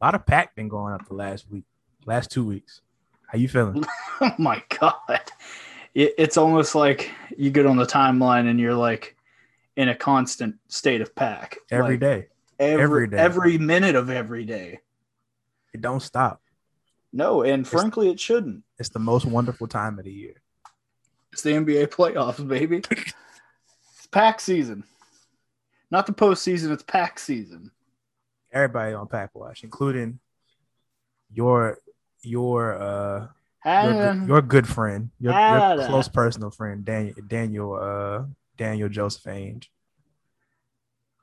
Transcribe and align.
A 0.00 0.06
lot 0.06 0.14
of 0.14 0.24
pack 0.24 0.54
been 0.54 0.68
going 0.68 0.94
up 0.94 1.06
the 1.06 1.14
last 1.14 1.50
week, 1.50 1.64
last 2.06 2.30
two 2.30 2.44
weeks. 2.44 2.80
How 3.26 3.38
you 3.38 3.48
feeling? 3.48 3.84
oh 4.20 4.34
my 4.38 4.62
god, 4.80 5.20
it, 5.94 6.14
it's 6.16 6.36
almost 6.36 6.74
like 6.74 7.10
you 7.36 7.50
get 7.50 7.66
on 7.66 7.76
the 7.76 7.86
timeline 7.86 8.48
and 8.48 8.58
you're 8.58 8.74
like 8.74 9.16
in 9.76 9.88
a 9.88 9.94
constant 9.94 10.56
state 10.68 11.00
of 11.00 11.14
pack 11.14 11.58
Every 11.70 11.94
like, 11.94 12.00
day, 12.00 12.26
every, 12.58 12.82
every 12.82 13.08
day. 13.08 13.16
every 13.18 13.58
minute 13.58 13.94
of 13.94 14.10
every 14.10 14.44
day. 14.44 14.80
It 15.72 15.80
don't 15.82 16.00
stop. 16.00 16.40
No, 17.12 17.42
and 17.42 17.66
frankly, 17.66 18.08
it 18.08 18.18
shouldn't. 18.18 18.62
It's 18.78 18.88
the 18.88 18.98
most 18.98 19.26
wonderful 19.26 19.68
time 19.68 19.98
of 19.98 20.04
the 20.06 20.12
year. 20.12 20.34
It's 21.32 21.42
the 21.42 21.50
NBA 21.50 21.88
playoffs, 21.88 22.46
baby. 22.46 22.82
it's 22.90 24.06
pack 24.10 24.40
season, 24.40 24.84
not 25.90 26.06
the 26.06 26.12
postseason. 26.14 26.70
It's 26.70 26.82
pack 26.82 27.18
season. 27.18 27.70
Everybody 28.52 28.94
on 28.94 29.06
pack 29.06 29.34
watch, 29.34 29.62
including 29.64 30.18
your 31.32 31.78
your 32.22 32.80
uh 32.80 33.26
your, 33.64 33.92
good- 33.94 34.28
your 34.28 34.42
good 34.42 34.68
friend, 34.68 35.10
your, 35.20 35.32
your 35.32 35.86
close 35.86 36.08
personal 36.08 36.50
friend, 36.50 36.84
Daniel 36.84 37.14
Daniel 37.26 37.74
uh 37.74 38.24
Daniel 38.56 38.88
Joseph 38.88 39.24
Ainge. 39.24 39.66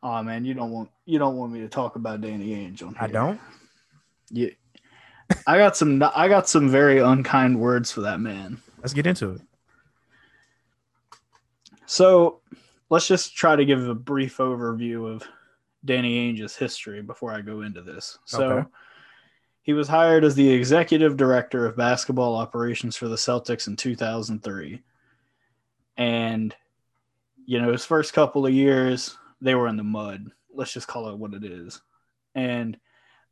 oh 0.04 0.24
man, 0.24 0.46
you 0.46 0.54
don't 0.54 0.72
want 0.72 0.90
you 1.06 1.20
don't 1.20 1.36
want 1.38 1.52
me 1.52 1.60
to 1.62 1.68
talk 1.68 1.96
about 1.96 2.22
Danny 2.22 2.50
Ainge 2.50 2.82
on 2.82 2.90
here. 2.90 2.98
I 3.00 3.08
don't. 3.08 3.40
Yeah, 4.30 4.50
I 5.46 5.58
got 5.58 5.76
some. 5.78 6.02
I 6.16 6.28
got 6.28 6.48
some 6.50 6.70
very 6.70 7.00
unkind 7.00 7.60
words 7.60 7.92
for 7.92 8.02
that 8.02 8.20
man. 8.20 8.62
Let's 8.80 8.94
get 8.94 9.08
into 9.08 9.32
it. 9.32 9.42
So 11.86 12.42
let's 12.90 13.08
just 13.08 13.36
try 13.36 13.56
to 13.56 13.66
give 13.66 13.88
a 13.88 13.96
brief 13.96 14.38
overview 14.38 15.14
of 15.14 15.24
Danny 15.86 16.18
Ainge's 16.18 16.56
history 16.56 17.02
before 17.02 17.32
I 17.32 17.42
go 17.42 17.62
into 17.62 17.82
this. 17.82 18.18
So 18.26 18.50
Okay. 18.52 18.70
he 19.62 19.74
was 19.74 19.88
hired 19.88 20.24
as 20.24 20.36
the 20.36 20.50
executive 20.50 21.18
director 21.18 21.66
of 21.66 21.78
basketball 21.78 22.36
operations 22.36 22.96
for 22.96 23.08
the 23.08 23.16
Celtics 23.16 23.68
in 23.68 23.76
2003. 23.76 24.82
And, 25.98 26.56
you 27.46 27.62
know, 27.62 27.72
his 27.72 27.86
first 27.86 28.14
couple 28.14 28.46
of 28.46 28.54
years, 28.54 29.18
they 29.42 29.56
were 29.56 29.68
in 29.68 29.78
the 29.78 29.84
mud. 29.84 30.32
Let's 30.54 30.74
just 30.74 30.88
call 30.88 31.10
it 31.10 31.18
what 31.18 31.34
it 31.34 31.44
is. 31.44 31.82
And 32.36 32.78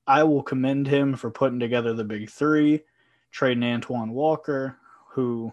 I 0.08 0.24
will 0.24 0.44
commend 0.44 0.88
him 0.88 1.16
for 1.16 1.32
putting 1.32 1.60
together 1.60 1.94
the 1.94 2.04
big 2.04 2.30
three, 2.30 2.84
trading 3.32 3.64
Antoine 3.64 4.12
Walker, 4.12 4.78
who 5.10 5.52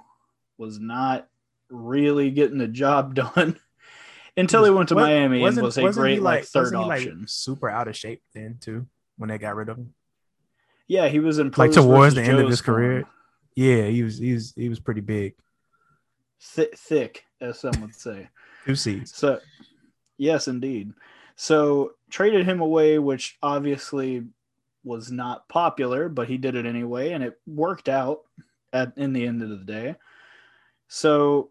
was 0.58 0.78
not 0.78 1.28
really 1.70 2.30
getting 2.30 2.58
the 2.58 2.68
job 2.68 3.14
done 3.34 3.58
until 4.36 4.64
he 4.64 4.70
went 4.70 4.88
to 4.90 4.94
Wa- 4.94 5.02
Miami 5.02 5.36
and 5.36 5.42
wasn't- 5.42 5.64
a 5.64 5.82
wasn't 5.82 5.86
he 5.94 6.00
great 6.00 6.22
like, 6.22 6.44
third 6.44 6.72
wasn't 6.74 6.84
he, 6.84 6.90
option. 6.90 7.24
super 7.28 7.68
out 7.68 7.88
of 7.88 7.96
shape 7.96 8.22
then 8.34 8.58
too 8.60 8.86
when 9.16 9.28
they 9.28 9.38
got 9.38 9.54
rid 9.56 9.68
of 9.68 9.76
him. 9.78 9.94
yeah, 10.88 11.08
he 11.08 11.18
was 11.20 11.38
in 11.38 11.52
Like 11.56 11.72
towards 11.72 12.14
the 12.14 12.20
versus 12.22 12.28
end 12.28 12.38
of 12.38 12.44
Joe's 12.44 12.50
his 12.52 12.60
career. 12.62 13.00
form. 13.02 13.12
Yeah, 13.54 13.84
he 13.86 14.02
was 14.02 14.18
he 14.18 14.32
was 14.32 14.52
he 14.56 14.68
was 14.68 14.80
pretty 14.80 15.02
big. 15.02 15.34
Thi- 16.40 16.70
thick, 16.74 17.24
as 17.40 17.60
some 17.60 17.78
would 17.82 17.94
say. 17.94 18.28
Two 18.64 18.74
seats. 18.74 19.16
So, 19.16 19.38
yes, 20.18 20.48
indeed. 20.48 20.92
So 21.36 21.92
traded 22.10 22.46
him 22.46 22.60
away, 22.60 22.98
which 22.98 23.36
obviously 23.42 24.24
was 24.84 25.12
not 25.12 25.48
popular, 25.48 26.08
but 26.08 26.28
he 26.28 26.38
did 26.38 26.54
it 26.56 26.66
anyway, 26.66 27.12
and 27.12 27.22
it 27.22 27.38
worked 27.46 27.88
out 27.88 28.20
at 28.72 28.92
in 28.96 29.12
the 29.12 29.26
end 29.26 29.42
of 29.42 29.50
the 29.50 29.56
day. 29.64 29.96
So 30.88 31.50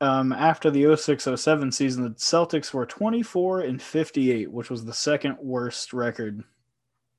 um, 0.00 0.32
after 0.32 0.70
the 0.70 0.84
06-07 0.84 1.74
season, 1.74 2.04
the 2.04 2.10
Celtics 2.10 2.72
were 2.72 2.86
24 2.86 3.60
and 3.60 3.82
58, 3.82 4.50
which 4.50 4.70
was 4.70 4.84
the 4.84 4.92
second 4.92 5.36
worst 5.40 5.92
record 5.92 6.44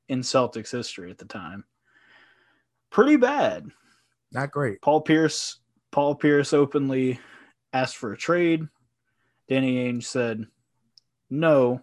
in 0.07 0.21
Celtics 0.21 0.71
history 0.71 1.11
at 1.11 1.17
the 1.17 1.25
time. 1.25 1.65
Pretty 2.89 3.17
bad. 3.17 3.67
Not 4.31 4.51
great. 4.51 4.81
Paul 4.81 5.01
Pierce 5.01 5.59
Paul 5.91 6.15
Pierce 6.15 6.53
openly 6.53 7.19
asked 7.73 7.97
for 7.97 8.13
a 8.13 8.17
trade. 8.17 8.67
Danny 9.47 9.91
Ainge 9.91 10.03
said, 10.03 10.45
"No, 11.29 11.81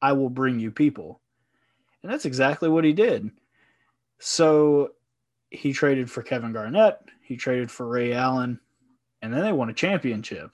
I 0.00 0.12
will 0.12 0.30
bring 0.30 0.60
you 0.60 0.70
people." 0.70 1.20
And 2.02 2.12
that's 2.12 2.24
exactly 2.24 2.68
what 2.68 2.84
he 2.84 2.92
did. 2.92 3.30
So 4.18 4.92
he 5.50 5.72
traded 5.72 6.10
for 6.10 6.22
Kevin 6.22 6.52
Garnett, 6.52 6.98
he 7.22 7.36
traded 7.36 7.70
for 7.70 7.86
Ray 7.86 8.12
Allen, 8.12 8.60
and 9.22 9.32
then 9.32 9.42
they 9.42 9.52
won 9.52 9.70
a 9.70 9.72
championship. 9.74 10.50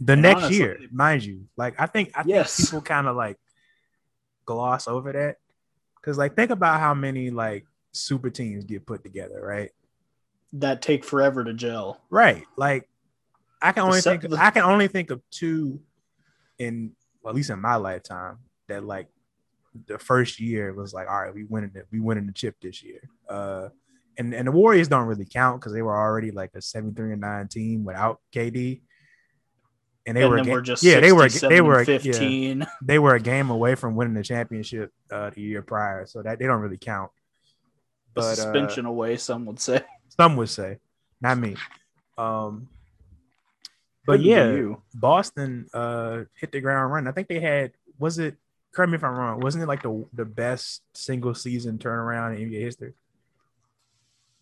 The 0.00 0.12
And 0.14 0.22
next 0.22 0.44
honestly- 0.44 0.56
year, 0.58 0.78
mind 0.92 1.24
you, 1.24 1.48
like 1.56 1.74
I 1.78 1.86
think 1.86 2.12
I 2.16 2.22
Yes. 2.24 2.56
think 2.56 2.68
people 2.68 2.82
kind 2.82 3.06
of 3.08 3.16
like 3.16 3.36
gloss 4.44 4.88
over 4.88 5.12
that 5.12 5.36
because 5.96 6.16
like 6.16 6.34
think 6.36 6.50
about 6.50 6.80
how 6.80 6.94
many 6.94 7.30
like 7.30 7.66
super 7.92 8.30
teams 8.30 8.64
get 8.64 8.86
put 8.86 9.02
together, 9.02 9.40
right? 9.44 9.70
That 10.54 10.80
take 10.82 11.04
forever 11.04 11.44
to 11.44 11.52
gel. 11.52 12.00
Right. 12.10 12.44
Like 12.56 12.88
I 13.60 13.72
can 13.72 13.82
only 13.82 14.00
se- 14.00 14.18
think 14.18 14.30
the- 14.30 14.42
I 14.42 14.50
can 14.50 14.62
only 14.62 14.88
think 14.88 15.10
of 15.10 15.20
two 15.30 15.80
in 16.58 16.92
well, 17.22 17.30
at 17.32 17.36
least 17.36 17.50
in 17.50 17.60
my 17.60 17.74
lifetime 17.74 18.38
that 18.68 18.84
like 18.84 19.08
the 19.86 19.98
first 19.98 20.40
year 20.40 20.72
was 20.72 20.94
like, 20.94 21.08
all 21.08 21.20
right, 21.20 21.34
we 21.34 21.44
winning 21.44 21.72
it, 21.74 21.86
we 21.90 22.00
winning 22.00 22.26
the 22.26 22.32
chip 22.32 22.54
this 22.60 22.82
year. 22.82 23.00
Uh 23.28 23.68
and, 24.18 24.34
and 24.34 24.48
the 24.48 24.52
Warriors 24.52 24.88
don't 24.88 25.06
really 25.06 25.24
count 25.24 25.60
because 25.60 25.72
they 25.72 25.82
were 25.82 25.96
already 25.96 26.32
like 26.32 26.50
a 26.54 26.60
73 26.60 27.12
and 27.12 27.20
9 27.20 27.48
team 27.48 27.84
without 27.84 28.20
KD. 28.34 28.80
And 30.06 30.16
they 30.16 30.22
and 30.22 30.30
were 30.30 30.36
then 30.36 30.48
a 30.48 30.52
we're 30.52 30.60
just 30.62 30.82
yeah, 30.82 31.00
they 31.00 31.12
were 31.12 31.26
a- 31.26 31.30
67 31.30 31.54
they 31.54 31.60
were 31.60 31.80
a- 31.80 31.86
yeah, 31.86 31.98
15. 31.98 32.66
they 32.82 32.98
were 32.98 33.14
a 33.14 33.20
game 33.20 33.50
away 33.50 33.74
from 33.74 33.94
winning 33.94 34.14
the 34.14 34.22
championship 34.22 34.92
uh, 35.12 35.30
the 35.30 35.42
year 35.42 35.62
prior, 35.62 36.06
so 36.06 36.22
that 36.22 36.38
they 36.38 36.46
don't 36.46 36.60
really 36.60 36.78
count. 36.78 37.10
But 38.14 38.22
uh, 38.22 38.34
suspension 38.34 38.86
away, 38.86 39.18
some 39.18 39.44
would 39.46 39.60
say. 39.60 39.82
some 40.08 40.36
would 40.36 40.48
say, 40.48 40.78
not 41.20 41.38
me. 41.38 41.56
Um, 42.16 42.68
but 44.06 44.20
yeah. 44.20 44.72
Boston 44.94 45.68
uh, 45.74 46.22
hit 46.40 46.52
the 46.52 46.60
ground 46.60 46.90
running. 46.90 47.08
I 47.08 47.12
think 47.12 47.28
they 47.28 47.40
had 47.40 47.72
was 47.98 48.18
it? 48.18 48.36
Correct 48.72 48.90
me 48.90 48.96
if 48.96 49.04
I'm 49.04 49.14
wrong. 49.14 49.40
Wasn't 49.40 49.62
it 49.62 49.66
like 49.66 49.82
the 49.82 50.06
the 50.14 50.24
best 50.24 50.80
single 50.94 51.34
season 51.34 51.76
turnaround 51.76 52.38
in 52.38 52.50
NBA 52.50 52.60
history? 52.60 52.94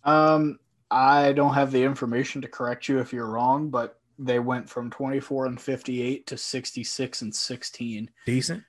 Um, 0.07 0.59
I 0.91 1.33
don't 1.33 1.55
have 1.55 1.73
the 1.73 1.83
information 1.83 2.41
to 2.43 2.49
correct 2.49 2.89
you 2.89 3.01
if 3.01 3.13
you're 3.13 3.27
wrong, 3.27 3.69
but 3.71 3.99
they 4.19 4.39
went 4.39 4.71
from 4.71 4.89
24 4.91 5.47
and 5.47 5.61
58 5.61 6.27
to 6.29 6.39
66 6.39 7.23
and 7.23 7.35
16. 7.35 8.11
Decent. 8.25 8.63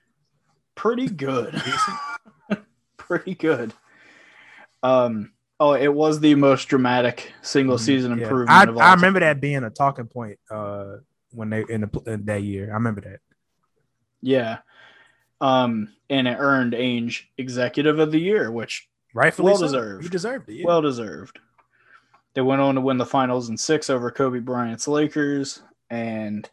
Pretty 0.74 1.08
good. 1.08 1.52
Decent. 1.52 2.66
Pretty 2.96 3.34
good. 3.34 3.72
Um, 4.82 5.32
oh, 5.58 5.72
it 5.72 5.92
was 5.92 6.20
the 6.20 6.34
most 6.34 6.66
dramatic 6.66 7.32
single 7.42 7.78
season 7.78 8.10
Mm-hmm. 8.10 8.20
Yeah. 8.20 8.26
improvement. 8.26 8.50
I, 8.58 8.62
of 8.64 8.76
all 8.76 8.82
I 8.82 8.94
remember 8.94 9.20
that 9.20 9.40
being 9.40 9.64
a 9.64 9.70
talking 9.70 10.06
point 10.06 10.38
uh, 10.50 10.96
when 11.30 11.50
they 11.50 11.64
in, 11.68 11.82
the, 11.82 12.02
in 12.06 12.24
that 12.26 12.42
year. 12.42 12.70
I 12.70 12.74
remember 12.74 13.00
that. 13.02 13.20
Yeah. 14.20 14.58
Um, 15.40 15.92
and 16.10 16.26
it 16.26 16.36
earned 16.38 16.72
Ainge 16.72 17.22
Executive 17.38 18.00
of 18.00 18.10
the 18.10 18.20
Year, 18.20 18.50
which 18.50 18.87
Rightfully 19.14 19.46
Well 19.46 19.56
so. 19.58 19.64
deserved. 19.66 20.02
He 20.04 20.08
deserved 20.10 20.48
it. 20.48 20.54
Yeah. 20.56 20.66
well 20.66 20.82
deserved. 20.82 21.38
They 22.34 22.40
went 22.42 22.60
on 22.60 22.74
to 22.76 22.80
win 22.80 22.98
the 22.98 23.06
finals 23.06 23.48
in 23.48 23.56
six 23.56 23.90
over 23.90 24.10
Kobe 24.10 24.38
Bryant's 24.38 24.86
Lakers, 24.86 25.62
and 25.90 26.48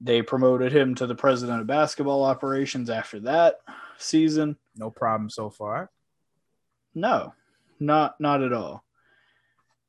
they 0.00 0.22
promoted 0.22 0.72
him 0.72 0.94
to 0.94 1.06
the 1.06 1.14
president 1.14 1.60
of 1.60 1.66
basketball 1.66 2.22
operations 2.24 2.88
after 2.90 3.20
that 3.20 3.60
season. 3.98 4.56
no 4.76 4.90
problem 4.90 5.28
so 5.30 5.50
far. 5.50 5.90
No, 6.94 7.34
not 7.80 8.18
not 8.20 8.42
at 8.42 8.52
all. 8.52 8.82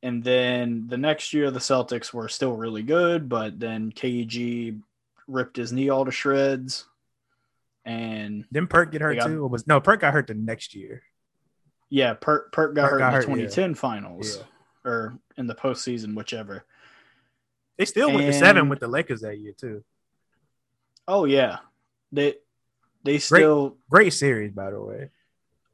And 0.04 0.24
then 0.24 0.88
the 0.88 0.98
next 0.98 1.34
year, 1.34 1.50
the 1.52 1.60
Celtics 1.60 2.14
were 2.14 2.28
still 2.30 2.56
really 2.56 2.84
good, 2.84 3.28
but 3.30 3.60
then 3.60 3.92
KG 3.92 4.80
ripped 5.28 5.58
his 5.58 5.72
knee 5.74 5.90
all 5.90 6.06
to 6.06 6.12
shreds, 6.12 6.86
and 7.86 8.46
Didn't 8.52 8.70
Perk 8.70 8.92
get 8.92 9.02
hurt 9.02 9.16
got- 9.20 9.28
too? 9.28 9.46
Was 9.48 9.68
no 9.68 9.80
Perk 9.82 10.02
got 10.02 10.14
hurt 10.14 10.28
the 10.28 10.34
next 10.34 10.76
year? 10.76 11.04
Yeah, 11.90 12.14
Perk 12.14 12.52
Perk 12.52 12.76
got 12.76 12.84
Perk 12.84 12.92
hurt 12.92 12.98
got 13.00 13.08
in 13.08 13.12
the 13.12 13.18
hurt, 13.18 13.40
yeah. 13.40 13.46
2010 13.48 13.76
finals 13.76 14.38
Yeah. 14.38 14.44
or 14.90 15.20
in 15.38 15.48
the 15.48 15.56
postseason, 15.56 16.16
whichever. 16.16 16.66
They 17.78 17.86
still 17.86 18.12
went 18.12 18.26
to 18.26 18.34
seven 18.34 18.70
with 18.70 18.80
the 18.80 18.88
Lakers 18.88 19.22
that 19.22 19.38
year 19.38 19.54
too. 19.54 19.84
Oh 21.08 21.26
yeah, 21.26 21.58
they 22.12 22.36
they 23.04 23.20
still 23.20 23.78
Great 23.90 24.14
series, 24.14 24.52
by 24.52 24.72
the 24.72 24.82
way. 24.82 25.10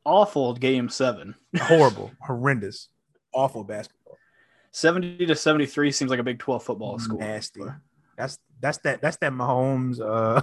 awful 0.06 0.54
game 0.54 0.90
seven. 0.90 1.36
Horrible, 1.58 2.12
horrendous, 2.22 2.90
awful 3.34 3.64
basketball. 3.64 4.18
70 4.72 5.26
to 5.28 5.36
73 5.36 5.92
seems 5.92 6.10
like 6.12 6.20
a 6.20 6.24
Big 6.24 6.40
12 6.40 6.64
football 6.64 6.98
school. 7.00 7.20
Nasty. 7.20 7.62
That's 8.18 8.38
that's 8.60 8.80
that 8.80 9.02
that's 9.02 9.18
that 9.18 9.32
Mahomes 9.32 10.00
uh 10.02 10.42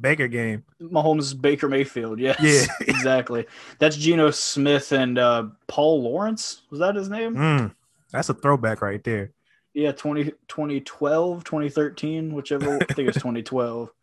Baker 0.00 0.28
game. 0.28 0.64
Mahomes 0.80 1.40
Baker 1.40 1.68
Mayfield, 1.68 2.18
yes. 2.18 2.40
Yeah. 2.40 2.66
exactly. 2.80 3.46
That's 3.78 3.96
Geno 3.96 4.30
Smith 4.30 4.92
and 4.92 5.18
uh, 5.18 5.46
Paul 5.66 6.02
Lawrence. 6.02 6.62
Was 6.70 6.80
that 6.80 6.94
his 6.94 7.08
name? 7.08 7.34
Mm, 7.34 7.74
that's 8.12 8.28
a 8.28 8.34
throwback 8.34 8.82
right 8.82 9.02
there. 9.02 9.32
Yeah, 9.74 9.92
20, 9.92 10.24
2012, 10.48 11.44
2013, 11.44 12.34
whichever. 12.34 12.78
I 12.88 12.92
think 12.92 13.08
it's 13.08 13.18
2012. 13.18 13.90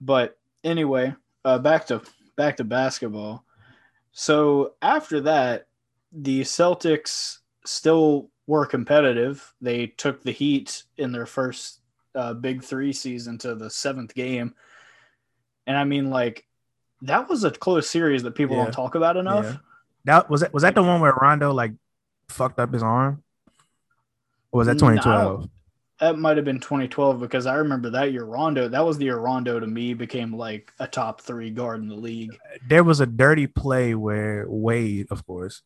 But 0.00 0.36
anyway, 0.64 1.14
uh, 1.44 1.58
back 1.58 1.86
to 1.86 2.02
back 2.36 2.56
to 2.56 2.64
basketball. 2.64 3.44
So 4.12 4.74
after 4.82 5.20
that, 5.22 5.68
the 6.12 6.42
Celtics 6.42 7.38
still 7.64 8.30
were 8.46 8.66
competitive. 8.66 9.54
They 9.60 9.86
took 9.86 10.22
the 10.22 10.32
Heat 10.32 10.84
in 10.96 11.12
their 11.12 11.26
first 11.26 11.80
uh, 12.14 12.34
Big 12.34 12.62
Three 12.62 12.92
season 12.92 13.38
to 13.38 13.54
the 13.54 13.70
seventh 13.70 14.14
game, 14.14 14.54
and 15.66 15.76
I 15.76 15.84
mean, 15.84 16.10
like 16.10 16.46
that 17.02 17.28
was 17.28 17.44
a 17.44 17.50
close 17.50 17.88
series 17.88 18.22
that 18.22 18.34
people 18.34 18.56
Yeah. 18.56 18.64
don't 18.64 18.72
talk 18.72 18.94
about 18.94 19.16
enough. 19.16 19.44
Yeah. 19.44 19.56
That 20.06 20.30
was 20.30 20.40
that 20.42 20.52
was 20.54 20.62
that 20.62 20.74
the 20.74 20.82
one 20.82 21.00
where 21.00 21.12
Rondo 21.12 21.52
like 21.52 21.72
fucked 22.28 22.58
up 22.58 22.72
his 22.72 22.82
arm? 22.82 23.22
Or 24.52 24.58
was 24.58 24.66
that 24.66 24.74
No. 24.74 24.90
2012? 24.90 25.48
That 26.00 26.18
might 26.18 26.36
have 26.36 26.44
been 26.44 26.58
2012 26.60 27.20
because 27.20 27.46
I 27.46 27.54
remember 27.54 27.90
that 27.90 28.12
year 28.12 28.24
Rondo. 28.24 28.68
That 28.68 28.84
was 28.84 28.98
the 28.98 29.04
year 29.04 29.16
Rondo 29.18 29.60
to 29.60 29.66
me 29.66 29.94
became 29.94 30.34
like 30.36 30.72
a 30.80 30.86
top 30.88 31.20
three 31.20 31.50
guard 31.50 31.80
in 31.80 31.88
the 31.88 31.94
league. 31.94 32.36
There 32.68 32.82
was 32.84 33.00
a 33.00 33.06
dirty 33.06 33.46
play 33.46 33.94
where 33.94 34.44
Wade, 34.48 35.06
of 35.10 35.24
course, 35.26 35.62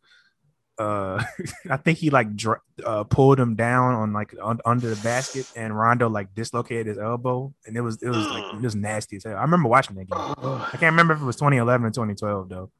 uh, 0.78 1.22
I 1.70 1.76
think 1.76 1.98
he 1.98 2.10
like 2.10 2.36
dr- 2.36 2.60
uh, 2.84 3.04
pulled 3.04 3.38
him 3.38 3.56
down 3.56 3.94
on 3.94 4.12
like 4.12 4.34
un- 4.42 4.60
under 4.64 4.88
the 4.94 5.02
basket, 5.02 5.50
and 5.56 5.76
Rondo 5.76 6.08
like 6.08 6.34
dislocated 6.34 6.86
his 6.86 6.98
elbow, 6.98 7.52
and 7.66 7.76
it 7.76 7.80
was 7.80 8.02
it 8.02 8.08
was 8.08 8.26
like 8.28 8.54
it 8.54 8.62
was 8.62 8.74
nasty 8.74 9.16
as 9.16 9.24
hell. 9.24 9.36
I 9.36 9.42
remember 9.42 9.68
watching 9.68 9.96
that 9.96 10.08
game. 10.08 10.18
I 10.18 10.70
can't 10.72 10.92
remember 10.92 11.14
if 11.14 11.20
it 11.20 11.24
was 11.24 11.36
2011 11.36 11.86
or 11.86 11.90
2012 11.90 12.48
though. 12.48 12.70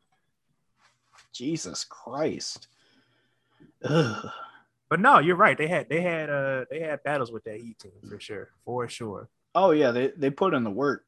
Jesus 1.32 1.84
Christ. 1.84 2.68
Ugh. 3.84 4.26
But 4.88 5.00
no, 5.00 5.18
you're 5.18 5.36
right. 5.36 5.58
They 5.58 5.68
had 5.68 5.88
they 5.88 6.00
had 6.00 6.30
uh 6.30 6.64
they 6.70 6.80
had 6.80 7.02
battles 7.02 7.30
with 7.30 7.44
that 7.44 7.60
Heat 7.60 7.78
team 7.78 7.92
for 8.08 8.18
sure, 8.18 8.48
for 8.64 8.88
sure. 8.88 9.28
Oh 9.54 9.72
yeah, 9.72 9.90
they 9.90 10.08
they 10.16 10.30
put 10.30 10.54
in 10.54 10.64
the 10.64 10.70
work, 10.70 11.04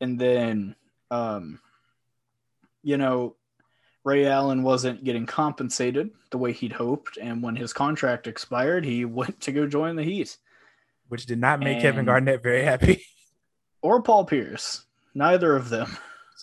and 0.00 0.20
then 0.20 0.76
um, 1.10 1.60
you 2.82 2.96
know, 2.96 3.36
Ray 4.04 4.26
Allen 4.26 4.62
wasn't 4.62 5.04
getting 5.04 5.26
compensated 5.26 6.10
the 6.30 6.38
way 6.38 6.52
he'd 6.52 6.72
hoped, 6.72 7.18
and 7.18 7.42
when 7.42 7.56
his 7.56 7.72
contract 7.72 8.26
expired, 8.26 8.84
he 8.84 9.04
went 9.04 9.40
to 9.42 9.52
go 9.52 9.66
join 9.66 9.96
the 9.96 10.02
Heat 10.04 10.36
Which 11.08 11.26
did 11.26 11.38
not 11.38 11.60
make 11.60 11.80
Kevin 11.80 12.04
Garnett 12.06 12.42
very 12.42 12.62
happy. 12.62 13.04
or 13.82 14.02
Paul 14.02 14.24
Pierce. 14.24 14.84
Neither 15.14 15.54
of 15.56 15.68
them. 15.68 15.96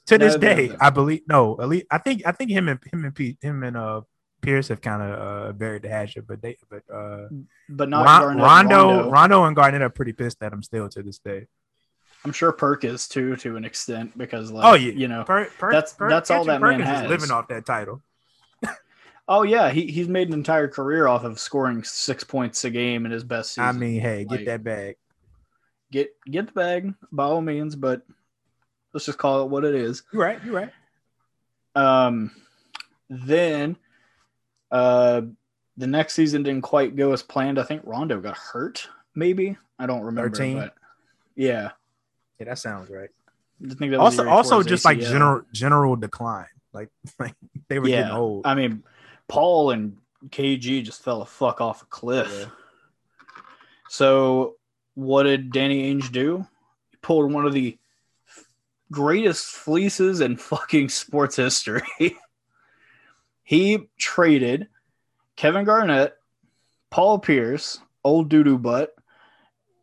to 0.07 0.17
this 0.17 0.33
Neither 0.35 0.67
day. 0.67 0.75
I 0.79 0.89
believe 0.89 1.21
no, 1.27 1.57
at 1.59 1.69
least 1.69 1.85
I 1.89 1.97
think 1.99 2.21
I 2.25 2.31
think 2.31 2.51
him 2.51 2.67
and 2.67 2.79
him 2.91 3.05
and 3.05 3.15
Pete, 3.15 3.37
him 3.41 3.63
and 3.63 3.77
uh 3.77 4.01
Pierce 4.41 4.67
have 4.67 4.81
kind 4.81 5.01
of 5.01 5.19
uh 5.19 5.51
buried 5.53 5.81
the 5.81 5.89
hatchet, 5.89 6.27
but 6.27 6.41
they 6.41 6.57
but 6.69 6.83
uh 6.93 7.27
But 7.69 7.89
not 7.89 8.05
Ron- 8.05 8.21
Garnett. 8.21 8.43
Rondo, 8.43 8.87
Rondo. 8.89 9.09
Rondo 9.11 9.43
and 9.45 9.55
Garnett 9.55 9.81
are 9.81 9.89
pretty 9.89 10.13
pissed 10.13 10.43
at 10.43 10.53
him 10.53 10.61
still 10.61 10.89
to 10.89 11.01
this 11.01 11.19
day. 11.19 11.47
I'm 12.25 12.31
sure 12.33 12.51
Perk 12.51 12.83
is 12.83 13.07
too, 13.07 13.35
to 13.37 13.55
an 13.57 13.63
extent, 13.65 14.17
because 14.17 14.51
like, 14.51 14.65
Oh, 14.65 14.73
yeah. 14.75 14.91
you 14.91 15.07
know, 15.07 15.23
Per, 15.23 15.45
per, 15.57 15.71
That's- 15.71 15.93
that's 15.97 16.31
all 16.31 16.43
that 16.45 16.61
man 16.61 16.79
Perkins 16.79 16.89
is 16.89 16.99
has. 17.01 17.09
living 17.09 17.31
off 17.31 17.47
that 17.49 17.65
title. 17.65 18.01
oh 19.27 19.43
yeah, 19.43 19.69
he 19.69 19.87
he's 19.87 20.07
made 20.07 20.27
an 20.27 20.33
entire 20.33 20.67
career 20.67 21.07
off 21.07 21.23
of 21.23 21.39
scoring 21.39 21.83
six 21.83 22.23
points 22.23 22.63
a 22.65 22.69
game 22.69 23.05
in 23.05 23.11
his 23.11 23.23
best 23.23 23.51
season. 23.53 23.63
I 23.63 23.71
mean, 23.71 24.01
hey, 24.01 24.25
get 24.25 24.45
that 24.45 24.63
bag. 24.63 24.97
get 25.91 26.09
get 26.29 26.47
the 26.47 26.53
bag 26.53 26.93
by 27.11 27.23
all 27.25 27.41
means, 27.41 27.75
but 27.75 28.01
let's 28.93 29.05
just 29.05 29.17
call 29.19 29.43
it 29.43 29.49
what 29.49 29.63
it 29.63 29.75
is. 29.75 30.03
You're 30.11 30.23
right. 30.23 30.43
You're 30.43 30.55
right. 30.55 30.71
Um, 31.75 32.31
then, 33.09 33.77
uh, 34.71 35.21
the 35.77 35.87
next 35.87 36.13
season 36.15 36.43
didn't 36.43 36.63
quite 36.63 36.95
go 36.95 37.13
as 37.13 37.21
planned. 37.21 37.59
I 37.59 37.63
think 37.63 37.83
Rondo 37.85 38.19
got 38.19 38.35
hurt. 38.37 38.87
Maybe 39.15 39.55
I 39.77 39.85
don't 39.85 40.01
remember. 40.01 40.29
13? 40.35 40.57
But 40.57 40.73
yeah, 41.35 41.71
Yeah, 42.39 42.45
that 42.45 42.59
sounds 42.59 42.89
right. 42.89 43.09
I 43.63 43.73
think 43.73 43.91
that 43.91 43.99
Also, 43.99 44.23
year 44.23 44.25
he 44.25 44.29
tore 44.29 44.37
also 44.37 44.57
his 44.59 44.67
just 44.67 44.85
like 44.85 44.99
general 44.99 45.41
general 45.51 45.95
decline. 45.95 46.45
Like, 46.73 46.89
like 47.19 47.33
they 47.67 47.79
were 47.79 47.87
Yeah. 47.87 48.01
getting 48.03 48.15
old. 48.17 48.45
I 48.45 48.55
mean, 48.55 48.83
Paul 49.27 49.71
and 49.71 49.97
KG 50.29 50.83
just 50.83 51.03
fell 51.03 51.21
a 51.21 51.25
fuck 51.25 51.61
off 51.61 51.81
a 51.81 51.85
cliff. 51.85 52.31
Yeah. 52.31 52.49
So, 53.89 54.55
what 54.95 55.23
did 55.23 55.51
Danny 55.51 55.93
Ainge 55.93 56.11
do? 56.11 56.45
He 56.91 56.97
pulled 57.01 57.31
one 57.31 57.45
of 57.45 57.53
the 57.53 57.77
greatest 58.91 59.45
fleeces 59.47 60.21
in 60.21 60.37
fucking 60.37 60.89
sports 60.89 61.35
history. 61.37 61.81
he 63.43 63.87
traded 63.97 64.67
Kevin 65.35 65.65
Garnett, 65.65 66.15
Paul 66.89 67.19
Pierce, 67.19 67.79
old 68.03 68.29
doodoo 68.29 68.61
butt, 68.61 68.93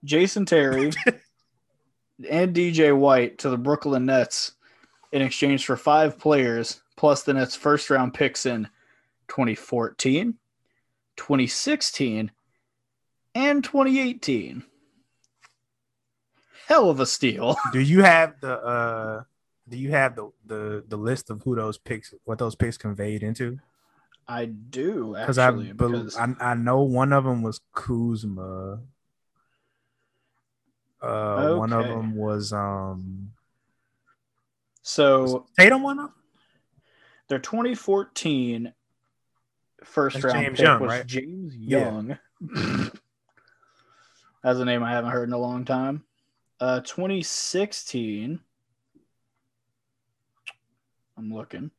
Jason 0.05 0.45
Terry, 0.47 0.91
and 2.28 2.55
DJ 2.55 2.96
White 2.96 3.38
to 3.38 3.50
the 3.50 3.58
Brooklyn 3.58 4.06
Nets 4.06 4.52
in 5.12 5.22
exchange 5.22 5.64
for 5.66 5.76
five 5.76 6.19
players 6.19 6.81
plus 6.96 7.22
the 7.22 7.34
Nets' 7.34 7.56
first 7.56 7.90
round 7.90 8.14
picks 8.14 8.46
in 8.46 8.69
2014, 9.28 10.34
2016, 11.16 12.31
and 13.34 13.64
2018. 13.64 14.64
Hell 16.66 16.90
of 16.90 17.00
a 17.00 17.06
steal. 17.06 17.56
Do 17.72 17.81
you 17.81 18.02
have 18.02 18.40
the 18.40 18.52
uh 18.58 19.22
do 19.69 19.78
you 19.78 19.90
have 19.90 20.14
the 20.17 20.31
the 20.46 20.84
the 20.88 20.96
list 20.96 21.31
of 21.31 21.43
who 21.43 21.56
those 21.56 21.78
picks 21.78 22.12
what 22.25 22.38
those 22.38 22.55
picks 22.55 22.76
conveyed 22.76 23.22
into? 23.22 23.58
I 24.26 24.46
do 24.46 25.14
Because 25.19 25.38
I, 25.38 25.49
actually. 25.49 25.72
because 25.72 26.17
I 26.17 26.34
I 26.40 26.55
know 26.55 26.82
one 26.82 27.12
of 27.12 27.25
them 27.25 27.43
was 27.43 27.60
Kuzma. 27.75 28.81
Uh, 31.05 31.56
one 31.56 31.73
of 31.73 31.87
them 31.87 32.15
was 32.15 32.53
um 32.53 33.31
so 34.83 35.47
Tatum. 35.59 35.83
One 35.83 35.99
of 35.99 36.05
'em? 36.06 36.15
their 37.29 37.39
2014 37.39 38.73
first 39.83 40.15
That's 40.15 40.25
round 40.25 40.45
James 40.45 40.59
pick 40.59 40.65
Young, 40.65 40.81
was 40.81 40.91
right? 40.91 41.06
James 41.06 41.56
Yeah. 41.56 41.79
Young. 41.79 42.19
That's 44.43 44.59
a 44.59 44.65
name 44.65 44.83
I 44.83 44.91
haven't 44.91 45.11
heard 45.11 45.29
in 45.29 45.33
a 45.35 45.39
long 45.39 45.65
time. 45.65 46.05
Uh, 46.61 46.81
2016. 46.81 48.41
I'm 51.17 51.33
looking. 51.33 51.71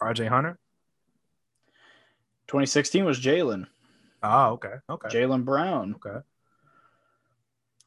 R.J. 0.00 0.26
Hunter. 0.26 0.58
2016 2.48 3.04
was 3.04 3.20
Jaylen, 3.20 3.66
Oh, 4.22 4.50
okay, 4.52 4.74
okay, 4.90 5.08
Jaylen 5.08 5.44
Brown, 5.44 5.94
okay. 6.04 6.18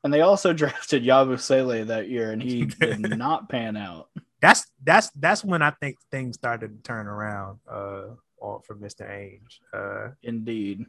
And 0.05 0.13
they 0.13 0.21
also 0.21 0.53
drafted 0.61 1.03
Yabusele 1.03 1.87
that 1.87 2.07
year, 2.07 2.31
and 2.31 2.41
he 2.41 2.65
did 2.79 3.17
not 3.17 3.49
pan 3.49 3.75
out. 3.75 4.09
That's 4.39 4.65
that's 4.83 5.09
that's 5.15 5.43
when 5.43 5.61
I 5.61 5.71
think 5.71 5.97
things 6.11 6.35
started 6.35 6.77
to 6.77 6.83
turn 6.83 7.07
around. 7.07 7.59
Uh, 7.69 8.15
for 8.63 8.75
Mr. 8.75 9.09
Ainge. 9.09 9.59
Uh, 9.73 10.11
Indeed. 10.21 10.85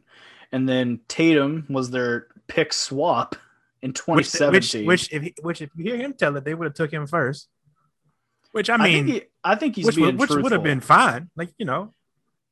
And 0.51 0.69
then 0.69 0.99
Tatum 1.07 1.65
was 1.69 1.89
their 1.89 2.27
pick 2.45 2.71
swap 2.71 3.35
in 3.81 3.93
2017. 3.93 4.85
which, 4.85 5.09
which, 5.09 5.13
if 5.13 5.23
he, 5.23 5.35
which, 5.41 5.61
if 5.63 5.71
you 5.75 5.85
hear 5.85 5.97
him 5.97 6.13
tell 6.13 6.37
it, 6.37 6.45
they 6.45 6.53
would 6.53 6.65
have 6.65 6.75
took 6.75 6.93
him 6.93 7.07
first. 7.07 7.47
Which 8.51 8.69
I 8.69 8.75
I 8.75 8.77
mean, 8.77 9.05
think, 9.07 9.23
he, 9.23 9.29
I 9.43 9.55
think 9.55 9.75
he's 9.75 9.85
which 9.87 9.97
which 9.97 10.29
would 10.29 10.51
have 10.51 10.61
been 10.61 10.81
fine. 10.81 11.31
Like 11.35 11.49
you 11.57 11.65
know, 11.65 11.93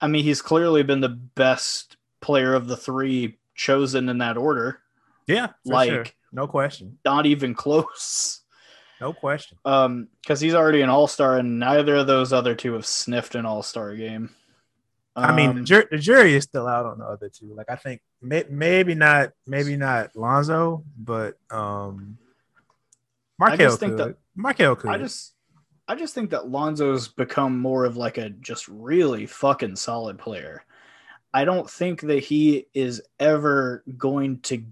I 0.02 0.08
mean, 0.08 0.24
he's 0.24 0.42
clearly 0.42 0.82
been 0.82 1.02
the 1.02 1.10
best 1.10 1.98
player 2.20 2.56
of 2.56 2.68
the 2.68 2.78
three 2.78 3.38
chosen 3.54 4.10
in 4.10 4.18
that 4.18 4.38
order. 4.38 4.82
yeah, 5.28 5.48
for 5.66 5.74
Like- 5.74 5.90
sure. 5.90 6.06
No 6.36 6.48
question, 6.48 6.98
Not 7.06 7.26
even 7.26 7.56
close. 7.56 8.42
no 9.02 9.14
question. 9.14 9.58
Um, 9.66 10.10
because 10.22 10.40
he's 10.42 10.54
already 10.54 10.82
an 10.82 10.90
all 10.90 11.08
star, 11.08 11.38
and 11.38 11.60
neither 11.60 11.96
of 11.96 12.08
those 12.08 12.34
other 12.34 12.54
two 12.56 12.74
have 12.74 12.86
sniffed 12.86 13.36
an 13.36 13.46
all 13.46 13.64
star 13.64 13.96
game. 13.96 14.36
I 15.16 15.34
mean, 15.34 15.54
the, 15.54 15.60
Um, 15.60 15.66
jur- 15.66 15.88
the 15.90 15.98
jury 15.98 16.36
is 16.36 16.44
still 16.44 16.68
out 16.68 16.86
on 16.86 16.98
the 17.00 17.06
other 17.06 17.30
two. 17.30 17.54
Like 17.54 17.70
I 17.70 17.78
think 17.78 18.02
may- 18.22 18.44
maybe 18.50 18.96
not, 18.96 19.32
maybe 19.48 19.78
not 19.78 20.14
Lonzo, 20.14 20.84
but 20.98 21.38
um, 21.50 22.18
Markelle 23.40 23.58
just 23.70 23.80
could. 23.80 23.98
that- 23.98 24.18
Markelle 24.36 24.76
could. 24.76 24.92
I 24.92 24.98
just, 24.98 25.34
I 25.88 25.96
just 25.96 26.14
think 26.14 26.32
that 26.32 26.50
Lonzo's 26.50 27.08
become 27.08 27.58
more 27.58 27.86
of 27.86 27.96
like 27.96 28.18
a 28.18 28.30
just 28.30 28.68
really 28.68 29.26
fucking 29.26 29.78
solid 29.78 30.18
player. 30.20 30.66
I 31.34 31.46
don't 31.46 31.70
think 31.70 32.02
that 32.02 32.20
he 32.24 32.68
is 32.74 33.02
ever 33.20 33.84
going 33.98 34.40
to 34.42 34.64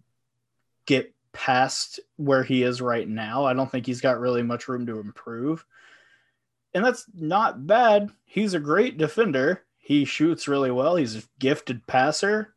get 0.86 1.13
past 1.34 2.00
where 2.16 2.44
he 2.44 2.64
is 2.64 2.82
right 2.82 3.08
now. 3.08 3.44
I 3.46 3.54
don't 3.54 3.70
think 3.70 3.86
he's 3.86 4.02
got 4.02 4.20
really 4.20 4.44
much 4.44 4.68
room 4.68 4.86
to 4.86 5.00
improve. 5.00 5.66
And 6.74 6.84
that's 6.86 7.06
not 7.14 7.68
bad. 7.68 8.10
He's 8.26 8.54
a 8.54 8.60
great 8.60 8.98
defender. 8.98 9.64
He 9.78 10.06
shoots 10.06 10.48
really 10.48 10.72
well. 10.72 10.96
He's 10.96 11.18
a 11.18 11.24
gifted 11.40 11.86
passer. 11.86 12.54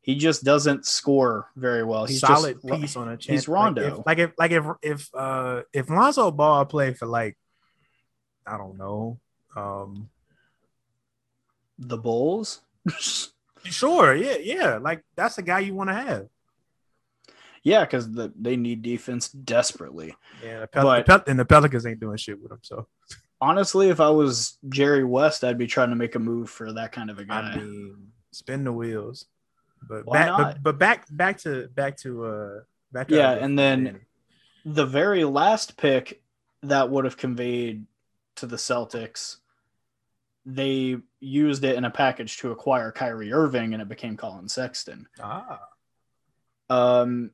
He 0.00 0.14
just 0.14 0.42
doesn't 0.42 0.86
score 0.86 1.48
very 1.54 1.84
well. 1.84 2.06
He's 2.06 2.20
solid 2.20 2.62
just, 2.62 2.80
piece 2.80 2.96
on 2.96 3.08
a 3.08 3.16
chance. 3.16 3.26
he's 3.26 3.48
Like, 3.48 3.54
Rondo. 3.54 3.98
if- 4.00 4.06
Like 4.06 4.18
if, 4.18 4.30
like 4.38 4.50
if, 4.52 4.64
if, 4.82 5.14
uh, 5.14 5.62
if 5.72 5.90
Lonzo 5.90 6.30
Ball 6.30 6.64
played 6.64 6.96
for 6.96 7.06
like, 7.06 7.36
I 8.46 8.56
don't 8.56 8.78
know, 8.78 9.18
um, 9.54 10.08
the 11.78 11.98
Bulls. 11.98 12.62
sure, 13.64 14.14
yeah, 14.14 14.36
yeah, 14.40 14.78
like 14.78 15.04
that's 15.14 15.36
the 15.36 15.42
guy 15.42 15.58
you 15.60 15.74
want 15.74 15.90
to 15.90 15.94
have. 15.94 16.28
Yeah, 17.64 17.84
because 17.84 18.10
the, 18.12 18.32
they 18.38 18.56
need 18.56 18.82
defense 18.82 19.28
desperately. 19.28 20.14
Yeah, 20.44 20.60
the 20.60 20.66
Pel- 20.68 20.84
But- 20.84 21.06
the 21.06 21.18
Pel- 21.18 21.24
and 21.26 21.38
the 21.38 21.44
Pelicans 21.44 21.86
ain't 21.86 22.00
doing 22.00 22.16
shit 22.16 22.40
with 22.40 22.52
him. 22.52 22.60
So 22.62 22.86
honestly, 23.40 23.88
if 23.88 24.00
I 24.00 24.10
was 24.10 24.58
Jerry 24.68 25.04
West, 25.04 25.44
I'd 25.44 25.58
be 25.58 25.66
trying 25.66 25.90
to 25.90 25.96
make 25.96 26.14
a 26.14 26.18
move 26.18 26.50
for 26.50 26.72
that 26.72 26.92
kind 26.92 27.10
of 27.10 27.18
a 27.18 27.24
guy. 27.24 27.40
I 27.40 27.56
mean, 27.56 28.08
spin 28.32 28.64
the 28.64 28.72
wheels. 28.72 29.26
But 29.88 30.06
Why 30.06 30.12
back, 30.14 30.36
but, 30.36 30.62
but 30.62 30.78
back, 30.78 31.06
back 31.10 31.38
to 31.38 31.68
back 31.68 31.96
to 31.98 32.24
uh, 32.24 32.60
back 32.92 33.08
to 33.08 33.14
Yeah, 33.16 33.32
and 33.32 33.58
then- 33.58 34.00
the 34.64 34.84
very 34.86 35.24
last 35.24 35.76
pick 35.76 36.20
that 36.62 36.90
would 36.90 37.04
have 37.04 37.16
conveyed 37.16 37.86
to 38.34 38.46
the 38.46 38.56
Celtics, 38.56 39.36
they 40.44 40.96
used 41.20 41.64
it 41.64 41.76
in 41.76 41.84
a 41.84 41.90
package 41.90 42.38
to 42.38 42.50
acquire 42.50 42.90
Kyrie 42.92 43.32
Irving, 43.32 43.72
and 43.72 43.80
it 43.80 43.88
became 43.88 44.16
Collin 44.16 44.48
Sexton. 44.48 45.06
ah, 45.22 45.60
Um, 46.68 47.30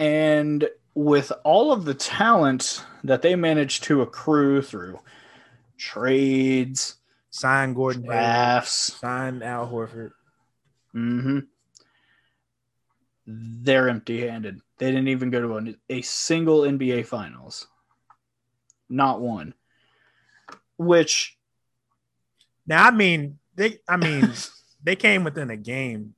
and 0.00 0.66
with 0.94 1.30
all 1.44 1.70
of 1.70 1.84
the 1.84 1.94
talent 1.94 2.84
that 3.04 3.22
they 3.22 3.36
managed 3.36 3.84
to 3.84 4.00
accrue 4.00 4.62
through 4.62 4.98
trades, 5.76 6.96
sign 7.28 7.74
Gordon, 7.74 8.02
drafts, 8.02 8.94
sign 8.94 9.42
Al 9.42 9.68
Horford. 9.68 10.10
Mm-hmm. 10.96 11.38
they're 13.26 13.88
empty-handed. 13.88 14.60
They 14.78 14.86
didn't 14.90 15.06
even 15.08 15.30
go 15.30 15.40
to 15.40 15.76
a, 15.90 15.98
a 15.98 16.02
single 16.02 16.62
NBA 16.62 17.06
Finals, 17.06 17.68
not 18.88 19.20
one. 19.20 19.54
Which, 20.78 21.36
Now, 22.66 22.86
I 22.86 22.90
mean, 22.90 23.38
they, 23.54 23.78
I 23.88 23.96
mean, 23.98 24.32
they 24.82 24.96
came 24.96 25.22
within 25.22 25.50
a 25.50 25.56
game, 25.56 26.14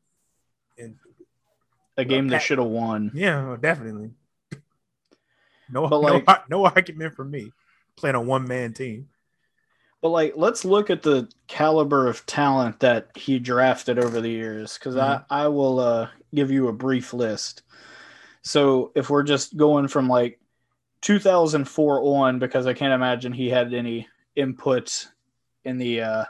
a 1.97 2.05
game 2.05 2.29
they 2.29 2.39
should 2.39 2.59
have 2.59 2.69
won. 2.69 3.11
yeah, 3.15 3.57
definitely. 3.61 4.11
No, 5.71 5.89
But, 5.89 6.01
no, 6.03 6.13
like- 6.15 6.25
ar- 6.29 6.45
no 6.51 6.65
argument 6.67 7.15
for 7.15 7.25
me 7.25 7.53
playing 7.97 8.17
a 8.17 8.21
one 8.21 8.47
man 8.47 8.73
team. 8.73 9.09
But 10.01 10.09
like, 10.11 10.33
let's 10.37 10.65
look 10.65 10.91
at 10.91 11.03
the 11.03 11.29
caliber 11.47 12.09
of 12.09 12.27
talent 12.27 12.81
that 12.81 13.11
he 13.15 13.39
drafted 13.39 13.99
over 14.01 14.21
the 14.21 14.29
years, 14.31 14.77
because 14.77 14.97
I 14.97 15.23
I 15.31 15.47
will 15.49 15.79
uh, 15.79 16.09
give 16.35 16.51
you 16.51 16.67
a 16.69 16.73
brief 16.73 17.15
list. 17.15 17.63
So 18.43 18.91
if 18.97 19.09
we're 19.11 19.23
just 19.23 19.57
going 19.57 19.87
from 19.87 20.09
like 20.09 20.41
2004 21.03 22.01
on, 22.03 22.39
because 22.41 22.67
I 22.67 22.73
can't 22.73 22.93
imagine 22.93 23.33
he 23.33 23.49
had 23.49 23.73
any 23.73 24.09
input 24.35 25.07
in 25.65 25.79
the 25.79 26.01
uh, 26.01 26.25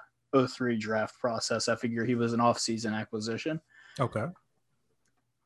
03 0.47 0.77
draft 0.77 1.19
process. 1.19 1.69
I 1.69 1.77
figure 1.77 2.05
he 2.05 2.15
was 2.15 2.35
an 2.35 2.41
off-season 2.41 2.93
acquisition. 2.93 3.59
Okay, 3.99 4.27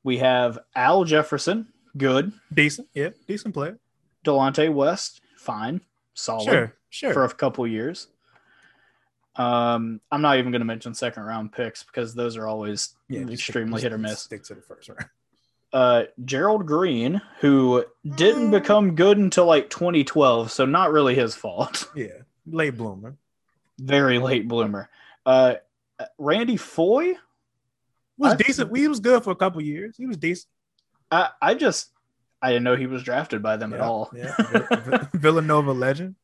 We 0.07 0.19
have 0.19 0.61
Al 0.77 1.03
Jefferson, 1.03 1.67
good. 1.97 2.31
decent, 2.55 2.87
yeah, 2.95 3.09
decent 3.27 3.55
player. 3.55 3.81
Delonte 4.25 4.73
West, 4.73 5.21
fine, 5.37 5.81
solid. 6.15 6.45
Sure, 6.45 6.77
sure. 6.91 7.13
for 7.13 7.25
a 7.25 7.35
couple 7.35 7.67
years. 7.67 8.07
Um, 9.35 10.01
I'm 10.13 10.23
not 10.23 10.39
even 10.39 10.53
going 10.53 10.61
to 10.61 10.65
mention 10.65 10.95
second 10.95 11.25
round 11.25 11.51
picks 11.51 11.83
because 11.83 12.15
those 12.15 12.37
are 12.37 12.47
always 12.47 12.95
yeah, 13.09 13.23
extremely 13.23 13.81
stick- 13.81 13.91
hit 13.91 13.93
or 13.95 13.99
miss. 13.99 14.21
Stick 14.21 14.45
to 14.45 14.55
the 14.55 14.63
first 14.63 14.89
round. 14.89 15.07
Uh, 15.73 16.05
Gerald 16.25 16.67
Green, 16.67 17.21
who 17.41 17.85
didn't 18.15 18.53
become 18.53 18.95
good 18.95 19.19
until 19.19 19.47
like 19.47 19.71
2012, 19.71 20.53
so 20.53 20.67
not 20.67 20.93
really 20.93 21.17
his 21.17 21.35
fault. 21.35 21.91
Yeah, 21.97 22.23
late 22.47 22.77
bloomer. 22.77 23.17
Very 23.77 24.21
late 24.21 24.47
bloomer. 24.47 24.89
Uh, 25.27 25.57
Randy 26.17 26.57
Foye, 26.57 27.15
Was 28.19 28.33
I- 28.33 28.37
decent. 28.37 28.77
He 28.77 28.89
was 28.89 29.01
good 29.01 29.23
for 29.25 29.31
a 29.31 29.37
couple 29.37 29.61
years. 29.63 29.97
He 29.97 30.07
was 30.07 30.17
decent. 30.17 30.49
I, 31.11 31.31
I 31.41 31.55
just 31.55 31.91
I 32.43 32.49
didn't 32.51 32.65
know 32.65 32.77
he 32.77 32.87
was 32.87 33.03
drafted 33.03 33.43
by 33.43 33.57
them 33.57 33.73
at 33.73 33.81
all. 33.81 34.11
Yeah, 34.15 34.35
Villanova 35.15 35.73
legend. 35.73 36.17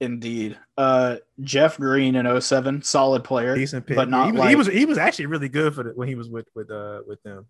Indeed. 0.00 0.58
Uh, 0.76 1.16
Jeff 1.40 1.78
Green 1.78 2.16
in 2.16 2.40
07, 2.40 2.82
solid 2.82 3.24
player. 3.24 3.54
Decent 3.54 3.86
pick. 3.86 3.96
But 3.96 4.10
not 4.10 4.26
he, 4.26 4.32
was, 4.32 4.38
like- 4.40 4.48
he 4.50 4.56
was 4.56 4.66
he 4.66 4.84
was 4.84 4.98
actually 4.98 5.26
really 5.26 5.48
good 5.48 5.74
for 5.74 5.84
the, 5.84 5.90
when 5.90 6.06
he 6.08 6.14
was 6.14 6.28
with 6.28 6.46
with 6.54 6.70
uh 6.70 7.00
with 7.06 7.22
them. 7.22 7.46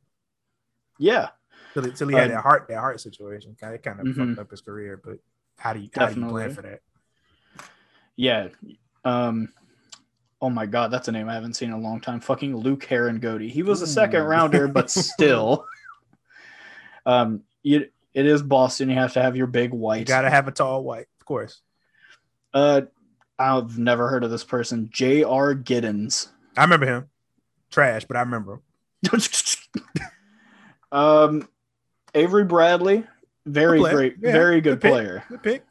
Yeah, 0.98 1.30
Till, 1.74 1.84
he- 1.84 1.90
till 1.92 2.08
he 2.08 2.14
had 2.14 2.30
Uh, 2.30 2.34
that 2.36 2.42
heart 2.42 2.66
that 2.68 2.78
heart 2.78 3.00
situation. 3.00 3.56
Kind 3.60 3.74
of 3.74 3.82
kind 3.82 3.98
of 4.00 4.06
Mhm. 4.06 4.16
fucked 4.28 4.38
up 4.38 4.50
his 4.50 4.60
career. 4.60 5.00
But 5.02 5.18
how 5.58 5.72
do 5.72 5.80
you 5.80 5.88
how 5.94 6.06
do 6.06 6.20
you 6.20 6.28
plan 6.28 6.54
for 6.54 6.62
that? 6.62 6.80
yeah. 8.14 8.48
Um, 9.04 9.52
oh 10.40 10.50
my 10.50 10.66
god, 10.66 10.90
that's 10.90 11.08
a 11.08 11.12
name 11.12 11.28
I 11.28 11.34
haven't 11.34 11.54
seen 11.54 11.68
in 11.70 11.74
a 11.74 11.80
long 11.80 12.00
time. 12.00 12.20
Fucking 12.20 12.56
Luke 12.56 12.86
Harangody. 12.86 13.48
He 13.50 13.62
was 13.62 13.82
a 13.82 13.86
second 13.86 14.22
rounder, 14.24 14.68
but 14.68 14.90
still. 14.90 15.64
um, 17.04 17.42
you, 17.62 17.88
it 18.14 18.26
is 18.26 18.42
Boston. 18.42 18.88
You 18.90 18.96
have 18.96 19.12
to 19.14 19.22
have 19.22 19.36
your 19.36 19.46
big 19.46 19.72
white. 19.72 20.00
You 20.00 20.04
gotta 20.04 20.30
have 20.30 20.48
a 20.48 20.52
tall 20.52 20.82
white, 20.84 21.06
of 21.20 21.26
course. 21.26 21.60
Uh, 22.54 22.82
I've 23.38 23.78
never 23.78 24.08
heard 24.08 24.24
of 24.24 24.30
this 24.30 24.44
person. 24.44 24.88
J.R. 24.92 25.54
Giddens. 25.54 26.28
I 26.56 26.62
remember 26.62 26.86
him. 26.86 27.10
Trash, 27.70 28.04
but 28.06 28.16
I 28.16 28.20
remember 28.20 28.54
him. 28.54 28.60
um, 30.92 31.48
Avery 32.14 32.44
Bradley, 32.44 33.04
very 33.44 33.78
great, 33.80 34.16
Yeah, 34.20 34.32
very 34.32 34.60
good 34.62 34.80
good 34.80 34.80
pick. 34.80 34.90
player. 34.92 35.24
Good 35.28 35.42
pick. 35.42 35.64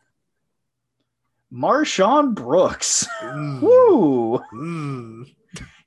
MarShon 1.55 2.33
Brooks. 2.35 3.07
Ooh. 3.23 3.59
Woo! 3.61 4.41
Ooh. 4.53 5.25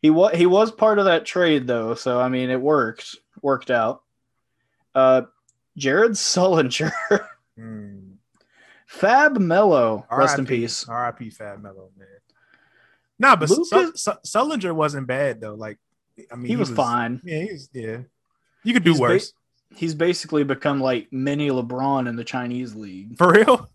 He 0.00 0.10
was 0.10 0.34
he 0.36 0.46
was 0.46 0.70
part 0.70 0.98
of 0.98 1.04
that 1.06 1.26
trade 1.26 1.66
though, 1.66 1.94
so 1.94 2.20
I 2.20 2.28
mean 2.28 2.50
it 2.50 2.60
worked 2.60 3.16
worked 3.42 3.70
out. 3.70 4.02
Uh, 4.94 5.22
Jared 5.76 6.12
Sullinger, 6.12 6.90
Mm. 7.58 8.14
Fab 8.86 9.38
Melo, 9.38 10.06
rest 10.10 10.38
in 10.38 10.46
peace. 10.46 10.88
R.I.P. 10.88 11.30
Fab 11.30 11.60
Melo, 11.62 11.90
man. 11.98 12.06
Nah, 13.18 13.36
but 13.36 13.48
Su- 13.48 13.66
Lucas- 13.72 14.02
Su- 14.04 14.12
Sullinger 14.24 14.72
wasn't 14.74 15.06
bad 15.08 15.40
though. 15.40 15.54
Like, 15.54 15.78
I 16.32 16.36
mean, 16.36 16.46
He 16.46 16.56
was 16.56 16.70
fine. 16.70 17.20
Yeah, 17.24 17.42
he 17.42 17.52
was. 17.52 17.68
Yeah, 17.72 17.98
you 18.64 18.72
could 18.72 18.84
do 18.84 18.90
He's 18.92 18.98
ba- 19.00 19.02
worse. 19.02 19.32
He's 19.74 19.94
basically 19.94 20.44
become 20.44 20.80
like 20.80 21.08
mini 21.12 21.50
LeBron 21.50 22.08
in 22.08 22.16
the 22.16 22.24
Chinese 22.24 22.74
league. 22.74 23.18
For 23.18 23.32
real. 23.32 23.68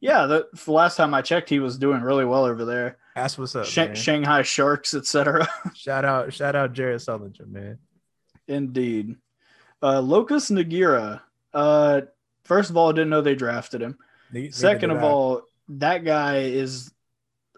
Yeah, 0.00 0.26
the, 0.26 0.46
the 0.64 0.72
last 0.72 0.96
time 0.96 1.12
I 1.12 1.20
checked, 1.22 1.48
he 1.50 1.58
was 1.60 1.76
doing 1.78 2.00
really 2.00 2.24
well 2.24 2.44
over 2.44 2.64
there. 2.64 2.96
That's 3.14 3.36
what's 3.36 3.54
up, 3.54 3.66
man. 3.76 3.94
Shanghai 3.94 4.42
Sharks, 4.42 4.94
etc. 4.94 5.46
Shout 5.74 6.04
out, 6.04 6.32
shout 6.32 6.56
out, 6.56 6.72
Jared 6.72 7.00
Sullinger, 7.00 7.46
man. 7.46 7.78
Indeed. 8.48 9.16
Uh, 9.82 10.00
Lucas 10.00 10.50
Nogueira. 10.50 11.20
Uh, 11.52 12.02
first 12.44 12.70
of 12.70 12.76
all, 12.76 12.88
I 12.88 12.92
didn't 12.92 13.10
know 13.10 13.20
they 13.20 13.34
drafted 13.34 13.82
him. 13.82 13.98
Ne- 14.32 14.42
neither 14.42 14.52
Second 14.52 14.90
of 14.92 14.98
I. 14.98 15.02
all, 15.02 15.42
that 15.70 16.04
guy 16.04 16.38
is 16.38 16.92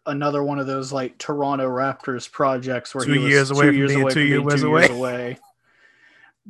another 0.05 0.43
one 0.43 0.59
of 0.59 0.67
those 0.67 0.93
like 0.93 1.19
Toronto 1.19 1.69
Raptors 1.69 2.31
projects 2.31 2.95
where 2.95 3.05
Two 3.05 3.13
he 3.13 3.19
was 3.21 3.29
years 3.31 3.51
away 3.53 3.67
two 3.67 3.73
years 3.77 3.95
away 3.95 4.13
two 4.13 4.21
years 4.21 4.61
two 4.61 4.67
away. 4.69 4.81
years 4.81 4.91
away. 4.91 5.39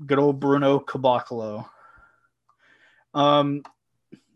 Good 0.06 0.18
old 0.18 0.40
Bruno 0.40 0.80
Caboclo. 0.80 1.68
Um, 3.14 3.62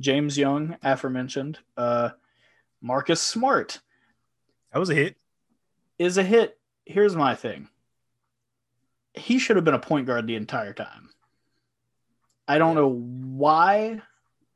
James 0.00 0.37
Young, 0.37 0.76
aforementioned. 0.83 1.59
Uh, 1.76 2.11
Marcus 2.81 3.23
Smart 3.23 3.81
that 4.76 4.81
was 4.81 4.91
a 4.91 4.95
hit. 4.95 5.17
is 5.99 6.19
a 6.19 6.23
hit. 6.23 6.59
Here's 6.85 7.17
my 7.17 7.35
thing. 7.35 7.69
He 9.15 9.38
should 9.38 9.57
have 9.57 9.65
been 9.65 9.73
a 9.73 9.79
point 9.79 10.07
guard 10.07 10.26
the 10.26 10.37
entire 10.37 10.75
time. 10.75 11.09
I 12.47 12.59
don't 12.59 12.75
know 12.75 12.91
why 12.91 14.03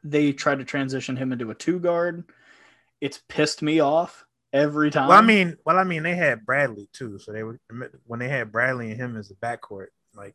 they 0.05 0.33
tried 0.33 0.59
to 0.59 0.65
transition 0.65 1.17
him 1.17 1.33
into 1.33 1.51
a 1.51 1.55
two 1.55 1.81
guard. 1.81 2.25
It's 3.01 3.23
pissed 3.29 3.63
me 3.63 3.81
off 3.81 4.27
every 4.53 4.91
time. 4.91 5.09
Well, 5.09 5.17
I 5.17 5.23
mean, 5.23 5.57
well, 5.65 5.79
I 5.79 5.85
mean, 5.85 6.03
they 6.03 6.15
had 6.15 6.45
Bradley 6.45 6.91
too, 6.93 7.19
so 7.19 7.33
they 7.33 7.43
were 7.43 7.59
when 8.07 8.21
they 8.21 8.29
had 8.29 8.53
Bradley 8.53 8.91
and 8.91 9.01
him 9.01 9.17
as 9.17 9.29
the 9.29 9.37
backcourt. 9.37 9.87
Like, 10.15 10.35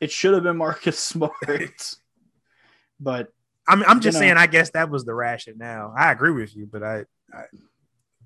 it 0.00 0.10
should 0.10 0.32
have 0.32 0.44
been 0.44 0.56
Marcus 0.56 0.98
Smart. 0.98 1.34
but 3.00 3.28
I'm, 3.70 3.82
I'm 3.84 4.00
just 4.00 4.16
You 4.16 4.20
know. 4.20 4.26
saying. 4.26 4.36
I 4.36 4.46
guess 4.46 4.70
that 4.70 4.90
was 4.90 5.04
the 5.04 5.14
rationale. 5.14 5.88
Now, 5.88 5.94
I 5.96 6.12
agree 6.12 6.32
with 6.32 6.54
you, 6.56 6.66
but 6.70 6.82
I, 6.82 7.04
I 7.32 7.44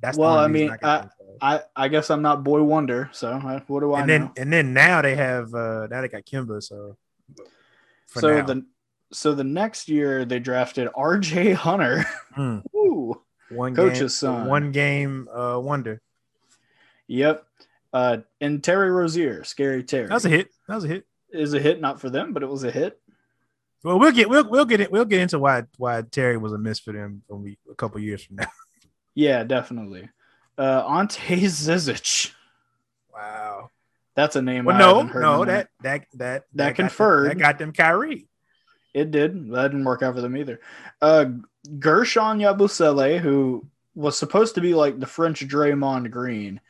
that's 0.00 0.18
Well, 0.18 0.38
I 0.38 0.48
mean, 0.48 0.70
think 0.70 0.84
of. 0.84 1.10
I, 1.40 1.60
I 1.76 1.88
guess 1.88 2.10
I'm 2.10 2.22
not 2.22 2.44
boy 2.44 2.62
wonder. 2.62 3.08
So 3.12 3.38
what 3.66 3.80
do 3.80 3.92
I 3.94 4.00
and 4.00 4.08
then 4.08 4.20
know? 4.22 4.32
and 4.36 4.52
then 4.52 4.72
now 4.72 5.02
they 5.02 5.14
have 5.16 5.52
uh 5.54 5.86
now 5.90 6.00
they 6.00 6.08
got 6.08 6.24
Kemba, 6.24 6.62
so 6.62 6.96
So 8.06 8.38
now. 8.40 8.46
the 8.46 8.66
so 9.12 9.34
the 9.34 9.44
next 9.44 9.88
year 9.88 10.24
they 10.24 10.38
drafted 10.38 10.88
R.J. 10.94 11.52
Hunter. 11.64 12.04
Mm. 12.36 12.62
Ooh. 12.74 13.22
one 13.50 13.74
Coach's 13.74 13.98
game, 14.00 14.08
son. 14.08 14.46
one 14.48 14.72
game 14.72 15.28
uh 15.34 15.58
wonder. 15.60 16.00
Yep. 17.06 17.44
Uh, 17.92 18.18
and 18.40 18.62
Terry 18.64 18.90
Rozier, 18.90 19.44
scary 19.44 19.84
Terry. 19.84 20.08
That 20.08 20.14
was 20.14 20.24
a 20.24 20.28
hit. 20.30 20.48
That 20.66 20.74
was 20.74 20.84
a 20.84 20.88
hit. 20.88 21.06
Is 21.30 21.54
a 21.54 21.60
hit 21.60 21.80
not 21.80 22.00
for 22.00 22.10
them, 22.10 22.32
but 22.32 22.42
it 22.42 22.48
was 22.48 22.64
a 22.64 22.70
hit. 22.70 23.00
Well, 23.84 23.98
we'll 24.00 24.12
get 24.12 24.28
we'll 24.28 24.48
we'll 24.48 24.64
get 24.64 24.80
it 24.80 24.90
we'll 24.90 25.04
get 25.04 25.20
into 25.20 25.38
why 25.38 25.64
why 25.76 26.02
Terry 26.02 26.36
was 26.38 26.52
a 26.52 26.58
miss 26.58 26.80
for 26.80 26.92
them 26.92 27.22
when 27.28 27.42
we 27.42 27.58
a 27.70 27.74
couple 27.74 28.00
years 28.00 28.24
from 28.24 28.36
now. 28.36 28.46
Yeah, 29.16 29.44
definitely. 29.44 30.08
Uh, 30.58 30.84
Ante 30.88 31.42
Zizic. 31.42 32.32
Wow. 33.14 33.70
That's 34.16 34.34
a 34.34 34.42
name. 34.42 34.64
Well, 34.64 34.74
I 34.74 34.78
no, 34.80 35.02
no, 35.02 35.42
a 35.42 35.46
that 35.46 35.68
that 35.82 36.06
that 36.14 36.44
That 36.54 36.70
got 36.70 36.76
them- 36.76 36.86
conferred. 36.88 37.30
that 37.30 37.38
got 37.38 37.58
them 37.60 37.72
Kyrie. 37.72 38.26
It 38.92 39.10
did. 39.12 39.50
That 39.52 39.68
didn't 39.68 39.84
work 39.84 40.02
out 40.02 40.14
for 40.16 40.20
them 40.20 40.36
either. 40.36 40.60
Uh, 41.00 41.26
Guerschon 41.78 42.40
Yabusele, 42.40 43.18
who 43.20 43.66
was 43.94 44.18
supposed 44.18 44.54
to 44.56 44.60
be 44.60 44.74
like 44.74 44.98
the 44.98 45.06
French 45.06 45.46
Draymond 45.46 46.10
Green, 46.10 46.60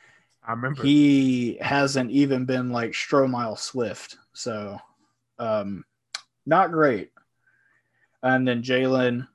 I 0.43 0.51
remember. 0.51 0.83
he 0.83 1.57
hasn't 1.61 2.11
even 2.11 2.45
been 2.45 2.69
like 2.71 2.91
Stromile 2.91 3.57
Swift. 3.57 4.17
So, 4.33 4.77
um, 5.39 5.83
not 6.45 6.71
great. 6.71 7.11
And 8.23 8.47
then 8.47 8.63
Jaylen, 8.63 9.27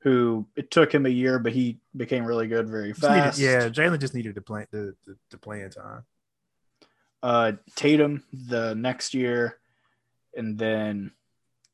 who 0.00 0.46
it 0.56 0.70
took 0.70 0.94
him 0.94 1.06
a 1.06 1.10
year, 1.10 1.38
but 1.38 1.52
he 1.52 1.78
became 1.96 2.24
really 2.24 2.46
good 2.46 2.68
very 2.68 2.90
Just 2.92 3.02
needed- 3.02 3.14
fast. 3.14 3.38
yeah, 3.38 3.68
Jaylen 3.68 3.98
just 4.00 4.14
needed 4.14 4.34
to 4.36 4.40
play 4.42 4.66
the 4.70 4.94
the, 5.06 5.16
the 5.30 5.38
playing 5.38 5.70
time. 5.70 6.04
uh, 7.22 7.52
Tatum 7.74 8.22
the 8.32 8.74
next 8.74 9.12
year, 9.14 9.58
and 10.36 10.56
then 10.58 11.10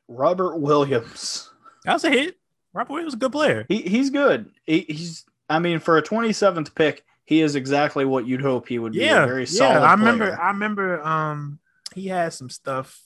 Robert 0.09 0.57
Williams. 0.59 1.51
That 1.85 1.93
was 1.95 2.05
a 2.05 2.11
hit. 2.11 2.39
Robert 2.73 2.93
Williams 2.93 3.09
was 3.13 3.15
a 3.15 3.19
good 3.19 3.33
player. 3.33 3.67
He 3.69 3.83
he's 3.83 4.11
good. 4.11 4.51
He, 4.65 4.81
he's 4.89 5.25
I 5.51 5.59
mean 5.59 5.79
for 5.81 5.99
a 5.99 6.03
27th 6.03 6.75
pick, 6.75 7.05
he 7.27 7.43
is 7.43 7.55
exactly 7.57 8.05
what 8.07 8.27
you'd 8.27 8.41
hope 8.41 8.69
he 8.69 8.79
would 8.79 8.93
be. 8.95 9.01
Yeah, 9.01 9.25
a 9.25 9.27
very 9.27 9.47
solid. 9.47 9.75
yeah. 9.81 9.83
I 9.83 9.93
remember. 9.93 10.27
player. 10.29 10.41
I 10.41 10.49
remember. 10.49 11.03
Um, 11.07 11.59
he 11.95 12.09
had 12.09 12.33
some 12.33 12.49
stuff 12.51 13.03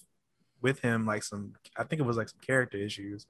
with 0.63 0.79
him, 0.81 1.05
like 1.07 1.25
some. 1.25 1.55
I 1.79 1.85
think 1.85 2.01
it 2.01 2.07
was 2.07 2.17
like 2.17 2.29
some 2.29 2.41
character 2.47 2.77
issues, 2.79 3.27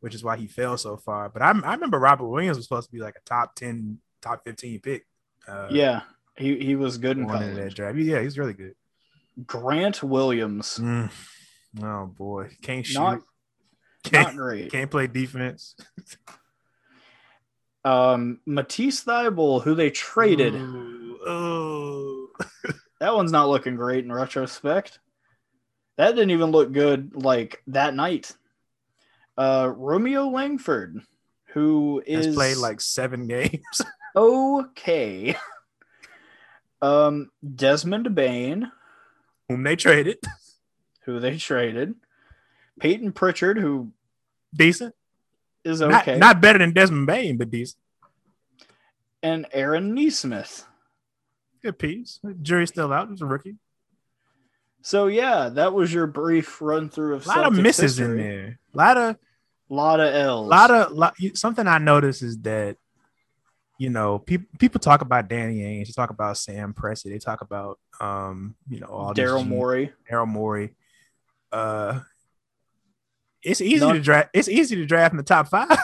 which 0.00 0.14
is 0.14 0.24
why 0.24 0.36
he 0.36 0.46
fell 0.46 0.76
so 0.76 0.96
far. 0.96 1.28
But 1.28 1.42
I, 1.42 1.50
I 1.50 1.74
remember 1.74 1.98
Robert 1.98 2.26
Williams 2.26 2.56
was 2.56 2.66
supposed 2.66 2.88
to 2.88 2.92
be 2.96 3.00
like 3.00 3.14
a 3.16 3.28
top 3.28 3.54
ten, 3.54 3.98
top 4.20 4.44
fifteen 4.44 4.80
pick. 4.80 5.06
Uh, 5.48 5.68
Yeah, 5.70 6.02
he 6.36 6.58
he 6.58 6.76
was 6.76 6.98
good 6.98 7.16
in 7.16 7.24
into 7.24 7.38
that 7.38 7.54
college. 7.54 7.74
draft. 7.74 7.98
Yeah, 7.98 8.20
he's 8.20 8.38
really 8.38 8.54
good. 8.54 8.74
Grant 9.46 10.02
Williams, 10.02 10.78
Mm. 10.80 11.10
Oh 11.82 12.06
boy, 12.06 12.50
can't 12.62 12.84
shoot. 12.84 12.98
not 13.00 13.20
can't, 14.04 14.28
not 14.28 14.36
great. 14.36 14.70
can't 14.70 14.90
play 14.90 15.06
defense. 15.06 15.74
Um, 17.84 18.38
Matisse 18.46 19.02
Thybulle, 19.04 19.62
who 19.62 19.74
they 19.74 19.90
traded, 19.90 20.54
Ooh, 20.54 21.18
ooh. 21.28 22.28
that 23.00 23.12
one's 23.14 23.32
not 23.32 23.48
looking 23.48 23.74
great 23.74 24.04
in 24.04 24.12
retrospect. 24.12 25.00
That 25.96 26.12
didn't 26.14 26.30
even 26.30 26.50
look 26.50 26.72
good 26.72 27.14
like 27.14 27.62
that 27.68 27.94
night. 27.94 28.32
Uh, 29.36 29.72
Romeo 29.76 30.28
Langford, 30.28 31.00
who 31.48 32.02
Has 32.08 32.26
is 32.28 32.34
played 32.34 32.56
like 32.58 32.80
seven 32.80 33.26
games. 33.28 33.82
okay. 34.16 35.36
Um, 36.80 37.30
Desmond 37.54 38.14
Bane, 38.14 38.70
whom 39.48 39.62
they 39.62 39.76
traded. 39.76 40.18
who 41.04 41.20
they 41.20 41.36
traded. 41.36 41.94
Payton 42.80 43.12
Pritchard, 43.12 43.58
who 43.58 43.92
Decent. 44.54 44.94
is 45.64 45.80
Not, 45.80 46.02
okay. 46.02 46.18
not 46.18 46.40
better 46.40 46.58
than 46.58 46.72
Desmond 46.72 47.06
Bane, 47.06 47.36
but 47.36 47.50
decent. 47.50 47.78
and 49.22 49.46
Aaron 49.52 49.94
Nesmith. 49.94 50.66
Good 51.62 51.78
piece. 51.78 52.18
Jury's 52.42 52.70
still 52.70 52.92
out. 52.92 53.08
He's 53.10 53.20
a 53.22 53.26
rookie. 53.26 53.54
So 54.82 55.06
yeah, 55.06 55.48
that 55.50 55.72
was 55.72 55.92
your 55.94 56.06
brief 56.06 56.60
run 56.60 56.88
through 56.90 57.14
of 57.14 57.24
A 57.26 57.28
lot 57.28 57.46
of 57.46 57.52
Celtics 57.54 57.62
misses 57.62 58.00
in 58.00 58.16
there. 58.16 58.58
A 58.74 58.76
lot 58.76 58.96
of, 58.96 59.16
lot 59.68 60.00
of 60.00 60.12
L's. 60.14 60.48
lot 60.48 60.70
of, 60.70 60.92
lot, 60.92 61.14
something 61.34 61.66
I 61.66 61.78
noticed 61.78 62.22
is 62.22 62.38
that, 62.40 62.76
you 63.78 63.90
know, 63.90 64.18
people 64.18 64.46
people 64.58 64.80
talk 64.80 65.00
about 65.00 65.28
Danny 65.28 65.60
Ainge, 65.60 65.86
they 65.86 65.92
talk 65.92 66.10
about 66.10 66.36
Sam 66.36 66.74
Presti, 66.74 67.04
they 67.10 67.18
talk 67.18 67.40
about, 67.42 67.78
um, 68.00 68.54
you 68.68 68.80
know, 68.80 68.86
all 68.88 69.14
Daryl 69.14 69.46
Morey. 69.46 69.92
Daryl 70.10 70.26
Morey. 70.28 70.74
Uh, 71.52 72.00
it's 73.42 73.60
easy 73.60 73.84
Not- 73.84 73.92
to 73.94 74.00
draft. 74.00 74.30
It's 74.34 74.48
easy 74.48 74.76
to 74.76 74.86
draft 74.86 75.12
in 75.12 75.16
the 75.16 75.22
top 75.22 75.48
five. 75.48 75.76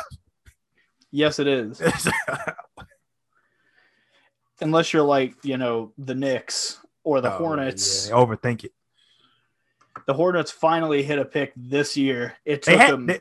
Yes, 1.11 1.39
it 1.39 1.47
is. 1.47 1.81
Unless 4.61 4.93
you're 4.93 5.03
like, 5.05 5.35
you 5.45 5.57
know, 5.57 5.93
the 5.99 6.15
Knicks 6.15 6.79
or 7.05 7.21
the 7.21 7.33
Oh, 7.33 7.39
Hornets. 7.39 8.09
yeah, 8.09 8.15
overthink 8.15 8.65
it. 8.65 8.73
The 10.09 10.15
Hornets 10.15 10.51
finally 10.51 11.03
hit 11.03 11.19
a 11.19 11.25
pick 11.27 11.53
this 11.55 11.95
year. 11.95 12.33
It 12.47 12.63
took 12.63 12.79
had 12.79 12.93
them. 12.95 13.07
they, 13.09 13.21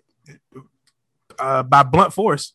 uh, 1.38 1.62
by 1.64 1.84
blunt 1.84 2.14
force. 2.14 2.54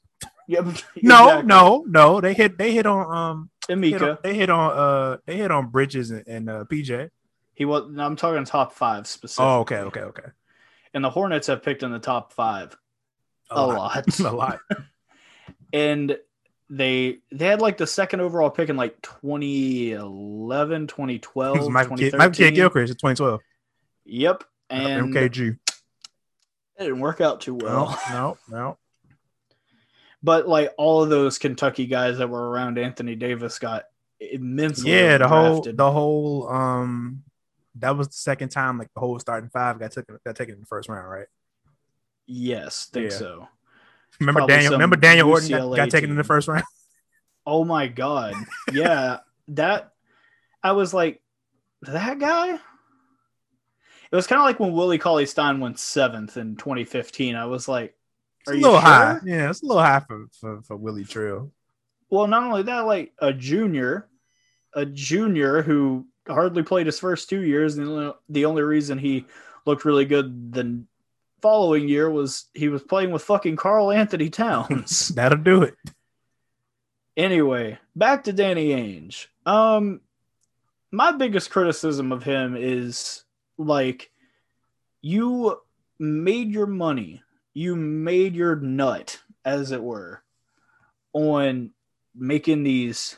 Yep, 0.48 0.64
No, 1.02 1.24
exactly. 1.24 1.46
no, 1.46 1.84
no. 1.86 2.20
They 2.22 2.32
hit. 2.32 2.56
They 2.56 2.72
hit 2.72 2.86
on 2.86 3.14
um. 3.14 3.50
hit 3.68 4.00
on- 4.02 4.16
they 4.22 4.32
hit 4.34 4.48
on 4.48 4.70
uh. 4.72 5.16
They 5.26 5.36
hit 5.36 5.50
on 5.50 5.68
Bridges 5.68 6.10
and, 6.10 6.26
and 6.26 6.48
uh, 6.48 6.64
PJ. 6.64 7.10
He 7.52 7.66
was. 7.66 7.90
no, 7.90 8.02
I'm 8.06 8.16
talking 8.16 8.42
top 8.46 8.72
five 8.72 9.06
specifically. 9.06 9.52
Oh, 9.52 9.58
okay, 9.60 9.80
okay, 9.80 10.00
okay. 10.00 10.28
And 10.94 11.04
the 11.04 11.10
Hornets 11.10 11.48
have 11.48 11.62
picked 11.62 11.82
in 11.82 11.92
the 11.92 11.98
top 11.98 12.32
five 12.32 12.74
a, 13.50 13.66
lot. 13.66 14.18
a 14.18 14.32
lot. 14.32 14.60
and 15.74 16.16
they 16.70 17.18
they 17.30 17.44
had 17.44 17.60
like 17.60 17.76
the 17.76 17.86
second 17.86 18.20
overall 18.22 18.48
pick 18.48 18.70
in 18.70 18.78
like 18.78 19.00
2011 19.02 20.86
2012 20.86 21.56
It 21.56 21.58
was 21.60 21.68
Michael 21.68 21.96
Kidd, 21.98 22.12
2013. 22.12 22.18
Michael 22.18 22.32
Kidd 22.34 22.54
Gilchrist 22.54 22.90
in 22.92 22.96
2012. 22.96 23.40
Yep 24.04 24.44
and 24.70 25.12
MKG. 25.14 25.50
it 25.50 25.58
didn't 26.78 27.00
work 27.00 27.20
out 27.20 27.40
too 27.40 27.54
well 27.54 27.98
No, 28.10 28.38
no, 28.48 28.56
no. 28.56 28.78
but 30.22 30.48
like 30.48 30.72
all 30.78 31.02
of 31.02 31.08
those 31.10 31.38
kentucky 31.38 31.86
guys 31.86 32.18
that 32.18 32.28
were 32.28 32.48
around 32.50 32.78
anthony 32.78 33.14
davis 33.14 33.58
got 33.58 33.84
immensely 34.20 34.90
Yeah, 34.92 35.18
the 35.18 35.28
whole 35.28 35.62
the 35.62 35.90
whole 35.90 36.48
um 36.48 37.22
that 37.76 37.96
was 37.96 38.08
the 38.08 38.14
second 38.14 38.50
time 38.50 38.78
like 38.78 38.88
the 38.94 39.00
whole 39.00 39.18
starting 39.18 39.50
five 39.50 39.78
got 39.80 39.92
taken 39.92 40.18
got 40.24 40.36
taken 40.36 40.54
in 40.54 40.60
the 40.60 40.66
first 40.66 40.88
round, 40.88 41.08
right? 41.10 41.26
yes 42.26 42.88
think 42.92 43.10
Yeah. 43.10 43.16
so 43.18 43.48
Remember 44.20 44.40
Probably 44.40 44.54
Daniel 44.56 44.72
remember 44.72 44.96
Daniel 44.96 45.28
Orton 45.30 45.48
got, 45.48 45.74
got 45.74 45.90
taken 45.90 46.10
in 46.10 46.16
the 46.16 46.22
first 46.24 46.46
round? 46.48 46.64
oh 47.46 47.64
my 47.64 47.88
god 47.88 48.34
yeah 48.72 49.18
that 49.48 49.90
i 50.62 50.70
was 50.72 50.94
like 50.94 51.20
that 51.82 52.20
guy 52.20 52.60
it 54.12 54.16
was 54.16 54.26
kind 54.26 54.40
of 54.40 54.44
like 54.46 54.60
when 54.60 54.72
willie 54.72 54.98
cauley 54.98 55.26
stein 55.26 55.58
went 55.60 55.78
seventh 55.78 56.36
in 56.36 56.54
2015 56.56 57.34
i 57.34 57.46
was 57.46 57.66
like 57.68 57.94
It's 58.42 58.50
a 58.52 58.56
you 58.56 58.62
little 58.62 58.80
sure? 58.80 58.88
high. 58.88 59.18
Yeah, 59.24 59.50
it's 59.50 59.62
a 59.62 59.66
little 59.66 59.82
high 59.82 60.00
for, 60.06 60.26
for, 60.40 60.62
for 60.62 60.76
Willie 60.76 61.04
Trill. 61.04 61.52
Well, 62.10 62.26
not 62.26 62.42
only 62.42 62.64
that, 62.64 62.80
like 62.86 63.12
a 63.20 63.32
junior, 63.32 64.08
a 64.74 64.84
junior 64.84 65.62
who 65.62 66.06
hardly 66.26 66.62
played 66.64 66.86
his 66.86 66.98
first 66.98 67.28
two 67.30 67.42
years. 67.42 67.78
And 67.78 67.86
the 67.86 67.90
only, 67.92 68.12
the 68.28 68.44
only 68.46 68.62
reason 68.62 68.98
he 68.98 69.26
looked 69.64 69.84
really 69.84 70.04
good 70.06 70.52
the 70.52 70.82
following 71.40 71.88
year 71.88 72.10
was 72.10 72.46
he 72.52 72.68
was 72.68 72.82
playing 72.82 73.12
with 73.12 73.22
fucking 73.22 73.54
Karl 73.56 73.92
Anthony 73.92 74.28
Towns. 74.28 75.08
That'll 75.14 75.38
do 75.38 75.62
it. 75.62 75.74
anyway, 77.16 77.78
back 77.94 78.24
to 78.24 78.32
Danny 78.32 78.70
Ainge. 78.70 79.26
Um, 79.46 80.00
my 80.90 81.12
biggest 81.12 81.50
criticism 81.50 82.10
of 82.12 82.24
him 82.24 82.56
is 82.58 83.22
like 83.58 84.10
you 85.00 85.60
made 85.98 86.50
your 86.50 86.66
money, 86.66 87.22
you 87.54 87.76
made 87.76 88.34
your 88.34 88.56
nut, 88.56 89.20
as 89.44 89.72
it 89.72 89.82
were, 89.82 90.22
on 91.12 91.70
making 92.14 92.62
these, 92.62 93.16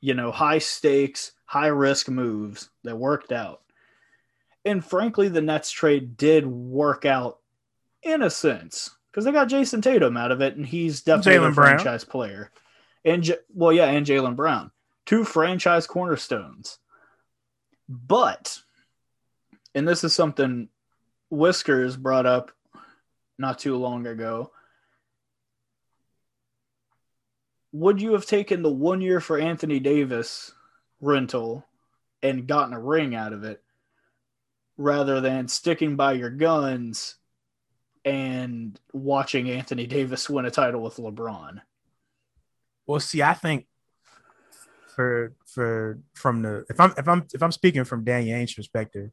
you 0.00 0.14
know, 0.14 0.30
high 0.30 0.58
stakes, 0.58 1.32
high 1.44 1.68
risk 1.68 2.08
moves 2.08 2.70
that 2.84 2.96
worked 2.96 3.32
out. 3.32 3.62
And 4.64 4.84
frankly, 4.84 5.28
the 5.28 5.40
Nets 5.40 5.70
trade 5.70 6.16
did 6.16 6.46
work 6.46 7.04
out 7.04 7.38
in 8.02 8.22
a 8.22 8.30
sense 8.30 8.90
because 9.10 9.24
they 9.24 9.32
got 9.32 9.48
Jayson 9.48 9.82
Tatum 9.82 10.16
out 10.16 10.32
of 10.32 10.40
it, 10.40 10.56
and 10.56 10.66
he's 10.66 11.02
definitely 11.02 11.36
a 11.36 11.38
Jaylen 11.40 11.54
Brown. 11.54 11.78
franchise 11.78 12.04
player. 12.04 12.50
And 13.04 13.22
J- 13.22 13.38
well, 13.54 13.72
yeah, 13.72 13.86
and 13.86 14.06
Jaylen 14.06 14.36
Brown, 14.36 14.70
two 15.06 15.24
franchise 15.24 15.86
cornerstones. 15.86 16.78
But, 17.88 18.60
and 19.74 19.86
this 19.86 20.04
is 20.04 20.14
something 20.14 20.68
Whiskers 21.30 21.96
brought 21.96 22.26
up 22.26 22.50
not 23.38 23.58
too 23.58 23.76
long 23.76 24.06
ago. 24.06 24.50
Would 27.72 28.02
you 28.02 28.12
have 28.12 28.26
taken 28.26 28.62
the 28.62 28.70
one 28.70 29.00
year 29.00 29.20
for 29.20 29.38
Anthony 29.38 29.78
Davis 29.78 30.52
rental 31.00 31.64
and 32.22 32.46
gotten 32.46 32.74
a 32.74 32.80
ring 32.80 33.14
out 33.14 33.32
of 33.32 33.44
it 33.44 33.62
rather 34.76 35.20
than 35.20 35.46
sticking 35.46 35.94
by 35.94 36.12
your 36.12 36.30
guns 36.30 37.16
and 38.04 38.78
watching 38.92 39.50
Anthony 39.50 39.86
Davis 39.86 40.28
win 40.28 40.46
a 40.46 40.50
title 40.50 40.82
with 40.82 40.96
LeBron? 40.96 41.60
Well, 42.86 43.00
see, 43.00 43.22
I 43.22 43.34
think 43.34 43.66
for 44.94 45.32
for 45.46 46.00
from 46.14 46.42
the 46.42 46.64
if 46.68 46.80
I'm 46.80 46.92
if 46.98 47.06
I'm 47.06 47.26
if 47.32 47.42
I'm 47.42 47.52
speaking 47.52 47.84
from 47.84 48.04
Danny 48.04 48.32
Ainge's 48.32 48.54
perspective, 48.54 49.10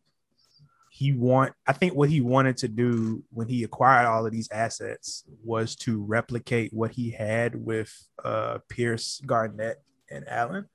he 0.98 1.14
want 1.14 1.54
I 1.68 1.74
think 1.74 1.94
what 1.94 2.10
he 2.10 2.22
wanted 2.22 2.58
to 2.58 2.68
do 2.68 3.24
when 3.32 3.48
he 3.48 3.64
acquired 3.64 4.08
all 4.08 4.26
of 4.26 4.32
these 4.32 4.50
assets 4.52 5.26
was 5.44 5.76
to 5.78 6.04
replicate 6.04 6.74
what 6.74 6.90
he 6.90 7.12
had 7.12 7.54
with 7.54 7.94
uh 8.26 8.58
Pierce, 8.68 9.22
Garnett, 9.24 9.78
and 10.10 10.28
Allen. 10.28 10.66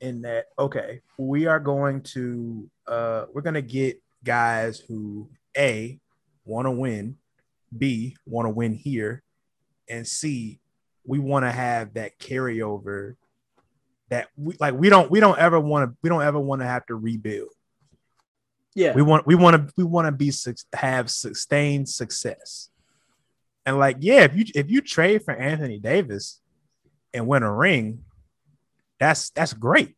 In 0.00 0.22
that, 0.22 0.46
okay, 0.58 1.02
we 1.16 1.46
are 1.46 1.60
going 1.60 2.02
to 2.14 2.68
uh 2.88 3.26
we're 3.32 3.42
gonna 3.42 3.62
get 3.62 4.02
guys 4.24 4.80
who 4.80 5.30
a 5.56 6.00
want 6.44 6.66
to 6.66 6.72
win, 6.72 7.16
B, 7.78 8.16
want 8.26 8.46
to 8.46 8.50
win 8.50 8.74
here, 8.74 9.22
and 9.88 10.04
C, 10.08 10.58
we 11.04 11.20
want 11.20 11.44
to 11.44 11.52
have 11.52 11.94
that 11.94 12.18
carryover 12.18 13.14
that 14.08 14.26
we 14.36 14.56
like 14.58 14.74
we 14.74 14.88
don't 14.88 15.08
we 15.08 15.20
don't 15.20 15.38
ever 15.38 15.60
want 15.60 15.88
to 15.88 15.96
we 16.02 16.08
don't 16.08 16.22
ever 16.22 16.40
want 16.40 16.62
to 16.62 16.66
have 16.66 16.84
to 16.86 16.96
rebuild. 16.96 17.50
Yeah. 18.74 18.94
We 18.94 19.02
want 19.02 19.26
we 19.26 19.34
want 19.34 19.68
to 19.68 19.74
we 19.76 19.84
want 19.84 20.06
to 20.06 20.12
be 20.12 20.32
have 20.72 21.10
sustained 21.10 21.88
success. 21.88 22.70
And 23.66 23.78
like 23.78 23.96
yeah, 24.00 24.22
if 24.22 24.36
you 24.36 24.44
if 24.54 24.70
you 24.70 24.80
trade 24.80 25.24
for 25.24 25.34
Anthony 25.34 25.78
Davis 25.78 26.40
and 27.12 27.26
win 27.26 27.42
a 27.42 27.52
ring, 27.52 28.04
that's 28.98 29.30
that's 29.30 29.52
great. 29.52 29.96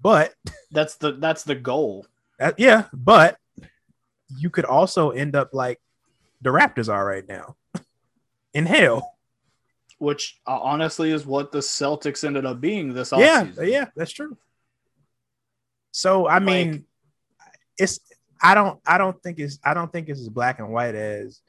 But 0.00 0.34
that's 0.72 0.96
the 0.96 1.12
that's 1.12 1.44
the 1.44 1.54
goal. 1.54 2.06
That, 2.38 2.58
yeah, 2.58 2.86
but 2.92 3.38
you 4.36 4.50
could 4.50 4.64
also 4.64 5.10
end 5.10 5.36
up 5.36 5.50
like 5.52 5.80
the 6.40 6.50
Raptors 6.50 6.92
are 6.92 7.06
right 7.06 7.26
now 7.26 7.56
in 8.54 8.66
hell. 8.66 9.16
Which 9.98 10.40
uh, 10.48 10.58
honestly 10.58 11.12
is 11.12 11.24
what 11.24 11.52
the 11.52 11.58
Celtics 11.60 12.24
ended 12.24 12.44
up 12.44 12.60
being 12.60 12.92
this 12.92 13.12
yeah, 13.16 13.44
offseason. 13.44 13.70
Yeah, 13.70 13.84
that's 13.94 14.10
true. 14.10 14.36
So 15.92 16.26
I 16.26 16.40
mean, 16.40 16.86
it's 17.82 18.00
I 18.40 18.54
don't 18.54 18.80
I 18.86 18.98
don't 18.98 19.20
think 19.22 19.38
it's 19.38 19.58
I 19.64 19.74
don't 19.74 19.92
think 19.92 20.08
it's 20.08 20.20
as 20.20 20.28
black 20.28 20.58
and 20.58 20.72
white 20.72 20.94
as 20.94 21.40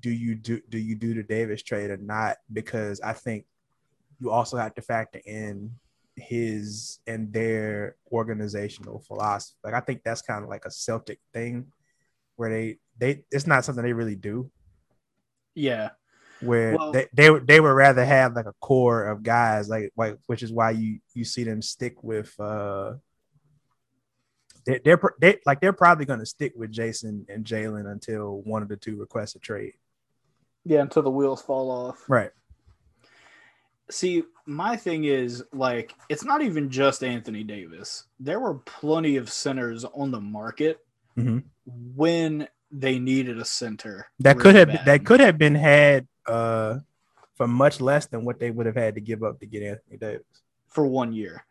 do 0.00 0.10
you 0.10 0.34
do 0.34 0.60
do 0.68 0.78
you 0.78 0.94
do 0.94 1.14
the 1.14 1.22
Davis 1.22 1.62
trade 1.62 1.90
or 1.90 1.96
not 1.96 2.38
because 2.52 3.00
I 3.00 3.12
think 3.12 3.44
you 4.18 4.30
also 4.30 4.56
have 4.56 4.74
to 4.74 4.82
factor 4.82 5.20
in 5.24 5.72
his 6.16 6.98
and 7.06 7.32
their 7.32 7.96
organizational 8.12 9.00
philosophy. 9.00 9.56
Like 9.64 9.74
I 9.74 9.80
think 9.80 10.02
that's 10.04 10.22
kind 10.22 10.42
of 10.42 10.50
like 10.50 10.64
a 10.64 10.70
Celtic 10.70 11.20
thing 11.32 11.66
where 12.36 12.50
they 12.50 12.78
they 12.98 13.24
it's 13.30 13.46
not 13.46 13.64
something 13.64 13.84
they 13.84 13.92
really 13.92 14.16
do. 14.16 14.50
Yeah. 15.54 15.90
Where 16.40 16.76
well, 16.76 16.92
they, 16.92 17.06
they 17.12 17.38
they 17.38 17.60
would 17.60 17.68
rather 17.68 18.04
have 18.04 18.34
like 18.34 18.46
a 18.46 18.54
core 18.60 19.06
of 19.06 19.22
guys 19.22 19.68
like 19.68 19.92
like 19.96 20.16
which 20.26 20.42
is 20.42 20.52
why 20.52 20.70
you 20.70 21.00
you 21.14 21.24
see 21.24 21.44
them 21.44 21.60
stick 21.60 22.02
with 22.02 22.34
uh 22.40 22.94
they, 24.66 24.80
they're 24.84 25.00
they 25.20 25.38
like 25.46 25.60
they're 25.60 25.72
probably 25.72 26.04
going 26.04 26.20
to 26.20 26.26
stick 26.26 26.52
with 26.56 26.72
Jayson 26.72 27.26
and 27.28 27.44
Jaylen 27.44 27.90
until 27.90 28.40
one 28.42 28.62
of 28.62 28.68
the 28.68 28.76
two 28.76 28.96
requests 28.96 29.34
a 29.34 29.38
trade. 29.38 29.74
Yeah, 30.64 30.80
until 30.82 31.02
the 31.02 31.10
wheels 31.10 31.42
fall 31.42 31.70
off. 31.70 32.04
Right. 32.08 32.30
See, 33.90 34.22
my 34.46 34.76
thing 34.76 35.04
is 35.04 35.42
like 35.52 35.94
it's 36.08 36.24
not 36.24 36.42
even 36.42 36.70
just 36.70 37.02
Anthony 37.02 37.42
Davis. 37.42 38.04
There 38.18 38.40
were 38.40 38.54
plenty 38.54 39.16
of 39.16 39.30
centers 39.30 39.84
on 39.84 40.10
the 40.10 40.20
market 40.20 40.78
mm-hmm. 41.16 41.38
when 41.94 42.48
they 42.70 42.98
needed 42.98 43.38
a 43.38 43.44
center. 43.44 44.06
That 44.20 44.36
really 44.36 44.42
could 44.42 44.54
have 44.56 44.68
bad. 44.68 44.84
that 44.86 45.06
could 45.06 45.20
have 45.20 45.38
been 45.38 45.54
had 45.54 46.06
uh 46.26 46.78
for 47.34 47.48
much 47.48 47.80
less 47.80 48.06
than 48.06 48.24
what 48.24 48.38
they 48.38 48.50
would 48.50 48.66
have 48.66 48.76
had 48.76 48.94
to 48.94 49.00
give 49.00 49.22
up 49.22 49.40
to 49.40 49.46
get 49.46 49.62
Anthony 49.62 49.96
Davis 49.96 50.22
for 50.68 50.86
one 50.86 51.12
year. 51.12 51.44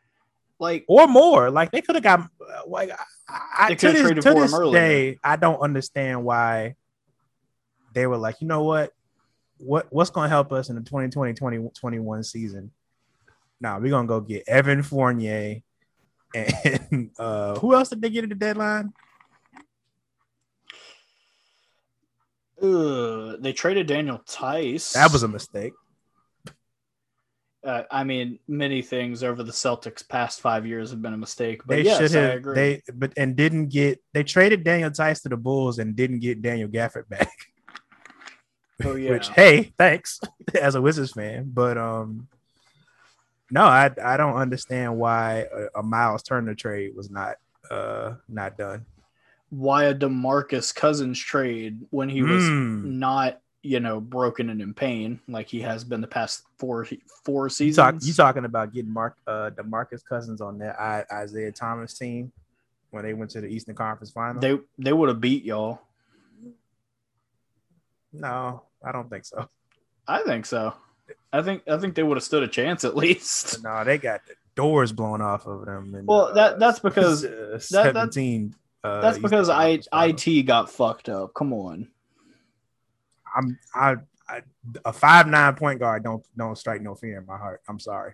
Like 0.59 0.85
or 0.87 1.07
more. 1.07 1.49
Like 1.49 1.71
they 1.71 1.81
could 1.81 1.95
have 1.95 2.03
got 2.03 2.29
like 2.67 2.91
I, 3.27 3.73
to 3.73 3.91
this, 3.91 4.23
to 4.23 4.33
this 4.33 4.51
day, 4.71 5.17
I 5.23 5.37
don't 5.37 5.59
understand 5.59 6.23
why 6.23 6.75
they 7.93 8.05
were 8.07 8.17
like, 8.17 8.41
you 8.41 8.47
know 8.47 8.63
what? 8.63 8.91
What 9.57 9.87
what's 9.89 10.09
gonna 10.09 10.29
help 10.29 10.51
us 10.51 10.69
in 10.69 10.75
the 10.75 10.81
2020 10.81 11.33
2021 11.33 12.23
season? 12.23 12.71
Now 13.61 13.73
nah, 13.73 13.79
we're 13.79 13.89
gonna 13.89 14.07
go 14.07 14.21
get 14.21 14.47
Evan 14.47 14.83
Fournier 14.83 15.61
and 16.33 17.11
uh 17.19 17.57
who 17.59 17.73
else 17.73 17.89
did 17.89 18.01
they 18.01 18.09
get 18.09 18.23
at 18.23 18.29
the 18.29 18.35
deadline? 18.35 18.93
Uh, 22.61 23.37
they 23.39 23.53
traded 23.53 23.87
Daniel 23.87 24.21
Theis. 24.27 24.91
That 24.93 25.13
was 25.13 25.23
a 25.23 25.27
mistake. 25.29 25.73
Uh, 27.63 27.83
I 27.91 28.05
mean, 28.05 28.39
many 28.47 28.81
things 28.81 29.21
over 29.21 29.43
the 29.43 29.51
Celtics 29.51 30.07
past 30.07 30.39
five 30.39 30.65
years 30.65 30.91
have 30.91 31.01
been 31.01 31.13
a 31.13 31.17
mistake. 31.17 31.61
But 31.65 31.75
they 31.75 31.81
yes, 31.83 31.97
should 31.97 32.11
have. 32.11 32.55
They 32.55 32.81
but 32.93 33.13
and 33.17 33.35
didn't 33.35 33.67
get. 33.67 34.01
They 34.13 34.23
traded 34.23 34.63
Daniel 34.63 34.89
Theis 34.89 35.21
to 35.23 35.29
the 35.29 35.37
Bulls 35.37 35.79
and 35.79 35.95
didn't 35.95 36.19
get 36.19 36.41
Daniel 36.41 36.69
Gafford 36.69 37.07
back. 37.09 37.31
Oh 38.81 38.95
yeah. 38.95 39.11
Which 39.11 39.27
hey, 39.27 39.73
thanks 39.77 40.21
as 40.61 40.75
a 40.75 40.81
Wizards 40.81 41.11
fan, 41.11 41.51
but 41.53 41.77
um, 41.77 42.29
no, 43.51 43.65
I 43.65 43.91
I 44.01 44.15
don't 44.15 44.37
understand 44.37 44.97
why 44.97 45.47
a, 45.53 45.79
a 45.79 45.83
Miles 45.83 46.23
Turner 46.23 46.55
trade 46.55 46.95
was 46.95 47.09
not 47.09 47.35
uh 47.69 48.13
not 48.29 48.57
done 48.57 48.85
why 49.49 49.85
a 49.85 49.95
DeMarcus 49.95 50.73
Cousins 50.73 51.19
trade 51.19 51.79
when 51.89 52.09
he 52.09 52.21
was 52.21 52.43
mm. 52.43 52.83
not, 52.83 53.41
you 53.61 53.79
know, 53.79 53.99
broken 53.99 54.49
and 54.49 54.61
in 54.61 54.73
pain 54.73 55.19
like 55.27 55.47
he 55.47 55.61
has 55.61 55.83
been 55.83 56.01
the 56.01 56.07
past 56.07 56.43
four 56.57 56.87
four 57.23 57.49
seasons. 57.49 57.77
You, 57.77 57.83
talk, 57.83 57.95
you 58.07 58.13
talking 58.13 58.45
about 58.45 58.73
getting 58.73 58.91
Mark 58.91 59.17
uh 59.27 59.51
DeMarcus 59.51 60.03
Cousins 60.03 60.41
on 60.41 60.57
that 60.59 60.79
Isaiah 61.11 61.51
Thomas 61.51 61.93
team 61.93 62.31
when 62.91 63.03
they 63.03 63.13
went 63.13 63.31
to 63.31 63.41
the 63.41 63.47
Eastern 63.47 63.75
Conference 63.75 64.11
Final? 64.11 64.41
They 64.41 64.57
they 64.77 64.93
would 64.93 65.09
have 65.09 65.21
beat 65.21 65.43
y'all. 65.43 65.81
No, 68.13 68.63
I 68.83 68.91
don't 68.91 69.09
think 69.09 69.25
so. 69.25 69.49
I 70.07 70.23
think 70.23 70.45
so. 70.45 70.73
I 71.31 71.41
think 71.41 71.63
I 71.67 71.77
think 71.77 71.95
they 71.95 72.03
would 72.03 72.17
have 72.17 72.23
stood 72.23 72.43
a 72.43 72.47
chance 72.47 72.83
at 72.85 72.95
least. 72.95 73.63
No, 73.63 73.83
they 73.83 73.97
got 73.97 74.25
the 74.25 74.35
doors 74.55 74.91
blown 74.91 75.21
off 75.21 75.45
of 75.45 75.65
them. 75.65 76.03
Well, 76.05 76.33
that 76.33 76.59
that's 76.59 76.79
because 76.79 77.25
uh, 77.25 77.59
seventeen 77.59 78.55
uh, 78.83 79.01
That's 79.01 79.17
because 79.17 79.49
I 79.49 79.79
IT 79.93 80.43
got 80.43 80.71
fucked 80.71 81.09
up. 81.09 81.33
Come 81.33 81.53
on. 81.53 81.89
I'm 83.35 83.59
I, 83.73 83.95
I 84.27 84.41
a 84.85 84.93
five 84.93 85.27
nine 85.27 85.55
point 85.55 85.79
guard 85.79 86.03
don't 86.03 86.25
don't 86.37 86.57
strike 86.57 86.81
no 86.81 86.95
fear 86.95 87.19
in 87.19 87.25
my 87.25 87.37
heart. 87.37 87.61
I'm 87.67 87.79
sorry. 87.79 88.13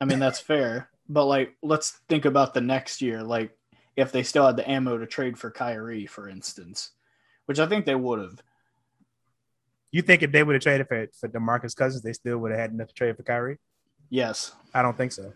I 0.00 0.04
mean 0.04 0.18
that's 0.18 0.40
fair, 0.40 0.88
but 1.08 1.26
like 1.26 1.54
let's 1.62 2.00
think 2.08 2.24
about 2.24 2.54
the 2.54 2.60
next 2.60 3.02
year. 3.02 3.22
Like 3.22 3.56
if 3.96 4.12
they 4.12 4.22
still 4.22 4.46
had 4.46 4.56
the 4.56 4.70
ammo 4.70 4.96
to 4.98 5.06
trade 5.06 5.38
for 5.38 5.50
Kyrie, 5.50 6.06
for 6.06 6.28
instance, 6.28 6.92
which 7.46 7.58
I 7.58 7.66
think 7.66 7.84
they 7.84 7.96
would 7.96 8.20
have. 8.20 8.42
You 9.90 10.02
think 10.02 10.22
if 10.22 10.30
they 10.30 10.42
would 10.42 10.54
have 10.54 10.62
traded 10.62 10.86
for 10.86 11.08
for 11.18 11.28
Demarcus 11.28 11.74
Cousins, 11.74 12.02
they 12.02 12.12
still 12.12 12.38
would 12.38 12.52
have 12.52 12.60
had 12.60 12.70
enough 12.70 12.88
to 12.88 12.94
trade 12.94 13.16
for 13.16 13.22
Kyrie? 13.22 13.58
Yes. 14.10 14.52
I 14.72 14.82
don't 14.82 14.96
think 14.96 15.12
so. 15.12 15.32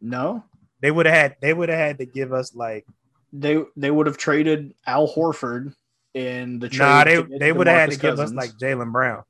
No. 0.00 0.44
They 0.80 0.90
would 0.90 1.06
have 1.06 1.14
had. 1.14 1.36
They 1.40 1.52
would 1.52 1.68
have 1.68 1.78
had 1.78 1.98
to 1.98 2.06
give 2.06 2.32
us 2.32 2.54
like 2.54 2.86
they 3.32 3.62
they 3.76 3.90
would 3.90 4.06
have 4.06 4.16
traded 4.16 4.74
Al 4.86 5.08
Horford 5.08 5.74
in 6.14 6.60
the 6.60 6.68
trade. 6.68 6.78
Nah, 6.78 7.04
they 7.04 7.22
they 7.38 7.52
would 7.52 7.66
have 7.66 7.76
had 7.76 7.90
to 7.90 7.96
Cousins. 7.96 8.00
give 8.00 8.18
us 8.20 8.32
like 8.32 8.58
Jaylen 8.58 8.92
Brown. 8.92 9.24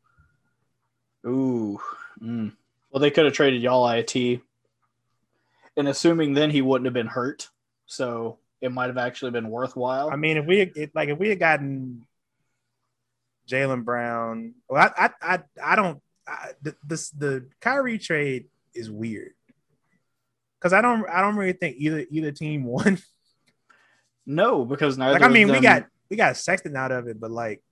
Ooh, 1.26 1.80
mm. 2.22 2.52
well, 2.90 3.00
they 3.00 3.10
could 3.10 3.24
have 3.24 3.34
traded 3.34 3.62
y'all 3.62 3.88
it, 3.88 4.14
and 5.76 5.88
assuming 5.88 6.34
then 6.34 6.50
he 6.50 6.62
wouldn't 6.62 6.84
have 6.84 6.94
been 6.94 7.06
hurt, 7.06 7.48
so 7.86 8.38
it 8.60 8.70
might 8.70 8.88
have 8.88 8.98
actually 8.98 9.30
been 9.30 9.48
worthwhile. 9.48 10.10
I 10.10 10.16
mean, 10.16 10.36
if 10.36 10.46
we 10.46 10.60
it, 10.60 10.94
like 10.94 11.08
if 11.08 11.18
we 11.18 11.30
had 11.30 11.38
gotten 11.38 12.06
Jalen 13.48 13.84
Brown, 13.84 14.54
well, 14.68 14.92
I 14.96 15.06
I 15.06 15.34
I, 15.34 15.42
I 15.62 15.76
don't. 15.76 16.00
I, 16.26 16.52
the, 16.62 16.74
this 16.86 17.10
the 17.10 17.48
Kyrie 17.60 17.98
trade 17.98 18.46
is 18.74 18.90
weird 18.90 19.32
because 20.58 20.72
I 20.72 20.80
don't 20.80 21.08
I 21.08 21.20
don't 21.20 21.36
really 21.36 21.52
think 21.52 21.76
either 21.78 22.04
either 22.10 22.32
team 22.32 22.64
won. 22.64 22.98
No, 24.26 24.64
because 24.64 24.96
neither. 24.96 25.14
Like 25.14 25.22
I 25.22 25.28
mean, 25.28 25.50
we 25.50 25.60
got 25.60 25.86
we 26.10 26.16
got 26.16 26.32
a 26.32 26.34
Sexton 26.34 26.76
out 26.76 26.92
of 26.92 27.08
it, 27.08 27.20
but 27.20 27.30
like 27.30 27.62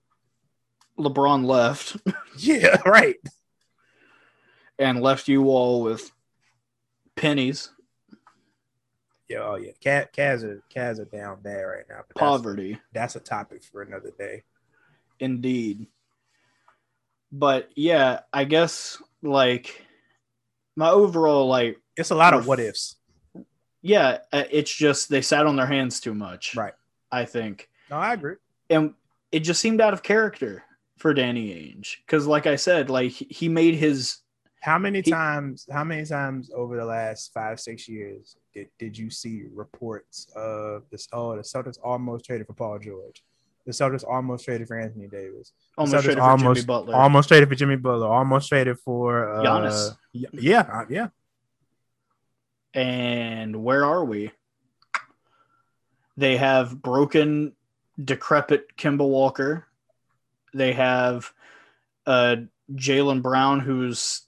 LeBron 0.98 1.44
left. 1.44 1.96
yeah, 2.38 2.80
right. 2.86 3.16
And 4.78 5.00
left 5.00 5.28
you 5.28 5.48
all 5.48 5.82
with 5.82 6.10
pennies. 7.16 7.70
Yeah, 9.28 9.40
oh 9.42 9.56
yeah. 9.56 9.72
Cat 9.80 10.12
Cavs 10.12 10.42
are 10.44 10.62
Cavs 10.74 10.98
are 10.98 11.04
down 11.04 11.40
bad 11.40 11.62
right 11.62 11.84
now. 11.88 12.00
Poverty. 12.14 12.78
That's, 12.92 13.14
that's 13.14 13.16
a 13.16 13.20
topic 13.20 13.62
for 13.62 13.82
another 13.82 14.10
day. 14.18 14.42
Indeed. 15.20 15.86
But 17.30 17.70
yeah, 17.76 18.20
I 18.32 18.44
guess 18.44 19.00
like 19.22 19.86
my 20.76 20.90
overall 20.90 21.46
like 21.48 21.78
it's 21.96 22.10
a 22.10 22.14
lot 22.14 22.34
of 22.34 22.46
what 22.46 22.60
ifs 22.60 22.96
yeah, 23.82 24.18
uh, 24.32 24.44
it's 24.50 24.74
just 24.74 25.08
they 25.08 25.20
sat 25.20 25.46
on 25.46 25.56
their 25.56 25.66
hands 25.66 26.00
too 26.00 26.14
much. 26.14 26.56
Right. 26.56 26.72
I 27.10 27.24
think. 27.24 27.68
No, 27.92 27.98
I 27.98 28.14
agree. 28.14 28.36
And 28.70 28.94
it 29.30 29.40
just 29.40 29.60
seemed 29.60 29.82
out 29.82 29.92
of 29.92 30.02
character 30.02 30.64
for 30.96 31.12
Danny 31.12 31.50
Ainge 31.50 31.96
because, 32.06 32.26
like 32.26 32.46
I 32.46 32.56
said, 32.56 32.88
like 32.88 33.12
he 33.12 33.48
made 33.50 33.74
his. 33.74 34.16
How 34.62 34.78
many 34.78 35.02
he, 35.02 35.10
times? 35.10 35.66
How 35.70 35.84
many 35.84 36.06
times 36.06 36.50
over 36.54 36.76
the 36.76 36.86
last 36.86 37.34
five 37.34 37.60
six 37.60 37.86
years 37.88 38.36
did, 38.54 38.68
did 38.78 38.96
you 38.96 39.10
see 39.10 39.42
reports 39.52 40.26
of 40.34 40.84
this? 40.90 41.06
Oh, 41.12 41.36
the 41.36 41.42
Celtics 41.42 41.76
almost 41.84 42.24
traded 42.24 42.46
for 42.46 42.54
Paul 42.54 42.78
George. 42.78 43.22
The 43.66 43.72
Celtics 43.72 44.04
almost 44.08 44.46
traded 44.46 44.68
for 44.68 44.78
Anthony 44.78 45.08
Davis. 45.08 45.52
Almost 45.76 46.04
traded 46.04 46.18
for 46.18 46.24
almost, 46.24 46.60
Jimmy 46.60 46.66
Butler. 46.66 46.94
Almost 46.96 47.28
traded 47.28 47.48
for 47.50 47.54
Jimmy 47.56 47.76
Butler. 47.76 48.06
Almost 48.06 48.48
traded 48.48 48.78
for 48.78 49.34
uh, 49.34 49.44
Giannis. 49.44 49.96
Yeah, 50.12 50.60
uh, 50.60 50.84
yeah. 50.88 51.08
And 52.72 53.62
where 53.62 53.84
are 53.84 54.04
we? 54.04 54.30
They 56.16 56.38
have 56.38 56.80
broken, 56.80 57.52
decrepit 58.04 58.76
Kemba 58.76 59.06
Walker 59.08 59.66
They 60.54 60.72
have 60.72 61.32
uh, 62.06 62.36
Jaylen 62.74 63.22
Brown, 63.22 63.60
who's 63.60 64.22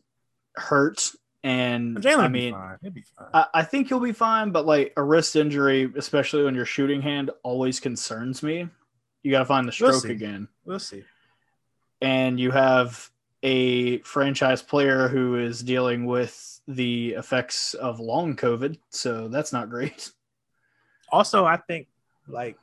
hurt, 0.54 1.12
and 1.42 1.98
Jaylen, 1.98 2.18
I 2.18 2.28
mean, 2.28 2.52
fine. 2.54 2.78
Be 2.92 3.02
fine. 3.18 3.28
I, 3.34 3.46
I 3.54 3.62
think 3.62 3.88
he'll 3.88 4.00
be 4.00 4.12
fine. 4.12 4.50
But 4.50 4.64
like 4.66 4.92
a 4.96 5.02
wrist 5.02 5.36
injury, 5.36 5.92
especially 5.96 6.46
on 6.46 6.54
your 6.54 6.64
shooting 6.64 7.02
hand, 7.02 7.30
always 7.42 7.80
concerns 7.80 8.42
me. 8.42 8.68
You 9.22 9.30
got 9.30 9.40
to 9.40 9.44
find 9.46 9.66
the 9.68 9.76
We'll 9.80 9.98
stroke 9.98 10.10
again, 10.12 10.48
we'll 10.64 10.78
see. 10.78 11.02
and 12.00 12.38
you 12.38 12.50
have 12.50 13.10
a 13.42 13.98
franchise 13.98 14.62
player 14.62 15.08
who 15.08 15.36
is 15.36 15.60
dealing 15.62 16.06
with 16.06 16.60
the 16.68 17.10
effects 17.12 17.74
of 17.74 18.00
long 18.00 18.36
COVID, 18.36 18.78
so 18.90 19.28
that's 19.28 19.52
not 19.52 19.68
great. 19.70 20.10
Also, 21.10 21.44
I 21.44 21.58
think 21.58 21.88
like 22.26 22.56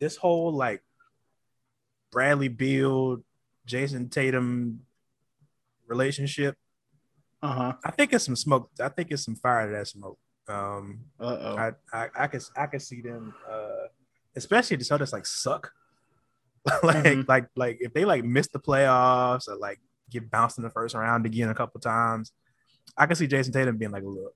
this 0.00 0.16
whole 0.16 0.52
like 0.52 0.82
Bradley 2.12 2.48
Beal, 2.48 3.22
Jayson 3.66 4.08
Tatum 4.10 4.80
relationship. 5.86 6.56
Uh 7.42 7.52
huh. 7.52 7.72
I 7.84 7.90
think 7.92 8.12
it's 8.12 8.24
some 8.24 8.36
smoke. 8.36 8.70
I 8.80 8.88
think 8.88 9.10
it's 9.10 9.24
some 9.24 9.36
fire 9.36 9.66
to 9.66 9.72
that 9.72 9.88
smoke. 9.88 10.18
Um, 10.48 11.00
Uh 11.20 11.36
oh. 11.40 11.56
I, 11.56 11.72
I 11.92 12.08
I 12.20 12.26
can 12.26 12.40
I 12.56 12.66
can 12.66 12.80
see 12.80 13.00
them, 13.00 13.34
uh, 13.48 13.86
especially 14.34 14.76
the 14.76 14.84
Celtics 14.84 15.12
like 15.12 15.26
suck. 15.26 15.72
like 16.82 17.04
Mhm. 17.04 17.28
like 17.28 17.46
like 17.56 17.78
if 17.80 17.92
they 17.94 18.04
like 18.04 18.24
miss 18.24 18.48
the 18.48 18.58
playoffs 18.58 19.48
or 19.48 19.56
like 19.56 19.78
get 20.10 20.30
bounced 20.30 20.58
in 20.58 20.64
the 20.64 20.70
first 20.70 20.94
round 20.94 21.24
again 21.26 21.48
a 21.48 21.54
couple 21.54 21.80
times, 21.80 22.32
I 22.96 23.06
can 23.06 23.14
see 23.16 23.26
Jayson 23.28 23.52
Tatum 23.52 23.76
being 23.76 23.90
like, 23.92 24.02
look, 24.04 24.34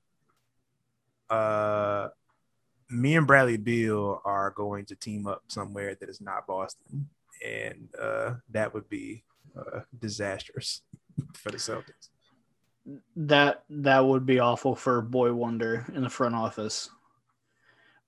uh, 1.31 2.09
me 2.93 3.17
and 3.17 3.27
Bradley 3.27 3.57
Beal 3.57 4.21
are 4.25 4.51
going 4.51 4.85
to 4.87 4.95
team 4.95 5.27
up 5.27 5.43
somewhere 5.49 5.95
that 5.95 6.09
is 6.09 6.21
not 6.21 6.47
Boston, 6.47 7.09
and 7.45 7.89
uh, 8.01 8.35
that 8.51 8.75
would 8.75 8.89
be 8.89 9.25
uh, 9.57 9.81
disastrous 9.99 10.83
for 11.35 11.51
the 11.51 11.59
Celtics. 11.59 12.09
that 13.17 13.65
that 13.71 14.05
would 14.05 14.27
be 14.27 14.39
awful 14.39 14.75
for 14.75 15.01
Boy 15.03 15.33
Wonder 15.33 15.87
in 15.95 16.03
the 16.03 16.11
front 16.11 16.35
office. 16.35 16.91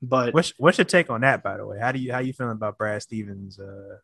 But 0.03 0.35
What's 0.35 0.53
what's 0.59 0.79
your 0.79 0.85
take 0.85 1.09
on 1.09 1.23
that, 1.23 1.43
by 1.43 1.57
the 1.57 1.67
way? 1.67 1.79
How 1.81 1.93
do 1.93 1.99
you 1.99 2.13
how 2.13 2.19
you 2.19 2.33
feeling 2.33 2.53
about 2.53 2.77
Brad 2.77 3.03
Stevens? 3.03 3.59
Uh, 3.59 3.99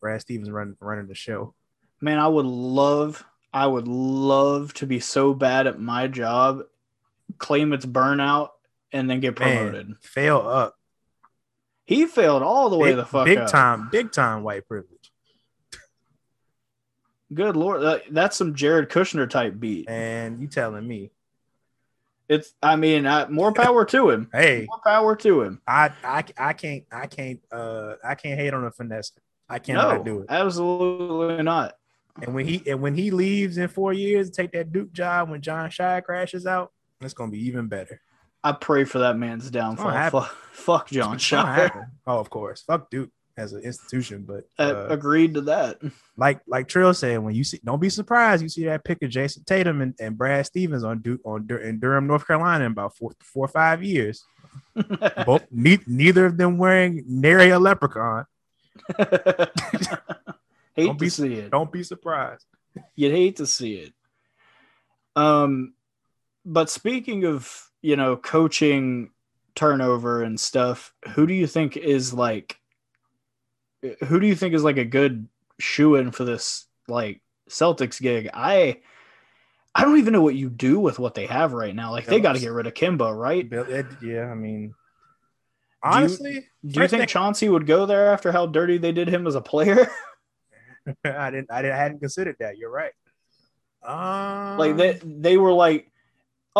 Brad 0.00 0.20
Stevens 0.20 0.50
running 0.50 0.76
running 0.80 1.08
the 1.08 1.14
show. 1.14 1.54
man, 2.00 2.18
I 2.18 2.28
would 2.28 2.46
love, 2.46 3.24
I 3.52 3.66
would 3.66 3.88
love 3.88 4.72
to 4.74 4.86
be 4.86 5.00
so 5.00 5.34
bad 5.34 5.66
at 5.66 5.80
my 5.80 6.06
job, 6.06 6.62
claim 7.38 7.72
it's 7.72 7.84
burnout, 7.84 8.50
and 8.92 9.08
then 9.08 9.20
get 9.20 9.36
promoted. 9.36 9.88
Man, 9.88 9.96
fail 10.00 10.38
up. 10.38 10.76
He 11.84 12.06
failed 12.06 12.42
all 12.42 12.68
the 12.70 12.76
way 12.76 12.90
Big, 12.90 12.96
the 12.96 13.06
fuck 13.06 13.24
big 13.24 13.38
up. 13.38 13.50
time, 13.50 13.88
big 13.90 14.12
time 14.12 14.42
white 14.42 14.66
privilege. 14.68 15.10
Good 17.32 17.56
lord, 17.56 17.82
that, 17.82 18.02
that's 18.10 18.36
some 18.36 18.54
Jared 18.54 18.88
Kushner 18.88 19.28
type 19.28 19.58
beat. 19.60 19.88
And 19.88 20.40
you 20.40 20.48
telling 20.48 20.86
me, 20.86 21.10
It's, 22.28 22.54
I 22.62 22.76
mean, 22.76 23.06
I, 23.06 23.26
more 23.28 23.52
power 23.54 23.84
to 23.86 24.10
him. 24.10 24.28
hey, 24.32 24.66
More 24.68 24.80
power 24.84 25.14
to 25.16 25.42
him. 25.42 25.60
I 25.66 25.90
I 26.02 26.24
I 26.38 26.52
can't 26.54 26.84
I 26.90 27.06
can't 27.06 27.40
uh 27.52 27.94
I 28.02 28.14
can't 28.14 28.38
hate 28.40 28.54
on 28.54 28.64
a 28.64 28.70
finesse. 28.70 29.12
I 29.48 29.58
cannot 29.58 29.98
no, 29.98 30.02
do 30.04 30.20
it. 30.20 30.26
absolutely 30.30 31.42
not. 31.42 31.74
And 32.22 32.34
when 32.34 32.46
he 32.46 32.62
and 32.66 32.80
when 32.82 32.94
he 32.94 33.10
leaves 33.10 33.58
in 33.58 33.68
four 33.68 33.92
years, 33.92 34.30
take 34.30 34.52
that 34.52 34.72
Duke 34.72 34.92
job 34.92 35.30
when 35.30 35.40
Jon 35.40 35.68
Scheyer 35.70 36.02
crashes 36.02 36.46
out, 36.46 36.72
it's 37.00 37.14
gonna 37.14 37.30
be 37.30 37.46
even 37.46 37.66
better. 37.68 38.00
I 38.44 38.52
pray 38.52 38.84
for 38.84 39.00
that 39.00 39.16
man's 39.16 39.50
downfall. 39.50 39.90
happen. 39.90 40.20
Fuck, 40.22 40.36
fuck 40.52 40.88
John 40.90 41.14
It's 41.16 41.24
Scheyer. 41.24 41.88
Oh, 42.06 42.18
of 42.18 42.30
course. 42.30 42.62
Fuck 42.62 42.90
Duke 42.90 43.10
as 43.36 43.52
an 43.52 43.62
institution, 43.62 44.24
but 44.26 44.44
Uh, 44.58 44.86
agreed 44.88 45.34
to 45.34 45.40
that. 45.42 45.78
like 46.16 46.40
like 46.46 46.66
Trill 46.68 46.92
said, 46.94 47.18
when 47.20 47.34
you 47.34 47.44
see, 47.44 47.60
don't 47.64 47.80
be 47.80 47.90
surprised 47.90 48.42
you 48.42 48.48
see 48.48 48.64
that 48.64 48.84
pick 48.84 49.02
of 49.02 49.10
Jayson 49.10 49.44
Tatum 49.44 49.80
and, 49.80 49.94
and 50.00 50.16
Brad 50.18 50.46
Stevens 50.46 50.84
on 50.84 51.00
Duke 51.00 51.20
on 51.24 51.46
Dur- 51.46 51.58
in 51.58 51.78
Durham, 51.80 52.06
North 52.06 52.26
Carolina, 52.26 52.64
in 52.64 52.72
about 52.72 52.96
four 52.96 53.12
four 53.20 53.44
or 53.44 53.48
five 53.48 53.82
years. 53.82 54.24
Both 55.26 55.44
ne- 55.52 55.78
neither 55.86 56.26
of 56.26 56.36
them 56.36 56.58
wearing 56.58 57.04
nary 57.06 57.50
a 57.50 57.58
leprechaun. 57.58 58.24
hate 58.98 59.48
Don't 60.76 60.88
to 60.88 60.94
be- 60.94 61.08
see 61.08 61.34
it. 61.34 61.50
Don't 61.50 61.70
be 61.72 61.82
surprised. 61.82 62.44
You'd 62.94 63.12
hate 63.12 63.36
to 63.36 63.46
see 63.46 63.74
it. 63.74 63.92
Um, 65.16 65.74
but 66.44 66.70
speaking 66.70 67.24
of 67.24 67.67
you 67.82 67.96
know 67.96 68.16
coaching 68.16 69.10
turnover 69.54 70.22
and 70.22 70.38
stuff, 70.38 70.92
who 71.10 71.26
do 71.26 71.34
you 71.34 71.46
think 71.46 71.76
is 71.76 72.12
like? 72.14 72.58
Who 74.06 74.18
do 74.20 74.26
you 74.26 74.34
think 74.34 74.54
is 74.54 74.64
like 74.64 74.76
a 74.76 74.84
good 74.84 75.28
shoe 75.60 75.94
in 75.96 76.10
for 76.10 76.24
this 76.24 76.66
like 76.88 77.20
Celtics 77.48 78.00
gig? 78.00 78.28
I 78.34 78.80
I 79.74 79.82
don't 79.84 79.98
even 79.98 80.12
know 80.12 80.22
what 80.22 80.34
you 80.34 80.48
do 80.50 80.80
with 80.80 80.98
what 80.98 81.14
they 81.14 81.26
have 81.26 81.52
right 81.52 81.74
now. 81.74 81.92
Like 81.92 82.06
they 82.06 82.20
got 82.20 82.32
to 82.32 82.40
get 82.40 82.52
rid 82.52 82.66
of 82.66 82.74
Kemba, 82.74 83.16
right? 83.16 83.46
Yeah, 84.02 84.30
I 84.30 84.34
mean, 84.34 84.74
honestly, 85.82 86.32
Do 86.32 86.40
you 86.62 86.72
first 86.74 86.90
think 86.90 87.02
thing- 87.02 87.06
Chauncey 87.08 87.48
would 87.48 87.66
go 87.66 87.86
there 87.86 88.12
after 88.12 88.32
how 88.32 88.46
dirty 88.46 88.78
they 88.78 88.92
did 88.92 89.08
him 89.08 89.26
as 89.26 89.34
a 89.36 89.40
player? 89.40 89.88
I 91.04 91.30
didn't, 91.30 91.50
I 91.50 91.62
didn't, 91.62 91.74
I 91.74 91.78
hadn't 91.78 91.98
considered 92.00 92.36
that. 92.40 92.56
You're 92.58 92.70
right. 92.70 92.92
Um, 93.84 94.58
like 94.58 94.76
they 94.76 94.98
they 95.04 95.36
were 95.36 95.52
like, 95.52 95.90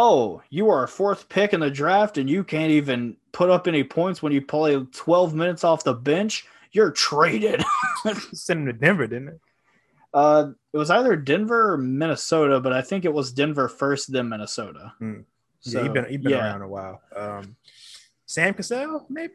"Oh, 0.00 0.42
you 0.50 0.70
are 0.70 0.84
a 0.84 0.88
fourth 0.88 1.28
pick 1.28 1.52
in 1.52 1.60
the 1.60 1.70
draft, 1.70 2.18
and 2.18 2.30
you 2.30 2.44
can't 2.44 2.70
even 2.70 3.16
put 3.32 3.50
up 3.50 3.66
any 3.66 3.82
points 3.82 4.22
when 4.22 4.32
you 4.32 4.40
play 4.42 4.76
12 4.92 5.34
minutes 5.34 5.64
off 5.64 5.82
the 5.82 5.94
bench. 5.94 6.46
You're 6.72 6.92
traded." 6.92 7.64
sent 8.32 8.60
him 8.60 8.66
to 8.66 8.72
Denver, 8.72 9.06
didn't 9.06 9.28
it? 9.28 9.40
uh, 10.14 10.50
it 10.72 10.76
was 10.76 10.90
either 10.90 11.16
Denver 11.16 11.72
or 11.74 11.78
Minnesota, 11.78 12.60
but 12.60 12.72
I 12.72 12.80
think 12.82 13.04
it 13.04 13.12
was 13.12 13.32
Denver 13.32 13.68
first, 13.68 14.12
then 14.12 14.28
Minnesota. 14.28 14.92
So, 15.60 15.78
yeah, 15.78 15.82
he's 15.82 15.92
been, 15.92 16.04
he 16.08 16.16
been 16.16 16.32
yeah. 16.32 16.46
around 16.46 16.62
a 16.62 16.68
while. 16.68 17.02
Um, 17.14 17.56
Sam 18.26 18.54
Cassell, 18.54 19.06
maybe. 19.08 19.32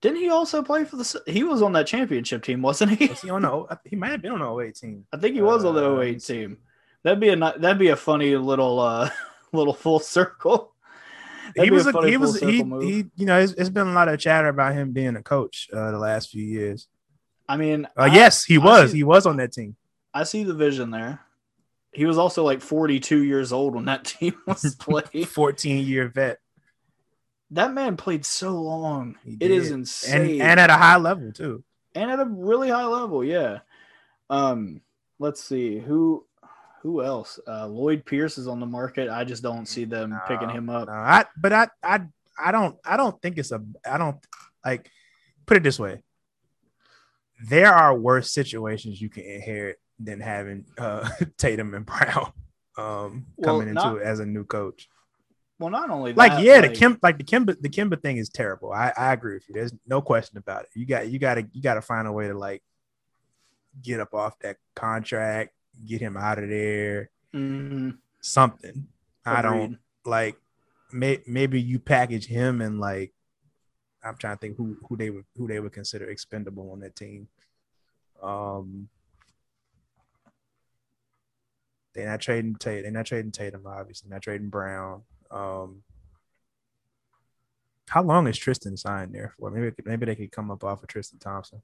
Didn't 0.00 0.20
he 0.20 0.30
also 0.30 0.62
play 0.62 0.84
for 0.84 0.96
the? 0.96 1.22
He 1.26 1.42
was 1.42 1.60
on 1.60 1.72
that 1.72 1.86
championship 1.86 2.42
team, 2.42 2.62
wasn't 2.62 2.92
he? 2.92 3.06
Was 3.06 3.20
he 3.20 3.30
on 3.30 3.42
the? 3.42 3.78
He 3.84 3.96
might 3.96 4.12
have 4.12 4.22
been 4.22 4.32
on 4.32 4.38
the 4.38 4.62
08 4.62 4.74
team. 4.74 5.06
I 5.12 5.18
think 5.18 5.34
he 5.34 5.42
was 5.42 5.64
on 5.64 5.74
the 5.74 5.84
Uh, 5.84 6.00
08 6.00 6.22
team. 6.24 6.58
That'd 7.02 7.20
be 7.20 7.28
a 7.30 7.36
that'd 7.36 7.78
be 7.78 7.88
a 7.88 7.96
funny 7.96 8.36
little 8.36 8.78
uh 8.80 9.10
little 9.52 9.74
full 9.74 9.98
circle. 10.00 10.72
That'd 11.56 11.64
he 11.64 11.70
was 11.74 11.86
a 11.86 11.90
a, 11.90 12.08
he 12.08 12.16
was 12.16 12.38
he, 12.40 12.62
move. 12.62 12.82
he 12.82 13.06
you 13.16 13.26
know 13.26 13.38
it's, 13.40 13.52
it's 13.54 13.70
been 13.70 13.86
a 13.88 13.92
lot 13.92 14.08
of 14.08 14.20
chatter 14.20 14.48
about 14.48 14.74
him 14.74 14.92
being 14.92 15.16
a 15.16 15.22
coach 15.22 15.68
uh, 15.72 15.90
the 15.90 15.98
last 15.98 16.30
few 16.30 16.44
years. 16.44 16.86
I 17.48 17.56
mean, 17.56 17.86
Uh, 17.96 18.02
I- 18.02 18.06
yes, 18.14 18.44
he 18.44 18.58
was. 18.58 18.90
see- 18.92 18.98
He 18.98 19.04
was 19.04 19.26
on 19.26 19.36
that 19.38 19.52
team. 19.52 19.76
I 20.14 20.22
see 20.24 20.44
the 20.44 20.54
vision 20.54 20.90
there. 20.90 21.20
He 21.92 22.04
was 22.04 22.18
also 22.18 22.44
like 22.44 22.60
42 22.60 23.24
years 23.24 23.52
old 23.52 23.74
when 23.74 23.86
that 23.86 24.04
team 24.18 24.34
was 24.46 24.74
played. 24.78 25.28
14 25.28 25.84
year 25.86 26.08
vet. 26.08 26.38
that 27.52 27.72
man 27.72 27.96
played 27.96 28.24
so 28.24 28.52
long. 28.60 29.16
It 29.40 29.50
is 29.50 29.70
insane. 29.72 30.40
and 30.40 30.42
and 30.42 30.60
at 30.60 30.70
a 30.70 30.74
high 30.74 30.98
level 30.98 31.32
too. 31.32 31.64
and 31.96 32.10
at 32.10 32.20
a 32.20 32.24
really 32.26 32.68
high 32.68 32.84
level, 32.86 33.24
yeah. 33.24 33.60
Um, 34.28 34.82
let's 35.18 35.42
see 35.42 35.78
who 35.80 36.24
who 36.82 37.02
else. 37.02 37.38
Uh, 37.46 37.66
Lloyd 37.66 38.04
Pierce 38.04 38.38
is 38.38 38.48
on 38.48 38.60
the 38.60 38.66
market. 38.66 39.08
I 39.10 39.24
just 39.24 39.42
don't 39.42 39.66
see 39.66 39.84
them 39.84 40.10
No, 40.10 40.18
picking 40.26 40.48
him 40.50 40.68
up. 40.70 40.88
No, 40.88 40.94
I 40.94 41.24
but 41.36 41.52
I 41.52 41.68
I 41.82 42.00
I 42.42 42.52
don't 42.52 42.76
I 42.84 42.96
don't 42.96 43.20
think 43.20 43.38
it's 43.38 43.52
a 43.52 43.62
I 43.88 43.98
don't 43.98 44.16
like 44.64 44.90
put 45.46 45.56
it 45.56 45.62
this 45.62 45.78
way. 45.78 46.02
There 47.42 47.72
are 47.72 47.96
worse 47.96 48.30
situations 48.32 49.00
you 49.00 49.08
can 49.08 49.24
inherit 49.24 49.78
than 49.98 50.20
having 50.20 50.64
uh 50.78 51.08
Tatum 51.38 51.74
and 51.74 51.86
Brown 51.86 52.32
um 52.78 53.26
Well, 53.36 53.44
coming 53.44 53.68
into 53.68 53.74
not- 53.82 53.96
it 53.98 54.02
as 54.02 54.20
a 54.20 54.26
new 54.26 54.44
coach. 54.44 54.88
Well, 55.58 55.68
not 55.68 55.90
only 55.90 56.14
Like 56.14 56.32
that, 56.32 56.42
yeah, 56.42 56.62
the 56.62 56.70
Kim 56.70 56.98
like 57.02 57.18
the 57.18 57.24
Kemba 57.24 57.60
the 57.60 57.68
Kemba 57.68 58.00
thing 58.00 58.16
is 58.16 58.30
terrible. 58.30 58.72
I, 58.72 58.94
I 58.96 59.12
agree 59.12 59.34
with 59.34 59.46
you. 59.46 59.54
There's 59.54 59.74
no 59.86 60.00
question 60.00 60.38
about 60.38 60.62
it. 60.62 60.70
You 60.74 60.86
got 60.86 61.08
you 61.10 61.18
got 61.18 61.34
to 61.34 61.46
you 61.52 61.60
got 61.60 61.74
to 61.74 61.82
find 61.82 62.08
a 62.08 62.12
way 62.12 62.28
to 62.28 62.34
like 62.38 62.62
get 63.82 64.00
up 64.00 64.14
off 64.14 64.38
that 64.38 64.56
contract, 64.74 65.52
get 65.86 66.00
him 66.00 66.16
out 66.16 66.38
of 66.38 66.48
there, 66.48 67.10
Mhm, 67.34 67.98
something. 68.20 68.88
I 69.24 69.42
don't 69.42 69.78
like 70.04 70.36
may, 70.92 71.22
maybe 71.26 71.60
you 71.60 71.78
package 71.78 72.26
him 72.26 72.60
and 72.60 72.80
like 72.80 73.12
I'm 74.02 74.16
trying 74.16 74.36
to 74.36 74.40
think 74.40 74.56
who 74.56 74.76
who 74.88 74.96
they 74.96 75.10
would 75.10 75.24
who 75.36 75.46
they 75.46 75.60
would 75.60 75.72
consider 75.72 76.08
expendable 76.10 76.70
on 76.72 76.80
that 76.80 76.96
team. 76.96 77.28
Um 78.22 78.88
they're 81.94 82.08
not 82.08 82.20
trading 82.20 82.54
Tatum. 82.56 82.82
They're 82.84 82.92
not 82.92 83.06
trading 83.06 83.32
Tatum, 83.32 83.66
obviously. 83.66 84.10
Not 84.10 84.22
trading 84.22 84.48
Brown. 84.48 85.02
Um 85.30 85.82
how 87.88 88.02
long 88.02 88.26
is 88.28 88.38
Tristan 88.38 88.76
signed 88.76 89.12
there 89.14 89.34
for? 89.38 89.50
Maybe 89.50 89.74
maybe 89.84 90.06
they 90.06 90.14
could 90.16 90.32
come 90.32 90.50
up 90.50 90.64
off 90.64 90.82
of 90.82 90.88
Tristan 90.88 91.18
Thompson. 91.18 91.62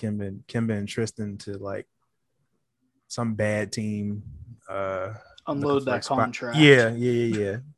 Kemba, 0.00 0.28
and- 0.28 0.46
Kemba 0.46 0.78
and 0.78 0.88
Tristan 0.88 1.36
to 1.38 1.58
like 1.58 1.86
some 3.08 3.34
bad 3.34 3.72
team. 3.72 4.22
Uh 4.68 5.14
Unload 5.46 5.84
that 5.86 6.04
spot. 6.04 6.18
contract. 6.18 6.56
Yeah, 6.58 6.90
yeah, 6.90 7.10
yeah, 7.12 7.38
yeah. 7.44 7.56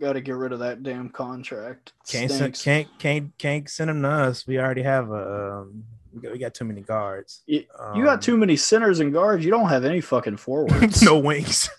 Got 0.00 0.14
to 0.14 0.20
get 0.20 0.34
rid 0.34 0.52
of 0.52 0.58
that 0.58 0.82
damn 0.82 1.08
contract. 1.08 1.92
Can't 2.08 2.30
send, 2.30 2.54
can't 2.58 2.88
can't 2.98 3.32
can't 3.38 3.68
send 3.68 3.88
him 3.90 4.02
to 4.02 4.08
us. 4.08 4.44
We 4.46 4.58
already 4.58 4.82
have 4.82 5.10
a 5.10 5.60
um, 5.62 5.84
we 6.12 6.20
got, 6.20 6.32
we 6.32 6.38
got 6.38 6.52
too 6.52 6.64
many 6.64 6.80
guards. 6.80 7.42
You, 7.46 7.64
Um, 7.78 7.96
you 7.96 8.04
got 8.04 8.20
too 8.20 8.36
many 8.36 8.56
centers 8.56 8.98
and 9.00 9.12
guards. 9.12 9.44
You 9.44 9.52
don't 9.52 9.68
have 9.68 9.84
any 9.84 10.00
fucking 10.00 10.36
forwards. 10.38 11.00
no 11.04 11.18
wings. 11.18 11.70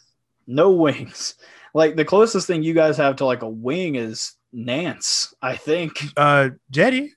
no 0.47 0.71
wings. 0.71 1.36
Like 1.73 1.97
the 1.97 2.05
closest 2.05 2.47
thing 2.47 2.63
you 2.63 2.73
guys 2.73 2.95
have 2.97 3.17
to 3.17 3.25
like 3.25 3.41
a 3.41 3.49
wing 3.49 3.95
is 3.95 4.34
Nance. 4.53 5.34
I 5.41 5.58
think 5.58 5.97
Uh, 6.15 6.51
Jetty. 6.71 7.13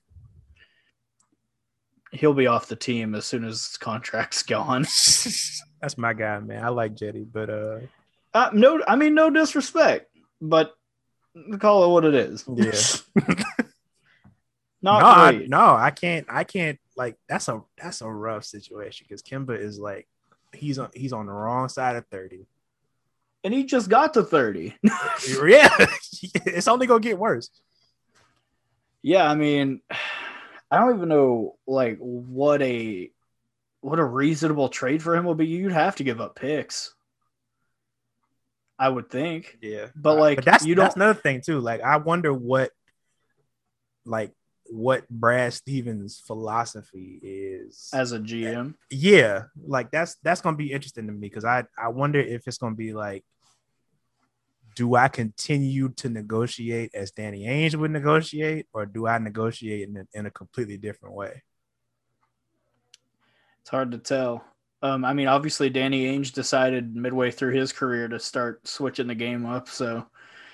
He'll 2.11 2.33
be 2.33 2.47
off 2.47 2.67
the 2.67 2.75
team 2.75 3.13
as 3.15 3.25
soon 3.25 3.43
as 3.43 3.67
his 3.67 3.77
contract's 3.77 4.43
gone. 4.55 4.81
That's 5.81 5.97
my 5.97 6.13
guy, 6.13 6.39
man. 6.39 6.63
I 6.63 6.69
like 6.69 6.95
Jetty, 6.95 7.23
but 7.23 7.49
uh, 7.49 7.79
Uh, 8.33 8.49
no, 8.53 8.81
I 8.87 8.95
mean 8.95 9.13
no 9.13 9.29
disrespect, 9.29 10.09
but 10.41 10.73
call 11.59 11.83
it 11.85 11.89
what 11.89 12.05
it 12.05 12.15
is. 12.15 12.43
Yeah. 12.47 13.25
Not 14.81 15.01
no, 15.01 15.07
I, 15.07 15.45
no, 15.47 15.75
I 15.75 15.91
can't. 15.91 16.25
I 16.29 16.43
can't. 16.45 16.79
Like 16.95 17.15
that's 17.27 17.47
a 17.49 17.61
that's 17.77 18.01
a 18.01 18.09
rough 18.09 18.45
situation 18.45 19.05
because 19.07 19.21
Kemba 19.21 19.59
is 19.59 19.77
like 19.77 20.07
he's 20.53 20.79
on 20.79 20.89
he's 20.93 21.11
on 21.13 21.25
the 21.25 21.33
wrong 21.33 21.67
side 21.69 21.95
of 21.97 22.05
thirty. 22.07 22.47
and 23.43 23.53
he 23.53 23.65
just 23.65 23.89
got 23.89 24.13
to 24.13 24.23
thirty. 24.23 24.75
yeah, 24.83 25.69
it's 26.45 26.67
only 26.69 26.87
gonna 26.87 27.01
get 27.01 27.19
worse. 27.19 27.49
yeah, 29.01 29.29
I 29.29 29.35
mean, 29.35 29.81
I 30.71 30.77
don't 30.79 30.95
even 30.95 31.09
know 31.09 31.57
like 31.67 31.97
what 31.99 32.61
a 32.61 33.11
what 33.81 33.99
a 33.99 34.03
reasonable 34.05 34.69
trade 34.69 35.01
for 35.01 35.15
him 35.15 35.25
would 35.25 35.37
be. 35.37 35.47
You'd 35.47 35.71
have 35.71 35.95
to 35.97 36.03
give 36.03 36.19
up 36.21 36.35
picks. 36.35 36.93
I 38.77 38.87
would 38.87 39.09
think. 39.09 39.57
Yeah, 39.61 39.87
But, 39.95 40.17
uh, 40.17 40.21
like, 40.21 40.35
but 40.37 40.45
that's 40.45 40.65
you 40.65 40.75
that's 40.75 40.95
don't- 40.95 41.03
another 41.03 41.19
thing 41.19 41.41
too. 41.41 41.59
Like 41.59 41.81
I 41.81 41.97
wonder 41.97 42.33
what 42.33 42.71
like 44.05 44.31
what 44.71 45.07
Brad 45.09 45.53
Stevens' 45.53 46.21
philosophy 46.25 47.19
is. 47.23 47.89
As 47.93 48.11
a 48.11 48.19
GM. 48.19 48.75
yeah, 48.91 49.43
like 49.65 49.91
that's 49.91 50.15
that's 50.23 50.41
gonna 50.41 50.55
be 50.57 50.71
interesting 50.71 51.07
to 51.07 51.11
me 51.13 51.19
because 51.27 51.43
I 51.45 51.65
I 51.77 51.89
wonder 51.89 52.19
if 52.19 52.47
it's 52.47 52.57
gonna 52.57 52.75
be 52.75 52.93
like, 52.93 53.25
do 54.79 54.95
I 54.95 55.09
continue 55.09 55.89
to 55.97 56.07
negotiate 56.07 56.95
as 56.95 57.11
Danny 57.11 57.41
Ainge 57.47 57.75
would 57.75 57.91
negotiate, 57.91 58.67
or 58.71 58.85
do 58.85 59.07
I 59.07 59.17
negotiate 59.17 59.89
in 59.89 59.97
a, 59.97 60.17
in 60.17 60.25
a 60.25 60.31
completely 60.31 60.77
different 60.77 61.15
way? 61.15 61.43
It's 63.59 63.69
hard 63.69 63.91
to 63.91 63.97
tell. 63.97 64.41
Um, 64.81 65.03
I 65.03 65.11
mean, 65.11 65.27
obviously, 65.27 65.69
Danny 65.69 66.05
Ainge 66.05 66.31
decided 66.31 66.95
midway 66.95 67.29
through 67.29 67.55
his 67.55 67.73
career 67.73 68.07
to 68.07 68.19
start 68.19 68.65
switching 68.65 69.07
the 69.07 69.15
game 69.15 69.45
up, 69.45 69.67
so 69.67 70.07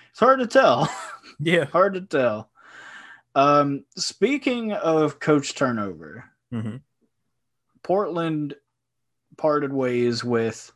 it's 0.09 0.19
hard 0.19 0.39
to 0.39 0.47
tell. 0.47 0.89
Yeah. 1.39 1.65
hard 1.65 1.93
to 1.93 2.01
tell. 2.01 2.49
Um, 3.35 3.83
speaking 3.95 4.71
of 4.71 5.19
coach 5.19 5.53
turnover, 5.53 6.31
Mhm. 6.51 6.81
Portland 7.83 8.55
parted 9.37 9.71
ways 9.71 10.23
with 10.23 10.71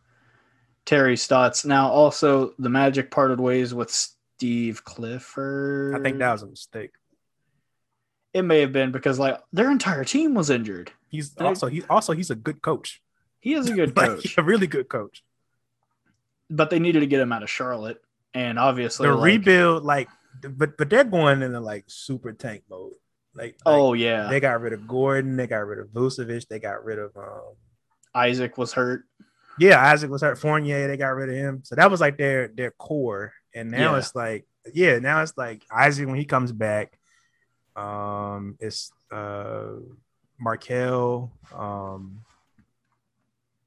Terry 0.90 1.16
Stotts. 1.16 1.66
Now, 1.66 1.88
also, 1.90 2.54
the 2.58 2.68
Magic 2.70 3.12
parted 3.12 3.40
ways 3.40 3.76
with 3.76 3.92
Steve 3.92 4.84
Clifford. 4.84 5.96
I 5.96 6.02
think 6.02 6.18
that 6.18 6.32
was 6.32 6.42
a 6.42 6.48
mistake. 6.48 6.90
it 8.34 8.42
may 8.42 8.62
have 8.62 8.72
been 8.72 8.92
because 8.92 9.20
like 9.20 9.40
their 9.54 9.70
entire 9.70 10.04
team 10.04 10.34
was 10.34 10.50
injured. 10.50 10.92
He's 11.08 11.30
They- 11.32 11.46
also 11.46 11.68
he's 11.68 11.86
also 11.92 12.14
he's 12.14 12.32
a 12.32 12.36
good 12.36 12.64
coach. 12.64 13.04
He 13.40 13.54
is 13.54 13.70
a 13.70 13.74
good 13.80 13.94
coach, 13.96 14.24
he's 14.24 14.38
a 14.40 14.42
really 14.44 14.66
good 14.66 14.90
coach. 14.90 15.24
but 16.50 16.72
they 16.72 16.80
needed 16.80 17.02
to 17.02 17.06
get 17.08 17.22
him 17.22 17.32
out 17.32 17.44
of 17.44 17.50
Charlotte, 17.52 18.02
and 18.34 18.58
obviously, 18.58 19.08
The 19.08 19.14
like- 19.16 19.26
rebuild, 19.26 19.84
like, 19.84 20.10
but 20.42 20.76
but 20.76 20.90
they're 20.90 21.04
going 21.04 21.44
into 21.44 21.60
like 21.60 21.86
super 21.88 22.34
tank 22.34 22.64
mode. 22.68 22.94
Like, 23.36 23.58
like, 23.64 23.78
Oh 23.78 23.94
yeah, 23.94 24.28
they 24.28 24.40
got 24.40 24.60
rid 24.60 24.74
of 24.74 24.88
Gordon, 24.88 25.36
they 25.38 25.46
got 25.46 25.68
rid 25.68 25.78
of 25.78 25.90
Vucevic, 25.90 26.48
they 26.48 26.58
got 26.60 26.84
rid 26.84 26.98
of 26.98 27.16
um 27.16 27.54
Isaac 28.16 28.58
was 28.58 28.74
hurt. 28.74 29.04
Yeah, 29.60 29.82
Isaac 29.84 30.10
was 30.10 30.22
hurt. 30.22 30.38
Fournier, 30.38 30.88
they 30.88 30.98
got 30.98 31.10
rid 31.16 31.30
of 31.30 31.36
him. 31.36 31.62
So 31.64 31.76
that 31.76 31.92
was 31.92 32.00
like 32.02 32.18
their 32.18 32.48
their 32.48 32.72
core. 32.72 33.34
And 33.54 33.72
now 33.72 33.94
Yeah. 33.94 34.00
it's 34.00 34.16
like, 34.16 34.46
yeah, 34.74 35.00
now 35.00 35.22
it's 35.22 35.38
like 35.38 35.64
Isaac 35.72 36.08
when 36.08 36.16
he 36.18 36.26
comes 36.26 36.52
back. 36.52 36.98
Um, 37.76 38.58
it's 38.60 38.92
uh 39.12 39.72
Markelle. 40.40 41.32
Um, 41.56 42.24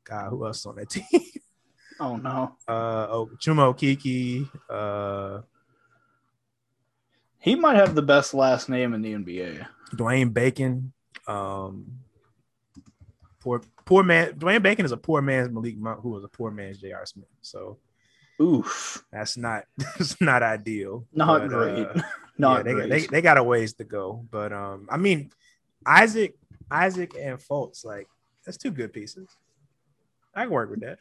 God, 0.05 0.31
who 0.31 0.47
else 0.47 0.65
on 0.67 0.77
that 0.77 0.91
team? 0.91 1.05
Oh 2.01 2.17
no, 2.17 2.57
uh, 2.67 3.07
oh, 3.11 3.31
Chuma 3.41 3.73
Okeke. 3.73 4.49
Uh, 4.69 5.43
he 7.39 7.55
might 7.55 7.77
have 7.77 7.95
the 7.95 8.03
best 8.03 8.35
last 8.35 8.69
name 8.69 8.95
in 8.95 9.03
the 9.03 9.13
NBA. 9.15 9.67
Dwayne 9.95 10.33
Bacon. 10.33 10.93
Um, 11.29 12.02
poor 13.43 13.61
poor 13.85 14.03
man. 14.03 14.33
Dwayne 14.35 14.63
Bacon 14.63 14.85
is 14.85 14.93
a 14.93 14.97
poor 14.97 15.21
man's 15.23 15.51
Malik 15.51 15.77
Monk, 15.77 16.01
who 16.01 16.11
was 16.11 16.25
a 16.25 16.29
poor 16.29 16.51
man's 16.51 16.79
J.R. 16.81 17.05
Smith. 17.07 17.27
So 17.43 17.79
Oof, 18.41 19.05
that's 19.13 19.37
not 19.37 19.65
that's 19.77 20.21
not 20.21 20.43
ideal. 20.43 21.07
not 21.13 21.43
But, 21.43 21.49
great. 21.49 21.87
uh, 21.87 22.03
not 22.39 22.59
yeah, 22.59 22.63
they, 22.63 22.73
great. 22.73 22.91
They, 22.91 23.07
they 23.07 23.23
got 23.23 23.39
a 23.39 23.43
ways 23.43 23.75
to 23.75 23.85
go, 23.85 24.25
but 24.31 24.53
um, 24.53 24.87
I 24.91 24.97
mean, 24.97 25.31
Isaac, 25.87 26.37
Isaac 26.71 27.15
and 27.19 27.39
Fultz, 27.39 27.85
like 27.85 28.09
that's 28.45 28.57
two 28.59 28.71
good 28.71 28.93
pieces. 28.93 29.29
I 30.35 30.43
can 30.45 30.51
work 30.51 30.71
with 30.71 30.81
that. 30.81 30.99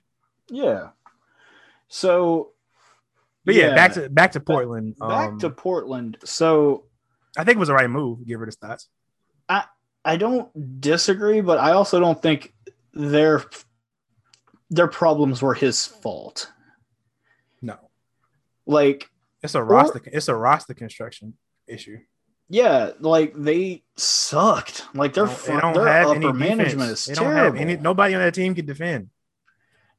yeah. 0.50 0.90
So, 1.88 2.52
But 3.46 3.56
yeah, 3.56 3.76
back 3.76 3.94
to 3.94 4.10
back 4.10 4.32
to 4.34 4.40
Portland. 4.40 4.98
back 4.98 5.30
um, 5.30 5.40
to 5.40 5.50
Portland. 5.50 6.18
So 6.24 6.86
I 7.38 7.44
think 7.44 7.56
it 7.56 7.60
was 7.60 7.68
the 7.70 7.74
right 7.74 7.90
move. 7.90 8.26
give 8.26 8.36
her 8.40 8.46
rid 8.46 8.50
of 8.50 8.54
Stotts. 8.54 8.88
I 10.04 10.18
don't 10.18 10.82
disagree, 10.82 11.42
but 11.42 11.58
I 11.60 11.72
also 11.74 12.00
don't 12.00 12.22
think 12.22 12.54
their 12.94 13.44
their 14.70 14.88
problems 14.88 15.42
were 15.42 15.54
his 15.54 15.86
fault. 15.86 16.52
No, 17.62 17.78
Like, 18.66 19.10
it's 19.44 19.54
a 19.56 19.62
roster. 19.64 20.02
It's 20.06 20.28
a 20.30 20.36
roster 20.36 20.74
construction 20.74 21.34
issue. 21.68 22.00
yeah, 22.50 22.92
like 23.00 23.34
they 23.36 23.84
sucked. 23.98 24.86
Like 24.96 25.14
their 25.14 25.26
They 25.28 25.48
don't- 25.48 25.62
don't 25.62 25.74
their 25.74 25.88
have 25.88 26.08
upper 26.08 26.18
any 26.18 26.32
management 26.34 26.92
is 26.92 27.06
They 27.06 27.14
don't 27.14 27.26
terrible. 27.26 27.58
have 27.58 27.62
any. 27.62 27.78
Nobody 27.78 28.14
on 28.16 28.22
that 28.22 28.34
team 28.34 28.56
can 28.56 28.66
defend. 28.66 29.10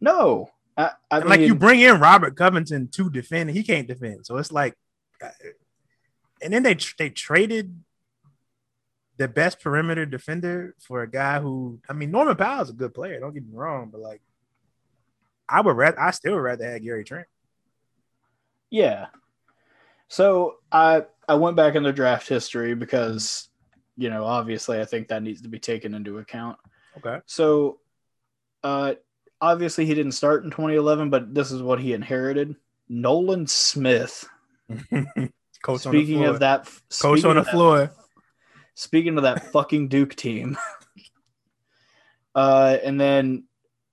no, 0.01 0.51
I, 0.77 0.91
I 1.11 1.19
mean, 1.21 1.29
like 1.29 1.41
you 1.41 1.55
bring 1.55 1.81
in 1.81 2.01
Robert 2.01 2.35
Covington 2.37 2.89
to 2.89 3.11
defend, 3.11 3.51
and 3.51 3.57
he 3.57 3.63
can't 3.63 3.87
defend. 3.87 4.25
So 4.27 4.39
it's 4.39 4.51
like, 4.51 4.75
uh, 5.23 5.29
and 6.41 6.53
then 6.53 6.63
they 6.63 6.77
they 6.99 7.11
traded 7.11 7.79
the 9.19 9.29
best 9.29 9.61
perimeter 9.61 10.07
defender 10.07 10.75
for 10.79 11.03
a 11.03 11.11
guy 11.11 11.41
who 11.41 11.81
I 11.89 11.93
mean 11.93 12.11
Norman 12.11 12.37
Powell's 12.37 12.71
a 12.71 12.75
good 12.75 12.95
player. 12.95 13.21
Don't 13.21 13.35
get 13.35 13.47
me 13.47 13.53
wrong, 13.53 13.91
but 13.93 14.01
like 14.01 14.23
I 15.49 15.61
would 15.61 15.77
rather 15.77 16.01
I 16.01 16.11
still 16.13 16.35
would 16.35 16.41
rather 16.41 16.71
have 16.71 16.83
Gary 16.83 17.05
Trent. 17.05 17.27
Yeah. 18.71 19.07
So 20.09 20.57
I 20.71 21.05
I 21.29 21.35
went 21.35 21.57
back 21.57 21.75
in 21.75 21.83
the 21.83 21.93
draft 21.93 22.29
history 22.29 22.75
because 22.75 23.49
you 23.97 24.09
know 24.09 24.25
obviously 24.25 24.81
I 24.81 24.85
think 24.87 25.09
that 25.09 25.23
needs 25.23 25.43
to 25.43 25.49
be 25.49 25.59
taken 25.59 25.95
into 25.95 26.19
account. 26.19 26.59
Okay. 26.99 27.19
So 27.27 27.81
uh 28.65 28.95
obviously 29.41 29.85
he 29.85 29.95
didn't 29.95 30.13
start 30.13 30.45
in 30.45 30.51
2011 30.51 31.11
but 31.11 31.35
this 31.35 31.53
is 31.53 31.63
what 31.63 31.81
he 31.81 31.93
inherited. 31.93 32.57
Nolan 32.89 33.47
Smith. 33.47 34.29
Coach 35.63 35.87
on 35.87 35.93
the 35.93 36.01
speaking 36.01 36.25
of 36.25 36.41
that 36.41 36.69
Coach 37.01 37.25
on 37.25 37.37
the 37.37 37.45
floor. 37.45 37.93
Speaking 38.75 39.17
of 39.17 39.25
that 39.25 39.47
fucking 39.53 39.89
Duke 39.89 40.15
team. 40.15 40.57
uh 42.35 42.79
and 42.83 43.01
then 43.01 43.45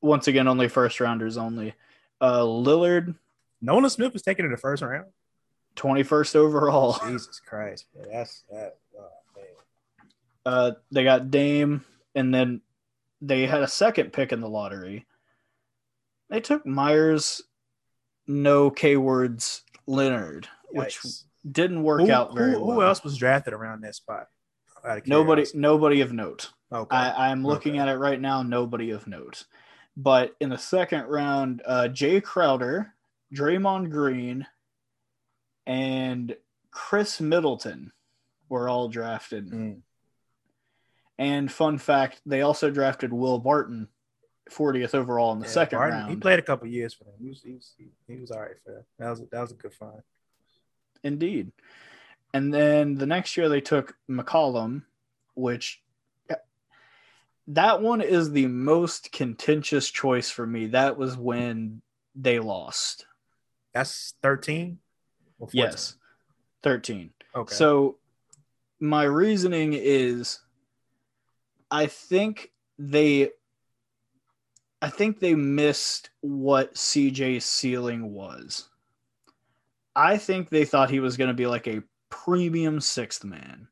once 0.01 0.27
again 0.27 0.47
only 0.47 0.67
first 0.67 0.99
rounders 0.99 1.37
only. 1.37 1.73
Uh 2.21 2.41
Lillard 2.41 3.15
Nolan 3.61 3.89
Smith 3.89 4.13
was 4.13 4.21
taken 4.21 4.45
in 4.45 4.51
the 4.51 4.57
first 4.57 4.81
round. 4.81 5.07
21st 5.75 6.35
overall. 6.35 6.97
Jesus 7.07 7.39
Christ. 7.39 7.85
man, 7.95 8.07
that's 8.11 8.43
that. 8.51 8.77
Oh. 8.97 9.07
Uh, 10.45 10.71
they 10.91 11.03
got 11.03 11.29
Dame, 11.29 11.83
and 12.15 12.33
then 12.33 12.61
they 13.21 13.45
had 13.45 13.61
a 13.61 13.67
second 13.67 14.13
pick 14.13 14.31
in 14.31 14.41
the 14.41 14.49
lottery. 14.49 15.05
They 16.29 16.39
took 16.39 16.65
Meyers, 16.65 17.41
no 18.25 18.71
K 18.71 18.97
words, 18.97 19.63
Leonard, 19.85 20.47
which 20.69 20.99
didn't 21.49 21.83
work 21.83 22.01
who, 22.01 22.11
out 22.11 22.35
very 22.35 22.53
who, 22.53 22.61
well. 22.61 22.75
who 22.75 22.83
else 22.83 23.03
was 23.03 23.17
drafted 23.17 23.53
around 23.53 23.81
that 23.81 23.95
spot? 23.95 24.27
Nobody, 25.05 25.45
nobody 25.53 26.01
of 26.01 26.13
note. 26.13 26.51
Okay. 26.71 26.95
I, 26.95 27.31
I'm 27.31 27.43
looking 27.45 27.73
Okay. 27.73 27.79
at 27.79 27.87
it 27.89 27.97
right 27.97 28.19
now. 28.19 28.43
Nobody 28.43 28.91
of 28.91 29.07
note. 29.07 29.45
But 29.97 30.35
in 30.39 30.49
the 30.49 30.57
second 30.57 31.05
round, 31.05 31.61
uh, 31.65 31.87
Jae 31.91 32.21
Crowder, 32.23 32.93
Draymond 33.35 33.89
Green, 33.89 34.45
and 35.65 36.35
Khris 36.71 37.19
Middleton 37.19 37.91
were 38.47 38.69
all 38.69 38.87
drafted. 38.87 39.49
Mm. 39.49 39.81
And 41.17 41.51
fun 41.51 41.77
fact, 41.77 42.21
they 42.25 42.41
also 42.41 42.69
drafted 42.71 43.11
Will 43.11 43.39
Barton, 43.39 43.89
40th 44.49 44.95
overall 44.95 45.33
in 45.33 45.39
the 45.39 45.45
Yeah, 45.45 45.51
second 45.51 45.79
Barton, 45.79 45.99
round. 45.99 46.09
He 46.11 46.15
played 46.15 46.39
a 46.39 46.43
couple 46.43 46.67
years 46.67 46.93
for 46.93 47.03
them. 47.03 47.13
He 47.19 47.27
was, 47.29 47.41
he 47.43 47.53
was, 47.53 47.73
he, 47.77 47.87
he 48.07 48.19
was 48.19 48.31
all 48.31 48.39
right 48.41 48.55
for 48.63 48.71
them. 48.71 48.83
That 48.99 49.09
was 49.09 49.19
that 49.31 49.41
was 49.41 49.51
a 49.51 49.55
good 49.55 49.73
find. 49.73 50.01
Indeed. 51.03 51.51
And 52.33 52.53
then 52.53 52.95
the 52.95 53.05
next 53.05 53.35
year 53.37 53.49
they 53.49 53.61
took 53.61 53.95
McCollum, 54.09 54.83
which 55.33 55.81
that 57.47 57.81
one 57.81 58.01
is 58.01 58.31
the 58.31 58.45
most 58.47 59.11
contentious 59.11 59.89
choice 59.89 60.29
for 60.29 60.45
me. 60.45 60.67
That 60.67 60.97
was 60.97 61.17
when 61.17 61.81
they 62.15 62.39
lost. 62.39 63.07
That's 63.73 64.13
13? 64.21 64.77
Yes. 65.51 65.95
13. 66.63 67.11
Okay. 67.35 67.55
So 67.55 67.97
my 68.79 69.03
reasoning 69.03 69.73
is 69.73 70.39
I 71.71 71.87
think 71.87 72.51
they 72.77 73.31
I 74.81 74.89
think 74.89 75.19
they 75.19 75.35
missed 75.35 76.09
what 76.21 76.75
CJ's 76.75 77.45
ceiling 77.45 78.13
was. 78.13 78.69
I 79.95 80.17
think 80.17 80.49
they 80.49 80.63
thought 80.63 80.89
he 80.89 81.01
was 81.01 81.17
going 81.17 81.27
to 81.27 81.33
be 81.33 81.47
like 81.47 81.67
a 81.67 81.83
premium 82.09 82.79
sixth 82.79 83.23
man, 83.23 83.67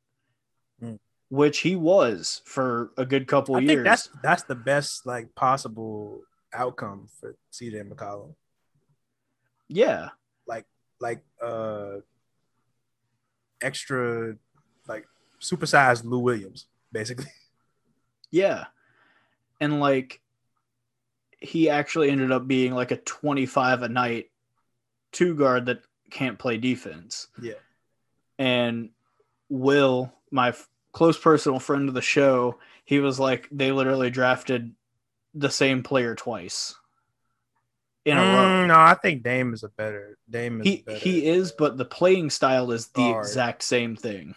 Hmm. 0.79 0.95
which 1.29 1.59
he 1.59 1.75
was 1.75 2.41
for 2.45 2.91
a 2.97 3.05
good 3.05 3.27
couple 3.27 3.55
I 3.55 3.59
years. 3.59 3.69
think 3.71 3.83
that's 3.83 4.09
that's 4.21 4.43
the 4.43 4.55
best 4.55 5.05
like 5.05 5.33
possible 5.35 6.21
outcome 6.53 7.07
for 7.19 7.35
CJ 7.51 7.89
McCollum. 7.89 8.35
yeah, 9.69 10.09
Like 10.47 10.65
Like 10.99 11.23
uh 11.41 11.97
extra 13.61 14.35
like 14.87 15.05
supersized 15.41 16.03
Lou 16.05 16.19
Williams, 16.19 16.67
basically. 16.91 17.31
yeah, 18.31 18.65
and 19.59 19.79
like 19.79 20.21
he 21.39 21.69
actually 21.69 22.09
ended 22.09 22.31
up 22.31 22.47
being 22.47 22.73
like 22.73 22.91
a 22.91 22.97
twenty-five 22.97 23.83
a 23.83 23.89
night 23.89 24.31
two 25.11 25.35
guard 25.35 25.65
that 25.67 25.81
can't 26.09 26.39
play 26.39 26.57
defense. 26.57 27.27
Yeah. 27.41 27.53
And 28.37 28.89
Will, 29.49 30.11
my 30.31 30.49
f- 30.49 30.67
close 30.91 31.17
personal 31.17 31.59
friend 31.59 31.87
of 31.87 31.95
the 31.95 32.01
show, 32.01 32.57
he 32.85 32.99
was 32.99 33.19
like, 33.19 33.47
they 33.51 33.71
literally 33.71 34.09
drafted 34.09 34.73
the 35.33 35.49
same 35.49 35.83
player 35.83 36.15
twice 36.15 36.75
in 38.05 38.17
a 38.17 38.21
row. 38.21 38.27
Mm, 38.47 38.67
no, 38.67 38.75
I 38.75 38.95
think 38.95 39.23
Dame 39.23 39.53
is 39.53 39.63
a 39.63 39.69
better 39.69 40.17
Dame 40.29 40.61
is 40.61 40.67
He 40.67 40.77
better. 40.77 40.97
he 40.97 41.25
is, 41.27 41.51
but 41.51 41.77
the 41.77 41.85
playing 41.85 42.29
style 42.29 42.71
is 42.71 42.87
the 42.87 43.01
Guard. 43.11 43.25
exact 43.25 43.63
same 43.63 43.95
thing. 43.95 44.35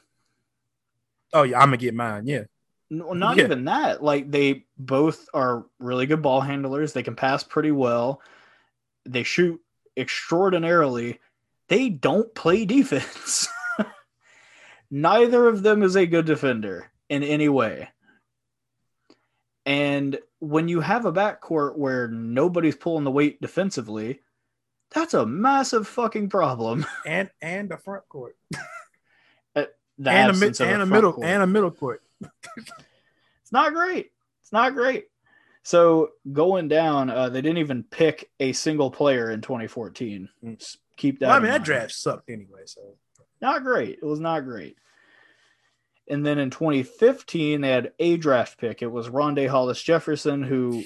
Oh 1.33 1.45
yeah, 1.45 1.59
I'm 1.59 1.67
gonna 1.69 1.77
get 1.77 1.95
mine. 1.95 2.27
Yeah. 2.27 2.43
No, 2.91 3.13
not 3.13 3.37
Yeah. 3.37 3.45
even 3.45 3.65
that. 3.67 4.03
Like 4.03 4.31
they 4.31 4.67
both 4.77 5.29
are 5.33 5.65
really 5.79 6.07
good 6.07 6.23
ball 6.23 6.41
handlers. 6.41 6.93
They 6.93 7.05
can 7.05 7.15
pass 7.15 7.45
pretty 7.45 7.71
well. 7.71 8.21
They 9.07 9.23
shoot 9.23 9.61
extraordinarily. 9.97 11.21
They 11.69 11.89
don't 11.89 12.35
play 12.35 12.65
defense. 12.65 13.49
Neither 14.91 15.47
of 15.47 15.63
them 15.63 15.83
is 15.83 15.97
a 15.97 16.07
good 16.07 16.27
defender 16.27 16.91
in 17.09 17.23
any 17.23 17.49
way. 17.49 17.89
And 19.67 20.19
when 20.41 20.69
you 20.69 20.81
have 20.81 21.05
a 21.05 21.13
backcourt 21.13 21.77
where 21.77 22.09
nobody's 22.09 22.77
pulling 22.77 23.05
the 23.05 23.11
weight 23.11 23.41
defensively, 23.41 24.21
that's 24.91 25.15
a 25.15 25.27
massive 25.27 25.87
fucking 25.87 26.29
problem. 26.29 26.87
And 27.07 27.31
and 27.41 27.69
the 27.69 27.77
front 27.77 28.09
court. 28.09 28.37
The 30.01 30.11
and 30.11 30.31
a 30.31 30.33
mid 30.33 30.41
absence 30.41 30.61
of 30.61 30.69
and 30.69 30.77
a 30.77 30.79
front 30.79 30.91
middle 30.93 31.13
court. 31.13 31.27
and 31.27 31.43
a 31.43 31.47
middle 31.47 31.71
court. 31.71 32.03
It's 32.57 33.53
not 33.53 33.75
great. 33.75 34.11
It's 34.41 34.51
not 34.51 34.73
great. 34.73 35.09
So 35.63 36.13
going 36.33 36.69
down, 36.69 37.11
uh, 37.11 37.29
they 37.29 37.43
didn't 37.43 37.59
even 37.59 37.83
pick 37.83 38.31
a 38.41 38.53
single 38.53 38.91
player 38.91 39.31
in 39.31 39.43
2014. 39.43 40.29
Mm. 40.43 40.77
Keep 40.97 41.21
that. 41.21 41.27
Well, 41.27 41.37
I 41.37 41.41
mean 41.41 41.51
that 41.51 41.65
draft 41.65 41.93
sucked 41.93 42.31
anyway, 42.31 42.63
so 42.65 42.81
not 43.41 43.63
great. 43.63 43.99
It 44.03 44.05
was 44.05 44.21
not 44.21 44.45
great. 44.45 44.77
And 46.09 46.27
then 46.27 46.39
in 46.39 46.51
2015, 46.51 47.61
they 47.61 47.69
had 47.69 47.93
a 47.99 48.17
draft 48.17 48.59
pick. 48.59 48.83
It 48.83 48.91
was 48.91 49.09
Rondae 49.09 49.49
Hollis 49.49 49.81
Jefferson, 49.81 50.43
who, 50.43 50.83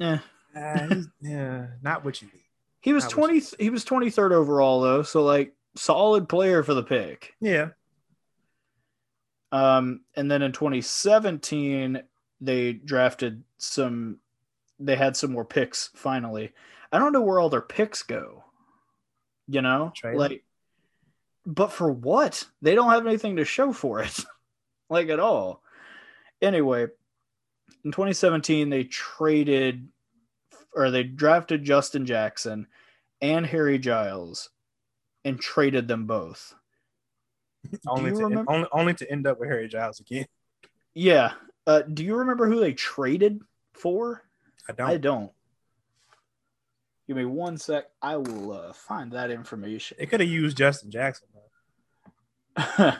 eh, 0.00 0.18
uh, 0.56 0.94
yeah, 1.20 1.66
not 1.82 2.04
what 2.04 2.22
you 2.22 2.28
need. 2.28 2.44
he 2.80 2.92
was 2.92 3.04
Not 3.04 3.12
20. 3.12 3.42
He 3.58 3.70
was 3.70 3.84
23rd 3.84 4.32
overall 4.32 4.80
though, 4.80 5.02
so 5.02 5.22
like 5.22 5.54
solid 5.76 6.28
player 6.28 6.62
for 6.62 6.74
the 6.74 6.82
pick. 6.82 7.34
Yeah. 7.40 7.68
Um, 9.52 10.00
and 10.14 10.30
then 10.30 10.42
in 10.42 10.52
2017, 10.52 12.02
they 12.40 12.72
drafted 12.72 13.44
some. 13.58 14.18
They 14.80 14.96
had 14.96 15.16
some 15.16 15.32
more 15.32 15.44
picks 15.44 15.90
finally. 15.94 16.52
I 16.92 16.98
don't 16.98 17.12
know 17.12 17.20
where 17.20 17.40
all 17.40 17.50
their 17.50 17.60
picks 17.60 18.02
go. 18.02 18.44
You 19.48 19.62
know, 19.62 19.92
Trade 19.94 20.16
like, 20.16 20.44
but 21.48 21.72
for 21.72 21.90
what? 21.90 22.44
They 22.60 22.74
don't 22.74 22.90
have 22.90 23.06
anything 23.06 23.36
to 23.36 23.44
show 23.44 23.72
for 23.72 24.02
it, 24.02 24.16
like 24.90 25.08
at 25.08 25.18
all. 25.18 25.62
Anyway, 26.42 26.86
in 27.84 27.90
2017, 27.90 28.68
they 28.68 28.84
traded 28.84 29.88
or 30.74 30.90
they 30.90 31.02
drafted 31.02 31.64
Justin 31.64 32.04
Jackson 32.04 32.66
and 33.22 33.46
Harry 33.46 33.78
Giles 33.78 34.50
and 35.24 35.40
traded 35.40 35.88
them 35.88 36.06
both. 36.06 36.54
Only 37.88 38.10
to 38.12 38.16
remember- 38.18 38.52
only 38.52 38.68
only 38.70 38.94
to 38.94 39.10
end 39.10 39.26
up 39.26 39.40
with 39.40 39.48
Harry 39.48 39.68
Giles 39.68 40.00
again. 40.00 40.26
Yeah. 40.94 41.32
Uh, 41.64 41.82
do 41.82 42.04
you 42.04 42.16
remember 42.16 42.48
who 42.48 42.58
they 42.58 42.72
traded 42.72 43.40
for? 43.74 44.24
I 44.68 44.72
don't. 44.72 44.88
I 44.90 44.96
don't. 44.96 45.30
Give 47.06 47.16
me 47.16 47.24
one 47.24 47.56
sec. 47.56 47.84
I 48.02 48.16
will 48.16 48.52
uh, 48.52 48.72
find 48.72 49.12
that 49.12 49.30
information. 49.30 49.96
They 50.00 50.06
could 50.06 50.18
have 50.18 50.28
used 50.28 50.56
Justin 50.56 50.90
Jackson. 50.90 51.27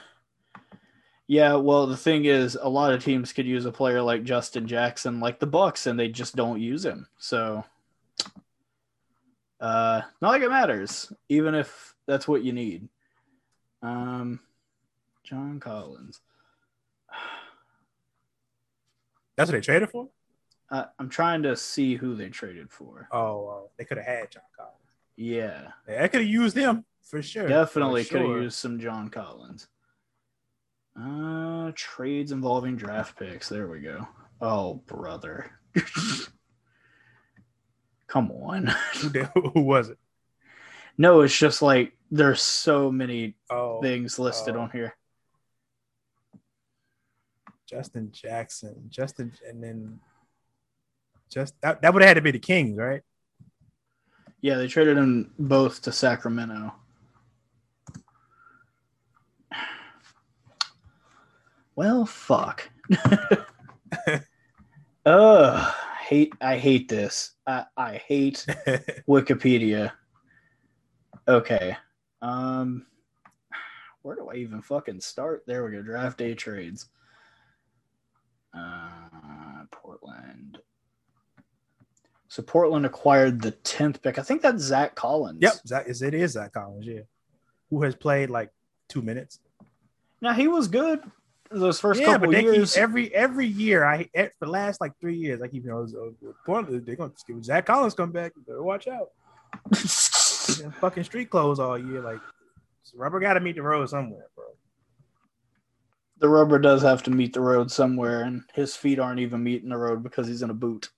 yeah, 1.26 1.54
well, 1.54 1.86
the 1.86 1.96
thing 1.96 2.24
is, 2.24 2.56
a 2.60 2.68
lot 2.68 2.92
of 2.92 3.02
teams 3.02 3.32
could 3.32 3.46
use 3.46 3.64
a 3.64 3.72
player 3.72 4.02
like 4.02 4.24
Justin 4.24 4.66
Jackson, 4.66 5.20
like 5.20 5.40
the 5.40 5.46
Bucks, 5.46 5.86
and 5.86 5.98
they 5.98 6.08
just 6.08 6.36
don't 6.36 6.60
use 6.60 6.84
him. 6.84 7.08
So, 7.18 7.64
uh, 9.60 10.02
not 10.20 10.28
like 10.28 10.42
it 10.42 10.50
matters, 10.50 11.12
even 11.28 11.54
if 11.54 11.94
that's 12.06 12.28
what 12.28 12.44
you 12.44 12.52
need. 12.52 12.88
Um, 13.82 14.40
John 15.24 15.60
Collins. 15.60 16.20
That's 19.36 19.50
what 19.50 19.56
they 19.56 19.60
traded 19.60 19.90
for. 19.90 20.08
Uh, 20.70 20.84
I'm 20.98 21.08
trying 21.08 21.42
to 21.44 21.56
see 21.56 21.94
who 21.94 22.14
they 22.14 22.28
traded 22.28 22.70
for. 22.70 23.08
Oh, 23.12 23.46
uh, 23.46 23.68
they 23.76 23.84
could 23.84 23.96
have 23.96 24.06
had 24.06 24.30
John 24.30 24.42
Collins. 24.56 24.74
Yeah. 25.16 25.68
Yeah, 25.88 26.02
they 26.02 26.08
could 26.08 26.20
have 26.22 26.30
used 26.30 26.56
him 26.56 26.84
for 27.08 27.22
sure. 27.22 27.48
Definitely 27.48 28.04
For 28.04 28.10
could 28.18 28.20
have 28.22 28.42
used 28.42 28.58
some 28.58 28.78
John 28.78 29.08
Collins. 29.08 29.68
Uh, 31.00 31.72
trades 31.74 32.32
involving 32.32 32.76
draft 32.76 33.18
picks. 33.18 33.48
There 33.48 33.68
we 33.68 33.80
go. 33.80 34.06
Oh, 34.40 34.74
brother. 34.86 35.50
Come 38.08 38.30
on. 38.30 38.74
Who, 39.00 39.08
who 39.54 39.60
was 39.60 39.90
it? 39.90 39.98
No, 40.96 41.20
it's 41.20 41.36
just 41.36 41.62
like 41.62 41.92
there's 42.10 42.42
so 42.42 42.90
many 42.90 43.36
Oh, 43.50 43.80
things 43.80 44.18
listed 44.18 44.56
oh. 44.56 44.60
on 44.60 44.70
here. 44.70 44.96
Justin 47.66 48.10
Jackson. 48.12 48.86
Justin, 48.88 49.32
and 49.48 49.62
then 49.62 50.00
just 51.30 51.54
that, 51.60 51.82
that 51.82 51.92
would 51.92 52.02
have 52.02 52.08
had 52.08 52.14
to 52.14 52.22
be 52.22 52.30
the 52.30 52.38
Kings, 52.38 52.78
right? 52.78 53.02
Yeah, 54.40 54.56
they 54.56 54.68
traded 54.68 54.96
them 54.96 55.32
both 55.38 55.82
to 55.82 55.92
Sacramento. 55.92 56.72
Well, 61.78 62.06
fuck. 62.06 62.68
Ugh, 65.06 65.74
hate. 66.08 66.32
I 66.40 66.58
hate 66.58 66.88
this. 66.88 67.36
I, 67.46 67.66
I 67.76 67.94
hate 67.98 68.44
Wikipedia. 69.08 69.92
Okay. 71.28 71.76
Um 72.20 72.84
where 74.02 74.16
do 74.16 74.28
I 74.28 74.38
even 74.38 74.60
fucking 74.60 75.00
start? 75.02 75.44
There 75.46 75.64
we 75.64 75.70
go. 75.70 75.82
Draft 75.82 76.18
day 76.18 76.34
trades. 76.34 76.88
Uh 78.52 79.62
Portland. 79.70 80.58
So 82.26 82.42
Portland 82.42 82.86
acquired 82.86 83.40
the 83.40 83.52
10th 83.52 84.02
pick. 84.02 84.18
I 84.18 84.22
think 84.22 84.42
that's 84.42 84.64
Zach 84.64 84.96
Collins. 84.96 85.38
yep, 85.42 85.54
Zach, 85.64 85.86
is 85.86 86.02
it 86.02 86.12
is 86.12 86.32
Zach 86.32 86.54
Collins, 86.54 86.88
yeah. 86.88 87.02
Who 87.70 87.84
has 87.84 87.94
played 87.94 88.30
like 88.30 88.50
two 88.88 89.00
minutes? 89.00 89.38
Now 90.20 90.32
he 90.32 90.48
was 90.48 90.66
good 90.66 91.08
those 91.50 91.80
first 91.80 92.00
yeah, 92.00 92.06
couple 92.06 92.28
but 92.28 92.32
they 92.32 92.42
years. 92.42 92.74
keep 92.74 92.82
every 92.82 93.14
every 93.14 93.46
year. 93.46 93.84
I 93.84 94.08
eh, 94.14 94.28
for 94.38 94.46
the 94.46 94.50
last 94.50 94.80
like 94.80 94.92
three 95.00 95.16
years, 95.16 95.40
I 95.42 95.48
keep 95.48 95.64
you 95.64 95.70
know 95.70 96.32
Portland. 96.44 96.84
They're 96.86 96.96
gonna 96.96 97.12
when 97.26 97.42
Zach 97.42 97.66
Collins 97.66 97.94
come 97.94 98.12
back. 98.12 98.32
you 98.36 98.42
Better 98.42 98.62
watch 98.62 98.88
out. 98.88 99.10
In 100.62 100.70
fucking 100.72 101.04
street 101.04 101.30
clothes 101.30 101.58
all 101.58 101.78
year. 101.78 102.00
Like 102.00 102.20
rubber 102.94 103.20
got 103.20 103.34
to 103.34 103.40
meet 103.40 103.56
the 103.56 103.62
road 103.62 103.88
somewhere, 103.88 104.26
bro. 104.34 104.44
the 106.18 106.28
rubber 106.28 106.58
does 106.58 106.82
have 106.82 107.02
to 107.04 107.10
meet 107.10 107.32
the 107.32 107.40
road 107.40 107.70
somewhere, 107.70 108.22
and 108.22 108.42
his 108.54 108.74
feet 108.74 108.98
aren't 108.98 109.20
even 109.20 109.42
meeting 109.42 109.68
the 109.68 109.76
road 109.76 110.02
because 110.02 110.26
he's 110.26 110.42
in 110.42 110.50
a 110.50 110.54
boot. 110.54 110.88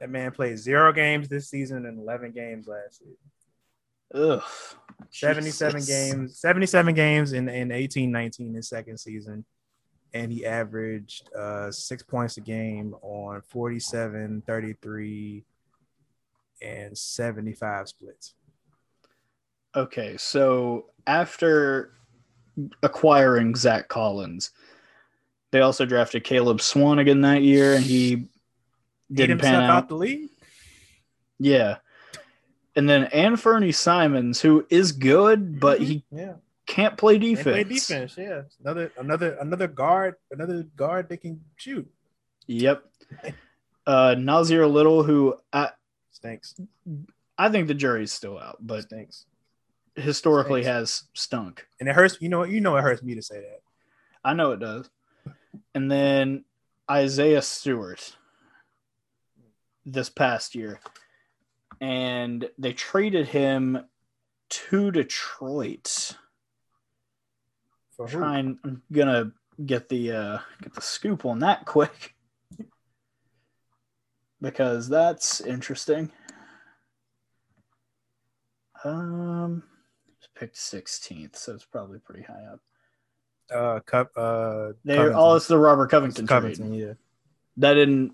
That 0.00 0.10
man 0.10 0.32
played 0.32 0.58
zero 0.58 0.92
games 0.92 1.28
this 1.28 1.48
season 1.48 1.86
and 1.86 1.98
eleven 1.98 2.32
games 2.32 2.66
last 2.66 2.98
season. 2.98 3.16
Ugh. 4.14 4.42
77 5.10 5.80
Jesus. 5.80 5.88
games, 5.88 6.38
77 6.38 6.94
games 6.94 7.32
in, 7.32 7.48
in 7.48 7.70
18 7.70 8.10
19 8.10 8.54
his 8.54 8.68
second 8.68 8.98
season. 8.98 9.44
And 10.16 10.32
he 10.32 10.46
averaged 10.46 11.28
uh, 11.34 11.70
six 11.70 12.02
points 12.02 12.38
a 12.38 12.40
game 12.40 12.94
on 13.02 13.42
47, 13.42 14.42
33, 14.46 15.44
and 16.62 16.96
75 16.96 17.88
splits. 17.88 18.34
Okay, 19.74 20.16
so 20.16 20.86
after 21.06 21.92
acquiring 22.82 23.54
Zach 23.54 23.88
Collins, 23.88 24.52
they 25.50 25.60
also 25.60 25.84
drafted 25.84 26.24
Caleb 26.24 26.58
Swanigan 26.58 27.22
that 27.22 27.42
year, 27.42 27.74
and 27.74 27.84
he 27.84 28.28
didn't 29.12 29.38
pan 29.38 29.62
out. 29.62 29.70
out 29.70 29.88
the 29.88 29.96
league. 29.96 30.30
Yeah. 31.38 31.76
And 32.74 32.88
then 32.88 33.06
Anfernee 33.06 33.74
Simons, 33.74 34.40
who 34.40 34.66
is 34.70 34.92
good, 34.92 35.60
but 35.60 35.80
he 35.80 36.04
Yeah. 36.10 36.34
Can't 36.66 36.96
play 36.96 37.18
defense. 37.18 37.44
play 37.44 37.64
defense. 37.64 38.16
Yeah. 38.18 38.42
Another 38.64 38.92
another 38.98 39.34
another 39.40 39.68
guard, 39.68 40.16
another 40.30 40.64
guard 40.76 41.08
that 41.08 41.18
can 41.18 41.40
shoot. 41.56 41.88
Yep. 42.48 42.84
Uh, 43.86 44.14
Nassir 44.16 44.70
Little, 44.70 45.04
who 45.04 45.36
I, 45.52 45.70
Stinks. 46.10 46.56
I 47.38 47.48
think 47.50 47.68
the 47.68 47.74
jury's 47.74 48.12
still 48.12 48.36
out, 48.38 48.58
but 48.60 48.82
Stinks. 48.82 49.26
historically 49.94 50.62
Stinks. 50.62 50.76
has 50.76 51.02
stunk. 51.14 51.66
And 51.78 51.88
it 51.88 51.94
hurts. 51.94 52.18
You 52.20 52.28
know. 52.28 52.42
You 52.42 52.60
know 52.60 52.76
it 52.76 52.82
hurts 52.82 53.02
me 53.02 53.14
to 53.14 53.22
say 53.22 53.40
that. 53.40 53.60
I 54.24 54.34
know 54.34 54.50
it 54.50 54.60
does. 54.60 54.90
And 55.74 55.88
then 55.90 56.44
Isaiah 56.90 57.42
Stewart 57.42 58.16
this 59.84 60.10
past 60.10 60.56
year. 60.56 60.80
And 61.80 62.48
they 62.58 62.72
traded 62.72 63.28
him 63.28 63.84
to 64.48 64.90
Detroit. 64.90 66.16
For 67.96 68.06
who? 68.06 68.18
Trying 68.18 68.58
I'm 68.64 68.82
gonna 68.92 69.32
get 69.64 69.88
the 69.88 70.12
uh 70.12 70.38
get 70.62 70.74
the 70.74 70.80
scoop 70.82 71.24
on 71.24 71.38
that 71.40 71.64
quick. 71.64 72.14
Because 74.40 74.88
that's 74.88 75.40
interesting. 75.40 76.12
Um 78.84 79.62
picked 80.34 80.56
16th, 80.56 81.36
so 81.36 81.54
it's 81.54 81.64
probably 81.64 81.98
pretty 81.98 82.22
high 82.22 82.44
up. 82.52 82.60
Uh, 83.50 83.80
cup. 83.80 84.10
Uh, 84.16 84.72
They 84.84 84.96
Covington. 84.96 85.18
oh, 85.18 85.34
it's 85.34 85.48
the 85.48 85.56
Robert 85.58 85.90
Covington, 85.90 86.26
trade. 86.26 86.36
Covington. 86.36 86.74
Yeah. 86.74 86.92
That 87.56 87.74
didn't 87.74 88.12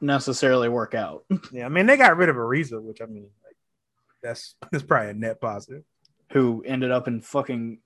necessarily 0.00 0.68
work 0.68 0.94
out. 0.94 1.24
Yeah. 1.52 1.66
I 1.66 1.68
mean, 1.68 1.86
they 1.86 1.96
got 1.96 2.16
rid 2.16 2.28
of 2.28 2.36
Ariza, 2.36 2.82
which 2.82 3.00
I 3.00 3.06
mean, 3.06 3.28
like, 3.44 3.56
that's 4.22 4.56
that's 4.72 4.82
probably 4.82 5.10
a 5.10 5.14
net 5.14 5.40
positive. 5.40 5.84
Who 6.32 6.64
ended 6.66 6.90
up 6.90 7.06
in 7.06 7.20
fucking 7.20 7.78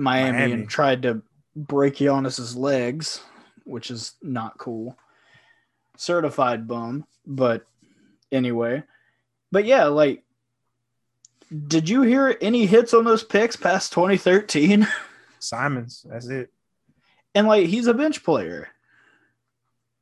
Miami, 0.00 0.38
Miami. 0.38 0.52
and 0.52 0.68
tried 0.68 1.02
to 1.02 1.22
break 1.54 1.96
Giannis's 1.96 2.56
legs, 2.56 3.22
which 3.64 3.90
is 3.90 4.14
not 4.22 4.58
cool. 4.58 4.96
Certified 5.96 6.66
bum, 6.66 7.04
but 7.26 7.66
anyway. 8.32 8.82
But 9.52 9.64
yeah, 9.64 9.84
like 9.86 10.24
did 11.66 11.88
you 11.88 12.02
hear 12.02 12.36
any 12.40 12.66
hits 12.66 12.94
on 12.94 13.04
those 13.04 13.24
picks 13.24 13.56
past 13.56 13.92
2013? 13.92 14.86
Simons. 15.40 16.06
That's 16.08 16.28
it. 16.28 16.50
and 17.34 17.46
like 17.46 17.66
he's 17.66 17.86
a 17.86 17.94
bench 17.94 18.22
player. 18.22 18.68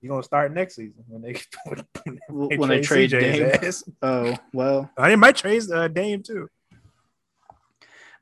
You're 0.01 0.11
gonna 0.11 0.23
start 0.23 0.53
next 0.53 0.77
season 0.77 1.05
when 1.09 1.23
they 1.23 1.41
when, 2.29 2.59
When 2.59 2.69
they 2.69 2.81
trade 2.81 3.11
CJ's 3.11 3.83
Dame. 3.83 3.95
Oh, 4.03 4.37
well, 4.53 4.91
I 4.97 5.17
might 5.17 5.37
trade 5.37 5.63
uh, 5.73 5.89
Dame 5.89 6.23
too. 6.23 6.49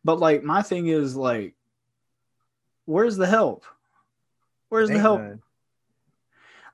But 0.05 0.21
like 0.21 0.43
my 0.45 0.63
thing 0.63 0.87
is 0.87 1.17
like, 1.17 1.55
where's 2.87 3.17
the 3.17 3.27
help? 3.27 3.65
Where's 4.69 4.89
the 4.89 4.99
help? 4.99 5.21
none. 5.21 5.43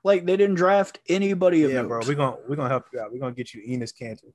Like 0.03 0.25
they 0.25 0.35
didn't 0.37 0.55
draft 0.55 0.99
anybody 1.07 1.63
of 1.63 1.71
Yeah, 1.71 1.83
bro. 1.83 2.01
We're 2.05 2.15
gonna 2.15 2.37
we're 2.47 2.55
gonna 2.55 2.69
help 2.69 2.85
you 2.91 2.99
out. 2.99 3.11
We're 3.11 3.19
gonna 3.19 3.33
get 3.33 3.53
you 3.53 3.61
Enes 3.61 3.93
Kanter. 3.93 4.33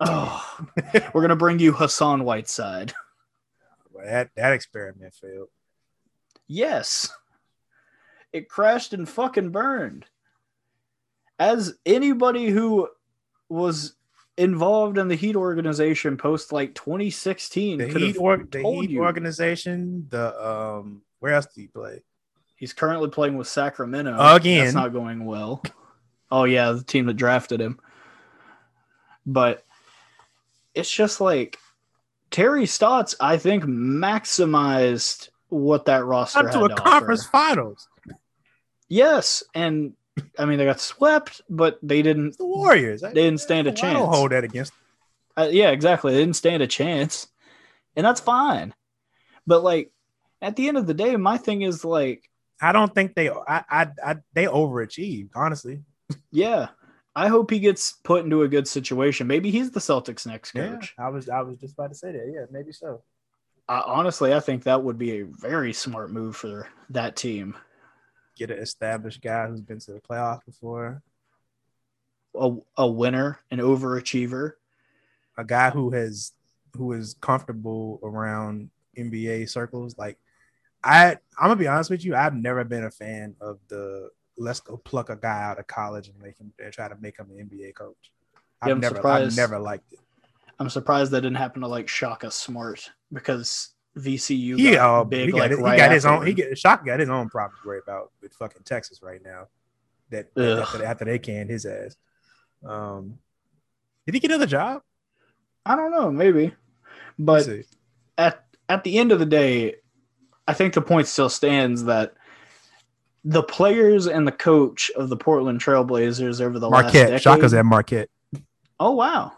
Oh, 0.00 0.66
we're 1.12 1.22
gonna 1.22 1.36
bring 1.36 1.58
you 1.58 1.72
Hassan 1.72 2.24
Whiteside. 2.24 2.92
But 3.92 4.04
that 4.04 4.30
that 4.36 4.52
experiment 4.52 5.12
failed. 5.12 5.48
Yes, 6.46 7.12
it 8.32 8.48
crashed 8.48 8.94
and 8.94 9.06
fucking 9.06 9.50
burned. 9.50 10.06
As 11.38 11.74
anybody 11.84 12.48
who 12.48 12.88
was 13.50 13.96
involved 14.40 14.96
in 14.96 15.08
the 15.08 15.14
Heat 15.14 15.36
organization 15.36 16.16
post 16.16 16.50
like 16.50 16.74
2016 16.74 17.78
The 17.78 17.86
Heat, 17.86 18.16
or, 18.18 18.38
the 18.38 18.62
Heat 18.62 18.96
organization. 18.98 20.06
The 20.08 20.48
um, 20.48 21.02
where 21.20 21.34
else 21.34 21.46
did 21.46 21.60
he 21.60 21.66
play? 21.68 22.02
He's 22.56 22.72
currently 22.72 23.10
playing 23.10 23.36
with 23.36 23.46
Sacramento. 23.46 24.16
Again. 24.18 24.64
That's 24.64 24.74
not 24.74 24.92
going 24.92 25.24
well. 25.24 25.62
Oh, 26.30 26.44
yeah, 26.44 26.72
the 26.72 26.82
team 26.84 27.06
that 27.06 27.14
drafted 27.14 27.60
him. 27.60 27.80
But 29.26 29.64
it's 30.74 30.90
just 30.90 31.20
like 31.20 31.58
Terry 32.30 32.66
Stotts, 32.66 33.14
I 33.20 33.36
think, 33.36 33.64
maximized 33.64 35.28
what 35.48 35.86
that 35.86 36.04
roster 36.04 36.46
Up 36.46 36.52
to 36.52 36.64
a 36.64 36.68
to 36.68 36.74
conference 36.76 37.22
offer. 37.22 37.30
finals. 37.30 37.88
Yes. 38.88 39.42
And 39.54 39.94
I 40.38 40.44
mean, 40.44 40.58
they 40.58 40.64
got 40.64 40.80
swept, 40.80 41.40
but 41.48 41.78
they 41.82 42.02
didn't. 42.02 42.36
The 42.38 42.46
Warriors. 42.46 43.00
They 43.00 43.12
didn't 43.12 43.40
stand 43.40 43.66
a 43.66 43.72
chance. 43.72 43.96
I 43.96 43.98
don't 43.98 44.12
hold 44.12 44.32
that 44.32 44.44
against. 44.44 44.72
Uh, 45.36 45.48
yeah, 45.50 45.70
exactly. 45.70 46.12
They 46.12 46.20
didn't 46.20 46.36
stand 46.36 46.62
a 46.62 46.66
chance. 46.66 47.28
And 47.96 48.04
that's 48.04 48.20
fine. 48.20 48.74
But 49.46 49.62
like, 49.62 49.90
at 50.42 50.56
the 50.56 50.68
end 50.68 50.76
of 50.76 50.86
the 50.86 50.94
day, 50.94 51.16
my 51.16 51.38
thing 51.38 51.62
is 51.62 51.84
like, 51.84 52.28
I 52.60 52.72
don't 52.72 52.94
think 52.94 53.14
they. 53.14 53.30
I, 53.30 53.64
I, 53.70 53.88
I 54.04 54.16
they 54.34 54.44
overachieved. 54.44 55.30
Honestly. 55.34 55.82
yeah, 56.30 56.68
I 57.14 57.28
hope 57.28 57.50
he 57.50 57.58
gets 57.58 57.92
put 57.92 58.24
into 58.24 58.42
a 58.42 58.48
good 58.48 58.68
situation. 58.68 59.26
Maybe 59.26 59.50
he's 59.50 59.70
the 59.70 59.80
Celtics' 59.80 60.26
next 60.26 60.52
coach. 60.52 60.94
I 60.98 61.08
was. 61.08 61.28
I 61.28 61.40
was 61.40 61.58
just 61.58 61.74
about 61.74 61.88
to 61.88 61.94
say 61.94 62.12
that. 62.12 62.30
Yeah, 62.32 62.44
maybe 62.50 62.72
so. 62.72 63.02
I, 63.68 63.80
honestly, 63.86 64.34
I 64.34 64.40
think 64.40 64.64
that 64.64 64.82
would 64.82 64.98
be 64.98 65.20
a 65.20 65.26
very 65.26 65.72
smart 65.72 66.10
move 66.10 66.36
for 66.36 66.68
that 66.90 67.16
team. 67.16 67.56
Get 68.40 68.50
an 68.50 68.58
established 68.58 69.20
guy 69.20 69.48
who's 69.48 69.60
been 69.60 69.80
to 69.80 69.92
the 69.92 70.00
playoffs 70.00 70.46
before. 70.46 71.02
A, 72.34 72.56
a 72.78 72.86
winner, 72.86 73.38
an 73.50 73.58
overachiever. 73.58 74.52
A 75.36 75.44
guy 75.44 75.68
who 75.68 75.90
has 75.90 76.32
who 76.74 76.92
is 76.92 77.16
comfortable 77.20 78.00
around 78.02 78.70
NBA 78.96 79.50
circles. 79.50 79.98
Like 79.98 80.16
I, 80.82 81.18
I'm 81.38 81.48
gonna 81.48 81.56
be 81.56 81.68
honest 81.68 81.90
with 81.90 82.02
you. 82.02 82.16
I've 82.16 82.34
never 82.34 82.64
been 82.64 82.84
a 82.84 82.90
fan 82.90 83.36
of 83.42 83.58
the 83.68 84.08
let's 84.38 84.60
go 84.60 84.78
pluck 84.78 85.10
a 85.10 85.16
guy 85.16 85.42
out 85.42 85.58
of 85.58 85.66
college 85.66 86.08
and 86.08 86.18
make 86.18 86.38
him 86.38 86.50
and 86.58 86.72
try 86.72 86.88
to 86.88 86.96
make 86.98 87.18
him 87.18 87.30
an 87.30 87.46
NBA 87.46 87.74
coach. 87.74 88.10
I've 88.62 88.68
Yeah, 88.68 88.74
I'm 88.74 88.80
never, 88.80 89.06
I've 89.06 89.36
never 89.36 89.58
liked 89.58 89.92
it. 89.92 89.98
I'm 90.58 90.70
surprised 90.70 91.10
that 91.10 91.20
didn't 91.20 91.36
happen 91.36 91.60
to 91.60 91.68
like 91.68 91.88
Shaka 91.88 92.30
Smart 92.30 92.90
because 93.12 93.74
VCU 93.98 94.56
He, 94.58 94.72
got 94.72 95.00
uh, 95.00 95.04
big. 95.04 95.26
he 95.26 95.32
got, 95.32 95.38
like, 95.38 95.50
it- 95.52 95.58
he 95.58 95.76
got 95.76 95.92
his 95.92 96.06
own. 96.06 96.24
He 96.26 96.30
afterward. 96.32 96.36
get 96.50 96.58
Shaka 96.58 96.84
got 96.84 97.00
his 97.00 97.08
own 97.08 97.28
problems 97.28 97.60
to 97.62 97.68
worry 97.68 97.80
about 97.82 98.12
with 98.22 98.32
fucking 98.34 98.62
Texas 98.64 99.02
right 99.02 99.20
now. 99.24 99.46
That 100.10 100.28
after, 100.36 100.84
after 100.84 101.04
they 101.04 101.18
canned 101.18 101.50
his 101.50 101.64
ass. 101.66 101.96
Um, 102.66 103.18
did 104.06 104.14
he 104.14 104.20
get 104.20 104.30
another 104.30 104.46
job? 104.46 104.82
I 105.64 105.76
don't 105.76 105.90
know, 105.92 106.10
maybe, 106.10 106.52
but 107.18 107.46
at 108.18 108.44
at 108.68 108.82
the 108.84 108.98
end 108.98 109.12
of 109.12 109.18
the 109.18 109.26
day, 109.26 109.76
I 110.48 110.52
think 110.54 110.74
the 110.74 110.80
point 110.82 111.06
still 111.06 111.28
stands 111.28 111.84
that 111.84 112.14
the 113.24 113.42
players 113.42 114.06
and 114.06 114.26
the 114.26 114.32
coach 114.32 114.90
of 114.96 115.08
the 115.10 115.16
Portland 115.16 115.60
Trailblazers 115.60 116.40
over 116.40 116.58
the 116.58 116.68
last 116.68 116.84
Marquette. 116.84 117.06
decade. 117.08 117.22
Shaka's 117.22 117.54
at 117.54 117.64
Marquette. 117.66 118.08
Oh 118.80 118.92
wow, 118.92 119.32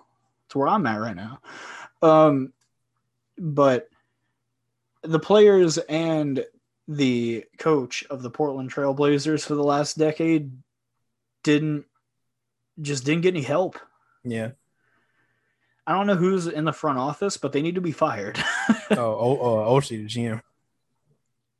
that's 0.46 0.54
where 0.56 0.68
I'm 0.68 0.86
at 0.86 1.00
right 1.00 1.16
now. 1.16 1.40
Um, 2.00 2.52
but 3.36 3.88
the 5.02 5.18
players 5.18 5.78
and 5.78 6.44
the 6.88 7.44
coach 7.58 8.04
of 8.10 8.22
the 8.22 8.30
Portland 8.30 8.72
Trailblazers 8.72 9.44
for 9.44 9.54
the 9.54 9.62
last 9.62 9.98
decade 9.98 10.52
didn't 11.42 11.84
just 12.80 13.04
didn't 13.04 13.22
get 13.22 13.34
any 13.34 13.42
help. 13.42 13.78
Yeah. 14.24 14.52
I 15.86 15.92
don't 15.92 16.06
know 16.06 16.14
who's 16.14 16.46
in 16.46 16.64
the 16.64 16.72
front 16.72 16.98
office, 16.98 17.36
but 17.36 17.52
they 17.52 17.62
need 17.62 17.74
to 17.74 17.80
be 17.80 17.92
fired. 17.92 18.38
oh, 18.92 18.96
oh, 18.96 19.38
oh, 19.40 19.66
Olshey, 19.70 19.98
the 19.98 20.06
GM. 20.06 20.40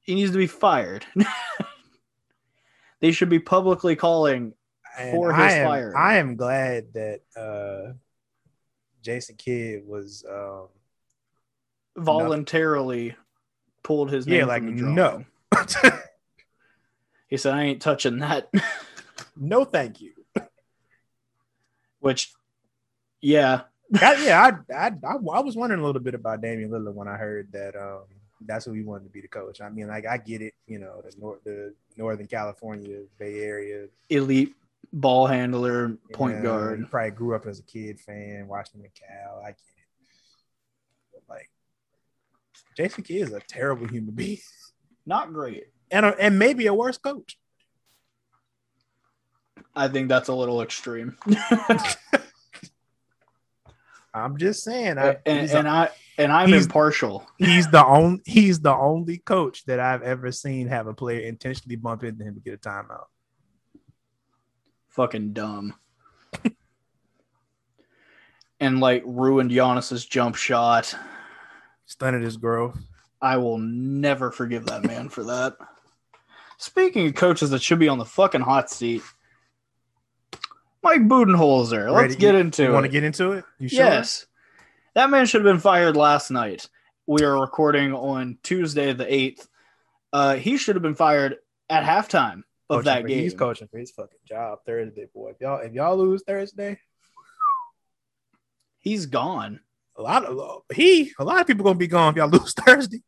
he 0.01 0.15
needs 0.15 0.31
to 0.31 0.39
be 0.39 0.47
fired. 0.47 1.05
they 3.01 3.11
should 3.11 3.29
be 3.29 3.41
publicly 3.41 3.97
calling 3.97 4.55
And 4.97 5.13
For 5.13 5.33
I 5.33 5.45
his 5.45 5.55
am, 5.55 5.67
firing. 5.67 5.95
I 5.97 6.17
am 6.19 6.37
glad 6.37 6.93
that 6.95 7.21
uh, 7.37 7.95
Jason 9.03 9.37
Kidd 9.37 9.87
was. 9.87 10.25
Um, 10.29 10.69
voluntarily 11.97 13.15
pulled 13.83 14.11
his 14.11 14.27
name 14.27 14.41
yeah, 14.41 14.45
like 14.47 14.65
the 14.65 14.71
no, 14.71 15.25
He 17.29 17.37
said, 17.37 17.55
"I 17.55 17.63
ain't 17.63 17.83
touching 17.83 18.19
that." 18.19 18.51
no, 19.37 19.65
thank 19.65 20.01
you. 20.01 20.13
Which, 22.01 22.33
yeah, 23.21 23.63
I, 24.01 24.25
yeah, 24.25 24.61
I, 24.71 24.75
I 24.75 24.87
I 24.89 25.13
I 25.15 25.41
was 25.41 25.57
wondering 25.57 25.81
a 25.81 25.85
little 25.85 26.03
bit 26.03 26.15
about 26.15 26.41
Damian 26.41 26.71
Lillard 26.71 26.95
when 26.95 27.09
I 27.09 27.17
heard 27.17 27.51
that 27.53 27.77
um 27.77 28.03
that's 28.47 28.65
who 28.65 28.73
he 28.73 28.83
wanted 28.83 29.05
to 29.05 29.11
be 29.11 29.21
the 29.21 29.29
coach. 29.29 29.61
I 29.61 29.69
mean, 29.69 29.89
like 29.89 30.07
I 30.07 30.17
get 30.19 30.43
it, 30.43 30.55
you 30.67 30.79
know, 30.79 31.03
the 31.03 31.13
north 31.19 31.45
the 31.45 31.75
Northern 31.97 32.27
California 32.27 33.03
Bay 33.19 33.41
Area 33.41 33.87
Elite 34.11 34.55
ball 34.93 35.27
handler, 35.27 35.97
point 36.13 36.37
Yeah, 36.37 36.43
guard. 36.43 36.91
Probably 36.91 37.11
grew 37.11 37.35
up 37.35 37.47
as 37.47 37.59
a 37.59 37.63
kid 37.63 38.01
fan, 38.01 38.49
watching 38.49 38.81
McCall. 38.81 39.43
I 39.43 39.49
get 39.49 39.59
it. 39.59 40.07
But 41.13 41.23
like, 41.29 41.51
Jason 42.77 43.05
Kidd 43.05 43.23
is 43.29 43.33
a 43.33 43.41
terrible 43.41 43.87
human 43.89 44.15
being, 44.15 44.39
Not 45.07 45.33
great. 45.33 45.65
and 45.91 46.07
a, 46.07 46.19
and 46.19 46.39
maybe 46.39 46.67
a 46.67 46.75
worse 46.75 46.99
coach. 46.99 47.39
I 49.75 49.89
think 49.89 50.09
that's 50.09 50.29
a 50.29 50.35
little 50.35 50.61
extreme. 50.63 51.17
I'm 54.15 54.37
just 54.37 54.63
saying. 54.63 54.99
I, 54.99 55.17
and, 55.25 55.51
a- 55.51 55.57
and 55.59 55.69
I 55.69 55.89
and 56.19 56.31
I'm 56.31 56.49
he's- 56.51 56.65
impartial. 56.65 57.27
he's 57.39 57.69
the 57.69 57.85
only 57.85 58.21
he's 58.27 58.61
the 58.61 58.75
only 58.75 59.19
coach 59.19 59.65
that 59.65 59.81
I've 59.81 60.03
ever 60.03 60.31
seen 60.31 60.69
have 60.69 60.87
a 60.87 60.93
player 60.95 61.21
intentionally 61.21 61.77
bump 61.77 62.05
into 62.05 62.23
him 62.25 62.35
to 62.35 62.41
get 62.41 62.55
a 62.55 62.59
timeout. 62.59 63.07
Fucking 64.91 65.33
dumb. 65.33 65.75
and 68.61 68.81
like 68.81 69.03
ruined 69.07 69.51
Giannis's 69.51 70.05
jump 70.05 70.35
shot. 70.37 70.95
Stunted 71.87 72.23
his 72.23 72.37
growth. 72.37 72.79
I 73.21 73.37
will 73.37 73.59
never 73.59 74.31
forgive 74.31 74.67
that 74.67 74.85
man 74.85 75.09
for 75.09 75.23
that. 75.25 75.57
Speaking 76.59 77.07
of 77.09 77.15
coaches 77.15 77.51
that 77.51 77.63
should 77.63 77.79
be 77.79 77.89
on 77.89 77.99
the 77.99 78.05
fucking 78.05 78.41
hot 78.41 78.71
seat, 78.71 79.03
Mike 80.83 81.03
Budenholzer. 81.03 81.91
Let's 81.93 82.03
Ready? 82.03 82.17
get 82.17 82.35
You- 82.35 82.41
into 82.41 82.63
You 82.65 82.73
want 82.73 82.85
to 82.85 82.91
get 82.91 83.05
into 83.05 83.33
it? 83.33 83.45
You 83.59 83.69
sure? 83.69 83.79
Yes. 83.85 84.27
That 84.95 85.11
man 85.11 85.27
should 85.27 85.45
have 85.45 85.53
been 85.55 85.61
fired 85.61 85.97
last 85.97 86.31
night. 86.31 86.69
We 87.07 87.23
are 87.25 87.41
recording 87.41 87.93
on 87.93 88.39
Tuesday 88.43 88.93
the 88.93 89.05
8th. 89.07 89.47
Uh, 90.13 90.35
he 90.37 90.57
should 90.57 90.77
have 90.77 90.83
been 90.83 90.95
fired 90.95 91.37
at 91.71 91.85
halftime 91.85 92.43
of 92.69 92.79
Coaching 92.79 92.85
that 92.85 93.07
game. 93.07 93.19
He's 93.23 93.35
coaching 93.35 93.69
for 93.69 93.79
his 93.79 93.91
fucking 93.93 94.19
job 94.29 94.59
Thursday, 94.67 95.07
boy. 95.15 95.31
If 95.31 95.41
y'all 95.41 95.61
if 95.61 95.73
y'all 95.73 95.97
lose 95.97 96.23
Thursday, 96.27 96.79
He's 98.79 99.07
gone. 99.07 99.61
A 99.97 100.03
lot 100.03 100.25
of 100.25 100.63
he 100.75 101.13
a 101.19 101.25
lot 101.25 101.41
of 101.41 101.47
people 101.47 101.65
gonna 101.65 101.79
be 101.79 101.87
gone 101.87 102.11
if 102.13 102.17
y'all 102.17 102.29
lose 102.41 102.55
Thursday. 102.55 103.03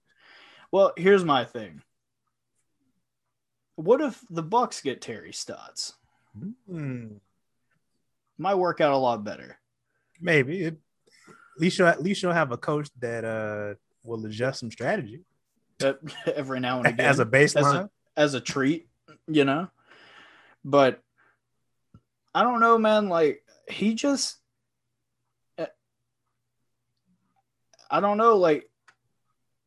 Well, 0.73 0.93
here's 0.97 1.25
my 1.25 1.45
thing. 1.45 1.83
What 3.77 4.01
if 4.01 4.21
the 4.31 4.43
Bucks 4.43 4.81
get 4.81 5.01
Terry 5.01 5.33
Stotts? 5.33 5.95
Hmm, 6.69 7.07
Might 8.39 8.55
work 8.57 8.81
out 8.81 8.93
a 8.93 8.97
lot 8.97 9.25
better. 9.25 9.59
maybe. 10.21 10.63
It- 10.65 10.81
at 11.57 11.61
least 11.61 11.79
you'll 11.79 11.87
at 11.87 12.03
least 12.03 12.21
you'll 12.21 12.33
have 12.33 12.51
a 12.51 12.57
coach 12.57 12.89
that 12.99 13.25
uh 13.25 13.75
will 14.03 14.27
adjust 14.27 14.59
some 14.59 14.73
strategy 14.73 15.21
That 15.79 16.01
every 16.35 16.59
now 16.59 16.79
and 16.79 16.87
again 16.89 17.07
as 17.07 17.21
a 17.21 17.25
baseline. 17.25 17.89
as 18.17 18.35
a 18.35 18.41
treat, 18.41 18.89
you 19.29 19.45
know. 19.45 19.69
But 20.65 21.01
I 22.35 22.43
don't 22.43 22.59
know, 22.59 22.77
man. 22.77 23.09
Like 23.09 23.45
he 23.71 23.95
just, 23.95 24.37
eh, 25.59 25.67
I 27.91 28.01
don't 28.01 28.19
know. 28.19 28.37
Like 28.37 28.69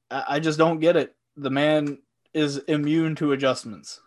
I, 0.10 0.24
I 0.30 0.40
just 0.40 0.58
don't 0.58 0.80
get 0.80 0.96
it. 0.96 1.16
The 1.36 1.50
man 1.50 2.00
is 2.34 2.58
immune 2.58 3.16
to 3.16 3.32
adjustments, 3.32 4.02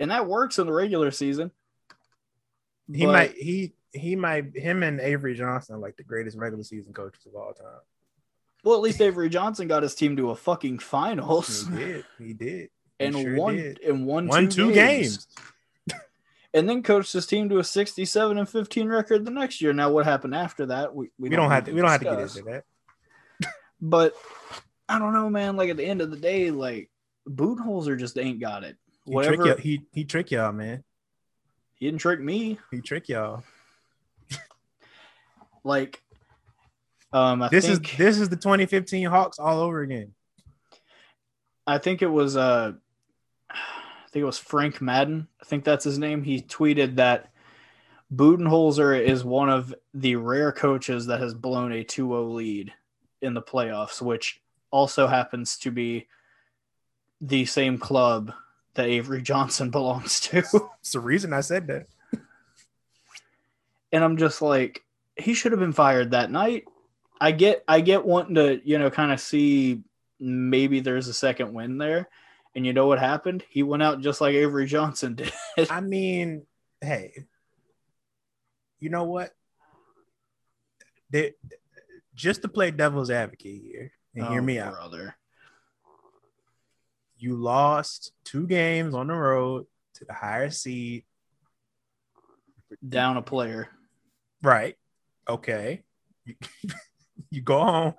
and 0.00 0.10
that 0.10 0.26
works 0.26 0.58
in 0.58 0.66
the 0.66 0.72
regular 0.72 1.10
season. 1.10 1.50
he 2.92 3.06
might 3.06 3.32
he 3.32 3.72
he 3.92 4.16
might 4.16 4.56
him 4.56 4.82
and 4.82 5.00
Avery 5.00 5.34
Johnson 5.34 5.76
are 5.76 5.78
like 5.78 5.96
the 5.96 6.04
greatest 6.04 6.36
regular 6.36 6.64
season 6.64 6.92
coaches 6.92 7.26
of 7.26 7.34
all 7.34 7.52
time. 7.52 7.80
Well, 8.62 8.74
at 8.74 8.82
least 8.82 9.00
Avery 9.00 9.28
Johnson 9.28 9.68
got 9.68 9.82
his 9.82 9.94
team 9.94 10.16
to 10.16 10.30
a 10.30 10.36
fucking 10.36 10.80
finals 10.80 11.68
He 11.68 11.76
did. 11.76 12.04
He 12.18 12.32
did. 12.32 12.70
He 12.98 13.04
and 13.04 13.14
sure 13.16 13.36
won 13.36 13.56
did. 13.56 13.80
and 13.80 14.06
Won 14.06 14.48
two 14.48 14.72
games. 14.72 15.28
And 16.56 16.66
then 16.66 16.82
coached 16.82 17.12
his 17.12 17.26
team 17.26 17.50
to 17.50 17.58
a 17.58 17.64
67 17.64 18.38
and 18.38 18.48
15 18.48 18.88
record 18.88 19.26
the 19.26 19.30
next 19.30 19.60
year. 19.60 19.74
Now, 19.74 19.90
what 19.90 20.06
happened 20.06 20.34
after 20.34 20.64
that? 20.66 20.94
We, 20.94 21.10
We, 21.18 21.28
don't 21.28 21.50
have 21.50 21.66
need 21.66 21.72
to. 21.72 21.76
We 21.76 21.82
don't 21.82 21.90
have 21.90 22.00
to 22.00 22.06
get 22.06 22.18
into 22.18 22.42
that. 22.42 22.64
But 23.78 24.14
I 24.88 24.98
don't 24.98 25.12
know, 25.12 25.28
man. 25.28 25.56
Like 25.56 25.68
at 25.68 25.76
the 25.76 25.84
end 25.84 26.00
of 26.00 26.10
the 26.10 26.16
day, 26.16 26.50
like 26.50 26.90
Budenholzer 27.28 27.98
just 27.98 28.16
ain't 28.16 28.40
got 28.40 28.64
it. 28.64 28.78
He 29.04 29.12
Whatever. 29.12 29.36
trick 29.36 29.46
y'all. 29.46 29.56
He 29.58 29.82
he 29.92 30.04
trick 30.04 30.30
y'all, 30.30 30.52
man. 30.52 30.82
He 31.74 31.84
didn't 31.84 32.00
trick 32.00 32.18
me. 32.18 32.58
He 32.70 32.80
trick 32.80 33.10
y'all. 33.10 33.44
Like, 35.62 36.00
um, 37.12 37.42
I 37.42 37.48
This 37.48 37.66
think 37.66 37.90
is 37.90 37.98
this 37.98 38.18
is 38.18 38.28
the 38.30 38.36
2015 38.36 39.08
Hawks 39.08 39.38
all 39.38 39.60
over 39.60 39.82
again. 39.82 40.14
I 41.66 41.76
think 41.76 42.00
it 42.00 42.06
was 42.06 42.34
uh, 42.34 42.72
I 44.06 44.08
think 44.08 44.22
it 44.22 44.26
was 44.26 44.38
Frank 44.38 44.80
Madden. 44.80 45.26
I 45.42 45.44
think 45.44 45.64
that's 45.64 45.84
his 45.84 45.98
name. 45.98 46.22
He 46.22 46.40
tweeted 46.40 46.94
that 46.96 47.32
Budenholzer 48.14 49.04
is 49.04 49.24
one 49.24 49.50
of 49.50 49.74
the 49.92 50.14
rare 50.14 50.52
coaches 50.52 51.06
that 51.06 51.20
has 51.20 51.34
blown 51.34 51.72
a 51.72 51.84
2-0 51.84 52.32
lead 52.32 52.72
in 53.20 53.34
the 53.34 53.42
playoffs, 53.42 54.00
which 54.00 54.40
also 54.70 55.08
happens 55.08 55.58
to 55.58 55.72
be 55.72 56.06
the 57.20 57.44
same 57.46 57.78
club 57.78 58.32
that 58.74 58.86
Avery 58.86 59.22
Johnson 59.22 59.70
belongs 59.70 60.20
to. 60.20 60.38
It's 60.38 60.92
the 60.92 61.00
reason 61.00 61.32
I 61.32 61.40
said 61.40 61.66
that. 61.66 61.86
and 63.90 64.04
I'm 64.04 64.16
just 64.16 64.40
like, 64.40 64.84
he 65.16 65.34
should 65.34 65.50
have 65.50 65.60
been 65.60 65.72
fired 65.72 66.12
that 66.12 66.30
night. 66.30 66.64
I 67.20 67.32
get, 67.32 67.64
I 67.66 67.80
get 67.80 68.04
wanting 68.04 68.36
to, 68.36 68.60
you 68.64 68.78
know, 68.78 68.90
kind 68.90 69.10
of 69.10 69.18
see 69.18 69.82
maybe 70.20 70.78
there's 70.78 71.08
a 71.08 71.14
second 71.14 71.52
win 71.54 71.78
there. 71.78 72.08
And 72.56 72.64
you 72.64 72.72
know 72.72 72.86
what 72.86 72.98
happened? 72.98 73.44
He 73.50 73.62
went 73.62 73.82
out 73.82 74.00
just 74.00 74.20
like 74.22 74.34
Avery 74.34 74.64
Johnson 74.66 75.14
did. 75.16 75.30
I 75.70 75.82
mean, 75.82 76.46
hey, 76.80 77.26
you 78.80 78.88
know 78.88 79.04
what? 79.04 79.30
They, 81.10 81.34
just 82.14 82.40
to 82.42 82.48
play 82.48 82.70
devil's 82.70 83.10
advocate 83.10 83.60
here 83.62 83.92
and 84.14 84.26
hear 84.28 84.40
Oh, 84.40 84.44
me 84.44 84.58
out. 84.58 84.72
brother. 84.72 85.14
You 87.18 87.36
lost 87.36 88.12
two 88.24 88.46
games 88.46 88.94
on 88.94 89.08
the 89.08 89.14
road 89.14 89.66
to 89.94 90.04
the 90.06 90.14
higher 90.14 90.50
seed. 90.50 91.04
Down 92.86 93.18
a 93.18 93.22
player. 93.22 93.68
Right. 94.42 94.76
Okay. 95.28 95.82
You, 96.24 96.34
you 97.30 97.40
go 97.42 97.58
home. 97.62 97.94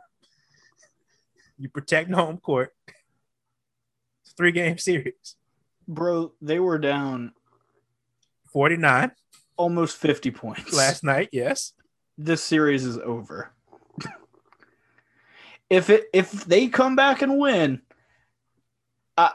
You 1.59 1.69
protect 1.69 2.11
home 2.11 2.37
court. 2.37 2.73
Three 4.37 4.51
game 4.51 4.77
series. 4.87 5.35
Bro, 5.87 6.33
they 6.41 6.59
were 6.59 6.77
down 6.77 7.33
49 8.53 9.11
almost 9.57 9.97
50 9.97 10.31
points. 10.31 10.73
last 10.73 11.03
night. 11.03 11.29
Yes. 11.31 11.73
this 12.17 12.43
series 12.43 12.85
is 12.85 12.97
over. 12.99 13.51
if 15.69 15.89
it 15.89 16.05
if 16.13 16.45
they 16.45 16.67
come 16.67 16.95
back 16.95 17.21
and 17.21 17.37
win, 17.39 17.81
I 19.17 19.31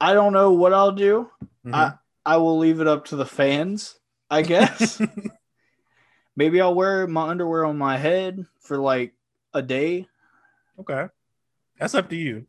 I 0.00 0.14
don't 0.14 0.32
know 0.32 0.52
what 0.52 0.72
I'll 0.72 0.92
do. 0.92 1.30
Mhm. 1.64 1.74
I 1.74 1.92
I 2.24 2.36
will 2.38 2.58
leave 2.58 2.80
it 2.80 2.86
up 2.88 3.04
to 3.06 3.16
the 3.16 3.26
fans, 3.26 3.98
I 4.30 4.42
guess. 4.42 5.00
Maybe 6.36 6.60
I'll 6.60 6.74
wear 6.74 7.06
my 7.06 7.28
underwear 7.28 7.64
on 7.64 7.78
my 7.78 7.96
head 7.96 8.44
for 8.60 8.78
like 8.78 9.14
a 9.54 9.62
day, 9.62 10.06
okay. 10.80 11.06
That's 11.78 11.94
up 11.94 12.08
to 12.10 12.16
you. 12.16 12.46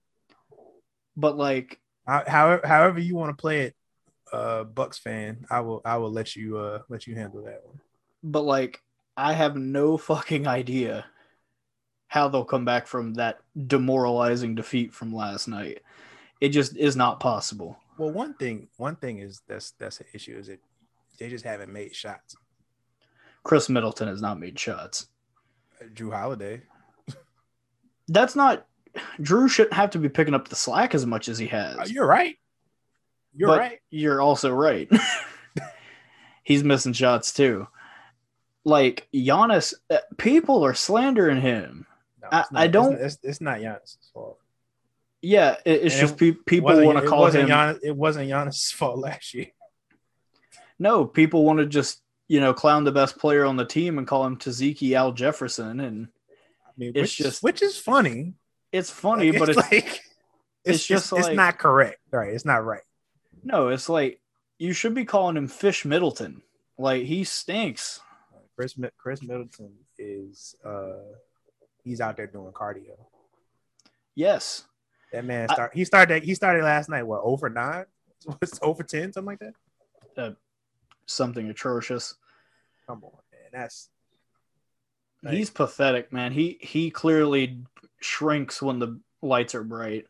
But 1.17 1.35
like 1.35 1.81
However, 2.07 2.65
however 2.65 2.99
you 2.99 3.15
want 3.15 3.37
to 3.37 3.41
play 3.41 3.63
it, 3.63 3.75
uh, 4.31 4.63
Bucks 4.63 4.97
fan, 4.97 5.45
I 5.49 5.59
will. 5.59 5.81
I 5.83 5.97
will 5.97 6.11
let 6.11 6.35
you. 6.35 6.57
Uh, 6.57 6.79
let 6.87 7.05
you 7.05 7.15
handle 7.15 7.43
that 7.43 7.61
one. 7.65 7.79
but 8.23 8.43
like 8.43 8.81
I 9.17 9.33
have 9.33 9.57
no 9.57 9.97
fucking 10.09 10.47
idea 10.47 11.05
how 12.07 12.29
they'll 12.29 12.45
come 12.45 12.63
back 12.63 12.87
from 12.87 13.15
that 13.15 13.39
demoralizing 13.67 14.55
defeat 14.55 14.93
from 14.93 15.13
last 15.13 15.49
night. 15.49 15.81
It 16.39 16.49
just 16.49 16.77
is 16.77 16.95
not 16.95 17.19
possible. 17.19 17.77
Well, 17.97 18.11
one 18.11 18.35
thing. 18.35 18.69
One 18.77 18.95
thing 18.95 19.19
is 19.19 19.41
that's 19.47 19.71
that's 19.71 19.99
an 19.99 20.07
issue. 20.13 20.37
Is 20.37 20.47
that 20.47 20.59
they 21.19 21.29
just 21.29 21.43
haven't 21.43 21.73
made 21.73 21.93
shots. 21.93 22.37
Khris 23.43 23.67
Middleton 23.67 24.07
has 24.07 24.21
not 24.21 24.39
made 24.39 24.57
shots. 24.57 25.07
Jrue 25.93 26.13
Holiday. 26.13 26.61
That's 28.07 28.35
not 28.37 28.65
Jrue 29.19 29.49
shouldn't 29.49 29.73
have 29.73 29.91
to 29.91 29.99
be 29.99 30.09
picking 30.09 30.33
up 30.33 30.47
the 30.47 30.55
slack 30.55 30.93
as 30.95 31.05
much 31.05 31.27
as 31.29 31.37
he 31.37 31.47
has. 31.47 31.77
Uh, 31.77 31.85
you're 31.87 32.07
right. 32.07 32.35
You're 33.35 33.49
But 33.49 33.59
right. 33.59 33.79
You're 33.89 34.21
also 34.21 34.51
right. 34.51 34.89
He's 36.43 36.63
missing 36.63 36.93
shots 36.93 37.33
too. 37.33 37.67
Like 38.63 39.07
Giannis, 39.13 39.73
uh, 39.89 39.97
people 40.17 40.63
are 40.65 40.73
slandering 40.73 41.41
him. 41.41 41.85
No, 42.21 42.27
I- 42.31 42.39
it's 42.41 42.49
I 42.53 42.67
don't- 42.67 42.99
It's, 42.99 43.17
it's 43.23 43.41
not 43.41 43.59
Giannis' 43.59 43.97
fault. 44.13 44.39
Yeah, 45.21 45.57
it- 45.65 45.83
it's 45.83 45.95
And 45.95 46.01
just 46.01 46.13
it 46.15 46.17
pe- 46.17 46.43
people 46.45 46.83
want 46.85 46.99
to 46.99 47.07
call 47.07 47.27
him. 47.27 47.47
Giannis, 47.47 47.79
it 47.83 47.95
wasn't 47.95 48.29
Giannis' 48.29 48.71
fault 48.73 48.97
last 48.99 49.33
year. 49.33 49.47
No, 50.79 51.05
people 51.05 51.43
want 51.43 51.59
to 51.59 51.65
just 51.65 52.01
you 52.29 52.41
know, 52.41 52.53
clown 52.53 52.83
the 52.83 52.91
best 52.91 53.17
player 53.17 53.45
on 53.45 53.55
the 53.55 53.63
team 53.63 53.97
and 53.97 54.05
call 54.05 54.25
him 54.25 54.35
Taziki 54.35 54.91
Al 54.93 55.13
Jefferson, 55.13 55.79
and 55.79 56.09
I 56.67 56.71
mean, 56.77 56.89
It's 56.93 57.01
which, 57.03 57.17
just- 57.17 57.43
which 57.43 57.61
is 57.61 57.77
funny. 57.77 58.33
It's 58.71 58.89
funny, 58.89 59.31
Like, 59.31 59.39
but 59.39 59.49
it's, 59.49 59.57
like 59.71 59.85
it's, 59.85 59.99
it's 60.65 60.85
just 60.85 61.11
it's 61.13 61.27
like- 61.27 61.35
not 61.35 61.57
correct. 61.57 61.99
Right? 62.11 62.33
It's 62.33 62.45
not 62.45 62.65
right. 62.65 62.81
no, 63.43 63.69
it's 63.69 63.89
like 63.89 64.19
you 64.59 64.73
should 64.73 64.93
be 64.95 65.05
calling 65.05 65.37
him 65.37 65.47
Fish 65.47 65.85
Middleton. 65.85 66.41
Like 66.77 67.03
he 67.03 67.23
stinks. 67.23 67.99
Chris 68.55 68.75
Khris 68.97 69.21
Middleton 69.21 69.71
is 69.99 70.55
uh 70.65 70.97
he's 71.83 72.01
out 72.01 72.17
there 72.17 72.27
doing 72.27 72.51
cardio. 72.53 72.97
Yes, 74.15 74.63
That 75.13 75.25
man 75.25 75.47
I- 75.49 75.53
start 75.53 75.71
he 75.73 75.85
started 75.85 76.23
he 76.23 76.33
started 76.35 76.63
last 76.63 76.89
night 76.89 77.03
what 77.03 77.21
over 77.23 77.49
nine 77.49 77.85
was 78.41 78.59
over 78.61 78.83
ten 78.83 79.13
something 79.13 79.37
like 79.39 79.39
that. 80.15 80.35
something 81.05 81.49
atrocious. 81.49 82.15
Come 82.87 83.03
on, 83.03 83.11
man, 83.31 83.49
that's 83.53 83.89
Like- 85.23 85.33
He's 85.33 85.49
pathetic, 85.49 86.13
man. 86.13 86.31
He 86.31 86.57
he 86.61 86.91
clearly 86.91 87.59
shrinks 87.99 88.61
when 88.61 88.79
the 88.79 88.99
lights 89.21 89.55
are 89.55 89.63
bright. 89.63 90.05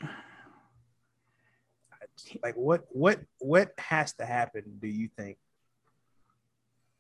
like 2.44 2.56
what 2.56 2.86
what 2.92 3.20
what 3.40 3.74
has 3.78 4.14
to 4.14 4.26
happen? 4.26 4.64
Do 4.80 4.88
you 4.88 5.10
think? 5.18 5.38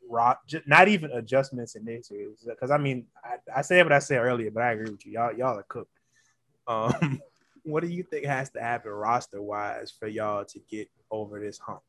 Rock, 0.09 0.41
not 0.65 0.87
even 0.87 1.11
adjustments 1.11 1.75
in 1.75 1.83
this 1.83 2.07
series 2.07 2.37
because 2.45 2.71
I 2.71 2.77
mean 2.77 3.07
I, 3.23 3.57
I 3.57 3.61
said 3.61 3.85
what 3.85 3.91
I 3.91 3.99
said 3.99 4.19
earlier, 4.19 4.49
but 4.51 4.63
I 4.63 4.71
agree 4.71 4.89
with 4.89 5.05
you. 5.05 5.13
Y'all 5.13 5.33
y'all 5.33 5.59
are 5.59 5.63
cooked. 5.63 5.91
Um, 6.65 7.21
what 7.63 7.83
do 7.83 7.89
you 7.89 8.03
think 8.03 8.25
has 8.25 8.49
to 8.51 8.61
happen 8.61 8.91
roster 8.91 9.41
wise 9.41 9.91
for 9.91 10.07
y'all 10.07 10.45
to 10.45 10.59
get 10.69 10.89
over 11.11 11.41
this 11.41 11.57
hump? 11.59 11.81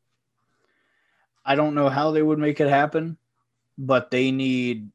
I 1.44 1.54
don't 1.54 1.76
know 1.76 1.88
how 1.88 2.10
they 2.10 2.22
would 2.22 2.40
make 2.40 2.60
it 2.60 2.68
happen, 2.68 3.16
but 3.78 4.10
they 4.10 4.32
need 4.32 4.90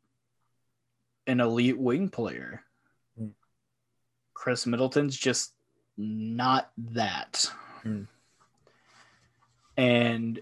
an 1.28 1.40
elite 1.40 1.80
wing 1.80 2.10
player. 2.10 2.64
Hmm. 3.18 3.28
Khris 4.34 4.66
Middleton's 4.66 5.18
just 5.18 5.54
not 5.98 6.72
that. 6.78 7.50
Hmm. 7.84 8.04
And 9.78 10.40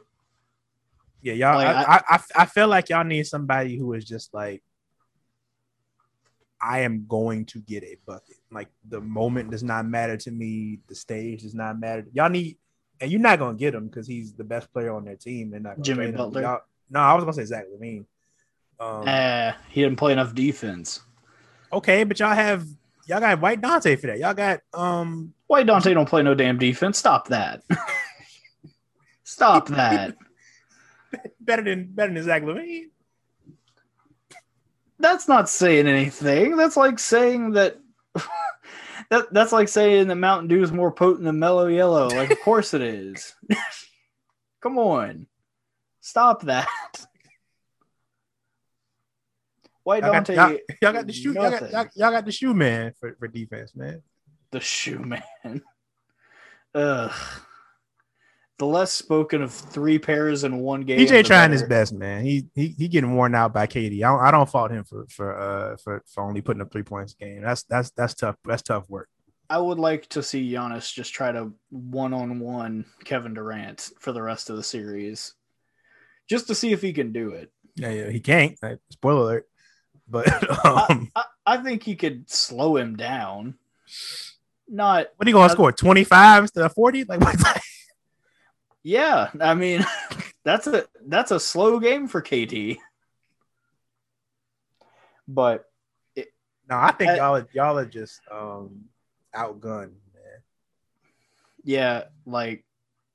Yeah, 1.21 1.33
y'all. 1.33 1.55
Like, 1.55 1.67
I, 1.67 1.81
I, 1.81 2.01
I, 2.09 2.19
I 2.35 2.45
feel 2.45 2.67
like 2.67 2.89
y'all 2.89 3.03
need 3.03 3.27
somebody 3.27 3.77
who 3.77 3.93
is 3.93 4.05
just 4.05 4.33
like, 4.33 4.63
I 6.61 6.81
am 6.81 7.05
going 7.07 7.45
to 7.45 7.59
get 7.59 7.83
a 7.83 7.97
bucket. 8.05 8.37
Like 8.51 8.69
the 8.87 9.01
moment 9.01 9.51
does 9.51 9.63
not 9.63 9.85
matter 9.85 10.17
to 10.17 10.31
me. 10.31 10.79
The 10.87 10.95
stage 10.95 11.41
does 11.41 11.55
not 11.55 11.79
matter. 11.79 12.05
Y'all 12.13 12.29
need, 12.29 12.57
and 12.99 13.09
you're 13.09 13.19
not 13.19 13.39
gonna 13.39 13.57
get 13.57 13.73
him 13.73 13.87
because 13.87 14.05
he's 14.05 14.33
the 14.33 14.43
best 14.43 14.71
player 14.71 14.93
on 14.93 15.05
their 15.05 15.15
team. 15.15 15.49
They're 15.49 15.59
not 15.59 15.81
Jimmy. 15.81 16.11
Butler? 16.11 16.61
No, 16.89 16.99
I 16.99 17.13
was 17.15 17.23
gonna 17.23 17.33
say 17.33 17.45
Zach 17.45 17.65
LaVine. 17.73 18.05
Um, 18.81 19.07
eh, 19.07 19.53
he 19.69 19.83
didn't 19.83 19.99
play 19.99 20.11
enough 20.11 20.33
defense. 20.33 21.01
okay, 21.71 22.03
but 22.03 22.19
y'all 22.19 22.33
have 22.33 22.65
y'all 23.05 23.19
got 23.19 23.39
White 23.39 23.61
Dante 23.61 23.95
for 23.95 24.07
that. 24.07 24.17
Y'all 24.17 24.33
got 24.33 24.61
um 24.73 25.33
Why 25.45 25.61
Dante 25.61 25.93
don't 25.93 26.09
play 26.09 26.23
no 26.23 26.33
damn 26.33 26.57
defense? 26.57 26.97
Stop 26.97 27.27
that. 27.27 27.61
Stop 29.23 29.67
that. 29.69 30.15
better 31.39 31.61
than 31.61 31.91
better 31.91 32.11
than 32.11 32.23
Zach 32.23 32.41
LaVine. 32.41 32.85
That's 34.97 35.27
not 35.27 35.47
saying 35.47 35.87
anything. 35.87 36.57
That's 36.57 36.75
like 36.77 36.97
saying 36.97 37.51
that 37.51 37.79
that 39.11 39.31
that's 39.31 39.51
like 39.51 39.67
saying 39.67 40.07
that 40.07 40.15
Mountain 40.15 40.47
Dew 40.47 40.63
is 40.63 40.71
more 40.71 40.91
potent 40.91 41.25
than 41.25 41.37
Mellow 41.37 41.67
Yellow. 41.67 42.07
Like, 42.07 42.31
of 42.31 42.39
course 42.41 42.73
it 42.73 42.81
is. 42.81 43.35
Come 44.61 44.79
on, 44.79 45.27
stop 46.01 46.43
that. 46.43 46.67
White 49.83 50.03
Y'all 50.03 50.11
got, 50.11 50.29
y'all, 50.29 50.57
y'all 50.81 50.93
got 50.93 51.07
the 51.07 51.13
shoe. 51.13 51.33
Y'all 51.33 51.49
got, 51.49 51.71
y'all, 51.71 51.87
y'all 51.95 52.11
got 52.11 52.25
the 52.25 52.31
shoe 52.31 52.53
man 52.53 52.93
for, 52.99 53.15
for 53.17 53.27
defense, 53.27 53.75
man. 53.75 54.01
the 54.51 54.59
shoe 54.59 54.99
man. 54.99 55.23
Ugh. 56.75 57.11
The 58.59 58.65
less 58.67 58.93
spoken 58.93 59.41
of 59.41 59.51
three 59.51 59.97
pairs 59.97 60.43
in 60.43 60.59
one 60.59 60.81
game. 60.81 60.99
PJ 60.99 61.09
the 61.09 61.23
trying 61.23 61.51
his 61.51 61.63
best, 61.63 61.93
man. 61.93 62.23
He 62.23 62.45
he 62.53 62.75
he 62.77 62.87
getting 62.87 63.15
worn 63.15 63.33
out 63.33 63.53
by 63.53 63.65
KD. 63.65 64.03
I 64.03 64.09
don't, 64.09 64.19
I 64.19 64.29
don't 64.29 64.47
fault 64.47 64.69
him 64.69 64.83
for 64.83 65.07
for 65.09 65.35
uh 65.35 65.77
for, 65.77 66.03
for 66.05 66.23
only 66.23 66.41
putting 66.41 66.61
up 66.61 66.71
three 66.71 66.83
points 66.83 67.15
a 67.19 67.23
game. 67.23 67.41
That's 67.41 67.63
that's 67.63 67.89
that's 67.91 68.13
tough. 68.13 68.35
That's 68.45 68.61
tough 68.61 68.87
work. 68.87 69.09
I 69.49 69.57
would 69.57 69.79
like 69.79 70.07
to 70.09 70.21
see 70.21 70.53
Giannis 70.53 70.93
just 70.93 71.11
try 71.11 71.31
to 71.31 71.51
one 71.71 72.13
on 72.13 72.39
one 72.39 72.85
Kevin 73.03 73.33
Durant 73.33 73.89
for 73.99 74.11
the 74.11 74.21
rest 74.21 74.51
of 74.51 74.57
the 74.57 74.63
series, 74.63 75.33
just 76.29 76.45
to 76.47 76.55
see 76.55 76.71
if 76.71 76.83
he 76.83 76.93
can 76.93 77.11
do 77.11 77.31
it. 77.31 77.51
Yeah, 77.75 77.89
yeah 77.89 78.09
he 78.11 78.19
can't. 78.19 78.59
Spoiler 78.91 79.21
alert. 79.21 79.49
But 80.11 80.65
um, 80.65 81.11
I, 81.15 81.23
I 81.45 81.57
think 81.57 81.83
he 81.83 81.95
could 81.95 82.29
slow 82.29 82.75
him 82.75 82.95
down. 82.97 83.55
Not, 84.67 85.07
what 85.15 85.25
are 85.27 85.29
you 85.29 85.35
gonna 85.35 85.49
I- 85.49 85.53
score? 85.53 85.71
Twenty 85.71 86.03
five 86.03 86.43
instead 86.43 86.63
of 86.65 86.73
forty? 86.73 87.03
Like 87.05 87.21
yeah. 88.83 89.29
I 89.39 89.53
mean, 89.53 89.85
that's 90.43 90.67
a 90.67 90.85
that's 91.07 91.31
a 91.31 91.39
slow 91.39 91.79
game 91.79 92.07
for 92.07 92.21
KD. 92.21 92.77
But 95.27 95.69
No, 96.69 96.77
I 96.77 96.91
think 96.91 97.15
y'all 97.17 97.35
are, 97.37 97.47
y'all 97.53 97.77
are 97.77 97.85
just 97.85 98.21
um 98.31 98.85
outgunned, 99.35 99.93
man. 100.13 100.39
yeah, 101.63 102.03
like 102.25 102.65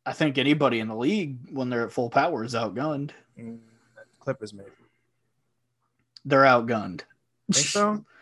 I 0.07 0.13
think 0.13 0.39
anybody 0.39 0.81
in 0.81 0.89
the 0.89 0.97
league 0.97 1.37
when 1.51 1.69
they're 1.69 1.85
at 1.87 1.93
full 1.93 2.09
power 2.11 2.45
is 2.45 2.55
outgunned. 2.55 3.11
Mm, 3.39 3.59
Clippers 4.21 4.55
maybe. 4.55 4.71
They're 6.27 6.43
outgunned. 6.43 7.03
Think 7.51 7.67
so? 7.69 8.05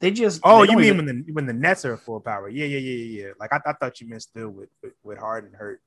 They 0.00 0.10
just 0.10 0.40
Oh, 0.44 0.64
they 0.64 0.72
you 0.72 0.78
mean 0.78 0.86
even- 0.86 0.96
when 1.06 1.24
the 1.26 1.32
when 1.32 1.46
the 1.46 1.52
Nets 1.52 1.84
are 1.84 1.94
full 1.98 2.20
power? 2.20 2.48
Yeah, 2.48 2.64
yeah, 2.64 2.78
yeah, 2.78 2.96
yeah, 3.04 3.20
yeah. 3.26 3.32
Like 3.38 3.52
I, 3.52 3.60
I 3.66 3.72
thought 3.74 4.00
you 4.00 4.08
meant 4.08 4.22
still 4.22 4.48
with 4.48 4.70
with, 4.82 4.94
with 5.02 5.18
Harden 5.18 5.52
hurt. 5.52 5.82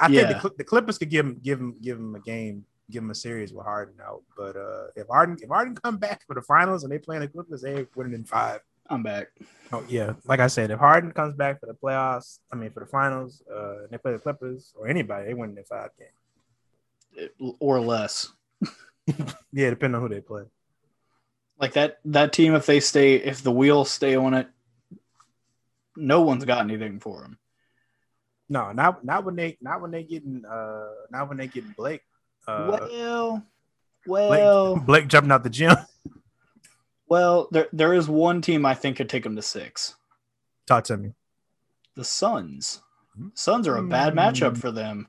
I 0.00 0.08
think 0.08 0.18
Yeah. 0.18 0.32
the, 0.32 0.40
Cl- 0.40 0.54
the 0.58 0.64
Clippers 0.64 0.98
could 0.98 1.10
give 1.10 1.24
him 1.24 1.38
give 1.42 1.60
him 1.60 1.76
give 1.80 1.96
him 1.96 2.16
a 2.16 2.20
game, 2.20 2.64
give 2.90 3.04
him 3.04 3.10
a 3.10 3.14
series 3.14 3.52
with 3.54 3.64
Harden 3.64 3.94
out. 4.04 4.22
But 4.36 4.56
uh 4.56 4.86
if 4.96 5.06
Harden 5.06 5.36
if 5.40 5.48
Harden 5.48 5.76
come 5.76 5.96
back 5.96 6.26
for 6.26 6.34
the 6.34 6.42
finals 6.42 6.82
and 6.82 6.90
they 6.90 6.98
play 6.98 7.20
the 7.20 7.28
Clippers, 7.28 7.62
they 7.62 7.86
winning 7.94 8.14
in 8.14 8.24
five. 8.24 8.60
I'm 8.90 9.04
back. 9.04 9.28
Oh 9.72 9.84
yeah, 9.88 10.14
like 10.26 10.40
I 10.40 10.48
said, 10.48 10.72
if 10.72 10.80
Harden 10.80 11.12
comes 11.12 11.34
back 11.36 11.60
for 11.60 11.66
the 11.66 11.74
playoffs, 11.74 12.40
I 12.52 12.56
mean 12.56 12.72
for 12.72 12.80
the 12.80 12.86
finals, 12.86 13.44
uh, 13.48 13.82
and 13.84 13.90
they 13.90 13.98
play 13.98 14.12
the 14.12 14.18
Clippers 14.18 14.72
or 14.76 14.88
anybody, 14.88 15.26
they 15.28 15.34
win 15.34 15.56
in 15.56 15.62
five 15.62 15.90
games. 15.96 17.54
or 17.60 17.78
less. 17.78 18.28
Yeah, 19.52 19.70
depending 19.70 19.94
on 19.94 20.02
who 20.02 20.08
they 20.12 20.20
play. 20.20 20.42
Like 21.58 21.72
that 21.74 21.98
that 22.06 22.32
team, 22.32 22.54
if 22.54 22.66
they 22.66 22.80
stay, 22.80 23.14
if 23.14 23.42
the 23.42 23.52
wheels 23.52 23.90
stay 23.90 24.14
on 24.14 24.34
it, 24.34 24.48
no 25.96 26.20
one's 26.20 26.44
got 26.44 26.60
anything 26.60 27.00
for 27.00 27.22
them. 27.22 27.38
No, 28.48 28.72
not 28.72 29.04
not 29.04 29.24
when 29.24 29.36
they 29.36 29.56
not 29.60 29.80
when 29.80 29.90
they 29.90 30.02
getting 30.02 30.44
uh 30.44 30.88
not 31.10 31.28
when 31.28 31.38
they 31.38 31.46
getting 31.46 31.74
Blake. 31.76 32.02
Uh, 32.46 32.66
well, 32.68 33.46
Blake, 34.06 34.30
well, 34.30 34.76
Blake 34.76 35.08
jumping 35.08 35.32
out 35.32 35.42
the 35.42 35.50
gym. 35.50 35.74
well. 37.08 37.48
There 37.50 37.68
there 37.72 37.94
is 37.94 38.08
one 38.08 38.42
team 38.42 38.64
I 38.64 38.74
think 38.74 38.98
could 38.98 39.08
take 39.08 39.24
them 39.24 39.34
to 39.36 39.42
six. 39.42 39.96
Talk 40.66 40.84
to 40.84 40.96
me. 40.96 41.12
The 41.94 42.04
Suns. 42.04 42.82
Hmm. 43.16 43.28
Suns 43.34 43.66
are 43.66 43.78
a 43.78 43.82
bad 43.82 44.14
matchup 44.14 44.58
for 44.58 44.70
them. 44.70 45.08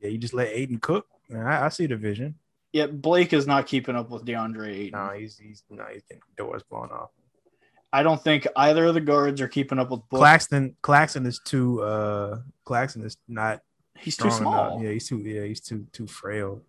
Yeah, 0.00 0.08
you 0.08 0.18
just 0.18 0.34
let 0.34 0.48
Ayton 0.48 0.78
cook. 0.78 1.06
I, 1.32 1.66
I 1.66 1.68
see 1.68 1.86
the 1.86 1.96
vision. 1.96 2.34
Yet 2.76 3.00
Blake 3.00 3.32
is 3.32 3.46
not 3.46 3.66
keeping 3.66 3.96
up 3.96 4.10
with 4.10 4.26
DeAndre 4.26 4.68
Ayton. 4.68 5.00
No, 5.00 5.08
he's 5.12 5.38
he's 5.38 5.62
no, 5.70 5.82
he's 5.90 6.02
getting 6.02 6.20
doors 6.36 6.62
blown 6.62 6.90
off. 6.90 7.08
I 7.90 8.02
don't 8.02 8.22
think 8.22 8.46
either 8.54 8.84
of 8.84 8.92
the 8.92 9.00
guards 9.00 9.40
are 9.40 9.48
keeping 9.48 9.78
up 9.78 9.90
with 9.90 10.00
Book. 10.10 10.18
Claxton 10.18 10.76
Claxton 10.82 11.24
is 11.24 11.40
too 11.42 11.80
uh 11.82 12.40
Claxton 12.66 13.02
is 13.02 13.16
not 13.28 13.60
He's 13.98 14.18
too 14.18 14.30
small. 14.30 14.72
enough. 14.72 14.82
Yeah, 14.82 14.90
he's 14.90 15.08
too 15.08 15.20
yeah, 15.20 15.44
he's 15.44 15.62
too 15.62 15.86
too 15.90 16.06
frail. 16.06 16.60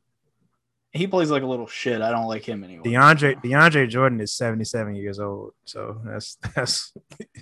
He 0.94 1.08
plays 1.08 1.30
like 1.30 1.44
a 1.44 1.46
little 1.46 1.68
shit. 1.68 2.02
I 2.02 2.10
don't 2.10 2.28
like 2.28 2.46
him 2.48 2.64
anymore. 2.64 2.86
DeAndre 2.86 3.44
DeAndre 3.44 3.90
Jordan 3.90 4.22
is 4.22 4.32
77 4.32 4.96
years 4.96 5.20
old. 5.20 5.52
So 5.66 6.00
that's 6.06 6.38
that's 6.56 6.94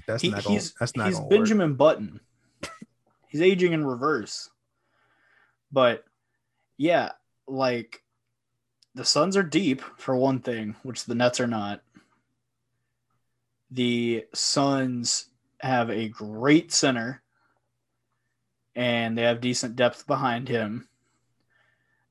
that's 0.07 0.24
He- 0.24 0.30
not 0.30 0.43
gonna, 0.43 0.55
he's 0.55 0.74
that's 0.80 0.95
not 0.95 1.05
he's 1.05 1.18
gonna 1.18 1.30
Benjamin 1.30 1.76
Button. 1.76 2.20
he's 3.28 3.41
aging 3.43 3.74
in 3.74 3.86
reverse. 3.86 4.49
But 5.72 6.03
yeah, 6.78 7.11
like 7.47 8.01
the 8.95 9.05
Suns 9.05 9.35
are 9.37 9.43
deep 9.43 9.81
for 9.97 10.15
one 10.15 10.39
thing, 10.39 10.75
which 10.83 11.05
the 11.05 11.15
Nets 11.15 11.39
are 11.39 11.47
not. 11.47 11.81
The 13.71 14.25
Suns 14.33 15.27
have 15.59 15.89
a 15.89 16.07
great 16.07 16.71
center 16.71 17.21
and 18.75 19.17
they 19.17 19.23
have 19.23 19.41
decent 19.41 19.75
depth 19.75 20.05
behind 20.07 20.47
him. 20.47 20.87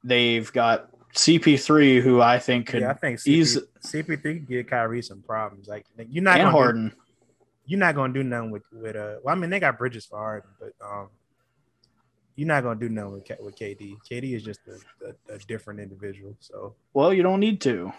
They've 0.02 0.50
got 0.52 0.90
CP3 1.14 2.02
who 2.02 2.20
I 2.20 2.38
think 2.38 2.66
could 2.68 2.82
Yeah, 2.82 2.90
I 2.90 2.94
think 2.94 3.20
ease- 3.26 3.56
CP, 3.82 4.04
CP3 4.04 4.22
can 4.22 4.44
give 4.44 4.66
Kyrie 4.66 5.02
some 5.02 5.22
problems. 5.22 5.68
Like 5.68 5.86
you're 5.96 6.22
not 6.24 6.38
and 6.40 6.42
gonna 6.44 6.50
do- 6.50 6.58
Harden. 6.58 6.92
you're 7.66 7.78
not 7.80 7.94
gonna 7.94 8.12
do 8.12 8.22
nothing 8.24 8.50
with 8.50 8.64
with 8.72 8.96
uh. 8.96 9.16
Well, 9.22 9.34
I 9.34 9.38
mean 9.38 9.50
they 9.50 9.60
got 9.60 9.78
Bridges 9.78 10.06
for 10.06 10.18
Harden, 10.18 10.50
but 10.58 10.72
um, 10.84 11.08
you're 12.36 12.48
not 12.48 12.62
gonna 12.62 12.80
do 12.80 12.88
nothing 12.88 13.12
with, 13.12 13.24
K- 13.24 13.36
with 13.40 13.56
KD. 13.56 13.96
KD 14.10 14.34
is 14.34 14.42
just 14.42 14.60
a, 14.66 15.12
a, 15.32 15.36
a 15.36 15.38
different 15.38 15.80
individual. 15.80 16.36
So, 16.40 16.74
Well, 16.92 17.12
you 17.12 17.22
don't 17.22 17.40
need 17.40 17.60
to. 17.62 17.92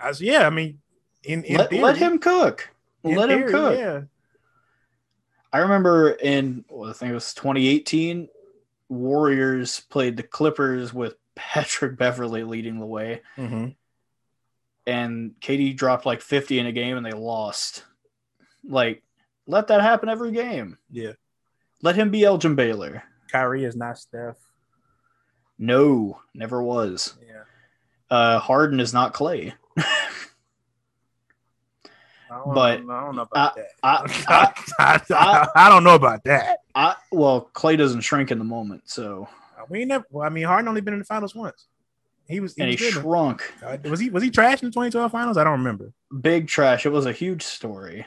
as 0.00 0.20
yeah, 0.20 0.46
I 0.46 0.50
mean, 0.50 0.80
in, 1.24 1.44
in 1.44 1.56
Let, 1.56 1.70
theory, 1.70 1.82
let 1.82 1.96
him 1.96 2.18
cook. 2.18 2.70
Let 3.02 3.30
him 3.30 3.48
cook. 3.48 3.78
Yeah, 3.78 4.02
I 5.52 5.58
remember 5.58 6.10
in 6.10 6.64
well, 6.68 6.90
I 6.90 6.92
think 6.92 7.10
it 7.10 7.14
was 7.14 7.32
2018, 7.34 8.28
Warriors 8.88 9.80
played 9.80 10.16
the 10.16 10.22
Clippers 10.22 10.92
with 10.92 11.14
Patrick 11.34 11.96
Beverley 11.96 12.44
leading 12.44 12.78
the 12.78 12.86
way, 12.86 13.22
mm-hmm. 13.38 13.68
and 14.86 15.34
KD 15.40 15.76
dropped 15.76 16.04
like 16.04 16.20
50 16.20 16.58
in 16.58 16.66
a 16.66 16.72
game, 16.72 16.96
and 16.96 17.06
they 17.06 17.12
lost. 17.12 17.84
Like, 18.62 19.02
let 19.46 19.68
that 19.68 19.80
happen 19.80 20.10
every 20.10 20.32
game. 20.32 20.76
yeah. 20.90 21.12
Let 21.82 21.96
him 21.96 22.10
be 22.10 22.24
Elgin 22.24 22.56
Baylor. 22.56 23.02
Kyrie 23.30 23.64
is 23.64 23.76
not 23.76 23.98
Steph. 23.98 24.36
No, 25.58 26.20
never 26.34 26.62
was. 26.62 27.14
Yeah, 27.26 27.42
Uh, 28.10 28.38
Harden 28.38 28.80
is 28.80 28.92
not 28.94 29.12
Clay. 29.12 29.54
I 32.30 32.42
But, 32.54 32.72
I 32.74 32.76
don't 32.76 33.16
know 33.16 33.22
about 33.22 33.54
that. 33.54 33.66
I- 33.82 34.54
I, 34.78 35.00
I, 35.10 35.48
I 35.56 35.68
don't 35.68 35.84
know 35.84 35.94
about 35.96 36.22
that. 36.24 36.58
I 36.74 36.94
well, 37.10 37.42
Clay 37.52 37.76
doesn't 37.76 38.02
shrink 38.02 38.30
in 38.30 38.38
the 38.38 38.44
moment, 38.44 38.82
so 38.88 39.28
We 39.68 39.84
never. 39.84 40.04
Well, 40.10 40.24
I 40.24 40.28
mean, 40.30 40.44
Harden 40.44 40.68
only 40.68 40.80
been 40.80 40.94
in 40.94 41.00
the 41.00 41.04
finals 41.04 41.34
once. 41.34 41.66
He 42.28 42.38
was. 42.38 42.54
He 42.54 42.62
and 42.62 42.70
he 42.70 42.76
was, 42.82 42.94
good. 42.94 43.02
shrunk. 43.02 43.52
Uh, 43.64 43.76
was 43.84 43.98
he 43.98 44.08
was 44.10 44.22
he 44.22 44.30
trash 44.30 44.62
in 44.62 44.68
the 44.68 44.72
2012 44.72 45.10
finals? 45.10 45.36
I 45.36 45.42
don't 45.44 45.58
remember. 45.58 45.92
Big 46.20 46.46
trash. 46.46 46.86
It 46.86 46.90
was 46.90 47.06
a 47.06 47.12
huge 47.12 47.42
story. 47.42 48.06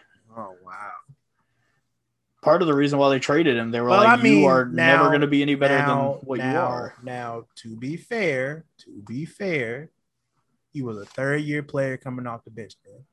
Part 2.43 2.61
of 2.61 2.67
the 2.67 2.73
reason 2.73 2.99
why 2.99 3.09
they 3.09 3.19
traded 3.19 3.55
him, 3.57 3.71
they 3.71 3.79
were 3.81 3.89
Well, 3.89 4.03
like, 4.03 4.19
I 4.19 4.21
mean, 4.21 4.39
"You 4.41 4.45
are 4.47 4.65
now- 4.65 4.97
never 4.97 5.09
going 5.09 5.21
to 5.21 5.27
be 5.27 5.41
any 5.41 5.55
better 5.55 5.77
now, 5.77 6.13
than 6.19 6.27
what 6.27 6.39
you 6.39 6.45
are." 6.45 6.93
Now, 7.01 7.45
to 7.57 7.75
be 7.75 7.95
fair, 7.97 8.65
to 8.79 8.91
be 9.07 9.25
fair, 9.25 9.89
he 10.71 10.81
was 10.81 10.97
a 10.97 11.05
third 11.05 11.41
year 11.41 11.63
player 11.63 11.95
coming 11.97 12.27
off 12.27 12.43
the 12.43 12.51
bench. 12.51 12.73
Man. 12.85 13.05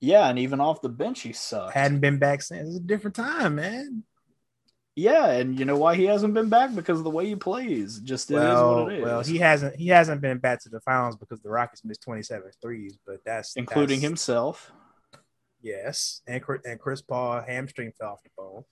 Yeah, 0.00 0.28
and 0.28 0.38
even 0.38 0.60
off 0.60 0.80
the 0.82 0.88
bench, 0.88 1.20
he 1.20 1.32
sucked. 1.32 1.74
Hadn't 1.74 2.00
been 2.00 2.18
back 2.18 2.42
since. 2.42 2.68
It's 2.68 2.76
a 2.78 2.80
different 2.80 3.16
time, 3.16 3.56
man. 3.56 4.04
yeah, 4.94 5.30
and 5.30 5.58
you 5.58 5.64
know 5.64 5.76
why 5.78 5.94
he 5.94 6.04
hasn't 6.04 6.34
been 6.34 6.48
back 6.50 6.74
because 6.74 6.98
of 6.98 7.04
the 7.04 7.10
way 7.10 7.26
he 7.26 7.34
plays. 7.34 7.98
Just 8.00 8.30
it 8.30 8.34
is 8.34 8.40
well, 8.40 8.84
what 8.84 8.92
it 8.92 8.98
is. 8.98 9.04
well, 9.04 9.22
he 9.22 9.38
hasn't 9.38 9.74
he 9.76 9.88
hasn't 9.88 10.20
been 10.20 10.38
back 10.38 10.60
to 10.62 10.68
the 10.68 10.80
finals 10.80 11.16
because 11.16 11.40
the 11.40 11.48
Rockets 11.48 11.82
missed 11.84 12.02
27 12.02 12.50
threes, 12.60 12.98
but 13.06 13.24
that's 13.24 13.56
including 13.56 14.00
that's- 14.00 14.02
himself. 14.02 14.70
Yes, 15.62 16.22
and 16.26 16.42
Chris, 16.42 16.60
and 16.64 16.78
Chris 16.80 17.00
Paul 17.02 17.40
hamstring 17.40 17.92
fell 17.98 18.10
off 18.10 18.22
the 18.22 18.30
bone, 18.36 18.64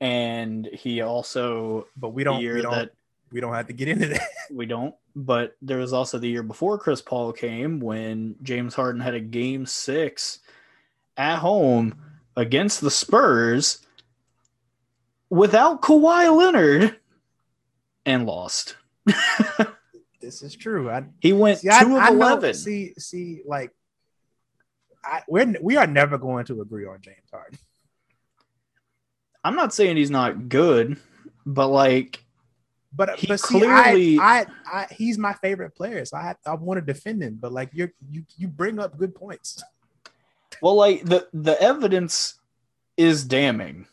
And 0.00 0.66
he 0.66 1.02
also 1.02 1.86
but 1.96 2.10
we 2.10 2.24
don't 2.24 2.38
we 2.38 2.62
don't 2.62 2.72
that 2.72 2.90
we 3.30 3.40
don't 3.40 3.52
have 3.54 3.66
to 3.66 3.72
get 3.72 3.88
into 3.88 4.06
that. 4.08 4.28
we 4.50 4.66
don't. 4.66 4.94
But 5.16 5.56
there 5.62 5.78
was 5.78 5.92
also 5.92 6.18
the 6.18 6.28
year 6.28 6.42
before 6.42 6.78
Chris 6.78 7.00
Paul 7.02 7.32
came 7.32 7.80
when 7.80 8.36
James 8.42 8.74
Harden 8.74 9.00
had 9.00 9.14
a 9.14 9.20
game 9.20 9.66
six 9.66 10.40
at 11.16 11.38
home 11.38 11.94
against 12.36 12.80
the 12.80 12.90
Spurs 12.90 13.78
without 15.30 15.82
Kawhi 15.82 16.36
Leonard 16.36 16.96
and 18.06 18.26
lost. 18.26 18.76
this 20.20 20.42
is 20.42 20.56
true. 20.56 20.90
I 20.90 21.04
He 21.20 21.32
went 21.32 21.58
See, 21.60 21.68
I, 21.70 21.82
two 21.84 21.96
of 21.96 22.02
I 22.02 22.08
know- 22.10 22.14
eleven. 22.16 22.54
see, 22.54 22.94
see, 22.98 23.42
like, 23.46 23.70
I, 25.04 25.22
we're 25.28 25.54
we 25.60 25.76
are 25.76 25.86
never 25.86 26.18
going 26.18 26.44
to 26.46 26.60
agree 26.60 26.86
on 26.86 27.00
James 27.00 27.30
Harden. 27.32 27.58
I'm 29.42 29.56
not 29.56 29.74
saying 29.74 29.96
he's 29.96 30.10
not 30.10 30.48
good, 30.48 30.96
but 31.44 31.68
like 31.68 32.24
But 32.94 33.18
He 33.18 33.26
but 33.26 33.40
see, 33.40 33.58
clearly- 33.60 34.18
I, 34.18 34.40
I, 34.40 34.46
I, 34.72 34.86
he's 34.90 35.18
my 35.18 35.34
favorite 35.34 35.74
player, 35.74 36.04
so 36.04 36.16
I, 36.16 36.34
I 36.46 36.54
want 36.54 36.78
to 36.78 36.92
defend 36.92 37.22
him. 37.22 37.38
But 37.40 37.52
like, 37.52 37.70
you 37.72 37.90
you 38.10 38.24
you 38.38 38.48
bring 38.48 38.78
up 38.78 38.96
good 38.96 39.14
points. 39.14 39.62
well 40.62 40.76
like 40.76 41.04
the 41.04 41.28
the 41.32 41.60
evidence 41.60 42.34
is 42.96 43.24
damning. 43.24 43.86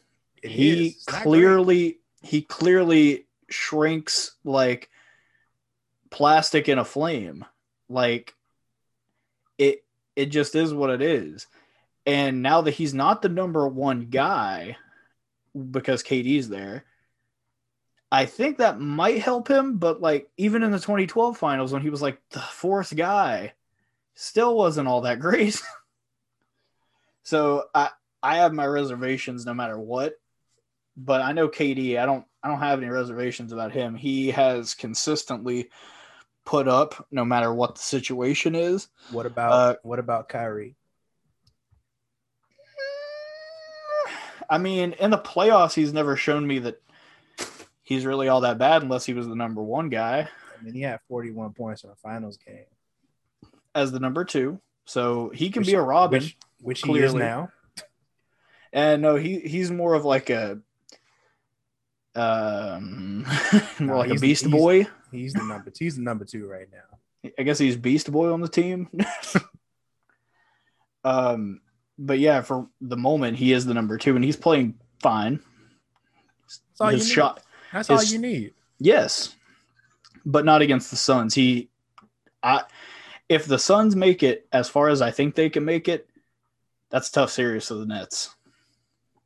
It 0.43 0.51
he 0.51 0.88
is. 0.88 0.95
It's 0.95 1.07
not 1.07 1.14
great. 1.16 1.24
clearly 1.24 1.99
he 2.22 2.41
clearly 2.43 3.26
shrinks 3.49 4.34
like 4.43 4.89
plastic 6.12 6.70
in 6.70 6.78
a 6.78 6.86
flame. 6.86 7.43
Like 7.89 8.36
it 10.16 10.28
just 10.28 10.55
is 10.55 10.74
what 10.74 10.89
it 10.89 11.01
is. 11.01 11.47
And 12.05 12.41
now 12.41 12.62
that 12.62 12.72
he's 12.72 12.93
not 12.93 13.22
the 13.22 13.30
number 13.30 13.68
one 13.68 14.07
guy 14.07 14.78
because 15.70 16.03
KD's 16.03 16.49
there, 16.49 16.86
I 18.12 18.26
think 18.26 18.57
that 18.57 18.80
might 18.80 19.20
help 19.20 19.47
him. 19.47 19.78
But 19.78 20.01
like 20.01 20.30
even 20.38 20.64
in 20.64 20.72
the 20.72 20.80
2012 20.80 21.38
finals 21.38 21.72
when 21.72 21.82
he 21.82 21.89
was 21.89 22.01
like 22.01 22.20
the 22.32 22.39
fourth 22.39 22.95
guy, 22.95 23.53
still 24.16 24.55
wasn't 24.55 24.88
all 24.88 25.01
that 25.01 25.20
great. 25.22 25.62
so 27.24 27.66
I 27.74 27.89
I 28.24 28.38
have 28.38 28.53
my 28.53 28.66
reservations 28.66 29.45
no 29.45 29.53
matter 29.53 29.80
what. 29.80 30.16
But 30.97 31.22
I 31.22 31.32
know 31.32 31.47
KD, 31.47 31.97
I 31.97 32.05
don't 32.05 32.26
I 32.43 32.49
don't 32.49 32.59
have 32.59 32.80
any 32.80 32.89
reservations 32.89 33.53
about 33.53 33.72
him. 33.72 33.95
He 33.95 34.32
has 34.32 34.74
consistently 34.74 35.70
put 36.46 36.68
up 36.68 37.08
no 37.12 37.24
matter 37.26 37.54
what 37.54 37.76
the 37.76 37.82
situation 37.82 38.56
is. 38.56 38.88
What 39.12 39.26
about 39.26 39.52
Uh, 39.52 39.76
what 39.84 40.00
about 40.00 40.28
Kyrie? 40.30 40.76
I 44.50 44.58
mean, 44.58 44.94
in 44.94 45.12
the 45.12 45.18
playoffs, 45.18 45.74
he's 45.74 45.94
never 45.94 46.16
shown 46.18 46.46
me 46.46 46.60
that 46.60 46.82
he's 47.84 48.06
really 48.06 48.28
all 48.28 48.42
that 48.42 48.58
bad 48.58 48.82
unless 48.84 49.06
he 49.06 49.14
was 49.14 49.28
the 49.28 49.36
number 49.36 49.62
one 49.62 49.89
guy 49.89 50.28
I 50.60 50.64
mean, 50.64 50.74
he 50.74 50.82
had 50.82 51.00
41 51.08 51.54
points 51.54 51.84
in 51.84 51.89
a 51.89 51.96
finals 51.96 52.38
game, 52.38 52.66
as 53.74 53.92
the 53.92 54.00
number 54.00 54.24
two. 54.26 54.60
So 54.86 55.30
he 55.30 55.50
can 55.50 55.62
Which- 55.62 55.68
be 55.68 55.74
a 55.76 55.82
Robin. 55.82 56.22
which 56.22 56.38
which 56.62 56.82
he 56.84 57.00
is 57.00 57.14
now. 57.16 57.50
and 58.74 59.02
no, 59.02 59.16
he 59.16 59.39
he's 59.39 59.72
more 59.72 59.96
of 59.96 60.06
like 60.06 60.30
a 60.30 60.60
um 62.16 63.24
more 63.80 63.88
No, 63.88 63.97
like 63.99 64.09
a 64.12 64.16
Beast 64.16 64.45
he's- 64.45 64.51
Boy. 64.59 64.88
He's 65.12 65.34
the 65.34 65.43
number. 65.43 65.72
He's 65.78 65.95
the 65.97 66.01
number 66.01 66.24
two 66.26 66.47
right 66.47 66.68
now. 66.72 67.32
I 67.38 67.43
guess 67.43 67.59
he's 67.59 67.76
Beast 67.76 68.12
Boy 68.12 68.32
on 68.32 68.39
the 68.41 68.47
team. 68.47 68.89
um, 71.03 71.62
but 71.97 72.20
yeah, 72.20 72.41
for 72.41 72.68
the 72.80 72.97
moment, 72.97 73.38
he 73.38 73.53
is 73.53 73.66
the 73.66 73.74
number 73.74 73.97
two, 73.97 74.16
and 74.16 74.24
he's 74.24 74.38
playing 74.38 74.76
fine. 75.01 75.39
That's 76.47 76.62
all 76.82 76.88
His 76.89 77.01
you 77.01 77.07
need. 77.09 77.14
shot, 77.14 77.43
That's 77.74 77.89
all 77.89 78.03
you 78.03 78.20
need. 78.20 78.53
yes, 78.80 79.36
but 80.26 80.45
not 80.45 80.62
against 80.62 80.89
the 80.89 80.95
Suns. 80.97 81.34
He, 81.34 81.70
I, 82.41 82.64
if 83.30 83.45
the 83.45 83.59
Suns 83.59 83.95
make 83.95 84.24
it 84.24 84.47
as 84.51 84.70
far 84.70 84.89
as 84.89 85.01
I 85.01 85.12
think 85.12 85.36
they 85.36 85.49
can 85.49 85.66
make 85.66 85.88
it, 85.88 86.09
that's 86.89 87.09
tough 87.12 87.32
series 87.32 87.68
for 87.68 87.76
the 87.76 87.86
Nets. 87.86 88.36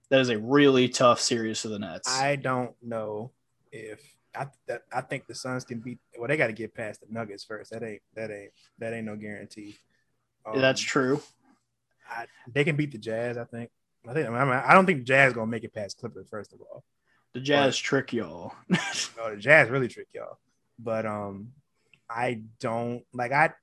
That 0.09 0.21
is 0.21 0.29
a 0.29 0.37
really 0.37 0.87
tough 0.87 1.19
series 1.19 1.61
for 1.61 1.69
the 1.69 1.79
Nets. 1.79 2.07
I 2.07 2.35
don't 2.35 2.75
know 2.81 3.31
if 3.71 4.15
I 4.35 4.47
that, 4.67 4.83
I 4.93 5.01
think 5.01 5.27
the 5.27 5.35
Suns 5.35 5.63
can 5.63 5.79
beat. 5.79 5.99
Well, 6.17 6.27
they 6.27 6.37
got 6.37 6.47
to 6.47 6.53
get 6.53 6.73
past 6.73 7.01
the 7.01 7.07
Nuggets 7.09 7.43
first. 7.43 7.71
That 7.71 7.83
ain't 7.83 8.01
that 8.15 8.31
ain't 8.31 8.51
that 8.79 8.93
ain't 8.93 9.05
no 9.05 9.15
guarantee. 9.15 9.77
Um, 10.45 10.59
that's 10.59 10.81
true. 10.81 11.21
I, 12.09 12.25
they 12.53 12.63
can 12.63 12.75
beat 12.75 12.91
the 12.91 12.97
Jazz. 12.97 13.37
I 13.37 13.45
think. 13.45 13.71
I 14.07 14.13
think. 14.13 14.27
I, 14.27 14.45
mean, 14.45 14.53
I 14.53 14.73
don't 14.73 14.85
think 14.85 14.99
the 14.99 15.05
Jazz 15.05 15.33
gonna 15.33 15.47
make 15.47 15.63
it 15.63 15.73
past 15.73 15.97
Clippers. 15.97 16.27
First 16.29 16.53
of 16.53 16.61
all, 16.61 16.83
The 17.33 17.39
Jazz 17.39 17.77
trick 17.77 18.13
y'all. 18.13 18.53
no, 18.69 19.31
the 19.31 19.37
Jazz 19.37 19.69
really 19.69 19.87
trick 19.87 20.07
y'all. 20.13 20.37
But 20.77 21.05
um, 21.05 21.51
I 22.09 22.41
don't 22.59 23.03
like. 23.13 23.31
I 23.31 23.53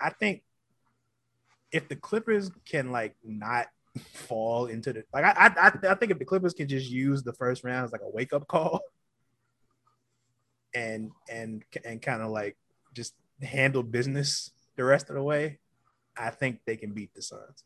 I 0.00 0.10
think 0.10 0.42
if 1.72 1.88
the 1.88 1.96
Clippers 1.96 2.50
can 2.64 2.92
like 2.92 3.16
not 3.24 3.66
fall 4.12 4.66
into 4.66 4.92
the 4.92 5.04
like, 5.12 5.24
I 5.24 5.46
I 5.46 5.90
I- 5.90 5.94
think 5.94 6.12
if 6.12 6.18
the 6.18 6.24
Clippers 6.24 6.54
can 6.54 6.68
just 6.68 6.90
use 6.90 7.22
the 7.22 7.32
first 7.32 7.64
round 7.64 7.84
as 7.84 7.92
like 7.92 8.02
a 8.02 8.08
wake 8.08 8.32
up 8.32 8.46
call, 8.48 8.80
and 10.74 11.10
and 11.30 11.62
and 11.84 12.02
kind 12.02 12.22
of 12.22 12.30
like 12.30 12.56
just 12.92 13.14
handle 13.42 13.82
business 13.82 14.50
the 14.76 14.84
rest 14.84 15.08
of 15.08 15.14
the 15.16 15.22
way, 15.22 15.58
I 16.16 16.30
think 16.30 16.60
they 16.66 16.76
can 16.76 16.92
beat 16.92 17.14
the 17.14 17.22
Suns. 17.22 17.64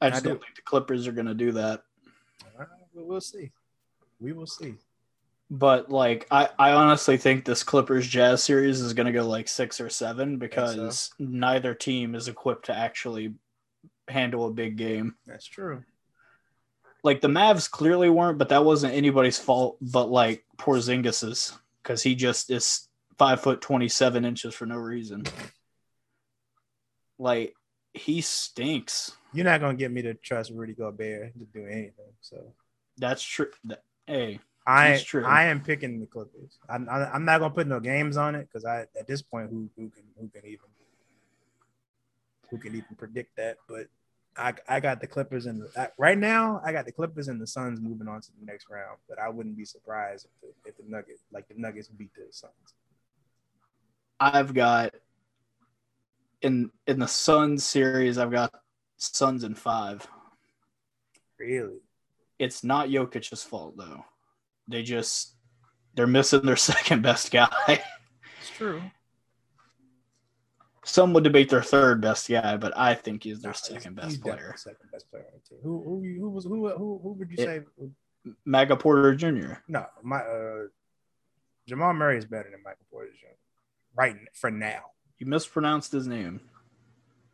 I 0.00 0.10
just 0.10 0.24
I 0.24 0.28
don't 0.28 0.42
think 0.42 0.56
the 0.56 0.62
Clippers 0.62 1.06
are 1.06 1.12
going 1.12 1.26
to 1.26 1.34
do 1.34 1.52
that. 1.52 1.82
Right, 2.58 2.68
we'll 2.94 3.20
see. 3.20 3.50
We 4.20 4.32
will 4.32 4.46
see. 4.46 4.74
But 5.50 5.90
like 5.90 6.26
I, 6.30 6.48
I 6.58 6.72
honestly 6.72 7.16
think 7.16 7.44
this 7.44 7.62
Clippers 7.62 8.08
Jazz 8.08 8.42
series 8.42 8.80
is 8.80 8.94
gonna 8.94 9.12
go 9.12 9.26
like 9.26 9.46
six 9.46 9.80
or 9.80 9.90
seven 9.90 10.38
because 10.38 11.10
neither 11.18 11.74
team 11.74 12.14
is 12.14 12.28
equipped 12.28 12.66
to 12.66 12.76
actually 12.76 13.34
handle 14.08 14.46
a 14.46 14.50
big 14.50 14.76
game. 14.76 15.14
That's 15.26 15.46
true. 15.46 15.82
Like 17.02 17.20
the 17.20 17.28
Mavs 17.28 17.70
clearly 17.70 18.08
weren't, 18.08 18.38
but 18.38 18.48
that 18.48 18.64
wasn't 18.64 18.94
anybody's 18.94 19.38
fault 19.38 19.76
but 19.80 20.10
like 20.10 20.44
Porzingis's 20.56 21.56
because 21.82 22.02
he 22.02 22.14
just 22.14 22.50
is 22.50 22.88
five 23.18 23.40
foot 23.40 23.60
twenty 23.60 23.88
seven 23.88 24.24
inches 24.24 24.54
for 24.54 24.66
no 24.66 24.76
reason. 24.76 25.24
Like 27.18 27.54
he 27.92 28.20
stinks. 28.20 29.12
You're 29.32 29.44
not 29.44 29.60
gonna 29.60 29.74
get 29.74 29.92
me 29.92 30.02
to 30.02 30.14
trust 30.14 30.50
Rudy 30.50 30.74
Gobert 30.74 31.38
to 31.38 31.44
do 31.52 31.66
anything. 31.66 32.12
So 32.20 32.52
That's 32.96 33.22
true. 33.22 33.50
Hey, 34.06 34.40
I 34.66 35.02
true. 35.04 35.24
I 35.24 35.44
am 35.44 35.60
picking 35.60 36.00
the 36.00 36.06
Clippers. 36.06 36.58
I'm 36.68 36.88
I'm 36.88 37.24
not 37.24 37.38
gonna 37.38 37.54
put 37.54 37.66
no 37.66 37.80
games 37.80 38.16
on 38.16 38.34
it 38.34 38.48
because 38.48 38.64
I 38.64 38.86
at 38.98 39.06
this 39.06 39.22
point 39.22 39.50
who 39.50 39.68
who 39.76 39.90
can 39.90 40.04
who 40.18 40.28
can 40.28 40.46
even 40.46 40.66
who 42.54 42.60
can 42.60 42.76
even 42.76 42.94
predict 42.96 43.36
that? 43.36 43.56
But 43.68 43.88
I 44.36 44.54
I 44.68 44.80
got 44.80 45.00
the 45.00 45.06
Clippers 45.06 45.46
and 45.46 45.64
I, 45.76 45.88
right 45.98 46.18
now 46.18 46.60
I 46.64 46.72
got 46.72 46.86
the 46.86 46.92
Clippers 46.92 47.28
and 47.28 47.40
the 47.40 47.46
Suns 47.46 47.80
moving 47.80 48.06
on 48.06 48.20
to 48.20 48.28
the 48.38 48.46
next 48.46 48.68
round. 48.70 48.98
But 49.08 49.18
I 49.18 49.28
wouldn't 49.28 49.56
be 49.56 49.64
surprised 49.64 50.26
if 50.26 50.40
the, 50.40 50.68
if 50.68 50.76
the 50.76 50.84
Nuggets 50.88 51.22
like 51.32 51.48
the 51.48 51.54
Nuggets 51.56 51.88
beat 51.88 52.14
the 52.14 52.26
Suns. 52.30 52.52
I've 54.20 54.54
got 54.54 54.94
in 56.42 56.70
in 56.86 57.00
the 57.00 57.08
Suns 57.08 57.64
series, 57.64 58.18
I've 58.18 58.30
got 58.30 58.54
Suns 58.98 59.42
in 59.42 59.54
five. 59.54 60.06
Really? 61.38 61.80
It's 62.38 62.62
not 62.62 62.88
Jokic's 62.88 63.42
fault 63.42 63.76
though. 63.76 64.04
They 64.68 64.82
just 64.82 65.34
they're 65.96 66.06
missing 66.06 66.42
their 66.42 66.56
second 66.72 67.02
best 67.02 67.32
guy. 67.32 67.82
It's 68.40 68.50
true. 68.50 68.80
Some 70.84 71.12
would 71.14 71.24
debate 71.24 71.48
their 71.48 71.62
third 71.62 72.00
best 72.00 72.28
guy, 72.28 72.56
but 72.56 72.76
I 72.76 72.94
think 72.94 73.22
he's 73.24 73.40
their 73.40 73.54
second 73.54 73.94
he's- 73.98 74.04
he's 74.10 74.18
best 74.18 74.24
definitely 74.24 74.42
player. 74.42 74.54
Second 74.56 74.90
best 74.92 75.10
player 75.10 75.24
on 75.32 75.40
the 75.42 75.48
team. 75.48 75.58
Who 75.62 75.82
who 75.82 76.20
who 76.20 76.30
was 76.30 76.44
who 76.44 76.68
who 76.68 77.00
who 77.02 77.12
would 77.12 77.30
you 77.30 77.36
It- 77.38 77.46
say? 77.46 77.62
Maga 78.46 78.76
Porter 78.76 79.14
Jr. 79.14 79.54
No, 79.68 79.86
my 80.02 80.18
uh, 80.20 80.62
Jamal 81.66 81.92
Murray 81.92 82.16
is 82.18 82.24
better 82.24 82.50
than 82.50 82.62
Michael 82.62 82.84
Porter 82.90 83.10
Jr. 83.20 83.36
Right 83.94 84.16
for 84.34 84.50
now. 84.50 84.92
You 85.18 85.26
mispronounced 85.26 85.92
his 85.92 86.06
name. 86.06 86.40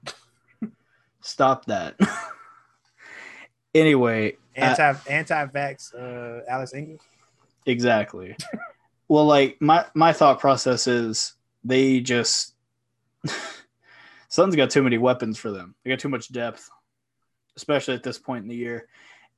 Stop 1.21 1.67
that. 1.67 1.97
anyway, 3.75 4.37
Anti 4.57 4.95
anti 5.09 5.47
vax 5.47 5.95
uh, 5.95 6.45
Alice 6.49 6.75
English. 6.75 7.01
exactly. 7.67 8.37
well, 9.09 9.27
like 9.27 9.57
my 9.61 9.85
my 9.95 10.13
thought 10.13 10.41
process 10.41 10.87
is 10.87 11.35
they 11.65 12.01
just 12.01 12.55
Suns 14.29 14.57
got 14.57 14.71
too 14.71 14.83
many 14.83 14.99
weapons 14.99 15.39
for 15.39 15.51
them. 15.51 15.75
They 15.83 15.91
got 15.91 15.99
too 15.99 16.09
much 16.09 16.33
depth, 16.33 16.71
especially 17.57 17.95
at 17.95 18.03
this 18.03 18.19
point 18.19 18.43
in 18.43 18.49
the 18.49 18.57
year. 18.57 18.89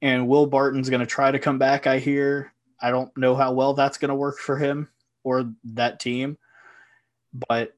And 0.00 0.28
Will 0.28 0.46
Barton's 0.46 0.90
going 0.90 1.00
to 1.00 1.06
try 1.06 1.30
to 1.30 1.38
come 1.38 1.58
back. 1.58 1.86
I 1.86 1.98
hear. 1.98 2.52
I 2.80 2.90
don't 2.90 3.16
know 3.16 3.34
how 3.36 3.52
well 3.52 3.74
that's 3.74 3.98
going 3.98 4.08
to 4.08 4.14
work 4.14 4.38
for 4.38 4.56
him 4.58 4.88
or 5.22 5.52
that 5.64 6.00
team, 6.00 6.36
but 7.48 7.72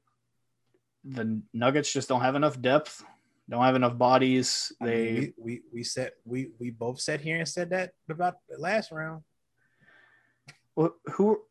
the 1.03 1.41
Nuggets 1.53 1.93
just 1.93 2.09
don't 2.09 2.21
have 2.21 2.35
enough 2.35 2.59
depth. 2.59 3.03
Don't 3.47 3.63
have 3.63 3.75
enough 3.75 3.97
bodies. 3.97 4.71
I 4.81 4.85
mean, 4.85 4.93
They 4.93 5.13
we, 5.13 5.33
we 5.37 5.61
we 5.71 5.83
said 5.83 6.11
we 6.25 6.49
we 6.59 6.71
both 6.71 6.99
sat 6.99 7.21
here 7.21 7.37
and 7.37 7.47
said 7.47 7.69
that 7.69 7.91
about 8.09 8.37
the 8.49 8.57
last 8.57 8.91
round. 8.91 9.21
who, 10.75 10.93
who 11.13 11.41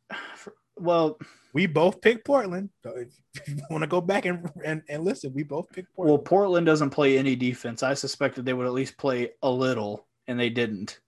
well 0.77 1.19
We 1.53 1.67
both 1.67 2.01
picked 2.01 2.27
Portland. 2.27 2.71
So 2.83 2.97
if 2.97 3.09
you 3.49 3.63
want 3.71 3.83
to 3.83 3.87
go 3.89 4.01
back 4.01 4.27
and, 4.27 4.51
and 4.65 4.83
and 4.89 5.05
listen, 5.05 5.33
we 5.33 5.45
both 5.45 5.71
picked 5.73 5.95
Portland. 5.95 6.19
Well, 6.19 6.23
Portland. 6.23 6.67
Doesn't 6.67 6.91
play 6.91 7.17
any 7.17 7.37
defense. 7.37 7.83
I 7.83 7.95
suspected 7.95 8.45
they 8.45 8.53
would 8.53 8.67
at 8.67 8.73
least 8.73 8.99
play 8.99 9.31
a 9.43 9.51
little, 9.51 10.07
and 10.27 10.39
they 10.39 10.51
didn't. 10.51 10.99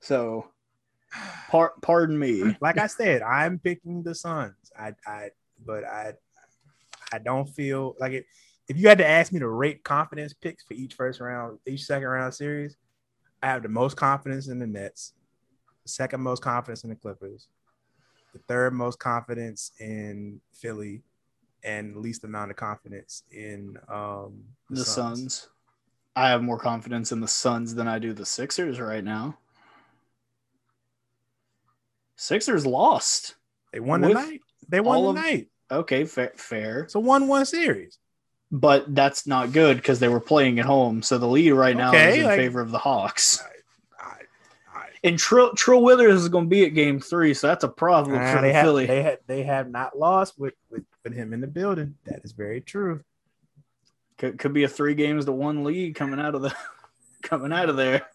So, 0.00 0.50
par- 1.50 1.74
pardon 1.82 2.18
me. 2.18 2.56
like 2.60 2.78
I 2.78 2.86
said, 2.86 3.22
I'm 3.22 3.58
picking 3.58 4.02
the 4.02 4.14
Suns. 4.14 4.72
I 4.76 4.94
I 5.06 5.30
but 5.64 5.84
I 5.84 6.14
I 7.12 7.18
don't 7.18 7.48
feel 7.48 7.94
like 8.00 8.12
it. 8.12 8.26
If 8.68 8.76
you 8.76 8.88
had 8.88 8.98
to 8.98 9.06
ask 9.06 9.32
me 9.32 9.38
to 9.40 9.48
rate 9.48 9.82
confidence 9.82 10.34
picks 10.34 10.62
for 10.64 10.74
each 10.74 10.94
first 10.94 11.20
round, 11.20 11.58
each 11.66 11.84
second 11.84 12.08
round 12.08 12.34
series, 12.34 12.76
I 13.42 13.46
have 13.46 13.62
the 13.62 13.68
most 13.68 13.96
confidence 13.96 14.48
in 14.48 14.58
the 14.58 14.66
Nets, 14.66 15.14
second 15.86 16.20
most 16.20 16.42
confidence 16.42 16.84
in 16.84 16.90
the 16.90 16.96
Clippers, 16.96 17.48
the 18.38 18.44
third 18.52 18.72
most 18.72 18.98
confidence 18.98 19.72
in 19.80 20.40
Philly, 20.52 21.02
and 21.64 21.96
least 21.96 22.24
amount 22.24 22.50
of 22.50 22.56
confidence 22.56 23.22
in 23.30 23.76
um, 23.88 24.44
The 24.70 24.84
Suns. 24.84 25.48
I 26.14 26.30
have 26.30 26.42
more 26.42 26.58
confidence 26.58 27.12
in 27.12 27.20
the 27.20 27.28
Suns 27.28 27.74
than 27.74 27.88
I 27.88 27.98
do 27.98 28.12
the 28.12 28.26
Sixers 28.26 28.80
right 28.80 29.04
now. 29.04 29.38
Sixers 32.16 32.66
lost. 32.66 33.34
They 33.72 33.80
won 33.80 34.00
the 34.00 34.08
night. 34.10 34.40
They 34.68 34.80
won 34.80 35.02
the 35.02 35.08
of- 35.10 35.14
night. 35.16 35.48
Okay, 35.70 36.04
fair, 36.06 36.32
fair. 36.36 36.80
It's 36.80 36.94
a 36.94 37.00
one-one 37.00 37.44
series. 37.44 37.98
But 38.50 38.94
that's 38.94 39.26
not 39.26 39.52
good 39.52 39.76
because 39.76 40.00
they 40.00 40.08
were 40.08 40.20
playing 40.20 40.58
at 40.58 40.64
home. 40.64 41.02
So 41.02 41.18
the 41.18 41.28
lead 41.28 41.52
right 41.52 41.76
now 41.76 41.90
Okay, 41.90 42.12
is 42.12 42.18
in 42.20 42.24
like- 42.24 42.38
favor 42.38 42.60
of 42.60 42.70
the 42.70 42.78
Hawks. 42.78 43.42
And 45.04 45.18
Trill, 45.18 45.54
Trill 45.54 45.82
Withers 45.82 46.22
is 46.22 46.28
going 46.28 46.44
to 46.46 46.48
be 46.50 46.64
at 46.64 46.74
game 46.74 47.00
three. 47.00 47.34
So 47.34 47.46
that's 47.46 47.64
a 47.64 47.68
problem 47.68 48.16
Nah, 48.16 48.34
for 48.34 48.40
they 48.40 48.52
have 48.52 48.64
Philly. 48.64 48.86
they 48.86 49.02
had 49.02 49.18
they 49.26 49.42
have 49.44 49.70
not 49.70 49.96
lost 49.98 50.38
with, 50.38 50.54
with 50.70 50.84
with 51.04 51.14
him 51.14 51.32
in 51.32 51.40
the 51.40 51.46
building. 51.46 51.94
That 52.06 52.20
is 52.24 52.32
very 52.32 52.60
true. 52.60 53.02
Could, 54.18 54.38
could 54.38 54.52
be 54.52 54.64
a 54.64 54.68
three 54.68 54.94
games 54.94 55.26
to 55.26 55.32
one 55.32 55.62
lead 55.62 55.94
coming 55.94 56.18
out 56.18 56.34
of 56.34 56.42
the 56.42 56.52
coming 57.22 57.52
out 57.52 57.68
of 57.68 57.76
there. 57.76 58.06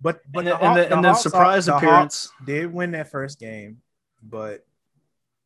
But 0.00 0.20
but 0.32 0.40
and 0.40 0.48
the 0.48 0.50
then, 0.58 0.60
and 0.62 0.76
then, 0.76 0.88
the 0.90 0.96
and 0.96 1.04
then 1.04 1.14
surprise 1.14 1.68
appearance. 1.68 2.32
Did 2.44 2.72
win 2.72 2.90
that 2.92 3.10
first 3.12 3.38
game, 3.38 3.80
but 4.20 4.66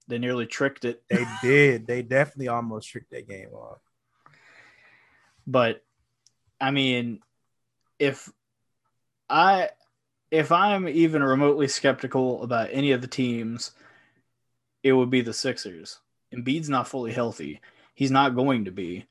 They 0.08 0.16
nearly 0.18 0.46
tricked 0.46 0.86
it. 0.86 1.02
they 1.10 1.26
did. 1.42 1.86
They 1.86 2.00
definitely 2.00 2.48
almost 2.48 2.88
tricked 2.88 3.10
that 3.10 3.28
game 3.28 3.50
off. 3.52 3.80
But 5.46 5.84
I 6.58 6.70
mean, 6.70 7.20
if 7.98 8.32
I 9.28 9.68
if 10.36 10.52
I'm 10.52 10.86
even 10.86 11.22
remotely 11.22 11.66
skeptical 11.66 12.42
about 12.42 12.68
any 12.70 12.92
of 12.92 13.00
the 13.00 13.06
teams, 13.06 13.72
it 14.82 14.92
would 14.92 15.08
be 15.08 15.22
the 15.22 15.32
Sixers. 15.32 15.98
Embiid's 16.34 16.68
not 16.68 16.86
fully 16.86 17.12
healthy. 17.12 17.60
He's 17.94 18.10
not 18.10 18.34
going 18.34 18.66
to 18.66 18.70
be. 18.70 19.06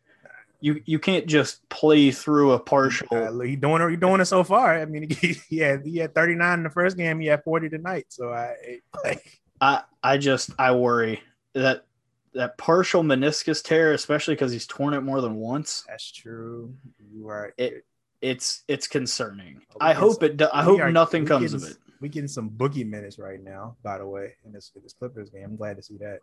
You 0.62 0.82
you 0.86 1.00
can't 1.00 1.26
just 1.26 1.68
play 1.70 2.12
through 2.12 2.52
a 2.52 2.60
partial. 2.60 3.08
Uh, 3.12 3.40
he 3.40 3.56
doing 3.56 3.82
it. 3.82 3.90
He 3.90 3.96
doing 3.96 4.22
it 4.22 4.26
so 4.26 4.44
far. 4.44 4.80
I 4.80 4.86
mean, 4.86 5.10
he, 5.22 5.34
he 5.50 5.58
had 5.58 5.84
he 5.84 5.98
had 5.98 6.14
39 6.14 6.60
in 6.60 6.64
the 6.64 6.70
first 6.70 6.96
game. 6.96 7.20
He 7.20 7.28
had 7.28 7.44
40 7.44 7.70
tonight. 7.70 8.06
So 8.10 8.32
I 8.32 8.80
like 9.04 9.42
I 9.60 9.82
I 10.04 10.18
just 10.18 10.52
I 10.60 10.74
worry 10.76 11.22
that 11.54 11.86
that 12.34 12.58
partial 12.58 13.02
meniscus 13.02 13.64
tear, 13.64 13.94
especially 13.94 14.36
because 14.36 14.52
he's 14.52 14.68
torn 14.68 14.94
it 14.94 15.02
more 15.02 15.22
than 15.22 15.36
once. 15.36 15.86
that's 15.88 16.12
true. 16.12 16.76
You 17.12 17.30
are. 17.30 17.54
It 17.58 17.84
it's 18.26 18.64
it's 18.68 18.88
concerning. 18.88 19.62
I 19.80 19.94
hope 19.94 20.16
some- 20.20 20.24
it. 20.26 20.38
do- 20.38 20.50
I 20.52 20.64
hope 20.64 20.80
are- 20.80 20.92
nothing 20.92 21.26
comes 21.26 21.52
getting- 21.52 21.66
of 21.68 21.72
it. 21.72 21.78
We 22.02 22.10
getting 22.10 22.28
some 22.28 22.50
boogie 22.50 22.86
minutes 22.88 23.18
right 23.18 23.42
now. 23.42 23.78
By 23.82 23.98
the 24.00 24.06
way, 24.06 24.34
in 24.46 24.52
this 24.52 24.72
this 24.84 24.94
Clippers 24.94 25.30
game, 25.30 25.44
I'm 25.46 25.56
glad 25.56 25.78
to 25.78 25.84
see 25.84 25.98
that. 25.98 26.20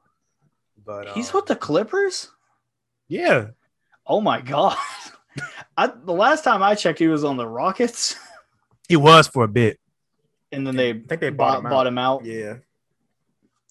But 0.85 1.09
He's 1.11 1.31
um, 1.31 1.37
with 1.37 1.47
the 1.47 1.57
Clippers. 1.57 2.31
yeah. 3.09 3.49
Oh 4.07 4.21
my 4.21 4.41
god! 4.41 4.77
I, 5.77 5.87
the 5.87 6.13
last 6.13 6.43
time 6.45 6.63
I 6.63 6.75
checked, 6.75 6.99
he 6.99 7.07
was 7.09 7.25
on 7.25 7.37
the 7.37 7.47
Rockets, 7.47 8.17
He 8.89 8.97
was 8.97 9.29
for 9.29 9.45
a 9.45 9.49
bit. 9.49 9.79
and 10.51 10.67
then 10.67 10.77
they 10.77 10.91
I 10.91 10.93
think 10.95 11.21
they 11.21 11.31
bought, 11.31 11.63
bought, 11.63 11.65
him, 11.65 11.71
bought 11.71 11.87
him 11.87 11.99
out. 11.99 12.25
Yeah. 12.25 12.57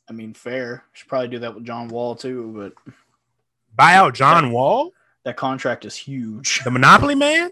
I 0.09 0.13
mean, 0.13 0.33
fair. 0.33 0.83
Should 0.93 1.07
probably 1.07 1.27
do 1.29 1.39
that 1.39 1.53
with 1.53 1.65
John 1.65 1.87
Wall 1.89 2.15
too, 2.15 2.51
but 2.55 2.93
Buy 3.75 3.93
out 3.95 4.13
John 4.15 4.51
Wall, 4.51 4.91
that 5.23 5.37
contract 5.37 5.85
is 5.85 5.95
huge. 5.95 6.61
the 6.63 6.71
Monopoly 6.71 7.15
man. 7.15 7.51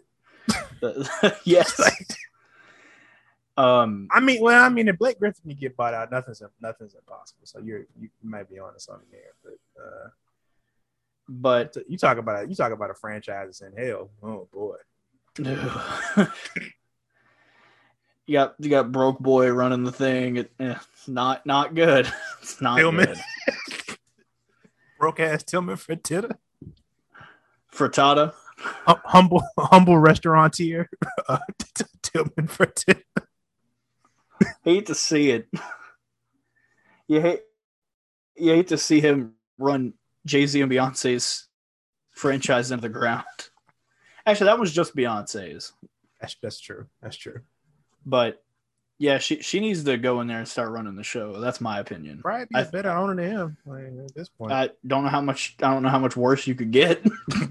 yes. 1.44 1.80
um, 3.58 4.08
I 4.12 4.20
mean, 4.20 4.42
well, 4.42 4.64
I 4.64 4.70
mean, 4.70 4.88
if 4.88 4.98
Blake 4.98 5.20
Griffin 5.20 5.52
can 5.52 5.60
get 5.60 5.76
bought 5.76 5.94
out, 5.94 6.12
nothing's 6.12 6.42
nothing's 6.62 6.96
impossible. 6.96 7.42
So 7.46 7.60
you're 7.60 7.86
you 8.00 8.10
might 8.24 8.50
be 8.50 8.60
on 8.60 8.74
to 8.74 8.80
something 8.80 9.08
there. 9.12 9.34
But 9.44 9.82
uh, 9.82 10.10
but 11.28 11.78
you 11.88 11.98
talk 11.98 12.18
about 12.18 12.50
you 12.50 12.56
talk 12.56 12.72
about 12.72 12.90
a 12.90 12.96
franchise 12.96 13.46
that's 13.48 13.62
in 13.62 13.74
hell. 13.78 14.10
Oh 14.24 14.48
boy. 14.52 14.76
you 18.26 18.34
got 18.34 18.56
you 18.60 18.70
got 18.70 18.92
broke 18.92 19.20
boy 19.20 19.52
running 19.52 19.84
the 19.84 19.92
thing. 19.92 20.38
It, 20.38 20.52
eh, 20.60 20.76
it's 20.94 21.08
not 21.08 21.46
not 21.46 21.76
good. 21.76 22.12
It's 22.42 22.60
not 22.62 22.78
Tillman. 22.78 23.06
good. 23.06 23.98
Broke 25.00 25.20
ass 25.22 25.44
Tillman 25.44 25.78
Fertitta, 25.78 26.36
Frittata. 27.72 28.34
Hum- 28.62 29.02
humble 29.06 29.44
humble 29.60 29.98
restaurateur, 29.98 30.88
uh, 31.28 31.40
Tillman 32.02 32.48
Fertitta. 32.48 33.02
hate 34.64 34.86
to 34.88 34.96
see 34.96 35.32
it. 35.32 35.48
You 37.08 37.22
hate 37.22 37.42
you 38.36 38.54
hate 38.54 38.68
to 38.70 38.78
see 38.78 39.02
him 39.02 39.34
run 39.58 39.94
Jay 40.26 40.46
Z 40.46 40.62
and 40.62 40.72
Beyonce's 40.72 41.48
franchise 42.12 42.72
into 42.72 42.82
the 42.84 42.90
ground. 42.90 43.26
Actually, 44.26 44.48
that 44.48 44.60
was 44.60 44.72
just 44.74 44.96
Beyonce's, 44.96 45.72
That's 46.22 46.36
that's 46.42 46.60
true. 46.60 46.88
That's 47.02 47.16
true. 47.18 47.42
but 48.06 48.44
yeah, 49.02 49.18
she 49.18 49.42
she 49.42 49.62
needs 49.62 49.86
to 49.86 49.98
go 49.98 50.20
in 50.20 50.28
there 50.28 50.40
and 50.40 50.48
start 50.48 50.72
running 50.72 50.96
the 50.96 51.04
show. 51.04 51.40
That's 51.40 51.62
my 51.62 51.80
opinion. 51.80 52.20
Probably 52.22 52.46
be 52.52 52.56
I, 52.60 52.64
better 52.66 52.92
owner 52.92 53.16
than 53.16 53.32
him 53.32 53.58
like, 53.66 53.86
at 53.86 54.14
this 54.14 54.28
point. 54.28 54.52
I 54.52 54.72
don't 54.86 55.04
know 55.04 55.10
how 55.10 55.22
much 55.22 55.56
I 55.64 55.74
don't 55.74 55.84
know 55.84 55.90
how 55.90 56.00
much 56.00 56.18
worse 56.18 56.46
you 56.46 56.54
could 56.54 56.72
get. 56.72 57.02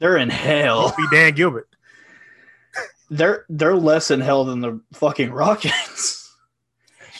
they're 0.00 0.16
in 0.16 0.28
hell. 0.30 0.92
be 0.96 1.06
Dan 1.12 1.34
Gilbert. 1.34 1.68
They're 3.12 3.44
they're 3.48 3.74
less 3.76 4.10
in 4.12 4.20
hell 4.20 4.44
than 4.44 4.60
the 4.60 4.80
fucking 4.92 5.30
Rockets. 5.32 6.32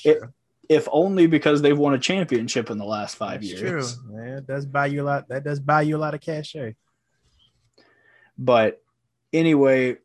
It- 0.04 0.22
if 0.68 0.86
only 0.92 1.26
because 1.26 1.62
they've 1.62 1.76
won 1.76 1.94
a 1.94 1.98
championship 1.98 2.70
in 2.70 2.78
the 2.78 2.84
last 2.84 3.16
five 3.16 3.40
That's 3.40 3.60
years. 3.60 3.96
true. 3.96 4.14
Man, 4.16 4.34
that 4.36 4.46
does 4.46 4.66
buy 4.66 4.86
you 4.86 5.02
a 5.02 5.04
lot. 5.04 5.28
That 5.28 5.42
does 5.42 5.58
buy 5.58 5.82
you 5.82 5.96
a 5.96 5.98
lot 5.98 6.14
of 6.14 6.20
cachet. 6.20 6.76
But 8.38 8.80
anyway, 9.32 9.96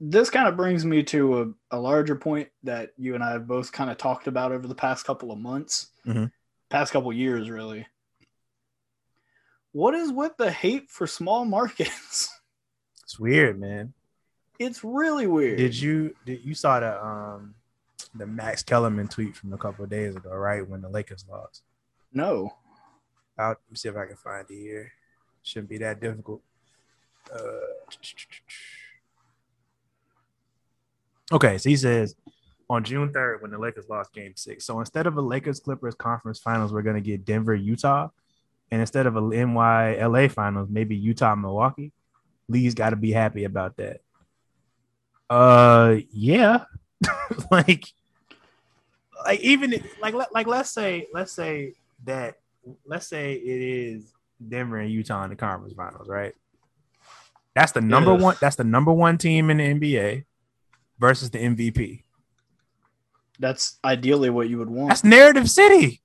this 0.00 0.30
kind 0.30 0.46
of 0.48 0.56
brings 0.56 0.84
me 0.84 1.02
to 1.02 1.40
a, 1.70 1.76
a 1.76 1.80
larger 1.80 2.14
point 2.14 2.48
that 2.62 2.90
you 2.96 3.16
and 3.16 3.24
I 3.24 3.32
have 3.32 3.48
both 3.48 3.72
kind 3.72 3.90
of 3.90 3.96
talked 3.98 4.28
about 4.28 4.52
over 4.52 4.68
the 4.68 4.74
past 4.76 5.04
couple 5.04 5.32
of 5.32 5.38
months, 5.40 5.88
Mhm. 6.06 6.30
past 6.70 6.92
couple 6.92 7.12
years, 7.12 7.50
really. 7.50 7.84
What 9.72 9.94
is 9.94 10.10
with 10.12 10.36
the 10.36 10.50
hate 10.50 10.90
for 10.90 11.06
small 11.06 11.44
markets? 11.44 12.34
It's 13.04 13.18
weird, 13.18 13.58
man. 13.58 13.94
it's 14.58 14.84
really 14.84 15.26
weird. 15.26 15.56
Did 15.56 15.74
you 15.74 16.14
did 16.26 16.44
you 16.44 16.54
saw 16.54 16.78
the 16.78 17.02
um 17.02 17.54
the 18.14 18.26
Max 18.26 18.62
Kellerman 18.62 19.08
tweet 19.08 19.34
from 19.34 19.54
a 19.54 19.56
couple 19.56 19.82
of 19.82 19.88
days 19.88 20.14
ago, 20.14 20.28
right? 20.28 20.68
When 20.68 20.82
the 20.82 20.90
Lakers 20.90 21.24
lost. 21.26 21.62
No. 22.12 22.52
I'll 23.38 23.48
let 23.48 23.58
me 23.70 23.76
see 23.76 23.88
if 23.88 23.96
I 23.96 24.04
can 24.04 24.16
find 24.16 24.44
it 24.50 24.54
here. 24.54 24.92
Shouldn't 25.42 25.70
be 25.70 25.78
that 25.78 26.00
difficult. 26.02 26.42
Uh, 27.34 27.40
okay, 31.32 31.56
so 31.56 31.70
he 31.70 31.76
says 31.76 32.14
on 32.68 32.84
June 32.84 33.10
3rd, 33.10 33.40
when 33.40 33.50
the 33.50 33.58
Lakers 33.58 33.88
lost 33.88 34.12
game 34.12 34.34
six. 34.36 34.66
So 34.66 34.80
instead 34.80 35.06
of 35.06 35.16
a 35.16 35.22
Lakers 35.22 35.60
Clippers 35.60 35.94
conference 35.94 36.38
finals, 36.40 36.74
we're 36.74 36.82
gonna 36.82 37.00
get 37.00 37.24
Denver, 37.24 37.54
Utah. 37.54 38.08
And 38.70 38.80
instead 38.80 39.06
of 39.06 39.16
a 39.16 39.20
NY 39.20 39.96
LA 40.06 40.28
finals, 40.28 40.68
maybe 40.70 40.94
Utah, 40.96 41.34
Milwaukee. 41.34 41.92
Lee's 42.48 42.74
gotta 42.74 42.96
be 42.96 43.12
happy 43.12 43.44
about 43.44 43.76
that. 43.76 44.00
Uh 45.30 45.96
yeah. 46.10 46.64
like 47.50 47.84
like 49.24 49.40
even 49.40 49.72
if- 49.74 50.00
like 50.00 50.14
like 50.32 50.46
let's 50.46 50.70
say 50.70 51.06
let's 51.12 51.32
say 51.32 51.74
that 52.04 52.36
let's 52.86 53.06
say 53.06 53.34
it 53.34 53.60
is 53.62 54.12
Denver 54.46 54.78
and 54.78 54.90
Utah 54.90 55.24
in 55.24 55.30
the 55.30 55.36
conference 55.36 55.74
finals, 55.74 56.08
right? 56.08 56.34
That's 57.54 57.72
the 57.72 57.80
number 57.80 58.12
Yes. 58.12 58.22
one. 58.22 58.36
That's 58.40 58.56
the 58.56 58.64
number 58.64 58.92
one 58.92 59.18
team 59.18 59.50
in 59.50 59.56
the 59.58 59.64
NBA 59.74 60.24
versus 60.98 61.30
the 61.30 61.38
MVP. 61.38 62.02
That's 63.40 63.78
ideally 63.84 64.30
what 64.30 64.48
you 64.48 64.58
would 64.58 64.70
want. 64.70 64.88
That's 64.90 65.04
narrative 65.04 65.50
city. 65.50 66.00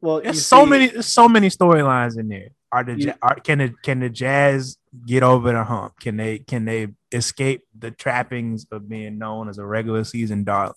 Well, 0.00 0.20
There's 0.20 0.46
so 0.46 0.64
see, 0.64 0.70
many. 0.70 0.86
There's 0.88 1.06
so 1.06 1.28
many 1.28 1.48
storylines 1.48 2.18
in 2.18 2.28
there. 2.28 2.48
Are 2.72 2.84
the 2.84 2.98
You- 2.98 3.14
are, 3.22 3.36
can 3.36 3.58
the 3.58 3.74
can 3.82 4.00
the 4.00 4.08
Jazz 4.10 4.76
get 5.06 5.22
over 5.22 5.52
the 5.52 5.64
hump? 5.64 5.98
Can 6.00 6.16
they 6.16 6.38
can 6.38 6.64
they 6.64 6.88
escape 7.12 7.62
the 7.78 7.90
trappings 7.90 8.66
of 8.70 8.88
being 8.88 9.18
known 9.18 9.48
as 9.48 9.58
a 9.58 9.66
regular 9.66 10.04
season 10.04 10.44
darling? 10.44 10.74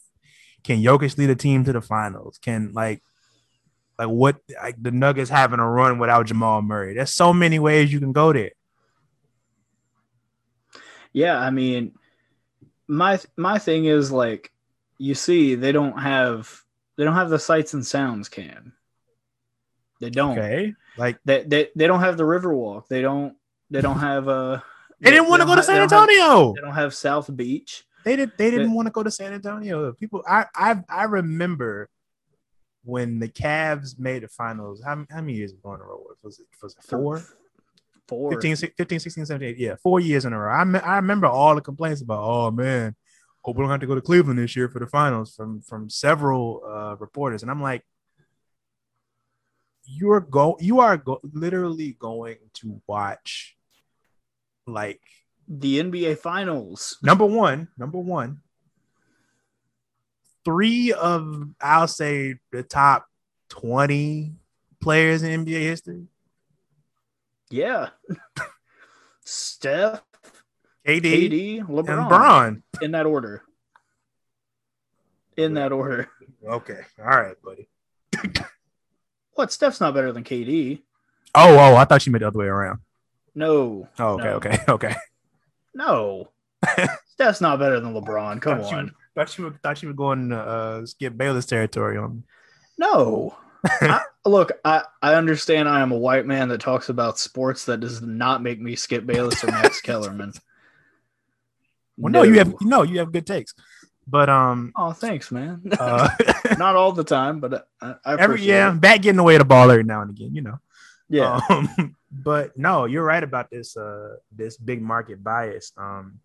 Can 0.64 0.82
Jokic 0.82 1.18
lead 1.18 1.30
a 1.30 1.36
team 1.36 1.64
to 1.66 1.74
the 1.74 1.82
finals? 1.82 2.38
Can 2.42 2.72
like 2.74 3.02
like 3.98 4.08
what 4.10 4.38
like 4.62 4.82
the 4.82 4.92
Nuggets 4.92 5.30
having 5.30 5.60
a 5.60 5.70
run 5.70 6.00
without 6.00 6.26
Jamal 6.28 6.62
Murray? 6.62 6.94
There's 6.94 7.14
so 7.14 7.34
many 7.34 7.60
ways 7.60 7.92
you 7.92 8.00
can 8.00 8.14
go 8.14 8.32
there. 8.34 8.52
Yeah, 11.12 11.38
I 11.38 11.50
mean, 11.50 11.94
my 12.88 13.20
my 13.36 13.58
thing 13.58 13.86
is 13.86 14.12
like, 14.12 14.52
you 14.98 15.16
see, 15.16 15.56
they 15.56 15.72
don't 15.72 15.98
have 15.98 16.62
they 16.98 17.04
don't 17.04 17.16
have 17.16 17.30
the 17.30 17.40
sights 17.40 17.74
and 17.74 17.86
sounds. 17.86 18.30
Cam, 18.30 18.74
they 20.00 20.10
don't. 20.10 20.38
Okay, 20.38 20.74
like 20.98 21.18
They, 21.26 21.44
they 21.44 21.70
they 21.76 21.88
don't 21.88 22.00
have 22.00 22.18
the 22.18 22.24
Riverwalk. 22.24 22.88
They 22.88 23.02
don't 23.02 23.36
they 23.70 23.82
don't 23.82 24.00
have 24.00 24.28
uh. 24.28 24.60
they 25.00 25.12
didn't 25.12 25.30
want 25.30 25.42
to 25.42 25.46
go 25.48 25.56
to 25.56 25.64
San 25.64 25.76
they 25.76 25.80
don't 25.88 25.90
have- 25.92 26.10
Antonio. 26.10 26.54
They 26.56 26.62
don't 26.62 26.76
have 26.76 26.94
South 26.94 27.36
Beach. 27.36 27.86
They 28.06 28.16
did. 28.16 28.32
They 28.38 28.50
didn't 28.50 28.74
want 28.74 28.88
to 28.88 28.92
go 28.92 29.04
to 29.04 29.12
San 29.12 29.34
Antonio. 29.34 29.92
People, 29.94 30.24
I, 30.28 30.46
I, 30.56 30.82
I 30.88 31.04
remember 31.04 31.90
when 32.84 33.20
the 33.20 33.28
Cavs 33.28 34.00
made 34.00 34.24
the 34.24 34.30
finals. 34.30 34.82
How, 34.84 35.06
how 35.10 35.22
many 35.22 35.34
years 35.34 35.52
ago 35.52 35.74
in 35.74 35.82
a 35.82 35.84
row 35.84 36.06
was 36.24 36.40
it? 36.40 36.48
Was 36.64 36.76
it 36.78 36.84
four? 36.84 37.22
Four. 38.08 38.32
15, 38.32 38.56
15, 38.56 39.00
16, 39.00 39.26
17, 39.28 39.56
yeah, 39.60 39.76
four 39.84 40.00
years 40.00 40.26
in 40.26 40.34
a 40.34 40.40
row. 40.40 40.52
I, 40.52 40.64
me- 40.64 40.80
I 40.80 40.96
remember 40.96 41.28
all 41.28 41.54
the 41.54 41.62
complaints 41.62 42.02
about, 42.02 42.24
oh 42.24 42.50
man, 42.50 42.96
hope 43.42 43.56
we 43.58 43.62
don't 43.62 43.70
have 43.70 43.82
to 43.82 43.86
go 43.88 43.94
to 43.96 44.02
Cleveland 44.02 44.40
this 44.40 44.56
year 44.56 44.68
for 44.68 44.80
the 44.80 44.88
finals 44.88 45.36
from 45.36 45.62
from 45.62 45.90
several 45.90 46.64
uh, 46.66 46.96
reporters, 46.98 47.44
and 47.44 47.52
I'm 47.52 47.62
like, 47.62 47.84
you're 49.92 50.20
go, 50.20 50.58
you 50.60 50.80
are 50.80 50.98
go- 50.98 51.20
literally 51.34 51.96
going 52.00 52.38
to 52.56 52.82
watch, 52.88 53.56
like 54.68 55.02
The 55.48 55.80
NBA 55.82 56.20
Finals. 56.20 56.98
number 57.02 57.26
one, 57.26 57.70
number 57.78 57.98
one, 57.98 58.42
three 60.46 60.94
of 60.94 61.50
I'll 61.62 61.88
say 61.88 62.36
the 62.52 62.64
top 62.64 63.08
twenty 63.50 64.34
players 64.80 65.24
in 65.24 65.46
NBA 65.46 65.60
history. 65.62 66.06
Yeah. 67.50 67.90
Steph, 69.26 70.02
KD, 70.88 71.02
KD, 71.02 71.68
LeBron, 71.68 72.00
and 72.00 72.10
Braun. 72.10 72.64
in 72.82 72.92
that 72.92 73.06
order. 73.06 73.44
In 75.38 75.54
that 75.56 75.72
order. 75.72 76.10
Okay, 76.48 76.80
all 77.00 77.06
right, 77.06 77.36
buddy. 77.44 77.68
What? 79.40 79.54
Steph's 79.54 79.80
not 79.80 79.94
better 79.94 80.12
than 80.12 80.26
KD. 80.26 80.82
Oh, 81.34 81.58
oh, 81.58 81.76
I 81.78 81.86
thought 81.86 82.06
you 82.06 82.12
meant 82.12 82.24
the 82.24 82.28
other 82.28 82.40
way 82.40 82.48
around. 82.48 82.80
No. 83.34 83.88
Oh, 83.98 84.16
okay, 84.20 84.24
No. 84.26 84.34
okay, 84.34 84.60
okay. 84.68 84.96
No. 85.74 86.32
Steph's 87.14 87.40
not 87.40 87.58
better 87.58 87.80
than 87.80 87.94
LeBron. 87.94 88.42
Come 88.42 88.62
thought 88.62 88.74
on. 88.74 88.86
You, 88.88 88.92
thought 89.16 89.38
you 89.38 89.44
were 89.46 89.60
thought 89.64 89.82
you 89.82 89.88
were 89.88 89.94
going 89.94 90.28
to 90.32 90.38
uh, 90.38 90.86
Skip 90.86 91.16
Bayless 91.16 91.46
territory 91.46 91.98
on 91.98 92.18
me. 92.18 92.24
No. 92.78 93.38
I, 93.66 94.02
look, 94.26 94.52
I, 94.66 94.84
I 95.02 95.14
understand 95.14 95.70
I 95.70 95.80
am 95.80 95.94
a 95.94 95.98
white 95.98 96.26
man 96.26 96.50
that 96.50 96.60
talks 96.60 96.90
about 96.90 97.18
sports. 97.18 97.64
That 97.64 97.80
does 97.80 98.02
not 98.02 98.44
make 98.44 98.60
me 98.60 98.76
Skip 98.76 99.06
Bayless 99.06 99.42
or 99.42 99.48
Max 99.48 99.80
Kellerman. 99.80 100.34
Well, 101.96 102.12
no, 102.12 102.24
you 102.24 102.40
have 102.40 102.56
no, 102.60 102.84
you 102.84 103.00
have 103.00 103.14
good 103.14 103.26
takes, 103.26 103.54
but 104.10 104.30
um, 104.30 104.72
Oh, 104.76 104.92
thanks, 104.92 105.32
man. 105.32 105.62
uh, 105.80 106.10
not 106.58 106.76
all 106.76 106.92
the 106.92 107.04
time, 107.04 107.40
but 107.40 107.68
I, 107.82 107.96
I 108.06 108.16
every 108.16 108.42
yeah, 108.42 108.74
it. 108.74 108.82
back 108.82 109.02
getting 109.02 109.20
away 109.20 109.38
the 109.38 109.46
ball 109.46 109.70
every 109.70 109.84
now 109.84 110.02
and 110.02 110.10
again, 110.10 110.34
you 110.34 110.42
know. 110.42 110.60
Yeah. 111.10 111.40
Um, 111.50 111.96
but 112.12 112.58
no, 112.58 112.86
you're 112.86 113.04
right 113.04 113.24
about 113.24 113.50
this 113.50 113.78
uh 113.78 114.16
this 114.32 114.58
big 114.58 114.82
market 114.82 115.24
bias. 115.24 115.72
Um 115.78 116.20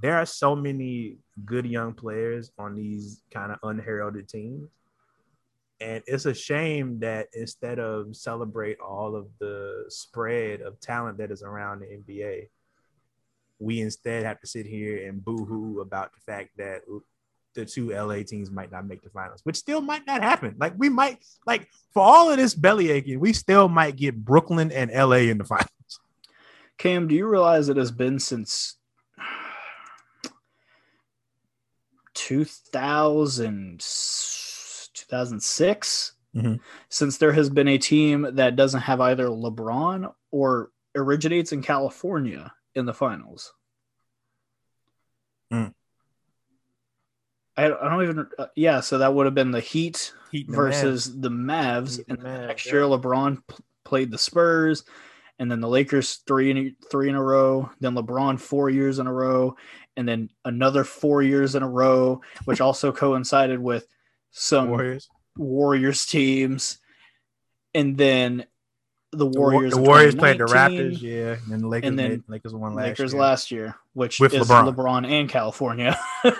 there 0.00 0.16
are 0.16 0.26
so 0.26 0.56
many 0.56 1.18
good 1.44 1.66
young 1.66 1.94
players 1.94 2.50
on 2.58 2.74
these 2.74 3.22
kind 3.30 3.52
of 3.52 3.58
unheralded 3.62 4.28
teams. 4.28 4.68
And 5.80 6.02
it's 6.06 6.26
a 6.26 6.34
shame 6.34 7.00
that 7.00 7.28
instead 7.32 7.78
of 7.78 8.16
celebrate 8.16 8.78
all 8.80 9.14
of 9.14 9.26
the 9.38 9.84
spread 9.88 10.62
of 10.62 10.80
talent 10.80 11.18
that 11.18 11.30
is 11.30 11.42
around 11.42 11.80
the 11.80 11.86
NBA, 11.86 12.48
we 13.58 13.80
instead 13.80 14.24
have 14.24 14.40
to 14.40 14.46
sit 14.46 14.66
here 14.66 15.06
and 15.08 15.24
boo-hoo 15.24 15.80
about 15.80 16.12
the 16.12 16.20
fact 16.20 16.50
that 16.56 16.82
the 17.54 17.64
two 17.64 17.90
LA 17.92 18.22
teams 18.22 18.50
might 18.50 18.70
not 18.70 18.86
make 18.86 19.02
the 19.02 19.10
finals, 19.10 19.40
which 19.44 19.56
still 19.56 19.80
might 19.80 20.06
not 20.06 20.22
happen. 20.22 20.56
Like 20.58 20.74
we 20.76 20.88
might, 20.88 21.24
like 21.46 21.68
for 21.92 22.02
all 22.02 22.30
of 22.30 22.36
this 22.36 22.54
belly 22.54 22.90
aching, 22.90 23.20
we 23.20 23.32
still 23.32 23.68
might 23.68 23.96
get 23.96 24.24
Brooklyn 24.24 24.70
and 24.72 24.90
LA 24.90 25.28
in 25.30 25.38
the 25.38 25.44
finals. 25.44 25.68
Cam, 26.78 27.06
do 27.08 27.14
you 27.14 27.26
realize 27.28 27.68
it 27.68 27.76
has 27.76 27.90
been 27.92 28.18
since 28.18 28.76
2000, 32.14 33.80
2006 34.92 36.12
Mhm. 36.34 36.60
since 36.88 37.18
there 37.18 37.32
has 37.32 37.48
been 37.48 37.68
a 37.68 37.78
team 37.78 38.26
that 38.34 38.56
doesn't 38.56 38.80
have 38.82 39.00
either 39.00 39.26
LeBron 39.28 40.12
or 40.32 40.70
originates 40.96 41.52
in 41.52 41.62
California 41.62 42.52
in 42.74 42.86
the 42.86 42.94
finals? 42.94 43.52
Mm. 45.52 45.74
I, 47.56 47.66
I 47.66 47.88
don't 47.88 48.02
even, 48.02 48.26
uh, 48.38 48.46
yeah, 48.56 48.80
so 48.80 48.98
that 48.98 49.14
would 49.14 49.26
have 49.26 49.34
been 49.34 49.50
the 49.52 49.60
Heat 49.60 50.12
Heat 50.32 50.48
the 50.48 50.56
versus 50.56 51.20
the 51.20 51.30
Mavs. 51.30 51.98
Heat 51.98 52.06
And 52.08 52.18
the 52.18 52.24
Mavs, 52.28 52.46
next 52.48 52.66
yeah. 52.66 52.72
year, 52.72 52.82
LeBron 52.82 53.38
p- 53.48 53.54
played 53.84 54.10
the 54.10 54.18
Spurs, 54.18 54.84
and 55.38 55.50
then 55.50 55.60
the 55.60 55.68
Lakers 55.68 56.16
three 56.26 56.50
in 56.50 56.76
three 56.90 57.08
in 57.08 57.14
a 57.14 57.22
row. 57.22 57.70
Then 57.80 57.94
LeBron 57.94 58.40
four 58.40 58.70
years 58.70 58.98
in 58.98 59.06
a 59.06 59.12
row, 59.12 59.56
and 59.96 60.08
then 60.08 60.30
another 60.44 60.82
four 60.84 61.22
years 61.22 61.54
in 61.54 61.62
a 61.62 61.68
row, 61.68 62.20
which 62.44 62.60
also 62.60 62.90
coincided 62.92 63.60
with 63.60 63.86
some 64.32 64.70
Warriors. 64.70 65.08
Warriors 65.36 66.06
teams, 66.06 66.78
and 67.72 67.96
then 67.96 68.44
the 69.12 69.18
The 69.18 69.26
Warriors. 69.26 69.74
The 69.74 69.78
in 69.78 69.84
Warriors 69.86 70.14
played 70.16 70.38
the 70.38 70.44
Raptors, 70.46 71.00
yeah, 71.00 71.34
and 71.34 71.52
then 71.52 71.60
the 71.60 71.68
Lakers. 71.68 71.88
and 71.88 71.98
then 71.98 72.10
made, 72.10 72.22
Lakers 72.26 72.52
won 72.54 72.74
last 72.74 72.84
Lakers 72.86 73.12
year. 73.12 73.20
last 73.22 73.50
year, 73.52 73.76
which 73.92 74.18
With 74.18 74.34
is 74.34 74.48
LeBron. 74.48 74.74
LeBron. 74.74 75.06
and 75.08 75.28
California. 75.28 75.96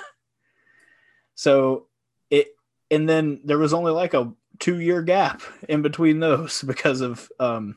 so 1.35 1.87
it, 2.31 2.49
and 2.91 3.09
then 3.09 3.41
there 3.45 3.59
was 3.59 3.73
only 3.73 3.93
like 3.93 4.15
a 4.15 4.33
two 4.59 4.81
year 4.81 5.03
gap 5.03 5.43
in 5.69 5.83
between 5.83 6.21
those 6.21 6.63
because 6.67 7.01
of 7.01 7.29
um, 7.41 7.77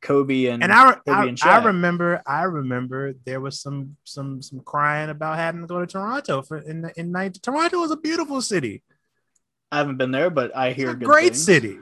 Kobe 0.00 0.46
and 0.46 0.62
And 0.62 0.72
I, 0.72 0.96
I, 1.08 1.26
and 1.26 1.38
I 1.42 1.64
remember, 1.64 2.22
I 2.26 2.42
remember 2.44 3.14
there 3.24 3.40
was 3.40 3.60
some, 3.60 3.96
some, 4.04 4.42
some 4.42 4.60
crying 4.60 5.10
about 5.10 5.36
having 5.38 5.62
to 5.62 5.66
go 5.66 5.80
to 5.80 5.86
Toronto 5.86 6.42
for 6.42 6.58
in 6.58 6.82
the, 6.82 6.92
in 7.00 7.10
night. 7.10 7.38
Toronto 7.42 7.82
is 7.82 7.90
a 7.90 7.96
beautiful 7.96 8.40
city. 8.42 8.82
I 9.72 9.78
haven't 9.78 9.96
been 9.98 10.12
there, 10.12 10.30
but 10.30 10.56
I 10.56 10.68
It's 10.68 10.76
hear 10.76 10.90
a 10.90 10.94
good 10.94 11.06
great 11.06 11.32
things. 11.32 11.44
city. 11.44 11.78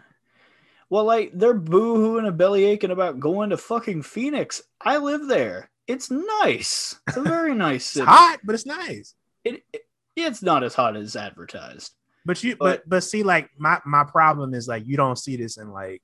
Well, 0.88 1.04
like 1.04 1.32
they're 1.34 1.52
boo-hooing 1.52 2.26
and 2.26 2.38
belly 2.38 2.64
aching 2.64 2.90
about 2.92 3.18
going 3.20 3.50
to 3.50 3.56
fucking 3.56 4.02
Phoenix. 4.02 4.62
I 4.80 4.98
live 4.98 5.26
there. 5.26 5.68
It's 5.86 6.10
nice. 6.10 6.96
It's 7.08 7.16
a 7.16 7.22
very 7.22 7.54
nice 7.66 7.82
It's 7.86 7.92
city. 7.94 8.06
hot, 8.06 8.38
but 8.44 8.54
it's 8.54 8.66
nice. 8.66 9.14
It, 9.44 9.62
it- 9.72 9.85
it's 10.16 10.42
not 10.42 10.64
as 10.64 10.74
hot 10.74 10.96
as 10.96 11.14
advertised. 11.16 11.92
But 12.24 12.42
you, 12.42 12.56
But- 12.56 12.82
but 12.82 12.88
but 12.88 13.04
see, 13.04 13.22
like 13.22 13.50
my 13.58 13.80
my 13.84 14.04
problem 14.04 14.54
is 14.54 14.66
like 14.66 14.86
you 14.86 14.96
don't 14.96 15.16
see 15.18 15.36
this 15.36 15.58
in 15.58 15.70
like 15.70 16.02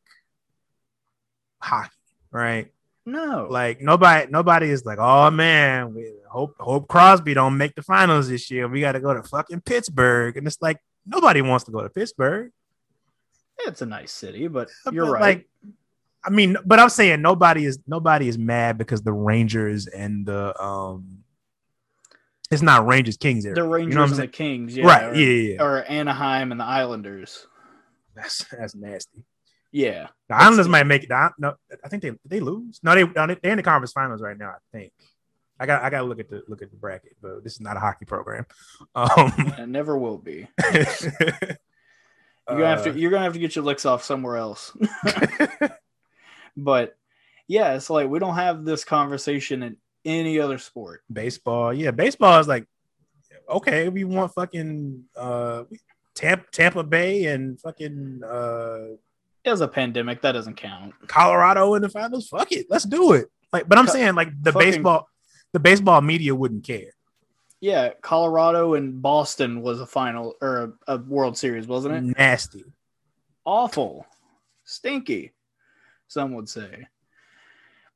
hockey, 1.60 1.90
right? 2.30 2.72
No, 3.04 3.48
Like 3.50 3.80
nobody 3.80 4.30
nobody 4.30 4.70
is 4.70 4.84
like, 4.84 4.98
oh 5.00 5.28
man, 5.30 5.92
we 5.92 6.12
hope 6.30 6.54
hope 6.60 6.86
Crosby 6.86 7.34
don't 7.34 7.56
make 7.56 7.74
the 7.74 7.82
finals 7.82 8.28
this 8.28 8.48
year. 8.48 8.68
We 8.68 8.80
got 8.80 8.92
to 8.92 9.00
go 9.00 9.12
to 9.12 9.24
fucking 9.24 9.62
Pittsburgh, 9.62 10.36
and 10.36 10.46
it's 10.46 10.58
like 10.62 10.78
nobody 11.04 11.42
wants 11.42 11.64
to 11.64 11.72
go 11.72 11.82
to 11.82 11.88
Pittsburgh. 11.90 12.52
it's 13.66 13.82
a 13.82 13.86
nice 13.86 14.12
city, 14.12 14.46
but 14.46 14.68
But, 14.84 14.94
you're 14.94 15.10
right. 15.10 15.20
Like, 15.20 15.48
I 16.24 16.30
mean, 16.30 16.56
but 16.64 16.78
I'm 16.78 16.88
saying 16.90 17.20
nobody 17.22 17.64
is 17.64 17.80
nobody 17.88 18.28
is 18.28 18.38
mad 18.38 18.78
because 18.78 19.02
the 19.02 19.12
Rangers 19.12 19.88
and 19.88 20.24
the 20.24 20.54
um, 20.62 21.21
it's 22.52 22.62
not 22.62 22.86
Rangers 22.86 23.16
Kings 23.16 23.44
area. 23.44 23.54
the 23.56 23.64
Rangers 23.64 23.92
you 23.92 23.94
know 23.96 24.02
what 24.02 24.12
I'm 24.12 24.20
and 24.20 24.28
the? 24.28 24.32
Kings, 24.32 24.76
yeah, 24.76 24.86
right? 24.86 25.04
or, 25.04 25.14
Yeah, 25.14 25.52
yeah, 25.54 25.62
or 25.62 25.82
Anaheim 25.84 26.52
and 26.52 26.60
the 26.60 26.64
Islanders. 26.64 27.46
That's 28.14 28.44
that's 28.50 28.74
nasty. 28.74 29.24
Yeah, 29.70 30.08
The 30.28 30.36
Islanders 30.36 30.68
might 30.68 30.86
make 30.86 31.04
it. 31.04 31.10
I, 31.10 31.30
no, 31.38 31.54
I 31.82 31.88
think 31.88 32.02
they 32.02 32.12
they 32.26 32.40
lose. 32.40 32.78
No, 32.82 32.94
they 32.94 33.04
no, 33.04 33.26
they- 33.26 33.38
they're 33.42 33.52
in 33.52 33.56
the 33.56 33.62
conference 33.62 33.92
finals 33.92 34.20
right 34.20 34.36
now. 34.36 34.50
I 34.50 34.58
think. 34.70 34.92
I 35.58 35.66
got 35.66 35.82
I 35.82 35.90
got 35.90 36.00
to 36.00 36.04
look 36.06 36.18
at 36.18 36.28
the 36.28 36.42
look 36.48 36.60
at 36.60 36.70
the 36.70 36.76
bracket, 36.76 37.16
but 37.22 37.44
this 37.44 37.54
is 37.54 37.60
not 37.60 37.76
a 37.76 37.80
hockey 37.80 38.04
program. 38.04 38.46
Um, 38.94 39.32
it 39.58 39.68
never 39.68 39.96
will 39.96 40.18
be. 40.18 40.48
You're 42.48 42.58
gonna 42.58 42.66
have 42.66 42.84
to 42.84 42.90
uh, 42.90 42.94
you're 42.94 43.10
gonna 43.12 43.22
have 43.22 43.34
to 43.34 43.38
get 43.38 43.54
your 43.54 43.64
licks 43.64 43.86
off 43.86 44.02
somewhere 44.02 44.36
else. 44.36 44.76
but 46.56 46.96
yeah, 47.46 47.74
it's 47.74 47.88
like 47.88 48.08
we 48.08 48.18
don't 48.18 48.34
have 48.34 48.64
this 48.64 48.84
conversation 48.84 49.62
in 49.62 49.76
any 50.04 50.38
other 50.40 50.58
sport. 50.58 51.02
baseball. 51.12 51.72
Yeah, 51.72 51.90
baseball 51.92 52.38
is 52.40 52.48
like 52.48 52.66
okay. 53.48 53.88
We 53.88 54.04
want 54.04 54.32
fucking 54.34 55.04
uh 55.16 55.64
Tampa, 56.14 56.44
Tampa 56.52 56.82
Bay 56.84 57.26
and 57.26 57.60
fucking 57.60 58.22
uh 58.24 58.78
As 59.44 59.60
a 59.60 59.68
pandemic, 59.68 60.20
that 60.22 60.32
doesn't 60.32 60.56
count. 60.56 60.94
Colorado 61.06 61.74
in 61.74 61.82
the 61.82 61.88
finals. 61.88 62.28
Fuck 62.28 62.52
it, 62.52 62.66
let's 62.68 62.84
do 62.84 63.12
it. 63.14 63.26
Like, 63.52 63.68
but 63.68 63.78
I'm 63.78 63.86
Co- 63.86 63.92
saying 63.92 64.14
like 64.14 64.30
the 64.42 64.52
fucking- 64.52 64.70
baseball, 64.70 65.08
the 65.52 65.60
baseball 65.60 66.00
media 66.00 66.34
wouldn't 66.34 66.64
care. 66.64 66.92
Yeah, 67.60 67.90
Colorado 68.00 68.74
and 68.74 69.00
Boston 69.00 69.62
was 69.62 69.80
a 69.80 69.86
final 69.86 70.34
or 70.42 70.74
a, 70.88 70.94
a 70.94 70.98
World 70.98 71.38
Series, 71.38 71.68
wasn't 71.68 71.94
it? 71.94 72.18
Nasty. 72.18 72.64
Awful, 73.44 74.04
stinky, 74.64 75.32
some 76.08 76.34
would 76.34 76.48
say. 76.48 76.86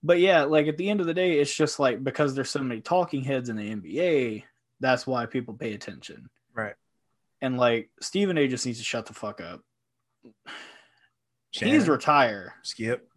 But 0.07 0.21
yeah, 0.21 0.45
like 0.45 0.69
at 0.69 0.77
the 0.77 0.89
end 0.89 1.01
of 1.01 1.07
the 1.07 1.15
day, 1.15 1.41
it's 1.41 1.53
just 1.55 1.81
like 1.81 2.05
because 2.05 2.35
there's 2.35 2.49
so 2.51 2.63
many 2.63 2.81
talking 2.81 3.25
heads 3.25 3.49
in 3.49 3.57
the 3.57 3.75
NBA, 3.75 4.45
that's 4.79 5.05
why 5.05 5.27
people 5.27 5.55
pay 5.55 5.73
attention. 5.75 6.31
Right. 6.55 6.75
And 7.43 7.57
like 7.59 7.91
Stephen 8.01 8.39
A. 8.39 8.47
just 8.47 8.65
needs 8.67 8.79
to 8.79 8.85
shut 8.85 9.07
the 9.07 9.15
fuck 9.15 9.41
up. 9.41 9.63
He's 10.23 10.33
Shannon, 11.51 11.85
retire. 11.91 12.55
Skip, 12.63 13.09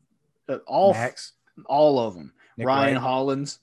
Uh, 0.47 0.57
All 0.65 0.93
Max, 0.93 1.33
all 1.67 1.99
of 1.99 2.15
them. 2.15 2.33
Nick 2.57 2.65
Ryan 2.65 2.93
Wright, 2.95 3.01
Hollins. 3.03 3.59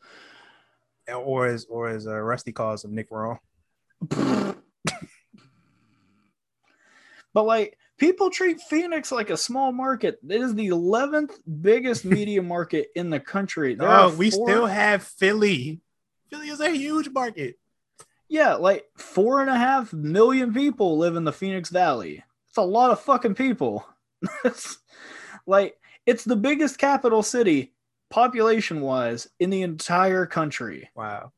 or 1.13 1.47
as 1.47 1.67
or 1.69 1.89
as 1.89 2.07
uh, 2.07 2.15
Rusty 2.21 2.53
calls 2.53 2.85
him, 2.85 2.95
Nick 2.95 3.09
Wrong. 3.11 3.39
But 7.35 7.45
like 7.45 7.77
people 7.99 8.31
treat 8.31 8.61
Phoenix 8.61 9.11
like 9.13 9.31
a 9.31 9.37
small 9.37 9.73
market. 9.73 10.19
It 10.29 10.41
is 10.41 10.55
the 10.55 10.69
11th 10.69 11.33
biggest 11.63 12.05
media 12.17 12.43
market 12.43 12.89
in 12.95 13.11
the 13.11 13.21
country. 13.21 13.75
There 13.75 13.89
Oh, 13.89 14.15
we 14.15 14.31
four- 14.31 14.49
still 14.49 14.67
have 14.67 15.03
Philly. 15.03 15.81
Philly 16.31 16.49
is 16.49 16.61
a 16.61 16.71
huge 16.71 17.09
market. 17.11 17.59
yeah, 18.29 18.55
like 18.55 18.85
four 18.97 19.41
and 19.41 19.49
a 19.51 19.57
half 19.59 19.93
million 19.93 20.53
people 20.53 20.99
live 20.99 21.17
in 21.17 21.25
the 21.25 21.33
Phoenix 21.33 21.69
Valley. 21.71 22.23
It's 22.49 22.59
a 22.59 22.63
lot 22.63 22.91
of 22.91 23.01
fucking 23.01 23.35
people. 23.35 23.87
It's- 24.45 24.79
like 25.47 25.79
it's 26.07 26.25
the 26.25 26.37
biggest 26.37 26.79
capital 26.79 27.23
city 27.23 27.73
population 28.11 28.81
wise 28.81 29.29
in 29.39 29.51
the 29.51 29.63
entire 29.63 30.27
country. 30.27 30.91
Wow. 30.95 31.33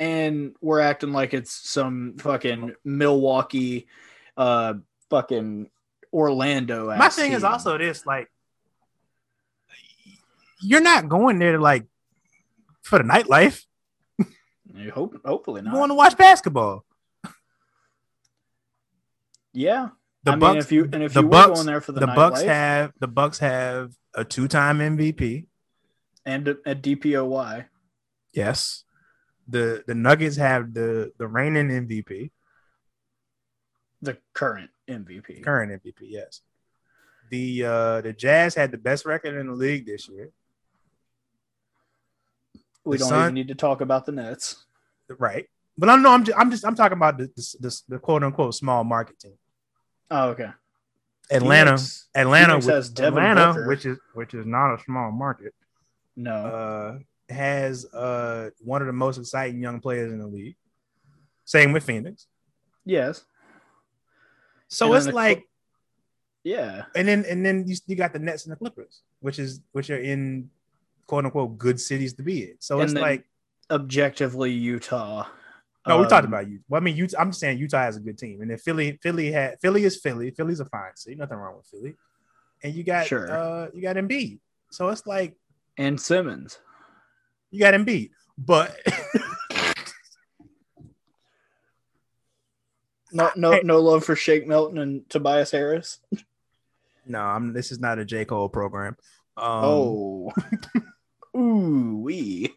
and 0.00 0.54
we're 0.60 0.80
acting 0.80 1.12
like 1.12 1.32
it's 1.34 1.52
some 1.52 2.16
fucking 2.18 2.74
Milwaukee, 2.84 3.86
uh, 4.36 4.74
fucking 5.12 5.68
Orlando. 6.12 6.88
My 6.96 7.08
thing 7.10 7.32
is 7.32 7.44
also 7.44 7.76
this: 7.78 8.04
like, 8.06 8.28
you're 10.62 10.80
not 10.80 11.08
going 11.08 11.38
there 11.38 11.52
to 11.52 11.58
like 11.58 11.84
for 12.82 12.98
the 12.98 13.04
nightlife. 13.04 13.64
I 14.18 14.88
hope, 14.88 15.14
hopefully 15.24 15.60
not. 15.60 15.74
Going 15.74 15.90
to 15.90 15.94
watch 15.94 16.16
basketball. 16.16 16.84
yeah, 19.52 19.88
The 20.24 20.32
I 20.32 20.34
mean, 20.34 20.40
Bucks, 20.40 20.64
if 20.64 20.72
you 20.72 20.88
and 20.92 21.02
if 21.02 21.12
the 21.12 21.22
you 21.22 21.28
Bucks, 21.28 21.48
were 21.48 21.54
going 21.56 21.66
there 21.66 21.80
for 21.82 21.92
the, 21.92 22.00
the 22.00 22.06
Bucks 22.06 22.42
have 22.42 22.92
the 22.98 23.08
Bucks 23.08 23.38
have 23.38 23.92
a 24.14 24.24
two-time 24.24 24.78
MVP. 24.78 25.46
and 26.24 26.48
a, 26.48 26.56
a 26.66 26.74
DPOY, 26.74 27.66
Yes. 28.32 28.84
The 29.48 29.84
the 29.86 29.94
Nuggets 29.94 30.36
have 30.36 30.72
the 30.72 31.12
the 31.18 31.26
reigning 31.26 31.68
MVP, 31.68 32.30
the 34.02 34.18
current 34.34 34.70
MVP. 34.88 35.42
current 35.42 35.70
MVP. 35.82 35.94
Yes. 36.02 36.40
The 37.30 37.64
uh 37.64 38.00
the 38.02 38.12
Jazz 38.12 38.54
had 38.54 38.70
the 38.72 38.78
best 38.78 39.06
record 39.06 39.36
in 39.36 39.46
the 39.46 39.54
league 39.54 39.86
this 39.86 40.08
year. 40.08 40.30
we 42.84 42.96
the 42.96 43.00
don't 43.00 43.08
Sun- 43.08 43.22
even 43.22 43.34
need 43.34 43.48
to 43.48 43.54
talk 43.54 43.80
about 43.80 44.06
the 44.06 44.12
Nets. 44.12 44.64
Right. 45.18 45.46
But 45.78 45.88
I'm 45.88 46.02
no, 46.02 46.10
I'm 46.10 46.24
just 46.24 46.38
I'm 46.38 46.50
just 46.50 46.66
I'm 46.66 46.74
talking 46.74 46.98
about 46.98 47.16
the 47.18 47.26
the, 47.34 47.56
the, 47.60 47.80
the 47.88 47.98
quote 47.98 48.22
unquote 48.22 48.54
small 48.54 48.84
market 48.84 49.18
team. 49.18 49.34
Oh, 50.10 50.30
okay. 50.30 50.50
Atlanta, 51.30 51.70
Phoenix- 51.78 52.08
Atlanta, 52.14 52.60
Phoenix 52.60 52.88
which- 52.88 52.94
Devin 52.94 53.22
Atlanta, 53.22 53.52
Booker. 53.54 53.68
which 53.68 53.86
is 53.86 53.98
which 54.14 54.34
is 54.34 54.44
not 54.44 54.74
a 54.74 54.82
small 54.82 55.10
market, 55.12 55.54
No, 56.16 56.32
uh, 56.34 56.98
has 57.32 57.86
uh 57.94 58.50
one 58.60 58.82
of 58.82 58.86
the 58.86 58.92
most 58.92 59.16
exciting 59.18 59.62
young 59.62 59.80
players 59.80 60.12
in 60.12 60.18
the 60.18 60.26
league. 60.26 60.56
Same 61.44 61.72
with 61.72 61.84
Phoenix. 61.84 62.26
yes, 62.84 63.24
So 64.72 64.94
it's 64.94 65.06
the 65.06 65.12
like, 65.12 65.44
yeah, 66.44 66.84
and 66.96 67.06
then 67.06 67.24
and 67.28 67.44
then 67.44 67.64
you, 67.66 67.76
you 67.86 67.94
got 67.96 68.12
the 68.12 68.18
Nets 68.18 68.44
and 68.44 68.52
the 68.52 68.56
Clippers, 68.56 69.02
which 69.20 69.38
is 69.38 69.60
which 69.72 69.90
are 69.90 69.98
in 69.98 70.50
quote 71.06 71.24
unquote 71.24 71.58
good 71.58 71.80
cities 71.80 72.14
to 72.14 72.22
be 72.22 72.44
in. 72.50 72.54
So 72.58 72.80
And 72.80 72.90
it's 72.90 72.98
like, 73.00 73.24
objectively 73.70 74.50
Utah. 74.52 75.26
no, 75.86 75.98
we 75.98 76.06
talked 76.06 76.24
Um, 76.24 76.32
about 76.32 76.48
you. 76.48 76.60
Well, 76.68 76.80
I 76.80 76.84
mean, 76.84 76.96
Utah. 76.96 77.18
I'm 77.20 77.32
saying 77.32 77.58
Utah 77.58 77.82
has 77.82 77.96
a 77.96 78.00
good 78.00 78.18
team, 78.18 78.40
and 78.40 78.50
then 78.50 78.58
Philly, 78.58 78.98
Philly 79.02 79.30
had 79.30 79.60
Philly 79.60 79.84
is 79.84 80.00
Philly. 80.00 80.30
Philly's 80.30 80.60
a 80.60 80.64
fine 80.64 80.96
city, 80.96 81.16
nothing 81.16 81.36
wrong 81.36 81.56
with 81.56 81.66
Philly. 81.66 81.94
And 82.62 82.74
you 82.74 82.82
got 82.84 83.06
Sure. 83.06 83.30
uh 83.30 83.68
you 83.74 83.82
got 83.82 83.96
Embiid. 83.96 84.38
So 84.70 84.88
it's 84.88 85.06
like 85.06 85.36
and 85.78 86.00
Simmons. 86.00 86.58
you 87.50 87.60
got 87.60 87.74
Embiid, 87.74 88.10
but 88.38 88.76
No, 93.12 93.30
no, 93.36 93.52
Hey. 93.52 93.60
no 93.64 93.80
love 93.80 94.04
for 94.04 94.16
Shake 94.16 94.46
Milton 94.46 94.78
and 94.78 95.08
Tobias 95.10 95.50
Harris. 95.50 95.98
no, 97.06 97.20
I'm. 97.20 97.52
This 97.52 97.70
is 97.72 97.78
not 97.78 97.98
a 97.98 98.04
J 98.04 98.24
Cole 98.24 98.48
program. 98.48 98.96
Um, 99.36 99.44
oh, 99.46 100.32
ooh 101.36 101.98
wee. 102.02 102.54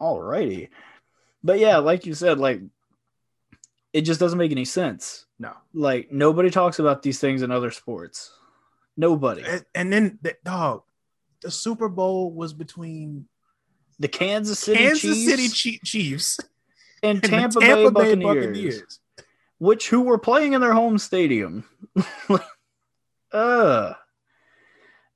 Alrighty, 0.00 0.70
but 1.44 1.58
yeah, 1.58 1.76
like 1.78 2.06
you 2.06 2.14
said, 2.14 2.38
like 2.38 2.62
it 3.92 4.02
just 4.02 4.20
doesn't 4.20 4.38
make 4.38 4.52
any 4.52 4.64
sense. 4.64 5.26
no. 5.38 5.52
Like 5.74 6.10
nobody 6.10 6.48
talks 6.50 6.78
about 6.78 7.02
these 7.02 7.18
things 7.20 7.42
in 7.42 7.50
other 7.50 7.70
sports. 7.70 8.32
Nobody. 8.96 9.42
And, 9.46 9.64
and 9.74 9.92
then 9.92 10.18
the 10.22 10.36
dog, 10.44 10.82
the 11.42 11.50
Super 11.50 11.88
Bowl 11.88 12.32
was 12.32 12.52
between 12.54 13.26
The 13.98 14.08
Kansas 14.08 14.58
City 14.58 14.78
Kansas 14.78 15.00
Chiefs 15.02 15.52
City 15.52 15.78
Chiefs 15.84 16.40
and 17.02 17.16
and 17.16 17.22
the 17.22 17.28
Tampa, 17.28 17.60
Bay, 17.60 18.14
Buccaneers, 18.14 19.00
which 19.60 19.90
who 19.90 20.00
were 20.00 20.18
playing 20.18 20.54
in 20.54 20.60
their 20.60 20.72
home 20.72 20.98
stadium. 20.98 21.64
Ugh. 22.28 22.40
Ugh, 23.32 23.94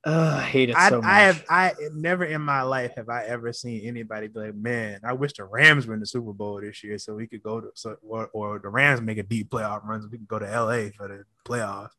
I 0.05 0.41
hate 0.43 0.69
it 0.69 0.75
I, 0.75 0.89
so 0.89 1.01
much. 1.01 1.05
I 1.05 1.19
have 1.21 1.45
I 1.49 1.73
never 1.91 2.23
in 2.23 2.43
my 2.43 2.61
life 2.61 2.93
have 2.95 3.09
I 3.09 3.25
ever 3.25 3.51
seen 3.51 3.87
anybody 3.87 4.27
be 4.27 4.39
like, 4.39 4.55
man, 4.55 4.99
I 5.03 5.13
wish 5.13 5.33
the 5.33 5.45
Rams 5.45 5.87
were 5.87 5.95
in 5.95 5.99
the 5.99 6.05
Super 6.05 6.31
Bowl 6.31 6.61
this 6.61 6.83
year 6.83 6.99
so 6.99 7.15
we 7.15 7.25
could 7.25 7.41
go 7.41 7.59
to 7.59 7.71
so, 7.73 7.97
or, 8.07 8.29
or 8.31 8.59
the 8.59 8.69
Rams 8.69 9.01
make 9.01 9.17
a 9.17 9.23
deep 9.23 9.49
playoff 9.49 9.83
run 9.83 10.03
so 10.03 10.07
we 10.11 10.19
can 10.19 10.27
go 10.27 10.37
to 10.37 10.45
LA 10.45 10.91
for 10.95 11.07
the 11.07 11.25
playoffs. 11.43 11.89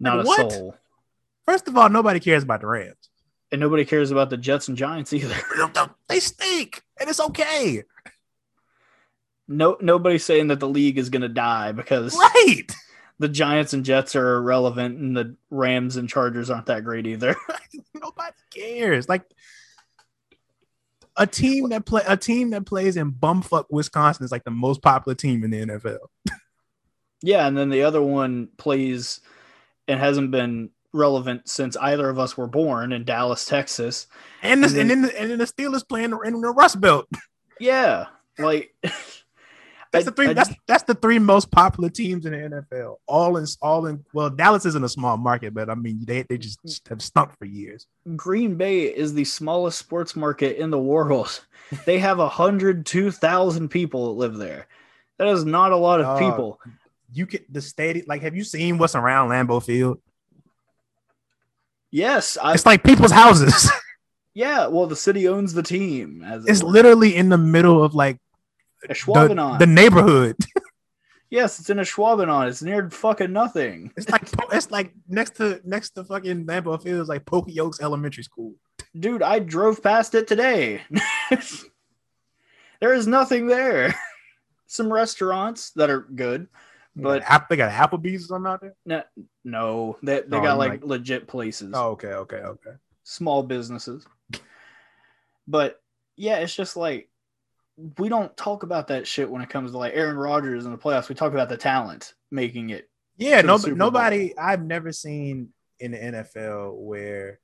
Not 0.00 0.18
Like, 0.18 0.24
a 0.24 0.28
what? 0.28 0.52
soul. 0.52 0.76
First 1.46 1.68
of 1.68 1.76
all, 1.76 1.88
nobody 1.88 2.18
cares 2.18 2.42
about 2.42 2.60
the 2.62 2.66
Rams. 2.66 3.10
And 3.52 3.60
nobody 3.60 3.84
cares 3.84 4.10
about 4.10 4.28
the 4.28 4.36
Jets 4.36 4.68
and 4.68 4.76
Giants 4.76 5.12
either. 5.12 5.34
They 6.08 6.20
stink, 6.20 6.82
and 7.00 7.08
it's 7.08 7.20
okay. 7.20 7.84
No, 9.48 9.76
nobody's 9.80 10.24
saying 10.24 10.48
that 10.48 10.60
the 10.60 10.68
league 10.68 10.98
is 10.98 11.08
going 11.10 11.22
to 11.22 11.28
die 11.28 11.72
because 11.72 12.14
Right. 12.14 12.66
the 13.18 13.28
Giants 13.28 13.72
and 13.72 13.84
Jets 13.84 14.14
are 14.14 14.36
irrelevant, 14.36 14.98
and 14.98 15.16
the 15.16 15.36
Rams 15.50 15.96
and 15.96 16.08
Chargers 16.08 16.50
aren't 16.50 16.66
that 16.66 16.84
great 16.84 17.06
either. 17.06 17.34
Nobody 17.94 18.32
cares. 18.54 19.08
Like 19.08 19.22
a 21.16 21.26
team 21.26 21.70
that 21.70 21.84
play 21.84 22.02
a 22.06 22.16
team 22.16 22.50
that 22.50 22.64
plays 22.66 22.96
in 22.96 23.10
bumfuck 23.12 23.64
Wisconsin 23.70 24.24
is 24.24 24.30
like 24.30 24.44
the 24.44 24.50
most 24.50 24.82
popular 24.82 25.14
team 25.14 25.42
in 25.42 25.50
the 25.50 25.64
NFL. 25.66 25.98
yeah, 27.22 27.46
and 27.46 27.56
then 27.56 27.70
the 27.70 27.82
other 27.82 28.02
one 28.02 28.48
plays 28.56 29.20
and 29.88 29.98
hasn't 29.98 30.30
been 30.30 30.70
relevant 30.92 31.48
since 31.48 31.76
either 31.78 32.08
of 32.08 32.18
us 32.18 32.36
were 32.36 32.46
born 32.46 32.92
in 32.92 33.04
Dallas, 33.04 33.44
Texas. 33.46 34.06
And 34.42 34.64
And 34.64 34.76
and 34.76 34.90
then- 34.90 35.02
then 35.02 35.02
the, 35.02 35.20
and 35.20 35.30
then 35.30 35.38
the 35.38 35.44
Steelers 35.46 35.86
playing 35.88 36.16
in 36.24 36.40
the 36.40 36.50
Rust 36.50 36.80
Belt. 36.80 37.06
Yeah, 37.60 38.06
like 38.38 38.72
That's 39.90 40.04
the 40.04 40.10
three. 40.12 40.32
That's 40.32 40.50
that's 40.66 40.82
the 40.82 40.94
three 40.94 41.18
most 41.18 41.50
popular 41.50 41.88
teams 41.88 42.26
in 42.26 42.32
the 42.32 42.38
NFL. 42.72 42.96
All 43.06 43.36
in 43.38 43.46
all 43.62 43.86
in. 43.86 44.04
Well, 44.12 44.28
Dallas 44.28 44.66
isn't 44.66 44.84
a 44.84 44.88
small 44.88 45.16
market, 45.16 45.54
but 45.54 45.70
I 45.70 45.74
mean 45.74 46.00
they 46.04 46.22
they 46.22 46.36
just 46.36 46.62
mm. 46.64 46.88
have 46.88 47.00
stunk 47.00 47.30
for 47.38 47.46
years. 47.46 47.86
Green 48.16 48.56
Bay 48.56 48.82
is 48.82 49.14
the 49.14 49.24
smallest 49.24 49.78
sports 49.78 50.14
market 50.14 50.56
in 50.58 50.70
the 50.70 50.78
world. 50.78 51.44
They 51.84 51.98
have 51.98 52.18
a 52.18 52.30
hundred 52.30 52.86
two 52.86 53.10
thousand 53.10 53.68
people 53.68 54.06
that 54.06 54.18
live 54.18 54.38
there. 54.38 54.68
That 55.18 55.28
is 55.28 55.44
not 55.44 55.70
a 55.70 55.76
lot 55.76 56.00
of 56.00 56.06
Dog. 56.06 56.18
people. 56.18 56.60
You 57.12 57.26
can 57.26 57.40
the 57.50 57.60
stadium. 57.60 58.06
Like, 58.08 58.22
have 58.22 58.34
you 58.34 58.42
seen 58.42 58.78
what's 58.78 58.94
around 58.94 59.28
Lambeau 59.28 59.62
Field? 59.62 60.00
Yes, 61.90 62.38
I, 62.42 62.54
It's 62.54 62.64
like 62.64 62.82
people's 62.82 63.12
houses. 63.12 63.70
yeah. 64.34 64.66
Well, 64.66 64.86
the 64.86 64.96
city 64.96 65.28
owns 65.28 65.52
the 65.52 65.62
team. 65.62 66.22
As 66.22 66.46
it 66.46 66.50
it's 66.50 66.62
were. 66.62 66.70
literally 66.70 67.14
in 67.14 67.28
the 67.28 67.36
middle 67.36 67.84
of 67.84 67.94
like 67.94 68.18
the, 68.86 69.56
the 69.58 69.66
neighborhood. 69.66 70.36
yes, 71.30 71.58
it's 71.60 71.70
in 71.70 71.78
a 71.78 71.82
Schwabenon. 71.82 72.48
It's 72.48 72.62
near 72.62 72.88
fucking 72.90 73.32
nothing. 73.32 73.92
It's 73.96 74.08
like 74.08 74.28
it's 74.52 74.70
like 74.70 74.92
next 75.08 75.36
to 75.36 75.60
next 75.64 75.90
to 75.90 76.04
fucking 76.04 76.46
Lambeau 76.46 76.80
Field 76.82 77.02
is 77.02 77.08
like 77.08 77.26
Pokey 77.26 77.58
Oaks 77.60 77.80
Elementary 77.80 78.22
School. 78.24 78.54
Dude, 78.98 79.22
I 79.22 79.38
drove 79.38 79.82
past 79.82 80.14
it 80.14 80.26
today. 80.28 80.82
there 82.80 82.94
is 82.94 83.06
nothing 83.06 83.46
there. 83.46 83.94
Some 84.66 84.92
restaurants 84.92 85.70
that 85.72 85.90
are 85.90 86.00
good. 86.00 86.48
But 86.94 87.22
But- 87.28 87.48
they 87.48 87.56
got 87.56 87.72
Applebee's 87.72 88.24
or 88.24 88.28
something 88.28 88.50
out 88.52 88.60
there. 88.60 88.74
No, 88.84 89.02
no 89.44 89.98
they, 90.02 90.20
they 90.20 90.36
Oh, 90.36 90.42
got 90.42 90.58
like, 90.58 90.70
like- 90.72 90.84
legit 90.84 91.26
places. 91.28 91.72
Oh, 91.74 91.90
okay, 91.90 92.08
okay, 92.08 92.36
okay. 92.38 92.72
small 93.04 93.42
businesses. 93.42 94.04
But 95.46 95.80
yeah, 96.16 96.38
it's 96.38 96.54
just 96.54 96.76
like 96.76 97.07
we 97.98 98.08
don't 98.08 98.36
talk 98.36 98.64
about 98.64 98.88
that 98.88 99.06
shit 99.06 99.30
when 99.30 99.40
it 99.42 99.48
comes 99.48 99.70
to 99.70 99.78
like 99.78 99.94
Aaron 99.94 100.16
Rodgers 100.16 100.66
in 100.66 100.72
the 100.72 100.78
playoffs. 100.78 101.08
We 101.08 101.14
talk 101.14 101.32
about 101.32 101.48
the 101.48 101.56
talent 101.56 102.14
making 102.30 102.70
it. 102.70 102.88
Yeah, 103.16 103.40
no, 103.40 103.56
nobody. 103.56 104.36
I've 104.36 104.62
never 104.62 104.92
seen 104.92 105.50
in 105.80 105.92
the 105.92 105.98
NFL 105.98 106.74
where 106.76 107.40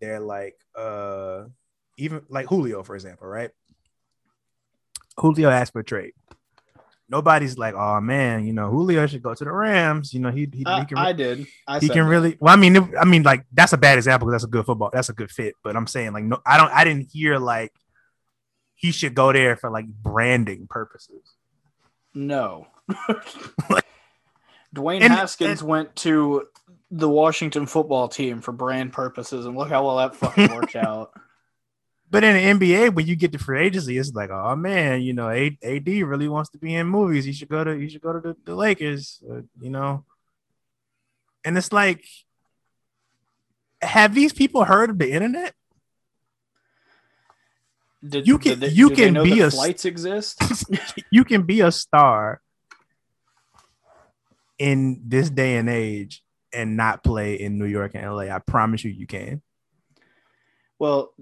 they're 0.00 0.20
like, 0.20 0.56
uh, 0.76 1.44
even 1.96 2.22
like 2.28 2.46
Julio, 2.46 2.82
for 2.82 2.94
example, 2.94 3.26
right? 3.26 3.50
Julio 5.16 5.50
asked 5.50 5.72
for 5.72 5.82
trade. 5.82 6.12
Nobody's 7.10 7.56
like, 7.56 7.74
oh 7.74 8.00
man, 8.02 8.46
you 8.46 8.52
know, 8.52 8.68
Julio 8.70 9.06
should 9.06 9.22
go 9.22 9.34
to 9.34 9.44
the 9.44 9.50
Rams. 9.50 10.12
You 10.12 10.20
know, 10.20 10.30
he 10.30 10.46
he, 10.52 10.64
I, 10.66 10.80
he 10.80 10.86
can 10.86 10.98
I 10.98 11.12
did. 11.12 11.46
I 11.66 11.78
he 11.80 11.88
can 11.88 12.04
that. 12.04 12.10
really. 12.10 12.36
Well, 12.38 12.52
I 12.52 12.56
mean, 12.56 12.76
it- 12.76 12.94
I 13.00 13.06
mean, 13.06 13.22
like 13.22 13.44
that's 13.52 13.72
a 13.72 13.78
bad 13.78 13.96
example 13.96 14.26
because 14.26 14.42
that's 14.42 14.48
a 14.48 14.52
good 14.52 14.66
football. 14.66 14.90
That's 14.92 15.08
a 15.08 15.14
good 15.14 15.30
fit. 15.30 15.54
But 15.64 15.74
I'm 15.74 15.86
saying 15.86 16.12
like, 16.12 16.24
no, 16.24 16.38
I 16.44 16.58
don't. 16.58 16.70
I 16.70 16.84
didn't 16.84 17.08
hear 17.10 17.38
like 17.38 17.72
he 18.78 18.92
should 18.92 19.14
go 19.14 19.32
there 19.32 19.56
for 19.56 19.70
like 19.70 19.86
branding 19.86 20.66
purposes. 20.70 21.34
no. 22.14 22.66
Dwayne 24.74 25.00
And- 25.02 25.12
Haskins 25.12 25.62
went 25.62 25.94
to 25.96 26.46
the 26.90 27.08
Washington 27.08 27.66
football 27.66 28.08
team 28.08 28.40
for 28.40 28.52
brand 28.52 28.92
purposes, 28.92 29.44
and 29.46 29.56
look 29.56 29.68
how 29.68 29.84
well 29.86 29.96
that 29.98 30.14
fucking 30.16 30.50
worked 30.54 30.76
out. 30.76 31.12
But 32.10 32.24
in 32.24 32.58
the 32.58 32.66
NBA, 32.68 32.94
when 32.94 33.06
you 33.06 33.16
get 33.16 33.32
to 33.32 33.38
free 33.38 33.60
agency, 33.66 33.98
it's 33.98 34.12
like, 34.14 34.30
oh 34.30 34.56
man, 34.56 35.02
you 35.02 35.12
know, 35.12 35.28
AD 35.28 35.86
really 35.86 36.28
wants 36.28 36.48
to 36.50 36.58
be 36.58 36.74
in 36.74 36.86
movies. 36.86 37.26
You 37.26 37.32
should 37.34 37.48
go 37.50 37.64
to 37.64 37.76
you 37.78 37.88
should 37.90 38.00
go 38.00 38.12
to 38.14 38.20
the, 38.20 38.36
the 38.44 38.54
Lakers, 38.54 39.22
uh, 39.30 39.40
you 39.60 39.68
know. 39.70 40.04
And 41.44 41.56
it's 41.58 41.72
like, 41.72 42.04
have 43.82 44.14
these 44.14 44.32
people 44.32 44.64
heard 44.64 44.88
of 44.90 44.98
the 44.98 45.12
internet? 45.12 45.54
Did, 48.06 48.26
You 48.28 48.38
can- 48.38 48.60
they- 48.60 48.68
you 48.68 48.90
can 48.90 49.14
be 49.22 49.40
a- 49.40 49.50
flights 49.50 49.84
exist. 49.84 50.40
you 51.10 51.24
can 51.24 51.42
be 51.42 51.60
a 51.62 51.72
star 51.72 52.40
in 54.58 55.02
this 55.06 55.30
day 55.30 55.56
and 55.56 55.68
age 55.68 56.22
and 56.52 56.76
not 56.76 57.04
play 57.04 57.34
in 57.34 57.58
New 57.58 57.66
York 57.66 57.92
and 57.94 58.04
LA. 58.04 58.34
I 58.34 58.38
promise 58.38 58.84
you, 58.84 58.90
you 58.90 59.06
can. 59.06 59.42
Well, 60.78 61.12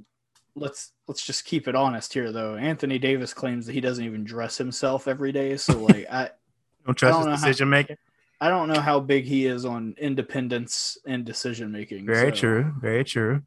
let's 0.54 0.92
let's 1.08 1.24
just 1.24 1.44
keep 1.44 1.66
it 1.68 1.74
honest 1.74 2.12
here, 2.12 2.30
though. 2.32 2.56
Anthony 2.56 2.98
Davis 2.98 3.32
claims 3.34 3.66
that 3.66 3.72
he 3.72 3.80
doesn't 3.80 4.04
even 4.04 4.24
dress 4.24 4.58
himself 4.58 5.08
every 5.08 5.32
day. 5.32 5.56
So, 5.56 5.78
like, 5.84 6.06
I 6.10 6.30
Don't 6.86 6.94
trust 6.94 7.18
I 7.18 7.22
don't 7.22 7.30
his 7.32 7.40
how- 7.40 7.46
decision 7.46 7.70
making. 7.70 7.96
I 8.38 8.50
don't 8.50 8.68
know 8.68 8.80
how 8.80 9.00
big 9.00 9.24
he 9.24 9.46
is 9.46 9.64
on 9.64 9.94
independence 9.96 10.98
and 11.06 11.24
decision 11.24 11.72
making. 11.72 12.04
Very 12.04 12.32
so, 12.32 12.36
true. 12.36 12.72
Very 12.78 13.02
true. 13.02 13.42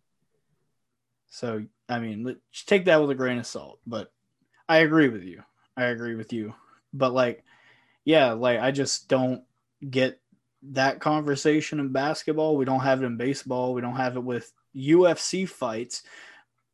So, 1.30 1.64
I 1.90 2.00
mean, 2.00 2.24
let- 2.24 2.38
take 2.66 2.86
that 2.86 3.02
with 3.02 3.10
a 3.12 3.16
grain 3.16 3.40
of 3.40 3.48
salt. 3.48 3.80
But 3.86 4.12
I 4.68 4.78
agree 4.78 5.10
with 5.10 5.24
you. 5.24 5.44
I 5.76 5.86
agree 5.86 6.16
with 6.16 6.32
you. 6.32 6.54
But 6.94 7.14
like, 7.14 7.44
yeah, 8.06 8.34
like 8.34 8.60
I 8.60 8.72
just 8.72 9.08
don't 9.08 9.44
get 9.88 10.20
that 10.72 11.00
conversation 11.00 11.80
in 11.80 11.92
basketball. 11.92 12.58
We 12.58 12.66
don't 12.66 12.82
have 12.82 13.02
it 13.02 13.06
in 13.06 13.18
baseball. 13.18 13.74
We 13.74 13.82
don't 13.82 13.96
have 13.96 14.16
it 14.18 14.24
with 14.24 14.52
UFC 14.76 15.48
fights. 15.48 16.04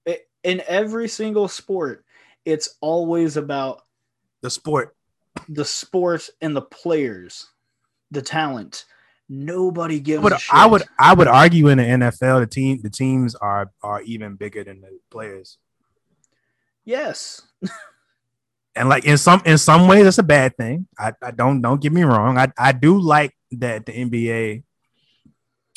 It, 0.05 0.27
in 0.43 0.61
every 0.67 1.07
single 1.07 1.47
sport, 1.47 2.03
it's 2.45 2.77
always 2.81 3.37
about 3.37 3.83
The 4.41 4.49
sport. 4.49 4.95
the 5.49 5.65
sport 5.65 6.29
and 6.41 6.55
the 6.55 6.61
players, 6.61 7.47
the 8.11 8.21
talent. 8.21 8.85
Nobody 9.27 9.99
gives 9.99 10.23
would. 10.23 10.33
I 10.51 10.67
would 10.67 10.83
I 10.99 11.13
would 11.13 11.27
argue 11.27 11.67
in 11.69 11.79
the 11.79 11.83
NFL 11.83 12.41
the 12.41 12.47
team 12.47 12.79
the 12.81 12.89
teams 12.89 13.33
are 13.35 13.71
are 13.81 14.01
even 14.03 14.35
bigger 14.35 14.63
than 14.63 14.81
the 14.81 14.99
players. 15.09 15.57
yes. 16.83 17.41
And 18.77 18.89
like 18.89 19.05
in 19.05 19.17
some 19.17 19.41
in 19.45 19.57
some 19.57 19.87
ways 19.87 20.03
that's 20.03 20.17
a 20.17 20.23
bad 20.23 20.57
thing. 20.57 20.85
I, 20.99 21.13
I 21.21 21.31
don't 21.31 21.61
don't 21.61 21.79
get 21.79 21.93
me 21.93 22.03
wrong. 22.03 22.37
I, 22.37 22.51
I 22.57 22.73
do 22.73 22.99
like 22.99 23.33
that 23.51 23.85
the 23.85 23.93
NBA 23.93 24.63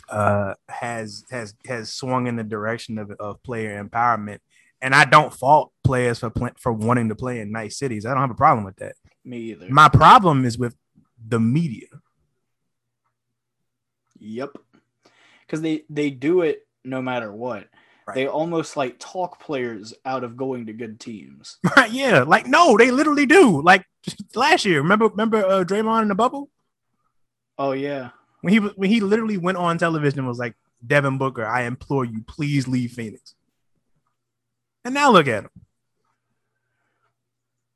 uh 0.08 0.54
has 0.68 1.24
has 1.30 1.54
has 1.64 1.92
swung 1.92 2.26
in 2.26 2.34
the 2.34 2.42
direction 2.42 2.98
of, 2.98 3.12
of 3.12 3.40
player 3.44 3.80
empowerment. 3.82 4.40
And 4.82 4.96
I 4.96 5.04
don't 5.04 5.32
fault 5.32 5.72
players 5.84 6.18
for 6.18 6.30
pl- 6.30 6.56
for 6.58 6.72
wanting 6.72 7.08
to 7.10 7.14
play 7.14 7.38
in 7.40 7.52
nice 7.52 7.78
cities. 7.78 8.04
I 8.04 8.10
don't 8.10 8.20
have 8.20 8.32
a 8.32 8.34
problem 8.34 8.64
with 8.64 8.76
that. 8.78 8.96
Me 9.24 9.38
either. 9.38 9.68
My 9.68 9.88
problem 9.88 10.44
is 10.44 10.58
with 10.58 10.74
the 11.24 11.38
media. 11.38 11.86
Yep. 14.20 14.50
Because 15.46 15.60
they 15.62 15.82
they 15.90 16.10
do 16.10 16.42
it 16.42 16.66
no 16.84 17.00
matter 17.02 17.32
what. 17.32 17.66
Right. 18.06 18.14
They 18.14 18.26
almost 18.26 18.76
like 18.76 18.96
talk 18.98 19.38
players 19.40 19.92
out 20.04 20.24
of 20.24 20.36
going 20.36 20.66
to 20.66 20.72
good 20.72 20.98
teams. 21.00 21.58
Right? 21.76 21.90
Yeah. 21.90 22.22
Like 22.22 22.46
no, 22.46 22.76
they 22.76 22.90
literally 22.90 23.26
do. 23.26 23.60
Like 23.62 23.84
last 24.34 24.64
year, 24.64 24.80
remember 24.82 25.08
remember 25.08 25.38
uh, 25.44 25.64
Draymond 25.64 26.02
in 26.02 26.08
the 26.08 26.14
bubble 26.14 26.48
Oh 27.58 27.72
yeah. 27.72 28.10
when 28.40 28.52
he 28.52 28.60
was 28.60 28.72
when 28.76 28.88
he 28.90 29.00
literally 29.00 29.36
went 29.36 29.58
on 29.58 29.78
television 29.78 30.20
and 30.20 30.28
was 30.28 30.38
like, 30.38 30.54
"Devin 30.86 31.18
Booker, 31.18 31.44
I 31.44 31.62
implore 31.62 32.04
you, 32.04 32.22
please 32.26 32.68
leave 32.68 32.92
Phoenix." 32.92 33.34
And 34.84 34.94
now 34.94 35.10
look 35.10 35.26
at 35.28 35.44
him. 35.44 35.50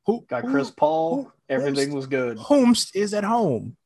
Who 0.07 0.25
Got 0.29 0.45
Chris 0.45 0.71
Paul. 0.71 1.25
who- 1.25 1.33
Everything 1.49 1.93
was 1.93 2.07
good. 2.07 2.39
Holmes 2.39 2.91
is 2.95 3.13
at 3.13 3.25
home. 3.25 3.77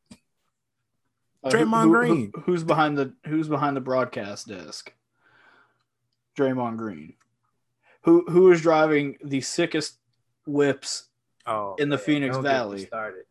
Uh, 1.47 1.51
Draymond 1.51 1.85
who- 1.85 1.91
Green. 1.91 2.33
who- 2.35 2.41
who's 2.43 2.65
behind 2.65 2.99
the 2.99 3.15
Who's 3.27 3.49
behind 3.49 3.77
the 3.77 3.81
broadcast 3.81 4.49
desk? 4.49 4.93
Draymond 6.37 6.77
Green. 6.77 7.15
Who 8.03 8.25
Who 8.29 8.51
is 8.53 8.61
driving 8.63 9.17
the 9.25 9.41
sickest 9.41 9.99
whips? 10.47 11.09
Oh, 11.47 11.77
In 11.79 11.89
the 11.89 11.99
Phoenix 11.99 12.35
don't 12.37 12.43
get 12.43 12.49
me 12.51 12.55
Valley. 12.55 12.87
Started. 12.87 13.25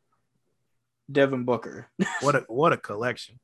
Devin 1.11 1.43
Booker. 1.43 1.87
What 2.21 2.35
a 2.35 2.39
what 2.47 2.73
a 2.73 2.77
collection. 2.77 3.39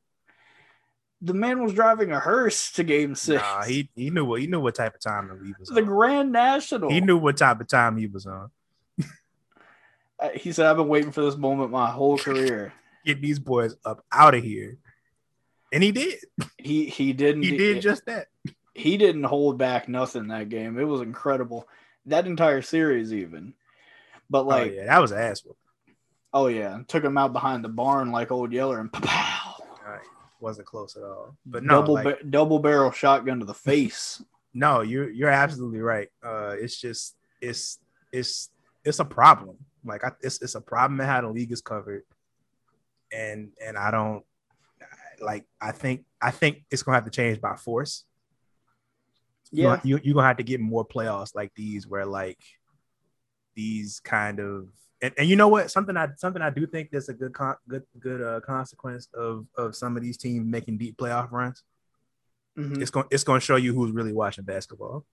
The 1.23 1.33
man 1.35 1.61
was 1.61 1.73
driving 1.73 2.11
a 2.11 2.19
hearse 2.19 2.71
to 2.71 2.83
Game 2.83 3.13
Six. 3.13 3.43
Nah, 3.43 3.63
he 3.63 3.89
he 3.95 4.09
knew 4.09 4.25
what 4.25 4.41
he 4.41 4.47
knew 4.47 4.59
what 4.59 4.73
type 4.75 4.95
of 4.95 5.01
time 5.01 5.29
he 5.45 5.53
was 5.59 5.69
the 5.69 5.81
on. 5.81 5.85
Grand 5.85 6.31
National. 6.31 6.89
He 6.89 6.99
knew 7.01 7.17
what 7.17 7.37
type 7.37 7.61
of 7.61 7.67
time 7.67 7.97
he 7.97 8.07
was 8.07 8.25
on. 8.25 8.49
Uh, 10.19 10.29
he 10.35 10.51
said, 10.51 10.67
"I've 10.67 10.77
been 10.77 10.87
waiting 10.87 11.11
for 11.11 11.21
this 11.23 11.35
moment 11.35 11.71
my 11.71 11.89
whole 11.89 12.15
career." 12.17 12.73
Get 13.05 13.21
these 13.21 13.39
boys 13.39 13.75
up 13.85 14.05
out 14.11 14.35
of 14.35 14.43
here. 14.43 14.77
and 15.73 15.81
he 15.83 15.91
did. 15.91 16.19
He 16.57 16.85
he 16.85 17.13
didn't. 17.13 17.43
He 17.43 17.57
did 17.57 17.81
just 17.81 18.05
that. 18.05 18.27
he 18.73 18.97
didn't 18.97 19.23
hold 19.23 19.57
back 19.57 19.89
nothing 19.89 20.27
that 20.27 20.49
game. 20.49 20.77
It 20.79 20.83
was 20.83 21.01
incredible. 21.01 21.67
That 22.05 22.27
entire 22.27 22.61
series, 22.61 23.13
even. 23.13 23.53
But 24.29 24.45
like, 24.45 24.71
oh, 24.71 24.73
yeah, 24.73 24.85
that 24.85 25.01
was 25.01 25.11
ass. 25.11 25.43
oh 26.33 26.47
yeah, 26.47 26.79
took 26.87 27.03
him 27.03 27.17
out 27.17 27.33
behind 27.33 27.63
the 27.63 27.69
barn 27.69 28.11
like 28.11 28.31
old 28.31 28.51
Yeller 28.53 28.79
and 28.79 28.91
pow, 28.91 29.55
right. 29.85 29.99
Wasn't 30.39 30.67
close 30.67 30.95
at 30.95 31.03
all. 31.03 31.35
But 31.45 31.63
no, 31.63 31.81
double 31.81 31.93
like, 31.95 32.03
ba- 32.05 32.23
double 32.29 32.59
barrel 32.59 32.91
shotgun 32.91 33.39
to 33.39 33.45
the 33.45 33.53
face. 33.53 34.21
no, 34.53 34.81
you're 34.81 35.09
you're 35.09 35.29
absolutely 35.29 35.81
right. 35.81 36.09
Uh, 36.23 36.55
it's 36.57 36.79
just 36.79 37.15
it's 37.41 37.79
it's 38.11 38.49
it's 38.85 38.99
a 38.99 39.05
problem. 39.05 39.57
Like 39.83 40.03
I, 40.03 40.11
it's 40.21 40.41
it's 40.41 40.55
a 40.55 40.61
problem 40.61 40.99
in 41.01 41.07
how 41.07 41.21
the 41.21 41.29
league 41.29 41.51
is 41.51 41.61
covered, 41.61 42.03
and 43.11 43.51
and 43.63 43.77
I 43.77 43.91
don't 43.91 44.23
like. 45.19 45.45
I 45.59 45.71
think 45.71 46.05
I 46.21 46.31
think 46.31 46.63
it's 46.71 46.83
gonna 46.83 46.97
have 46.97 47.05
to 47.05 47.11
change 47.11 47.39
by 47.41 47.55
force. 47.55 48.05
Yeah, 49.51 49.79
you 49.83 49.99
you're 50.03 50.13
gonna 50.13 50.27
have 50.27 50.37
to 50.37 50.43
get 50.43 50.59
more 50.61 50.85
playoffs 50.85 51.35
like 51.35 51.51
these 51.55 51.87
where 51.87 52.05
like 52.05 52.39
these 53.55 53.99
kind 53.99 54.39
of 54.39 54.69
and, 55.01 55.13
and 55.17 55.27
you 55.27 55.35
know 55.35 55.47
what 55.47 55.69
something 55.71 55.97
I 55.97 56.09
something 56.17 56.41
I 56.41 56.49
do 56.49 56.65
think 56.65 56.89
that's 56.91 57.09
a 57.09 57.13
good 57.13 57.33
con- 57.33 57.57
good 57.67 57.83
good 57.99 58.21
uh, 58.21 58.39
consequence 58.41 59.09
of 59.13 59.45
of 59.57 59.75
some 59.75 59.97
of 59.97 60.03
these 60.03 60.17
teams 60.17 60.45
making 60.45 60.77
deep 60.77 60.97
playoff 60.97 61.31
runs. 61.31 61.63
Mhm. 62.57 62.81
It's 62.81 62.91
going 62.91 63.07
it's 63.11 63.23
going 63.23 63.39
to 63.39 63.45
show 63.45 63.55
you 63.55 63.73
who's 63.73 63.91
really 63.91 64.13
watching 64.13 64.43
basketball. 64.45 65.05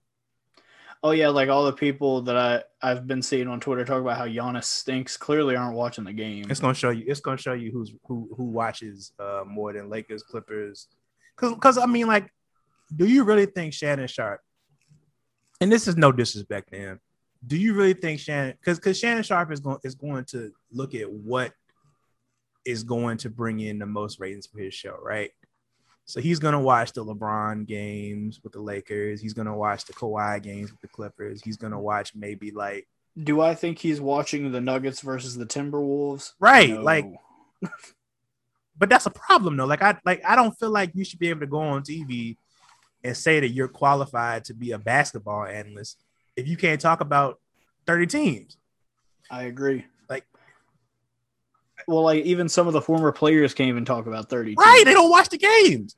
Oh 1.01 1.11
yeah, 1.11 1.29
like 1.29 1.49
all 1.49 1.65
the 1.65 1.73
people 1.73 2.21
that 2.23 2.35
I 2.35 2.63
I've 2.81 3.07
been 3.07 3.21
seeing 3.21 3.47
on 3.47 3.59
Twitter 3.59 3.85
talk 3.85 4.01
about 4.01 4.17
how 4.17 4.27
Giannis 4.27 4.65
stinks 4.65 5.15
clearly 5.15 5.55
aren't 5.55 5.75
watching 5.75 6.03
the 6.03 6.13
game. 6.13 6.45
It's 6.49 6.59
to 6.59 6.73
show 6.73 6.89
you 6.89 7.05
it's 7.07 7.21
to 7.21 7.37
show 7.37 7.53
you 7.53 7.71
who's 7.71 7.93
who 8.05 8.29
who 8.35 8.43
watches 8.43 9.13
uh 9.19 9.43
more 9.47 9.71
than 9.73 9.89
Lakers 9.89 10.23
Clippers 10.23 10.87
cuz 11.37 11.53
cuz 11.59 11.77
I 11.77 11.85
mean 11.85 12.07
like 12.07 12.29
do 12.95 13.05
you 13.05 13.23
really 13.23 13.45
think 13.45 13.73
Shannon 13.73 14.07
Sharpe 14.07 14.41
and 15.61 15.71
this 15.71 15.87
is 15.87 15.95
no 15.95 16.11
disrespect 16.11 16.71
to 16.71 16.77
him 16.77 16.99
do 17.45 17.55
you 17.55 17.73
really 17.73 17.93
think 17.93 18.19
Shannon 18.19 18.55
because 18.59 18.77
because 18.77 18.99
Shannon 18.99 19.23
Sharpe 19.23 19.51
is 19.51 19.59
going 19.59 19.77
is 19.83 19.95
going 19.95 20.25
to 20.25 20.51
look 20.71 20.95
at 20.95 21.09
what 21.09 21.53
is 22.65 22.83
going 22.83 23.17
to 23.17 23.29
bring 23.29 23.59
in 23.59 23.79
the 23.79 23.85
most 23.85 24.19
ratings 24.19 24.47
for 24.47 24.59
his 24.59 24.73
show, 24.73 24.97
right? 25.01 25.31
So 26.09 26.19
he's 26.19 26.39
gonna 26.39 26.59
watch 26.59 26.93
the 26.93 27.05
LeBron 27.05 27.67
games 27.67 28.39
with 28.43 28.53
the 28.53 28.61
Lakers. 28.61 29.21
He's 29.21 29.33
gonna 29.33 29.55
watch 29.55 29.85
the 29.85 29.93
Kawhi 29.93 30.41
games 30.41 30.71
with 30.71 30.81
the 30.81 30.87
Clippers. 30.87 31.39
He's 31.43 31.55
gonna 31.55 31.79
watch 31.79 32.15
maybe 32.15 32.49
like 32.49 32.87
Do 33.21 33.41
I 33.41 33.53
think 33.53 33.77
he's 33.77 34.01
watching 34.01 34.51
the 34.51 34.59
Nuggets 34.59 35.01
versus 35.01 35.37
the 35.37 35.45
Timberwolves? 35.45 36.33
right, 36.39 36.71
No. 36.71 36.81
like. 36.81 37.05
But 38.75 38.89
that's 38.89 39.05
a 39.05 39.11
problem 39.11 39.55
though. 39.55 39.65
Like 39.65 39.83
I 39.83 39.99
like 40.03 40.23
I 40.25 40.35
don't 40.35 40.57
feel 40.57 40.71
like 40.71 40.91
you 40.95 41.05
should 41.05 41.19
be 41.19 41.29
able 41.29 41.41
to 41.41 41.47
go 41.47 41.59
on 41.59 41.83
TV 41.83 42.37
and 43.03 43.15
say 43.15 43.39
that 43.41 43.49
you're 43.49 43.67
qualified 43.67 44.45
to 44.45 44.55
be 44.55 44.71
a 44.71 44.79
basketball 44.79 45.45
analyst 45.45 46.03
if 46.35 46.47
you 46.47 46.57
can't 46.57 46.81
talk 46.81 47.01
about 47.01 47.39
30 47.85 48.07
teams. 48.07 48.57
I 49.29 49.43
agree. 49.43 49.85
Well, 51.89 52.03
like 52.03 52.23
even 52.23 52.47
some 52.47 52.67
of 52.67 52.73
the 52.73 52.81
former 52.81 53.11
players 53.11 53.55
can't 53.55 53.69
even 53.69 53.83
talk 53.83 54.05
about 54.05 54.29
thirty. 54.29 54.53
Right, 54.55 54.83
they 54.85 54.93
don't 54.93 55.09
watch 55.09 55.29
the 55.29 55.39
games. 55.39 55.95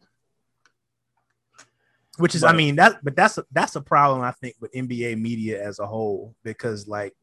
Which 2.17 2.33
is, 2.33 2.45
I 2.45 2.53
mean, 2.53 2.77
that 2.77 3.03
but 3.03 3.13
that's 3.13 3.37
a, 3.37 3.43
that's 3.51 3.75
a 3.75 3.81
problem 3.81 4.21
I 4.21 4.31
think 4.31 4.55
with 4.61 4.71
NBA 4.71 5.19
media 5.19 5.61
as 5.61 5.79
a 5.79 5.85
whole 5.85 6.33
because 6.43 6.87
like 6.87 7.13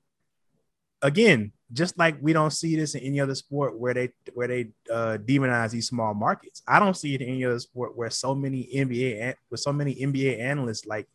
again, 1.01 1.53
just 1.73 1.97
like 1.97 2.19
we 2.21 2.35
don't 2.35 2.51
see 2.51 2.77
this 2.77 2.95
in 2.95 3.01
any 3.01 3.21
other 3.21 3.35
sport 3.35 3.79
where 3.79 3.95
they 3.95 4.11
where 4.35 4.49
they 4.49 4.69
uh, 4.93 5.17
demonize 5.17 5.71
these 5.71 5.89
small 5.89 6.13
markets. 6.13 6.63
I 6.69 6.79
don't 6.79 6.97
see 6.97 7.15
it 7.15 7.23
in 7.23 7.29
any 7.29 7.47
other 7.47 7.61
sport 7.61 7.97
where 7.97 8.11
so 8.11 8.35
many 8.35 8.69
NBA 8.75 9.35
with 9.51 9.61
so 9.61 9.73
many 9.73 9.95
NBA 9.95 10.41
analysts 10.41 10.85
like 10.85 11.09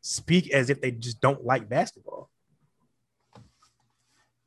speak 0.00 0.50
as 0.50 0.70
if 0.70 0.80
they 0.80 0.92
just 0.92 1.20
don't 1.20 1.44
like 1.44 1.68
basketball. 1.68 2.30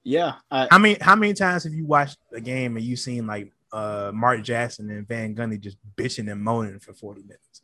Yeah, 0.04 0.36
I, 0.50 0.68
How 0.72 0.78
many 0.78 0.98
how 1.02 1.16
many 1.16 1.34
times 1.34 1.66
have 1.66 1.74
you 1.74 1.86
watched 1.86 2.18
a 2.34 2.42
game 2.42 2.78
and 2.78 2.86
you 2.86 2.96
seen 2.96 3.28
like 3.28 3.52
uh 3.72 4.12
Mark 4.14 4.44
Jackson 4.44 4.90
and 4.90 5.08
Van 5.08 5.36
Gundy 5.36 5.60
just 5.60 5.78
bitching 5.96 6.32
and 6.32 6.42
moaning 6.42 6.80
for 6.80 6.94
40 6.94 7.22
minutes? 7.22 7.62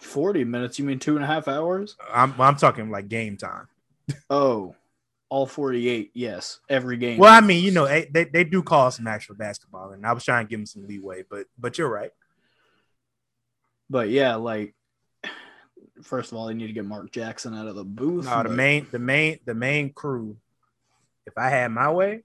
forty 0.00 0.44
minutes. 0.44 0.78
You 0.78 0.84
mean 0.84 0.98
two 0.98 1.16
and 1.16 1.24
a 1.24 1.26
half 1.28 1.46
hours? 1.48 1.96
I'm 2.12 2.38
I'm 2.40 2.56
talking 2.56 2.90
like 2.90 3.08
game 3.08 3.36
time. 3.36 3.68
Oh, 4.30 4.74
all 5.28 5.46
forty-eight. 5.46 6.10
Yes, 6.14 6.60
every 6.70 6.96
game. 6.96 7.18
Well, 7.18 7.32
I 7.32 7.42
mean, 7.42 7.62
you 7.62 7.70
know, 7.70 7.86
they, 7.86 8.08
they, 8.10 8.24
they 8.24 8.44
do 8.44 8.62
call 8.62 8.90
some 8.90 9.06
actual 9.06 9.34
basketball, 9.34 9.90
and 9.90 10.06
I 10.06 10.12
was 10.14 10.24
trying 10.24 10.46
to 10.46 10.48
give 10.48 10.58
them 10.58 10.66
some 10.66 10.86
leeway, 10.86 11.24
but 11.28 11.46
but 11.58 11.76
you're 11.76 11.90
right. 11.90 12.10
but 13.90 14.08
yeah, 14.08 14.36
like 14.36 14.74
first 16.02 16.32
of 16.32 16.38
all, 16.38 16.46
they 16.46 16.54
need 16.54 16.66
to 16.68 16.72
get 16.72 16.84
Mark 16.84 17.10
Jackson 17.10 17.54
out 17.54 17.66
of 17.66 17.74
the 17.76 17.84
booth. 17.84 18.24
No, 18.26 18.42
the 18.42 18.48
main 18.48 18.86
the 18.90 18.98
main 18.98 19.38
the 19.44 19.54
main 19.54 19.92
crew. 19.92 20.36
If 21.26 21.36
I 21.36 21.48
had 21.50 21.68
my 21.72 21.90
way, 21.90 22.22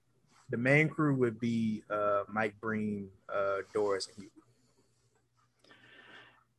the 0.50 0.58
main 0.58 0.90
crew 0.90 1.16
would 1.16 1.40
be 1.40 1.84
uh 1.90 2.24
Mike 2.32 2.56
Breen, 2.62 3.10
uh 3.34 3.58
Doris, 3.74 4.08
and 4.08 4.16
Hugh. 4.18 4.30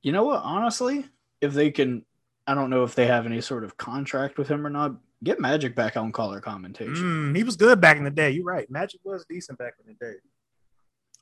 You 0.03 0.13
know 0.13 0.25
what? 0.25 0.43
Honestly, 0.43 1.07
if 1.41 1.53
they 1.55 1.71
can, 1.71 2.05
I 2.47 2.55
don't 2.55 2.69
know 2.71 2.85
if 2.85 2.95
they 2.95 3.07
have 3.07 3.25
any 3.27 3.41
sort 3.41 3.65
of 3.65 3.77
contract 3.77 4.37
with 4.39 4.49
him 4.49 4.67
or 4.67 4.71
not. 4.71 4.93
Get 5.23 5.41
Magic 5.41 5.75
back 5.75 5.97
on 5.97 6.13
color 6.13 6.39
commentation, 6.41 7.33
Mm, 7.33 7.37
he 7.37 7.45
was 7.45 7.57
good 7.57 7.81
back 7.81 7.97
in 7.97 8.05
the 8.05 8.11
day. 8.11 8.31
You're 8.33 8.45
right. 8.45 8.71
Magic 8.71 9.01
was 9.05 9.25
decent 9.27 9.59
back 9.59 9.73
in 9.81 9.87
the 9.87 9.95
day. 10.07 10.17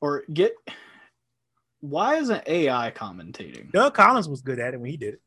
or 0.00 0.24
get. 0.32 0.52
Why 1.80 2.16
isn't 2.16 2.42
AI 2.48 2.90
commentating? 2.92 3.70
Doug 3.72 3.94
Collins 3.94 4.28
was 4.28 4.40
good 4.42 4.58
at 4.60 4.74
it 4.74 4.80
when 4.80 4.90
he 4.90 4.96
did 4.96 5.14
it. 5.14 5.20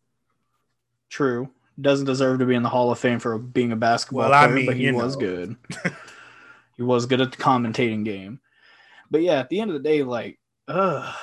True, 1.09 1.49
doesn't 1.79 2.05
deserve 2.05 2.39
to 2.39 2.45
be 2.45 2.55
in 2.55 2.63
the 2.63 2.69
Hall 2.69 2.91
of 2.91 2.99
Fame 2.99 3.19
for 3.19 3.37
being 3.37 3.71
a 3.71 3.75
basketball 3.75 4.29
Well, 4.29 4.33
I 4.33 4.45
player, 4.45 4.55
mean, 4.55 4.65
but 4.65 4.75
he 4.77 4.91
was 4.91 5.15
know. 5.15 5.19
good. 5.21 5.55
he 6.77 6.83
was 6.83 7.05
good 7.05 7.21
at 7.21 7.31
the 7.31 7.37
commentating 7.37 8.03
game. 8.03 8.39
But 9.11 9.21
yeah, 9.21 9.39
at 9.39 9.49
the 9.49 9.59
end 9.61 9.71
of 9.71 9.81
the 9.81 9.87
day, 9.87 10.03
like, 10.03 10.39
ugh, 10.67 11.13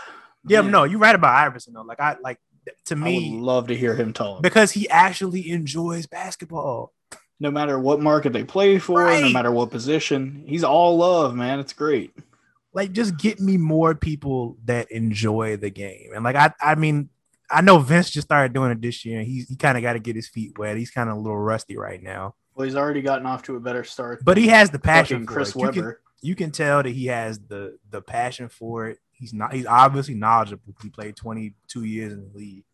Yeah, 0.46 0.60
no, 0.62 0.84
you're 0.84 0.98
right 1.00 1.14
about 1.14 1.34
Iverson 1.34 1.74
though. 1.74 1.82
Like 1.82 2.00
I 2.00 2.16
like 2.22 2.38
to 2.86 2.94
I 2.94 2.98
me 2.98 3.34
would 3.34 3.42
love 3.44 3.66
to 3.68 3.76
hear 3.76 3.94
him 3.96 4.12
talk. 4.12 4.40
because 4.42 4.70
he 4.70 4.88
actually 4.88 5.50
enjoys 5.50 6.06
basketball. 6.06 6.92
no 7.40 7.50
matter 7.50 7.76
what 7.78 8.00
market 8.00 8.32
they 8.32 8.44
play 8.44 8.78
for, 8.78 9.04
no 9.04 9.30
matter 9.30 9.50
what 9.50 9.70
position, 9.70 10.44
he's 10.46 10.62
all 10.64 10.96
love, 10.96 11.34
man. 11.34 11.59
It's 11.59 11.72
great. 11.72 12.12
Like 12.72 12.92
just 12.92 13.18
get 13.18 13.40
me 13.40 13.56
more 13.59 13.94
people 13.96 14.56
that 14.64 14.90
enjoy 14.92 15.56
the 15.56 15.70
game. 15.70 16.10
And 16.14 16.22
like 16.24 16.36
I 16.36 16.52
I 16.60 16.76
mean, 16.76 17.10
I 17.53 17.61
know 17.61 17.79
Vince 17.79 18.11
just 18.11 18.27
started 18.27 18.53
doing 18.53 18.70
it 18.70 18.81
this 18.81 19.05
year 19.05 19.19
and 19.19 19.27
he's 19.29 19.49
he 19.49 19.57
kind 19.57 19.77
of 19.77 19.83
got 19.83 19.93
to 19.93 19.99
get 19.99 20.16
his 20.16 20.29
feet 20.29 20.59
wet. 20.59 20.77
He's 20.77 20.91
kind 20.91 21.11
of 21.11 21.16
a 21.16 21.20
little 21.20 21.39
rusty 21.39 21.77
right 21.77 22.03
now. 22.03 22.35
Well, 22.55 22.65
he's 22.65 22.77
already 22.77 23.03
gotten 23.03 23.27
off 23.27 23.43
to 23.45 23.57
a 23.57 23.61
better 23.61 23.85
start. 23.85 24.24
But 24.24 24.37
he 24.37 24.49
has 24.49 24.70
the 24.70 24.79
passion 24.79 25.27
for 25.27 25.33
Chris 25.33 25.55
it. 25.55 25.61
You 25.61 25.70
can, 25.70 25.97
you 26.23 26.35
can 26.35 26.51
tell 26.51 26.83
that 26.83 26.91
he 26.91 27.07
has 27.07 27.39
the 27.39 27.79
the 27.91 28.01
passion 28.01 28.49
for 28.49 28.89
it. 28.89 28.99
He's 29.12 29.33
not 29.33 29.53
he's 29.53 29.66
obviously 29.66 30.15
knowledgeable. 30.15 30.74
He 30.83 30.89
played 30.89 31.16
22 31.16 31.85
years 31.85 32.12
in 32.12 32.31
the 32.33 32.39
league. 32.39 32.65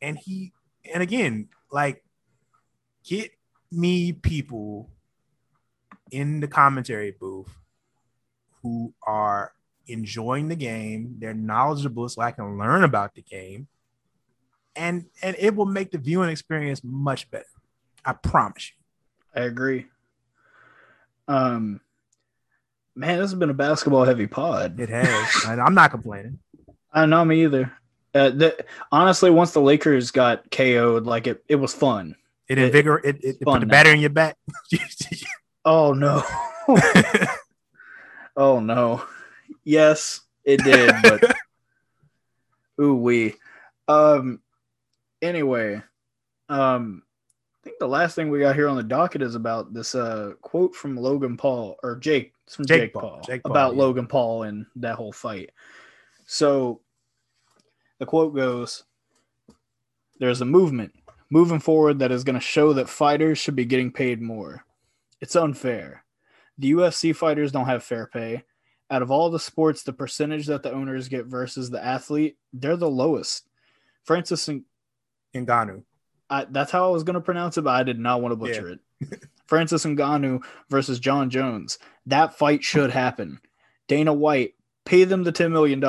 And 0.00 0.18
he 0.18 0.52
and 0.92 1.02
again, 1.02 1.48
like 1.70 2.02
get 3.04 3.30
me 3.70 4.12
people 4.12 4.88
in 6.10 6.40
the 6.40 6.48
commentary 6.48 7.12
booth 7.12 7.48
who 8.62 8.92
are 9.02 9.52
enjoying 9.86 10.48
the 10.48 10.56
game, 10.56 11.16
they're 11.18 11.34
knowledgeable 11.34 12.08
so 12.08 12.22
I 12.22 12.30
can 12.30 12.58
learn 12.58 12.84
about 12.84 13.14
the 13.14 13.22
game. 13.22 13.68
And 14.76 15.06
and 15.22 15.36
it 15.38 15.54
will 15.54 15.66
make 15.66 15.90
the 15.90 15.98
viewing 15.98 16.30
experience 16.30 16.82
much 16.84 17.30
better. 17.30 17.44
I 18.04 18.12
promise 18.12 18.70
you. 18.70 19.40
I 19.42 19.44
agree. 19.46 19.86
Um, 21.28 21.80
man, 22.94 23.18
this 23.18 23.30
has 23.30 23.38
been 23.38 23.50
a 23.50 23.54
basketball 23.54 24.04
heavy 24.04 24.26
pod. 24.26 24.78
It 24.80 24.88
has. 24.88 25.44
I'm 25.46 25.74
not 25.74 25.90
complaining. 25.90 26.38
I 26.92 27.06
know 27.06 27.24
me 27.24 27.44
either. 27.44 27.72
Uh, 28.14 28.30
the, 28.30 28.64
honestly, 28.90 29.30
once 29.30 29.52
the 29.52 29.60
Lakers 29.60 30.10
got 30.10 30.50
KO'd, 30.50 31.04
like 31.06 31.26
it, 31.28 31.44
it 31.48 31.54
was 31.56 31.72
fun. 31.74 32.16
It 32.48 32.58
It- 32.58 32.72
invigor 32.72 32.98
it, 33.04 33.16
it, 33.22 33.36
it 33.40 33.40
put 33.42 33.60
the 33.60 33.66
now. 33.66 33.70
battery 33.70 33.94
in 33.94 34.00
your 34.00 34.10
back. 34.10 34.36
Oh 35.64 35.92
no. 35.92 36.22
oh 38.36 38.60
no. 38.60 39.04
Yes, 39.64 40.20
it 40.44 40.62
did, 40.64 40.94
but 41.02 41.36
ooh 42.80 42.94
we. 42.94 43.34
Um 43.88 44.40
anyway, 45.22 45.82
um 46.48 47.02
I 47.62 47.64
think 47.64 47.78
the 47.78 47.88
last 47.88 48.14
thing 48.14 48.30
we 48.30 48.40
got 48.40 48.54
here 48.54 48.68
on 48.68 48.76
the 48.76 48.82
docket 48.82 49.22
is 49.22 49.34
about 49.34 49.72
this 49.74 49.94
uh 49.94 50.32
quote 50.40 50.74
from 50.74 50.96
Logan 50.96 51.36
Paul 51.36 51.76
or 51.82 51.96
Jake 51.96 52.32
it's 52.46 52.56
from 52.56 52.66
Jake 52.66 52.80
Jake, 52.80 52.92
Paul, 52.94 53.02
Paul, 53.02 53.20
Jake 53.26 53.42
Paul, 53.42 53.52
about 53.52 53.74
yeah. 53.74 53.82
Logan 53.82 54.06
Paul 54.06 54.42
and 54.44 54.66
that 54.76 54.96
whole 54.96 55.12
fight. 55.12 55.50
So 56.26 56.80
the 57.98 58.06
quote 58.06 58.34
goes 58.34 58.84
there's 60.18 60.40
a 60.40 60.46
movement 60.46 60.92
moving 61.30 61.60
forward 61.60 61.98
that 62.00 62.12
is 62.12 62.24
going 62.24 62.34
to 62.34 62.40
show 62.40 62.72
that 62.74 62.88
fighters 62.88 63.38
should 63.38 63.56
be 63.56 63.64
getting 63.64 63.90
paid 63.90 64.20
more. 64.20 64.64
It's 65.20 65.36
unfair. 65.36 66.04
The 66.58 66.72
UFC 66.72 67.14
fighters 67.14 67.52
don't 67.52 67.66
have 67.66 67.82
fair 67.82 68.06
pay, 68.06 68.44
out 68.90 69.02
of 69.02 69.10
all 69.10 69.30
the 69.30 69.38
sports, 69.38 69.82
the 69.82 69.92
percentage 69.92 70.46
that 70.46 70.62
the 70.62 70.72
owners 70.72 71.08
get 71.08 71.26
versus 71.26 71.70
the 71.70 71.82
athlete, 71.82 72.36
they're 72.52 72.76
the 72.76 72.90
lowest. 72.90 73.48
Francis 74.04 74.48
and 74.48 74.64
Ngannou. 75.34 75.82
I, 76.28 76.46
that's 76.48 76.70
how 76.70 76.88
I 76.88 76.92
was 76.92 77.02
going 77.02 77.14
to 77.14 77.20
pronounce 77.20 77.58
it, 77.58 77.62
but 77.62 77.74
I 77.74 77.82
did 77.82 77.98
not 77.98 78.22
want 78.22 78.32
to 78.32 78.36
butcher 78.36 78.68
it. 78.68 78.80
Francis 79.46 79.84
Ngannou 79.84 80.42
versus 80.68 81.00
Jon 81.00 81.28
Jones. 81.28 81.78
That 82.06 82.38
fight 82.38 82.62
should 82.62 82.90
happen. 82.90 83.40
Dana 83.88 84.12
White, 84.12 84.54
pay 84.84 85.04
them 85.04 85.24
the 85.24 85.32
$10 85.32 85.50
million. 85.50 85.82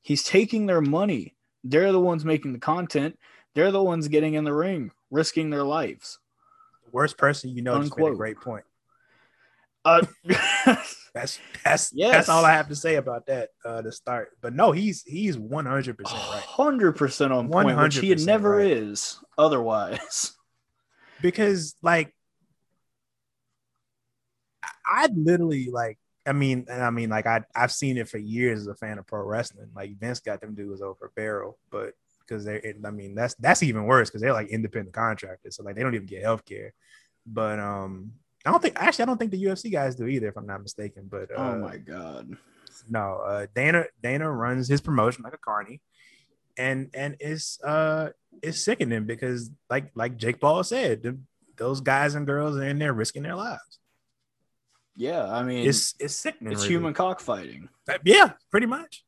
He's 0.00 0.22
taking 0.22 0.66
their 0.66 0.80
money. 0.80 1.34
They're 1.62 1.92
the 1.92 2.00
ones 2.00 2.24
making 2.24 2.54
the 2.54 2.58
content. 2.58 3.18
They're 3.54 3.70
the 3.70 3.82
ones 3.82 4.08
getting 4.08 4.34
in 4.34 4.44
the 4.44 4.54
ring, 4.54 4.90
risking 5.10 5.50
their 5.50 5.62
lives. 5.64 6.18
The 6.84 6.90
worst 6.90 7.18
person 7.18 7.50
you 7.50 7.60
know 7.60 7.78
just 7.82 7.96
made 7.96 8.04
a 8.04 8.06
Unquote. 8.06 8.18
great 8.18 8.40
point. 8.40 8.64
Uh, 9.84 10.02
That's 11.14 11.38
that's 11.62 11.92
Yes. 11.92 12.12
that's 12.12 12.28
all 12.30 12.44
I 12.44 12.52
have 12.52 12.68
to 12.68 12.76
say 12.76 12.94
about 12.94 13.26
that 13.26 13.50
uh 13.64 13.82
to 13.82 13.92
start. 13.92 14.30
But 14.40 14.54
no, 14.54 14.72
he's 14.72 15.02
he's 15.02 15.36
one 15.36 15.66
hundred 15.66 15.98
percent 15.98 16.18
right. 16.18 16.42
hundred 16.42 16.92
percent 16.92 17.32
on 17.32 17.50
point, 17.50 17.78
which 17.78 17.96
he 17.98 18.14
never 18.14 18.56
right. 18.56 18.70
is 18.70 19.18
otherwise. 19.36 20.32
Because 21.20 21.76
like 21.82 22.12
I- 24.84 25.08
literally 25.14 25.68
like 25.70 25.98
I 26.26 26.32
mean 26.32 26.66
and 26.68 26.82
I 26.82 26.90
mean 26.90 27.10
like 27.10 27.26
I 27.26 27.42
I've 27.54 27.70
seen 27.70 27.96
it 27.96 28.08
for 28.08 28.18
years 28.18 28.62
as 28.62 28.66
a 28.66 28.74
fan 28.74 28.98
of 28.98 29.06
pro 29.06 29.22
wrestling. 29.22 29.70
Like 29.72 29.96
Vince 30.00 30.18
got 30.18 30.40
them 30.40 30.56
dudes 30.56 30.82
over 30.82 31.12
barrel, 31.14 31.58
but 31.70 31.92
because 32.20 32.44
they're 32.44 32.56
it, 32.56 32.78
I 32.84 32.90
mean 32.90 33.14
that's 33.14 33.34
that's 33.36 33.62
even 33.62 33.84
worse 33.84 34.10
because 34.10 34.20
they're 34.20 34.32
like 34.32 34.48
independent 34.48 34.94
contractors. 34.94 35.54
So 35.54 35.62
like 35.62 35.76
they 35.76 35.82
don't 35.84 35.94
even 35.94 36.08
get 36.08 36.22
health 36.24 36.44
care. 36.44 36.74
But 37.24 37.60
um 37.60 38.14
I 38.44 38.50
don't 38.50 38.60
think 38.62 38.74
actually 38.76 39.04
I 39.04 39.06
don't 39.06 39.18
think 39.18 39.30
the 39.30 39.42
UFC 39.44 39.70
guys 39.70 39.94
do 39.94 40.06
either, 40.06 40.28
if 40.28 40.36
I'm 40.36 40.46
not 40.46 40.62
mistaken. 40.62 41.08
But 41.10 41.30
uh, 41.30 41.34
oh 41.38 41.58
my 41.58 41.76
god. 41.76 42.36
no, 42.88 43.18
uh, 43.24 43.46
Dana 43.54 43.84
Dana 44.02 44.30
runs 44.30 44.68
his 44.68 44.80
promotion 44.80 45.22
like 45.24 45.34
a 45.34 45.38
carny, 45.38 45.80
and 46.56 46.90
and 46.94 47.16
it's 47.20 47.62
uh 47.62 48.10
it's 48.42 48.64
sickening 48.64 49.04
because 49.04 49.50
like 49.70 49.90
like 49.94 50.16
Jake 50.16 50.40
Paul 50.40 50.64
said, 50.64 51.02
the, 51.02 51.18
those 51.56 51.80
guys 51.80 52.14
and 52.14 52.26
girls 52.26 52.56
are 52.56 52.64
in 52.64 52.78
there 52.78 52.92
risking 52.92 53.22
their 53.22 53.36
lives. 53.36 53.78
Yeah, 54.96 55.24
I 55.30 55.42
mean 55.42 55.66
It's 55.68 55.94
it's 56.00 56.14
sickening. 56.16 56.52
it's 56.52 56.62
really. 56.62 56.74
human 56.74 56.94
cockfighting. 56.94 57.68
Uh, 57.88 57.98
yeah, 58.04 58.32
pretty 58.50 58.66
much. 58.66 59.04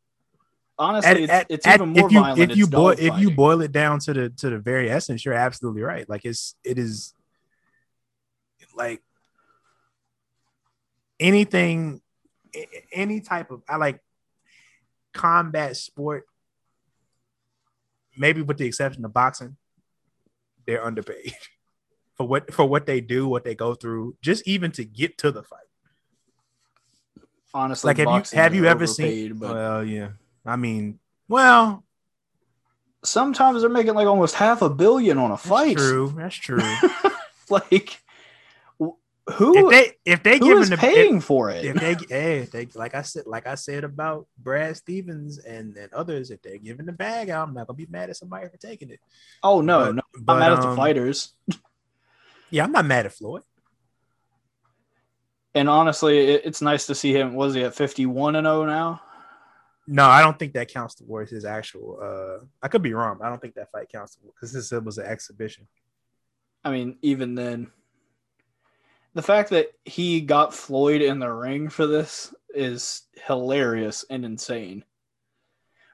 Honestly, 0.79 1.11
At- 1.11 1.17
it's, 1.21 1.33
at- 1.33 1.47
it's 1.51 1.67
at- 1.67 1.75
even 1.77 1.89
more 1.91 2.07
if 2.07 2.13
you, 2.13 2.21
violent. 2.21 2.51
If 2.53 2.57
you 2.57 2.67
boil 2.67 2.95
if 2.99 3.19
you 3.19 3.31
boil 3.31 3.61
it 3.63 3.73
down 3.73 3.99
to 4.01 4.13
the 4.13 4.29
to 4.31 4.51
the 4.51 4.59
very 4.59 4.91
essence, 4.91 5.25
you're 5.25 5.35
absolutely 5.35 5.83
right. 5.83 6.09
Like 6.09 6.25
it's 6.25 6.55
it 6.65 6.79
is 6.79 7.15
like 8.77 9.03
anything 11.21 12.01
any 12.93 13.21
type 13.21 13.51
of 13.51 13.63
I 13.69 13.77
like 13.77 14.01
combat 15.13 15.77
sport, 15.77 16.25
maybe 18.17 18.43
with 18.43 18.59
the 18.59 18.67
exception 18.67 19.05
of 19.05 19.13
boxing, 19.13 19.57
they're 20.67 20.85
underpaid 20.85 21.33
for 22.15 22.27
what 22.27 22.53
for 22.53 22.67
what 22.67 22.87
they 22.87 23.01
do, 23.01 23.27
what 23.29 23.45
they 23.45 23.55
go 23.55 23.75
through, 23.75 24.17
just 24.23 24.47
even 24.47 24.71
to 24.73 24.85
get 24.85 25.19
to 25.19 25.31
the 25.33 25.43
fight. 25.43 25.61
honestly, 27.53 27.89
Like 27.89 27.99
have 27.99 28.09
you 28.33 28.39
have 28.39 28.55
you 28.55 28.67
ever 28.67 28.87
seen? 28.87 29.35
But 29.37 29.55
Well, 29.55 29.85
yeah. 29.85 30.11
I 30.47 30.57
mean, 30.57 30.99
well, 31.29 31.85
sometimes 33.03 33.63
they're 33.63 33.71
making 33.71 33.95
like 33.95 34.07
almost 34.07 34.35
half 34.35 34.63
a 34.63 34.69
billion 34.71 35.19
on 35.19 35.31
a 35.31 35.35
that's 35.35 35.47
fight. 35.47 35.77
true. 35.77 36.13
That's 36.17 36.37
true. 36.37 36.61
Like, 37.51 38.01
who 39.33 39.57
if 39.57 39.71
they 39.71 39.93
if 40.13 40.23
they 40.23 40.39
giving 40.39 40.69
the 40.69 40.77
paying 40.77 41.21
for 41.21 41.49
it? 41.51 41.65
if, 41.65 41.77
if 41.77 41.81
they 42.09 42.15
hey 42.15 42.39
if 42.41 42.51
they 42.51 42.69
like 42.75 42.95
I 42.95 43.03
said 43.03 43.27
like 43.27 43.47
I 43.47 43.55
said 43.55 43.83
about 43.85 44.27
Brad 44.39 44.77
Stevens 44.77 45.39
and 45.39 45.77
and 45.77 45.93
others 45.95 46.31
if 46.31 46.43
they're 46.43 46.59
giving 46.59 46.85
the 46.87 46.93
bag 46.93 47.31
out, 47.31 47.49
I'm 47.49 47.55
not 47.55 47.67
gonna 47.67 47.77
be 47.77 47.87
mad 47.89 48.11
at 48.11 48.17
somebody 48.17 48.49
for 48.49 48.59
taking 48.59 48.91
it. 48.91 49.01
oh 49.43 49.61
no, 49.63 49.87
But- 49.87 49.95
no, 49.95 50.03
but, 50.21 50.33
I'm 50.35 50.39
mad 50.41 50.53
at 50.53 50.61
the 50.63 50.69
um, 50.69 50.77
fighters. 50.77 51.33
Yeah, 52.51 52.65
I'm 52.65 52.73
not 52.73 52.85
mad 52.85 53.07
at 53.07 53.13
Floyd. 53.13 53.43
And 55.55 55.69
honestly, 55.69 56.19
it, 56.19 56.43
it's 56.45 56.61
nice 56.61 56.87
to 56.87 56.95
see 56.95 57.13
him. 57.13 57.35
Was 57.35 57.55
he 57.55 57.65
at 57.65 57.75
51 57.75 58.37
and 58.37 58.45
0 58.47 58.67
now? 58.67 59.01
No, 59.87 60.07
I 60.07 60.23
don't 60.23 60.39
think 60.39 60.55
that 60.55 60.69
counts 60.69 60.95
towards 60.95 61.31
his 61.31 61.45
actual. 61.45 61.99
uh 62.03 62.45
I 62.63 62.69
could 62.69 62.83
be 62.83 62.95
wrong. 62.95 63.17
But 63.19 63.27
I 63.27 63.29
don't 63.31 63.41
think 63.41 63.55
that 63.55 63.71
fight 63.71 63.89
counts 63.91 64.19
because 64.25 64.53
this 64.53 64.71
was 64.71 64.99
an 64.99 65.07
exhibition. 65.07 65.67
I 66.65 66.71
mean, 66.71 66.97
even 67.03 67.35
then, 67.35 67.71
the 69.15 69.23
fact 69.23 69.51
that 69.51 69.69
he 69.85 70.21
got 70.21 70.55
Floyd 70.55 71.01
in 71.01 71.19
the 71.19 71.33
ring 71.33 71.69
for 71.69 71.87
this 71.87 72.35
is 72.55 73.03
hilarious 73.27 74.05
and 74.11 74.25
insane. 74.25 74.85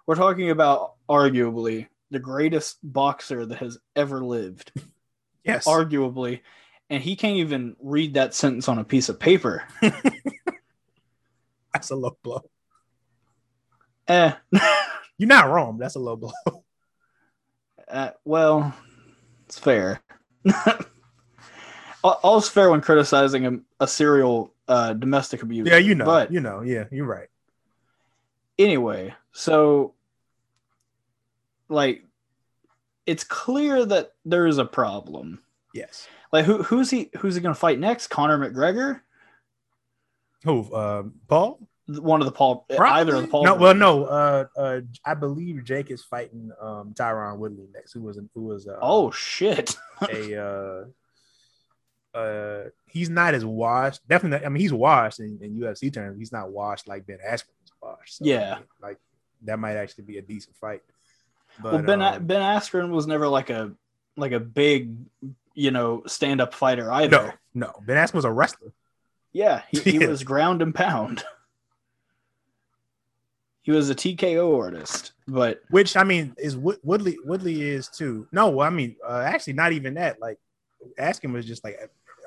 We're 0.07 0.17
talking 0.17 0.51
about 0.51 0.95
arguably 1.09 1.87
the 2.11 2.19
greatest 2.19 2.79
boxer 2.83 3.47
that 3.47 3.59
has 3.59 3.79
ever 3.95 4.25
lived, 4.25 4.73
Yes, 5.45 5.67
arguably, 5.67 6.41
and 6.89 7.03
he 7.03 7.15
can't 7.17 7.37
even 7.37 7.77
read 7.81 8.15
that 8.15 8.35
sentence 8.35 8.69
on 8.69 8.79
a 8.79 8.85
piece 8.85 9.09
of 9.09 9.21
paper. 9.21 9.65
that's 11.73 11.91
a 11.91 11.97
low 11.97 12.17
blow. 12.23 12.43
Eh, 14.09 14.33
You're 15.19 15.29
not 15.29 15.49
wrong. 15.49 15.79
That's 15.79 15.95
a 15.95 16.01
low 16.01 16.17
blow. 16.17 16.33
uh, 17.89 18.11
well, 18.25 18.75
it's 19.47 19.59
fair. 19.59 20.01
All- 22.03 22.21
All's 22.23 22.49
fair 22.49 22.71
when 22.71 22.81
criticizing 22.81 23.47
a, 23.47 23.85
a 23.85 23.87
serial 23.89 24.53
uh, 24.69 24.93
domestic 24.95 25.43
abuse. 25.43 25.69
yeah, 25.69 25.77
you 25.79 25.95
know. 25.95 26.05
But 26.05 26.33
you 26.33 26.41
know. 26.41 26.63
Yeah, 26.63 26.85
you're 26.91 27.07
right. 27.07 27.29
anyway, 28.59 29.15
so 29.33 29.95
like 31.69 32.05
it's 33.07 33.25
clear 33.25 33.85
that 33.85 34.13
there 34.25 34.47
is 34.47 34.59
a 34.59 34.65
problem. 34.65 35.41
Yes. 35.75 36.09
Like 36.33 36.45
who 36.45 36.63
who's 36.63 36.91
he 36.91 37.11
who's 37.19 37.35
he 37.35 37.41
gonna 37.41 37.55
fight 37.55 37.79
next? 37.79 38.09
Conor 38.09 38.39
McGregor? 38.39 39.01
Who? 40.45 40.73
Um, 40.75 41.15
Paul? 41.29 41.59
One 41.89 42.21
of 42.21 42.25
the 42.27 42.33
Paul 42.33 42.67
either 42.71 43.17
of 43.17 43.23
the 43.23 43.29
Paul 43.29 43.45
No, 43.45 43.57
well, 43.57 43.75
no. 43.75 44.05
Uh, 44.05 44.45
uh, 44.57 44.81
I 45.05 45.15
believe 45.15 45.65
Jake 45.65 45.91
is 45.91 46.05
fighting 46.05 46.53
um 46.61 46.95
Tyron 46.95 47.39
Woodley 47.39 47.67
next. 47.75 47.93
Who 47.95 48.03
was 48.03 48.19
who 48.35 48.45
was 48.45 48.69
uh, 48.69 48.79
Oh 48.81 49.11
shit. 49.11 49.77
a 50.09 50.41
uh 50.41 50.85
uh 52.15 52.65
he's 52.87 53.09
not 53.11 53.35
as 53.35 53.45
washed. 53.45 54.07
Definitely, 54.09 54.45
I 54.47 54.49
mean 54.49 54.61
he's 54.61 54.73
washed 54.73 55.21
in, 55.21 55.39
in 55.43 55.59
UFC 55.59 55.93
terms. 55.93 56.19
He's 56.19 56.33
not 56.33 56.51
washed 56.51 56.89
like 56.89 57.07
Ben 57.07 57.19
Askren's 57.27 57.73
washed. 57.83 58.17
So, 58.19 58.25
Yeah. 58.25 58.59
Like 58.83 58.99
that 59.43 59.59
might 59.59 59.77
actually 59.77 60.05
be 60.05 60.19
a 60.19 60.23
decent 60.23 60.57
fight. 60.57 60.83
But 61.63 61.73
well 61.73 61.83
Ben 61.83 62.03
um, 62.03 62.27
Ben 62.27 62.41
Askren 62.43 62.91
was 62.91 63.07
never 63.07 63.29
like 63.29 63.51
a 63.51 63.73
like 64.17 64.33
a 64.33 64.41
big, 64.41 64.97
you 65.55 65.71
know, 65.71 66.03
stand 66.07 66.41
up 66.41 66.53
fighter 66.55 66.91
either. 66.93 67.35
no, 67.55 67.67
no, 67.67 67.73
Ben 67.87 67.97
Askren 67.97 68.15
was 68.15 68.25
a 68.25 68.33
wrestler. 68.33 68.73
Yeah, 69.33 69.63
he, 69.71 69.79
he 69.81 69.99
Yeah. 70.01 70.09
was 70.09 70.25
ground 70.25 70.63
and 70.63 70.75
pound. 70.75 71.23
He 73.63 73.73
was 73.73 73.91
a 73.91 73.95
TKO 73.95 74.59
artist, 74.59 75.13
but 75.29 75.61
Which 75.71 75.97
I 75.97 76.03
mean 76.03 76.35
is 76.39 76.57
Woodley. 76.57 77.19
Woodley 77.25 77.61
is 77.63 77.89
too. 77.89 78.27
No, 78.33 78.61
I 78.61 78.71
mean 78.71 78.97
uh, 79.07 79.23
actually 79.25 79.53
not 79.53 79.73
even 79.73 79.95
that. 79.95 80.21
Like 80.21 80.39
Askren 80.99 81.33
was 81.33 81.45
just 81.47 81.63
like 81.63 81.79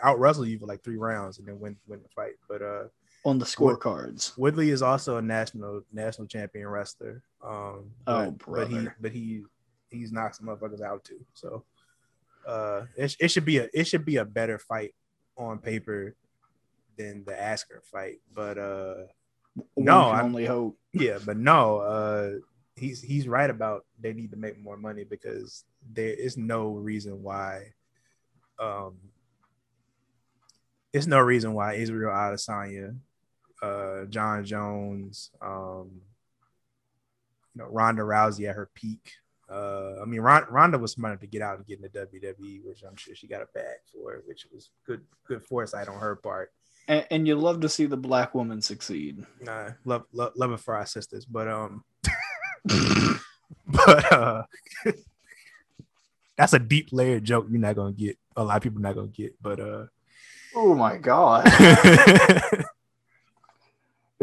out 0.04 0.20
wrestle 0.20 0.46
you 0.46 0.60
for 0.60 0.66
like 0.66 0.84
three 0.84 0.98
rounds 0.98 1.40
and 1.40 1.48
then 1.48 1.60
win 1.60 1.76
win 1.88 2.02
the 2.04 2.10
fight. 2.10 2.34
But 2.48 2.62
uh 2.62 2.84
on 3.26 3.40
the 3.40 3.46
scorecards. 3.46 4.38
Woodley 4.38 4.70
is 4.70 4.82
also 4.82 5.18
a 5.18 5.22
national 5.22 5.82
national 5.94 6.28
champion 6.28 6.68
wrestler. 6.68 7.24
Um, 7.44 7.92
Oh, 8.06 8.32
but, 8.32 8.46
but 8.52 8.68
he 8.68 8.88
but 9.00 9.12
he 9.12 9.44
he's 9.90 10.12
knocked 10.12 10.36
some 10.36 10.48
motherfuckers 10.48 10.82
out 10.82 11.04
too. 11.06 11.20
So 11.34 11.64
uh, 12.48 12.84
it, 12.98 13.16
it 13.20 13.28
should 13.30 13.46
be 13.46 13.60
a 13.60 13.70
it 13.74 13.86
should 13.86 14.04
be 14.06 14.18
a 14.18 14.26
better 14.26 14.60
fight 14.60 14.94
on 15.38 15.58
paper 15.60 16.16
than 16.98 17.24
the 17.26 17.32
Askren 17.32 17.84
fight. 17.84 18.20
But 18.36 18.58
uh, 18.58 18.96
One 19.76 19.86
No, 19.86 20.00
I'm- 20.10 20.26
only 20.26 20.46
hope. 20.46 20.78
yeah, 20.92 21.20
but 21.26 21.38
no, 21.38 21.78
uh, 21.80 22.32
he's 22.76 23.02
he's 23.02 23.28
right 23.28 23.50
about 23.50 23.86
they 24.02 24.12
need 24.14 24.32
to 24.32 24.38
make 24.38 24.60
more 24.62 24.76
money 24.78 25.06
because 25.06 25.64
there 25.94 26.14
is 26.14 26.36
no 26.38 26.72
reason 26.74 27.24
why. 27.24 27.72
Um, 28.60 28.98
there's 30.94 31.08
no 31.08 31.20
reason 31.20 31.54
why 31.54 31.74
Israel 31.74 32.14
Adesanya, 32.14 32.96
uh, 33.62 34.06
Jon 34.06 34.46
Jones, 34.46 35.32
um, 35.42 35.90
you 37.54 37.62
know, 37.62 37.66
Ronda 37.66 38.04
Rousey 38.04 38.48
at 38.48 38.56
her 38.56 38.70
peak. 38.74 39.14
Uh, 39.50 40.02
I 40.02 40.06
mean, 40.06 40.22
Ron, 40.22 40.46
Ronda 40.50 40.78
was 40.78 40.92
smart 40.94 41.12
enough 41.12 41.22
to 41.22 41.28
get 41.28 41.42
out 41.42 41.58
and 41.58 41.66
get 41.66 41.80
in 41.80 41.84
the 41.84 41.90
WWE, 41.90 42.64
which 42.64 42.84
I'm 42.88 42.96
sure 42.96 43.16
she 43.16 43.28
got 43.28 43.42
a 43.42 43.48
bag 43.54 43.78
for, 43.92 44.24
which 44.26 44.48
was 44.54 44.70
good 44.86 45.02
good 45.28 45.44
foresight 45.44 45.88
on 45.88 46.00
her 46.00 46.16
part. 46.16 46.52
And, 46.88 47.06
and 47.12 47.28
you 47.28 47.36
love 47.36 47.62
to 47.62 47.70
see 47.70 47.86
the 47.86 47.98
black 47.98 48.36
woman 48.36 48.62
succeed. 48.62 49.26
Nah, 49.42 49.72
love, 49.86 50.06
love, 50.12 50.34
love 50.36 50.52
it 50.52 50.60
for 50.60 50.76
our 50.76 50.86
sisters, 50.86 51.26
but 51.26 51.48
um, 51.48 51.84
but 53.68 54.12
uh, 54.12 54.44
that's 56.38 56.54
a 56.54 56.60
deep 56.60 56.90
layered 56.92 57.24
joke. 57.24 57.48
You're 57.50 57.60
not 57.60 57.76
gonna 57.76 57.94
get. 57.94 58.18
A 58.36 58.44
lot 58.44 58.58
of 58.58 58.64
people 58.64 58.82
not 58.82 58.96
gonna 58.96 59.08
get, 59.08 59.36
but 59.42 59.60
uh, 59.60 59.86
Oh 60.56 60.74
my 60.76 60.98
god! 60.98 61.52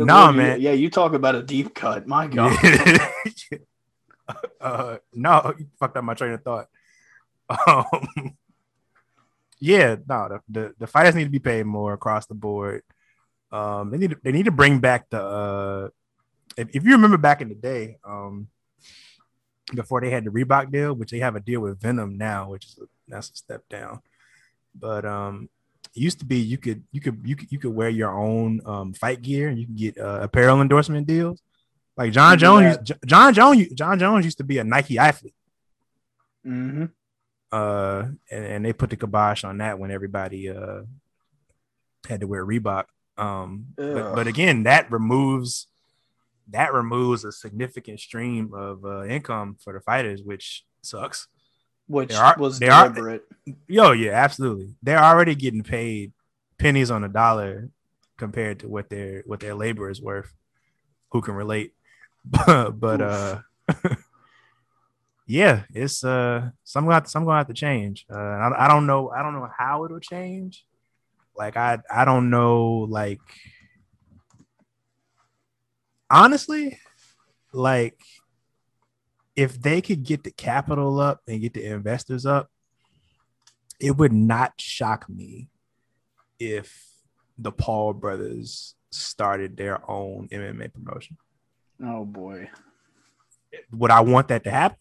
Nah, 0.05 0.33
man. 0.33 0.61
Yeah, 0.61 0.73
you 0.73 0.91
talk 0.91 1.13
about 1.13 1.35
a 1.35 1.43
deep 1.43 1.75
cut. 1.75 2.07
My 2.07 2.27
God. 2.27 2.57
uh, 4.61 4.99
no, 5.13 5.55
you 5.59 5.67
fucked 5.79 5.97
up 5.97 6.05
my 6.05 6.15
train 6.15 6.33
of 6.33 6.43
thought. 6.43 6.69
Um, 7.49 7.85
yeah, 9.61 9.97
no, 10.09 10.29
the, 10.29 10.41
the 10.49 10.75
the 10.79 10.87
fighters 10.87 11.15
need 11.15 11.25
to 11.25 11.31
be 11.31 11.39
paid 11.39 11.67
more 11.67 11.93
across 11.93 12.27
the 12.27 12.35
board. 12.35 12.83
Um, 13.53 13.91
they 13.91 13.99
need 13.99 14.11
to, 14.11 14.17
they 14.23 14.33
need 14.33 14.45
to 14.45 14.53
bring 14.53 14.79
back 14.79 15.11
the 15.11 15.23
uh, 15.23 15.89
if, 16.57 16.69
if 16.75 16.85
you 16.85 16.93
remember 16.93 17.19
back 17.19 17.43
in 17.43 17.49
the 17.49 17.55
day, 17.55 17.99
um, 18.05 18.49
before 19.75 20.01
they 20.01 20.11
had 20.11 20.25
the 20.25 20.31
Reebok 20.31 20.71
deal, 20.71 20.95
which 20.95 21.11
they 21.11 21.19
have 21.19 21.37
a 21.37 21.41
deal 21.41 21.61
with 21.61 21.81
Venum 21.81 22.17
now, 22.17 22.51
which 22.51 22.67
is 22.67 22.79
a, 22.79 22.87
that's 23.09 23.31
a 23.31 23.37
step 23.37 23.69
down. 23.69 24.01
But 24.75 25.05
um, 25.05 25.49
it 25.95 26.01
used 26.01 26.19
to 26.21 26.25
be 26.25 26.39
you 26.39 26.59
could 26.59 26.83
you 26.93 27.01
could 27.01 27.21
you 27.25 27.37
could 27.37 27.51
you 27.53 27.59
could 27.59 27.75
wear 27.75 27.89
your 27.89 28.11
own 28.11 28.61
um 28.65 28.93
fight 28.95 29.23
gear 29.23 29.49
and 29.49 29.59
you 29.59 29.67
could 29.67 29.77
get 29.77 29.99
uh, 29.99 30.21
apparel 30.23 30.61
endorsement 30.61 31.07
deals. 31.07 31.43
Like 31.97 32.13
Jon 32.13 32.39
Jones. 32.39 32.79
J- 32.83 32.95
Jon 33.05 33.35
Jones, 33.35 33.69
Jon 33.75 33.99
Jones 33.99 34.25
used 34.25 34.39
to 34.39 34.45
be 34.45 34.59
a 34.59 34.65
Nike 34.65 34.97
athlete. 34.99 35.35
hmm 36.45 36.85
Uh, 37.53 38.05
and, 38.31 38.45
and 38.45 38.65
they 38.65 38.73
put 38.73 38.91
the 38.91 38.97
kibosh 38.97 39.45
on 39.45 39.59
that 39.59 39.79
when 39.79 39.91
everybody 39.91 40.49
uh 40.49 40.83
had 42.09 42.21
to 42.21 42.27
wear 42.27 42.45
Reebok. 42.47 42.85
Um, 43.19 43.67
but, 43.77 44.15
but 44.15 44.27
again, 44.27 44.63
that 44.63 44.91
removes 44.91 45.67
that 46.49 46.73
removes 46.73 47.25
a 47.25 47.33
significant 47.33 48.01
stream 48.01 48.53
of 48.55 48.85
uh, 48.85 49.05
income 49.05 49.57
for 49.63 49.73
the 49.73 49.81
fighters, 49.81 50.23
which 50.23 50.65
sucks. 50.83 51.29
Which 51.91 52.15
are- 52.15 52.37
was 52.39 52.59
they 52.59 52.69
are- 52.69 52.89
deliberate. 52.89 53.27
Yo, 53.67 53.91
yeah, 53.93 54.13
absolutely. 54.13 54.77
They're 54.83 55.03
already 55.03 55.35
getting 55.35 55.63
paid 55.65 56.13
pennies 56.59 56.91
on 56.91 57.03
a 57.05 57.09
dollar 57.09 57.69
compared 58.17 58.61
to 58.61 58.69
what 58.69 58.91
their 58.91 59.23
what 59.27 59.41
their 59.41 59.55
labor 59.55 59.91
is 59.91 60.01
worth. 60.01 60.33
Who 61.11 61.21
can 61.21 61.35
relate? 61.35 61.75
but 62.25 62.79
but 62.79 63.01
uh 63.01 63.41
yeah, 65.27 65.63
it's 65.75 66.05
uh 66.05 66.51
some 66.65 66.85
gonna 66.85 66.95
have 66.95 67.05
to, 67.05 67.11
some 67.11 67.25
gonna 67.25 67.39
have 67.39 67.49
to 67.49 67.55
change. 67.55 68.07
Uh 68.09 68.15
I, 68.17 68.67
I 68.67 68.69
don't 68.69 68.87
know 68.87 69.11
I 69.11 69.23
don't 69.23 69.35
know 69.35 69.49
how 69.57 69.85
it'll 69.85 69.99
change. 70.01 70.65
Like 71.37 71.57
I 71.57 71.79
I 71.91 72.05
don't 72.05 72.31
know 72.31 72.87
like 72.89 73.21
honestly 76.11 76.79
like 77.53 77.99
if 79.37 79.61
they 79.61 79.81
could 79.81 80.03
get 80.03 80.25
the 80.25 80.31
capital 80.31 81.01
up 81.01 81.21
and 81.27 81.41
get 81.41 81.55
the 81.55 81.65
investors 81.65 82.27
up 82.27 82.51
it 83.81 83.97
would 83.97 84.13
not 84.13 84.53
shock 84.61 85.09
me 85.09 85.49
if 86.39 86.87
the 87.39 87.51
Paul 87.51 87.95
brothers 87.95 88.75
started 88.93 89.57
their 89.57 89.89
own 89.91 90.29
MMA 90.29 90.73
promotion. 90.73 91.17
Oh 91.83 92.05
boy. 92.05 92.51
Would 93.73 93.91
I 93.91 94.01
want 94.01 94.29
that 94.29 94.45
to 94.45 94.51
happen? 94.51 94.77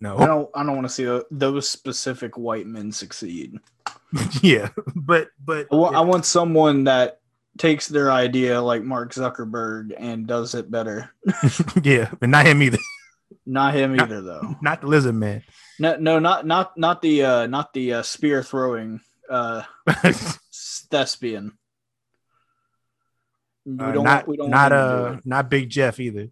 No. 0.00 0.18
I 0.18 0.26
don't 0.26 0.50
I 0.54 0.64
don't 0.64 0.74
want 0.74 0.88
to 0.88 0.92
see 0.92 1.20
those 1.30 1.68
specific 1.68 2.36
white 2.36 2.66
men 2.66 2.90
succeed. 2.92 3.58
yeah, 4.42 4.68
but 4.94 5.28
but 5.42 5.68
I 5.72 5.76
want, 5.76 5.96
I 5.96 6.00
want 6.00 6.26
someone 6.26 6.84
that 6.84 7.20
takes 7.56 7.86
their 7.86 8.10
idea 8.10 8.60
like 8.60 8.82
Mark 8.82 9.14
Zuckerberg 9.14 9.94
and 9.96 10.26
does 10.26 10.54
it 10.54 10.70
better. 10.70 11.10
yeah, 11.82 12.10
but 12.18 12.28
not 12.28 12.46
him 12.46 12.62
either. 12.62 12.78
Not 13.46 13.74
him 13.74 14.00
either 14.00 14.22
though. 14.22 14.56
Not 14.62 14.80
the 14.80 14.86
lizard 14.86 15.14
man. 15.14 15.42
No, 15.78 15.96
no, 15.96 16.18
not 16.18 16.46
not 16.46 16.76
not 16.78 17.02
the 17.02 17.22
uh 17.24 17.46
not 17.46 17.72
the 17.74 17.94
uh, 17.94 18.02
spear 18.02 18.42
throwing 18.42 19.00
uh 19.28 19.62
thespian. 20.90 21.52
We 23.66 23.78
Uh, 23.84 23.92
don't 23.92 24.04
not 24.04 24.26
we 24.28 24.36
don't 24.36 24.50
not 24.50 24.68
to 24.70 24.74
do 24.74 24.80
uh 24.80 25.20
not 25.24 25.50
Big 25.50 25.68
Jeff 25.68 26.00
either. 26.00 26.28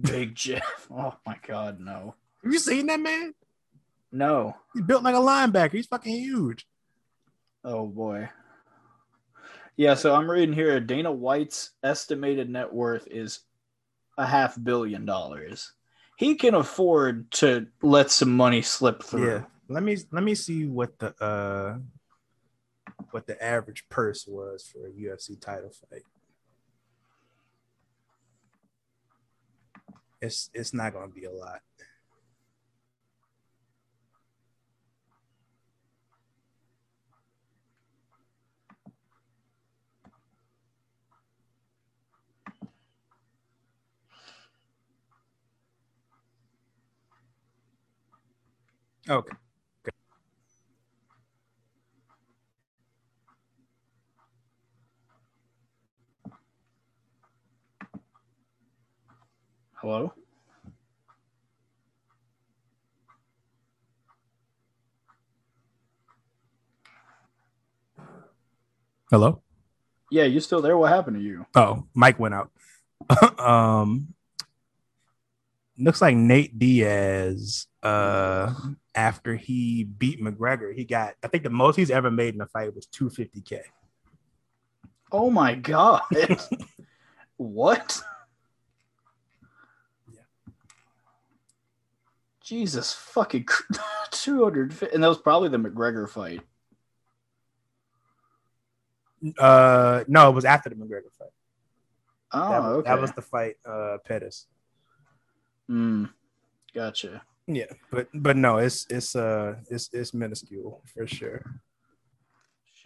Big 0.00 0.34
Jeff. 0.34 0.62
Oh 0.90 1.14
my 1.26 1.36
god, 1.46 1.80
no. 1.80 2.14
Have 2.42 2.52
you 2.52 2.58
seen 2.58 2.86
that 2.86 3.00
man? 3.00 3.34
No. 4.12 4.54
He's 4.72 4.84
built 4.84 5.02
like 5.02 5.14
a 5.14 5.18
linebacker. 5.18 5.72
He's 5.72 5.86
fucking 5.86 6.14
huge. 6.14 6.66
Oh 7.64 7.86
boy. 7.86 8.28
Yeah, 9.76 9.94
so 9.94 10.14
I'm 10.14 10.30
reading 10.30 10.54
here 10.54 10.78
Dana 10.80 11.10
White's 11.10 11.70
estimated 11.82 12.48
net 12.48 12.72
worth 12.72 13.08
is 13.10 13.40
a 14.16 14.24
half 14.24 14.56
billion 14.62 15.04
dollars. 15.04 15.72
He 16.16 16.36
can 16.36 16.54
afford 16.54 17.30
to 17.32 17.66
let 17.82 18.10
some 18.10 18.34
money 18.36 18.62
slip 18.62 19.02
through. 19.02 19.26
Yeah. 19.26 19.44
Let 19.68 19.82
me 19.82 19.96
let 20.12 20.22
me 20.22 20.34
see 20.34 20.66
what 20.66 20.98
the 20.98 21.14
uh 21.22 21.78
what 23.10 23.26
the 23.26 23.42
average 23.42 23.88
purse 23.88 24.26
was 24.26 24.66
for 24.66 24.86
a 24.86 24.90
UFC 24.90 25.40
title 25.40 25.70
fight. 25.70 26.02
It's 30.20 30.50
it's 30.54 30.72
not 30.72 30.92
gonna 30.92 31.08
be 31.08 31.24
a 31.24 31.32
lot. 31.32 31.60
Okay. 49.08 49.36
Hello? 59.74 60.12
Hello? 69.10 69.42
Yeah, 70.10 70.24
you 70.24 70.40
still 70.40 70.62
there? 70.62 70.78
What 70.78 70.90
happened 70.90 71.16
to 71.16 71.22
you? 71.22 71.44
Oh, 71.54 71.84
Mike 71.92 72.18
went 72.18 72.34
out. 72.34 72.50
um 73.38 74.14
looks 75.76 76.00
like 76.00 76.16
Nate 76.16 76.58
Diaz 76.58 77.66
uh 77.82 78.54
after 78.94 79.34
he 79.34 79.84
beat 79.84 80.20
McGregor, 80.20 80.74
he 80.74 80.84
got 80.84 81.14
I 81.22 81.28
think 81.28 81.42
the 81.42 81.50
most 81.50 81.76
he's 81.76 81.90
ever 81.90 82.10
made 82.10 82.34
in 82.34 82.40
a 82.40 82.46
fight 82.46 82.74
was 82.74 82.86
250k. 82.86 83.60
Oh 85.10 85.30
my 85.30 85.54
god. 85.54 86.02
what? 87.36 88.00
Yeah. 90.12 90.20
Jesus 92.42 92.92
fucking 92.92 93.44
cr- 93.44 93.72
200 94.10 94.90
and 94.92 95.02
that 95.02 95.08
was 95.08 95.18
probably 95.18 95.48
the 95.48 95.58
McGregor 95.58 96.08
fight. 96.08 96.42
Uh 99.38 100.04
no, 100.06 100.28
it 100.28 100.34
was 100.34 100.44
after 100.44 100.68
the 100.68 100.76
McGregor 100.76 101.12
fight. 101.18 101.30
Oh, 102.32 102.50
that, 102.50 102.62
was, 102.62 102.72
okay. 102.78 102.90
that 102.90 103.00
was 103.00 103.12
the 103.12 103.22
fight 103.22 103.56
uh 103.64 103.98
Pettis. 104.04 104.46
Mm, 105.70 106.10
gotcha. 106.74 107.22
Yeah, 107.46 107.66
but 107.90 108.08
but 108.14 108.36
no, 108.36 108.58
it's 108.58 108.86
it's 108.88 109.14
uh 109.14 109.56
it's 109.70 109.90
it's 109.92 110.14
minuscule 110.14 110.82
for 110.94 111.06
sure. 111.06 111.60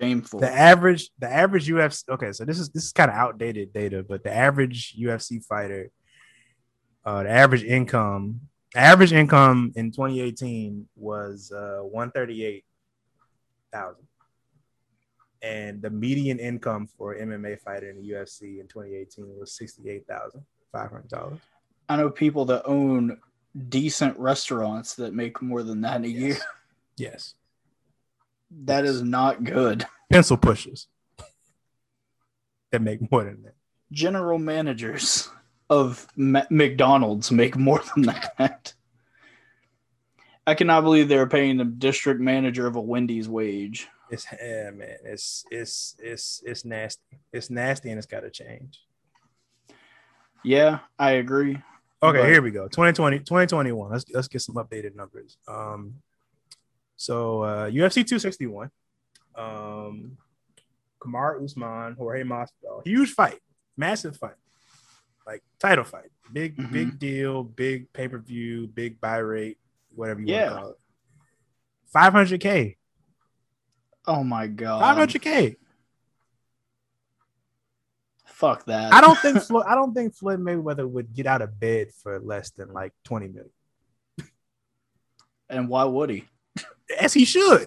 Shameful. 0.00 0.40
The 0.40 0.50
average 0.50 1.10
the 1.18 1.30
average 1.30 1.68
UFC 1.68 2.08
okay, 2.08 2.32
so 2.32 2.44
this 2.44 2.58
is 2.58 2.70
this 2.70 2.84
is 2.84 2.92
kind 2.92 3.10
of 3.10 3.16
outdated 3.16 3.72
data, 3.72 4.02
but 4.02 4.24
the 4.24 4.32
average 4.34 4.96
UFC 4.98 5.44
fighter, 5.44 5.90
uh, 7.04 7.22
the 7.22 7.30
average 7.30 7.62
income 7.62 8.40
average 8.74 9.12
income 9.12 9.72
in 9.76 9.90
2018 9.90 10.88
was 10.96 11.52
uh 11.52 11.78
138 11.82 12.64
thousand, 13.72 14.06
and 15.42 15.80
the 15.80 15.90
median 15.90 16.38
income 16.38 16.86
for 16.86 17.14
MMA 17.14 17.60
fighter 17.60 17.90
in 17.90 17.96
the 17.96 18.10
UFC 18.10 18.60
in 18.60 18.66
2018 18.66 19.38
was 19.38 19.52
sixty 19.52 19.88
eight 19.88 20.06
thousand 20.06 20.42
five 20.72 20.90
hundred 20.90 21.08
dollars. 21.08 21.38
I 21.88 21.96
know 21.96 22.10
people 22.10 22.44
that 22.46 22.66
own 22.66 23.18
decent 23.68 24.18
restaurants 24.18 24.94
that 24.96 25.14
make 25.14 25.40
more 25.42 25.62
than 25.62 25.80
that 25.82 26.02
a 26.04 26.08
year. 26.08 26.36
Yes, 26.96 27.34
That 28.64 28.84
is 28.86 29.02
not 29.02 29.44
good. 29.44 29.86
pencil 30.10 30.36
pushers 30.38 30.88
that 32.72 32.80
make 32.82 33.10
more 33.12 33.24
than 33.24 33.42
that. 33.42 33.54
General 33.92 34.38
managers 34.38 35.28
of 35.70 36.06
Ma- 36.16 36.46
McDonald's 36.50 37.30
make 37.30 37.56
more 37.56 37.82
than 37.94 38.14
that. 38.38 38.72
I 40.46 40.54
cannot 40.54 40.80
believe 40.82 41.08
they're 41.08 41.26
paying 41.26 41.58
the 41.58 41.64
district 41.66 42.20
manager 42.22 42.66
of 42.66 42.76
a 42.76 42.80
Wendy's 42.80 43.28
wage. 43.28 43.86
It's 44.10 44.26
yeah, 44.42 44.70
man. 44.70 44.96
It's 45.04 45.44
it's 45.50 45.94
it's 45.98 46.42
it's 46.46 46.64
nasty. 46.64 47.02
It's 47.34 47.50
nasty 47.50 47.90
and 47.90 47.98
it's 47.98 48.06
got 48.06 48.20
to 48.20 48.30
change. 48.30 48.80
Yeah, 50.42 50.78
I 50.98 51.12
agree. 51.12 51.62
Okay, 52.02 52.18
But- 52.20 52.28
here 52.28 52.42
we 52.42 52.50
go. 52.50 52.68
2020, 52.68 53.18
2021. 53.20 53.90
Let's 53.90 54.04
let's 54.12 54.28
get 54.28 54.40
some 54.42 54.54
updated 54.56 54.94
numbers. 54.94 55.36
Um, 55.48 55.94
so 56.96 57.42
uh, 57.42 57.70
UFC 57.70 58.06
261. 58.06 58.70
Um, 59.34 60.16
Kamaru 61.00 61.44
Usman, 61.44 61.94
Jorge 61.94 62.22
Masvidal, 62.24 62.84
huge 62.84 63.10
fight, 63.12 63.38
massive 63.76 64.16
fight, 64.16 64.34
like 65.26 65.42
title 65.60 65.84
fight, 65.84 66.10
big 66.32 66.56
Mhm. 66.56 66.72
big 66.72 66.98
deal, 66.98 67.44
big 67.44 67.92
pay 67.92 68.08
per 68.08 68.18
view, 68.18 68.66
big 68.66 69.00
buy 69.00 69.18
rate, 69.18 69.58
whatever 69.94 70.20
you 70.20 70.26
Yeah. 70.34 70.44
want 70.46 70.54
to 70.54 70.60
call 70.60 70.70
it. 70.70 70.76
Five 71.86 72.12
hundred 72.12 72.40
k, 72.40 72.76
Oh 74.06 74.24
my 74.24 74.46
god. 74.48 74.80
five 74.80 74.96
hundred 74.96 75.22
k. 75.22 75.56
Fuck 78.38 78.66
that. 78.66 78.94
I 78.94 79.00
don't 79.00 79.18
think 79.18 79.42
Floyd, 79.42 79.64
I 79.66 79.74
don't 79.74 79.92
think 79.92 80.14
Floyd 80.14 80.38
Mayweather 80.38 80.88
would 80.88 81.12
get 81.12 81.26
out 81.26 81.42
of 81.42 81.58
bed 81.58 81.88
for 81.92 82.20
less 82.20 82.50
than 82.50 82.72
like 82.72 82.92
twenty 83.02 83.26
million, 83.26 83.50
and 85.50 85.68
why 85.68 85.82
would 85.84 86.10
he? 86.10 86.24
as 87.00 87.12
he 87.12 87.24
should. 87.24 87.66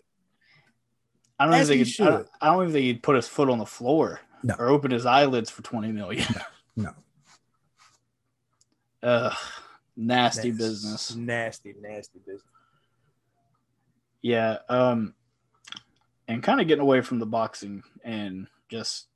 I 1.37 1.45
don't 1.45 1.53
As 1.55 1.69
even 1.69 1.83
think 1.85 1.95
he'd, 1.97 2.03
I, 2.03 2.17
should. 2.19 2.27
I 2.39 2.45
don't 2.47 2.61
even 2.63 2.73
think 2.73 2.83
he'd 2.85 3.03
put 3.03 3.17
his 3.17 3.27
foot 3.27 3.49
on 3.49 3.57
the 3.57 3.65
floor 3.65 4.21
No. 4.43 4.55
or 4.57 4.69
open 4.69 4.91
his 4.91 5.05
eyelids 5.05 5.49
for 5.49 5.61
20 5.61 5.91
million. 5.91 6.25
No, 6.77 6.93
Ugh, 9.03 9.33
nasty 9.97 10.51
That's 10.51 10.63
business. 10.69 11.15
nasty, 11.15 11.73
nasty 11.81 12.19
business. 12.19 12.43
Yeah. 14.21 14.57
Um, 14.69 15.15
and 16.27 16.43
kind 16.43 16.61
of 16.61 16.67
getting 16.67 16.83
away 16.83 17.01
from 17.01 17.17
the 17.19 17.25
boxing 17.25 17.83
and 18.03 18.47
just 18.69 19.07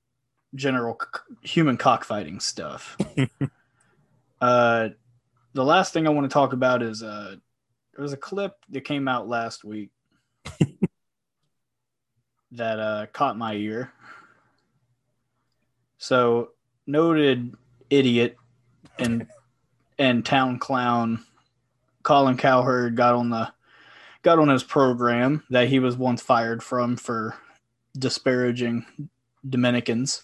general 0.56 0.98
c- 1.00 1.36
human 1.42 1.78
cockfighting 1.78 2.40
stuff. 2.40 2.98
uh, 4.42 4.90
the 5.54 5.64
last 5.64 5.94
thing 5.94 6.08
I 6.08 6.12
want 6.12 6.30
to 6.30 6.34
talk 6.34 6.54
about 6.54 6.82
is 6.82 7.04
uh, 7.04 7.36
there 7.94 8.04
was 8.04 8.14
a 8.14 8.18
clip 8.18 8.54
that 8.70 8.82
came 8.82 9.08
out 9.08 9.28
last 9.28 9.64
week 9.64 9.92
that 12.52 12.80
uh, 12.80 13.06
caught 13.14 13.38
my 13.38 13.54
ear. 13.54 13.92
So, 15.98 16.50
noted 16.86 17.56
idiot 17.90 18.36
and 19.00 19.28
and 19.98 20.26
town 20.26 20.60
clown 20.60 21.24
Colin 22.04 22.38
Cowherd 22.38 22.96
got 22.96 23.16
on 23.16 23.30
the 23.30 23.52
got 24.24 24.40
on 24.40 24.50
his 24.50 24.64
program 24.64 25.44
that 25.50 25.70
he 25.70 25.80
was 25.80 25.96
once 25.96 26.22
fired 26.22 26.62
from 26.62 26.98
for 26.98 27.36
disparaging 27.98 28.86
Dominicans 29.48 30.24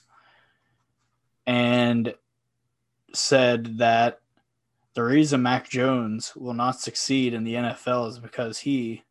and 1.45 2.13
said 3.13 3.77
that 3.77 4.19
the 4.93 5.03
reason 5.03 5.41
Mac 5.41 5.69
Jones 5.69 6.33
will 6.35 6.53
not 6.53 6.79
succeed 6.79 7.33
in 7.33 7.43
the 7.43 7.53
NFL 7.55 8.09
is 8.09 8.19
because 8.19 8.59
he 8.59 9.03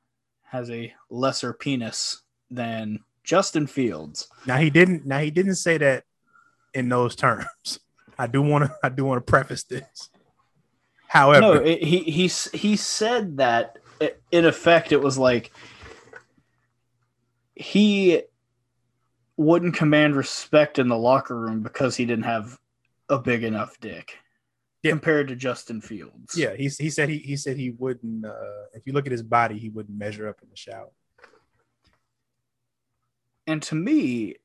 has 0.45 0.71
a 0.71 0.93
lesser 1.09 1.53
penis 1.53 2.23
than 2.51 3.01
Justin 3.25 3.67
Fields. 3.67 4.29
Now 4.47 4.59
he 4.59 4.71
didn't. 4.71 5.07
Now 5.07 5.19
he 5.21 5.31
didn't 5.31 5.57
say 5.57 5.79
that 5.79 6.05
in 6.75 6.89
those 6.89 7.15
terms. 7.17 7.81
I 8.19 8.27
do 8.27 8.43
want 8.43 8.65
to. 8.65 8.77
I 8.83 8.89
do 8.89 9.05
want 9.05 9.25
to 9.25 9.31
preface 9.31 9.63
this. 9.63 10.11
However, 11.09 11.41
no, 11.41 11.53
it, 11.55 11.83
he 11.83 12.01
he 12.01 12.29
he 12.53 12.77
said 12.77 13.39
that 13.39 13.79
in 14.31 14.45
effect 14.45 14.93
it 14.93 15.01
was 15.01 15.19
like 15.19 15.53
he 17.55 18.23
wouldn't 19.41 19.75
command 19.75 20.17
respect 20.17 20.79
in 20.79 20.89
the 20.89 20.97
locker 20.99 21.35
room 21.39 21.63
because 21.63 21.97
he 21.97 22.05
didn't 22.05 22.25
have 22.25 22.59
a 23.09 23.19
big 23.19 23.43
enough 23.43 23.79
dick 23.81 24.19
Yeah. 24.83 24.91
compared 24.93 25.29
to 25.29 25.37
Justin 25.37 25.81
Fields. 25.81 26.37
yeah, 26.37 26.55
he 26.55 26.69
he 26.69 26.91
said 26.91 27.09
he 27.09 27.19
he 27.19 27.37
said 27.37 27.57
he 27.57 27.71
wouldn't. 27.71 28.25
Uh, 28.27 28.67
if 28.75 28.87
you 28.87 28.93
look 28.93 29.07
at 29.07 29.13
his 29.13 29.23
body, 29.23 29.59
he 29.59 29.69
wouldn't 29.71 29.97
measure 29.99 30.29
up 30.29 30.43
in 30.43 30.49
the 30.51 30.57
shower. 30.57 30.91
And 33.47 33.63
to 33.65 33.75
me, 33.75 34.37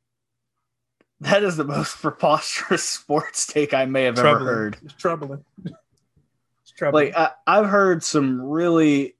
that 1.20 1.44
is 1.44 1.58
the 1.58 1.64
most 1.64 1.98
preposterous 2.02 2.84
sports 2.84 3.46
take 3.46 3.74
I 3.74 3.86
may 3.86 4.04
have 4.04 4.18
ever 4.18 4.40
heard. 4.40 4.78
It's 4.84 4.94
troubling. 4.94 5.44
It's 5.66 6.72
troubling. 6.76 7.14
Like 7.14 7.18
I, 7.18 7.32
I've 7.60 7.68
heard 7.70 8.04
some 8.04 8.42
really 8.42 9.16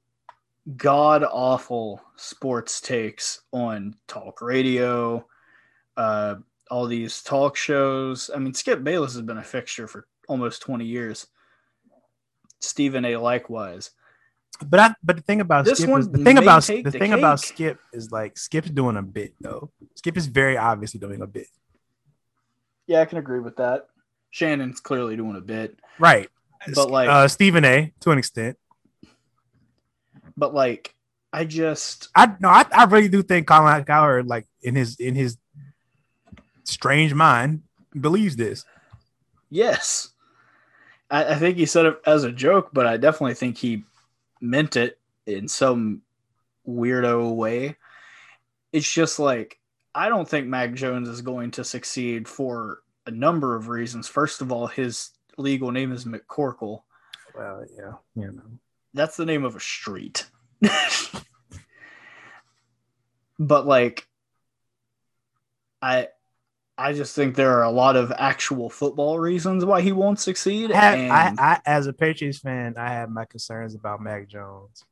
god 0.76 1.22
awful 1.22 2.02
sports 2.16 2.80
takes 2.80 3.42
on 3.52 3.94
talk 4.08 4.40
radio, 4.42 5.24
uh, 5.96 6.36
all 6.70 6.86
these 6.86 7.22
talk 7.22 7.56
shows. 7.56 8.30
I 8.34 8.38
mean, 8.38 8.54
Skip 8.54 8.82
Bayless 8.82 9.14
has 9.14 9.22
been 9.22 9.38
a 9.38 9.42
fixture 9.44 9.86
for 9.86 10.06
almost 10.28 10.62
twenty 10.62 10.84
years. 10.86 11.26
Stephen 12.60 13.04
A. 13.04 13.16
Likewise. 13.16 13.90
But 14.64 14.80
I 14.80 14.94
but 15.02 15.16
the 15.16 15.22
thing 15.22 15.40
about 15.42 15.66
This 15.66 15.78
Skip 15.78 15.90
one 15.90 16.00
is 16.00 16.08
the 16.10 16.24
thing 16.24 16.38
about 16.38 16.62
the 16.64 16.82
the 16.82 16.90
thing 16.90 17.12
about. 17.12 17.40
Skip 17.40 17.78
is 17.92 18.10
like 18.10 18.38
Skip's 18.38 18.70
doing 18.70 18.96
a 18.96 19.02
bit 19.02 19.34
though. 19.40 19.70
Skip 19.94 20.16
is 20.16 20.26
very 20.26 20.56
obviously 20.56 20.98
doing 20.98 21.20
a 21.20 21.26
bit. 21.26 21.46
Yeah, 22.86 23.00
I 23.00 23.04
can 23.04 23.18
agree 23.18 23.40
with 23.40 23.56
that. 23.56 23.88
Shannon's 24.30 24.80
clearly 24.80 25.16
doing 25.16 25.36
a 25.36 25.40
bit, 25.40 25.78
Right. 25.98 26.28
But, 26.74 26.90
like- 26.90 27.08
uh 27.08 27.28
Stephen 27.28 27.64
A 27.64 27.92
to 28.00 28.10
an 28.10 28.18
extent. 28.18 28.56
but 30.36 30.54
like, 30.54 30.94
I 31.32 31.44
just 31.44 32.08
I 32.14 32.34
no, 32.40 32.48
I, 32.48 32.64
I 32.72 32.84
really 32.84 33.08
do 33.08 33.22
think 33.22 33.46
Colin 33.46 33.84
Cowherd, 33.84 34.26
like 34.26 34.46
in 34.62 34.74
his 34.74 34.96
in 34.96 35.14
his 35.14 35.36
strange 36.66 37.14
mind, 37.14 37.62
believes 37.98 38.36
this. 38.36 38.64
Yes. 39.50 40.10
I, 41.10 41.24
I 41.24 41.34
think 41.36 41.56
he 41.56 41.66
said 41.66 41.86
it 41.86 42.00
as 42.06 42.24
a 42.24 42.32
joke, 42.32 42.70
but 42.72 42.86
I 42.86 42.96
definitely 42.96 43.34
think 43.34 43.56
he 43.56 43.84
meant 44.40 44.76
it 44.76 44.98
in 45.26 45.48
some 45.48 46.02
weirdo 46.66 47.34
way. 47.34 47.76
It's 48.72 48.90
just 48.90 49.18
like, 49.18 49.58
I 49.94 50.08
don't 50.08 50.28
think 50.28 50.46
Mac 50.46 50.74
Jones 50.74 51.08
is 51.08 51.22
going 51.22 51.52
to 51.52 51.64
succeed 51.64 52.28
for 52.28 52.80
a 53.06 53.10
number 53.10 53.56
of 53.56 53.68
reasons. 53.68 54.08
First 54.08 54.42
of 54.42 54.52
all, 54.52 54.66
his 54.66 55.10
legal 55.38 55.70
name 55.70 55.92
is 55.92 56.04
McCorkle. 56.04 56.82
Well, 57.34 57.64
yeah, 57.76 57.92
you 58.14 58.32
know. 58.32 58.42
That's 58.94 59.16
the 59.16 59.26
name 59.26 59.44
of 59.44 59.56
a 59.56 59.60
street. 59.60 60.26
but 63.38 63.66
like, 63.66 64.06
I. 65.80 66.08
I 66.78 66.92
just 66.92 67.14
think 67.14 67.34
there 67.36 67.56
are 67.58 67.62
a 67.64 67.70
lot 67.70 67.96
of 67.96 68.12
actual 68.18 68.68
football 68.68 69.18
reasons 69.18 69.64
why 69.64 69.80
he 69.80 69.92
won't 69.92 70.20
succeed. 70.20 70.70
I, 70.72 70.76
have, 70.80 70.98
and- 70.98 71.40
I, 71.40 71.52
I, 71.52 71.60
as 71.64 71.86
a 71.86 71.92
Patriots 71.92 72.38
fan, 72.38 72.74
I 72.76 72.90
have 72.90 73.08
my 73.10 73.24
concerns 73.24 73.74
about 73.74 74.02
Mac 74.02 74.28
Jones. 74.28 74.84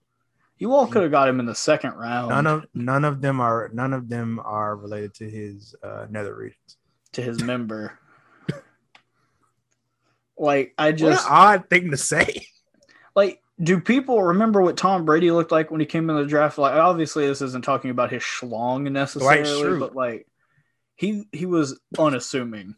You 0.56 0.72
all 0.72 0.86
could 0.86 1.02
have 1.02 1.10
got 1.10 1.28
him 1.28 1.40
in 1.40 1.46
the 1.46 1.54
second 1.54 1.94
round 1.94 2.28
None 2.30 2.46
of 2.46 2.64
none 2.72 3.04
of 3.04 3.20
them 3.20 3.40
are 3.40 3.70
none 3.74 3.92
of 3.92 4.08
them 4.08 4.40
are 4.42 4.76
related 4.76 5.12
to 5.14 5.28
his 5.28 5.74
uh, 5.82 6.06
nether 6.08 6.34
regions. 6.34 6.76
to 7.12 7.22
his 7.22 7.42
member. 7.42 7.98
like 10.38 10.72
I 10.78 10.86
What 10.90 10.96
just 10.96 11.26
an 11.26 11.32
odd 11.32 11.68
thing 11.70 11.90
to 11.90 11.96
say. 11.96 12.46
like 13.14 13.42
do 13.62 13.78
people 13.80 14.22
remember 14.22 14.60
what 14.62 14.76
Tom 14.76 15.04
Brady 15.04 15.30
looked 15.30 15.52
like 15.52 15.70
when 15.70 15.80
he 15.80 15.86
came 15.86 16.08
in 16.10 16.16
the 16.16 16.24
draft? 16.26 16.56
Like 16.58 16.74
obviously 16.74 17.26
this 17.26 17.42
isn't 17.42 17.64
talking 17.64 17.90
about 17.90 18.10
his 18.10 18.22
schlong 18.22 18.90
necessarily, 18.90 19.78
but 19.78 19.94
like 19.94 20.26
he 20.96 21.26
he 21.32 21.46
was 21.46 21.80
unassuming. 21.98 22.76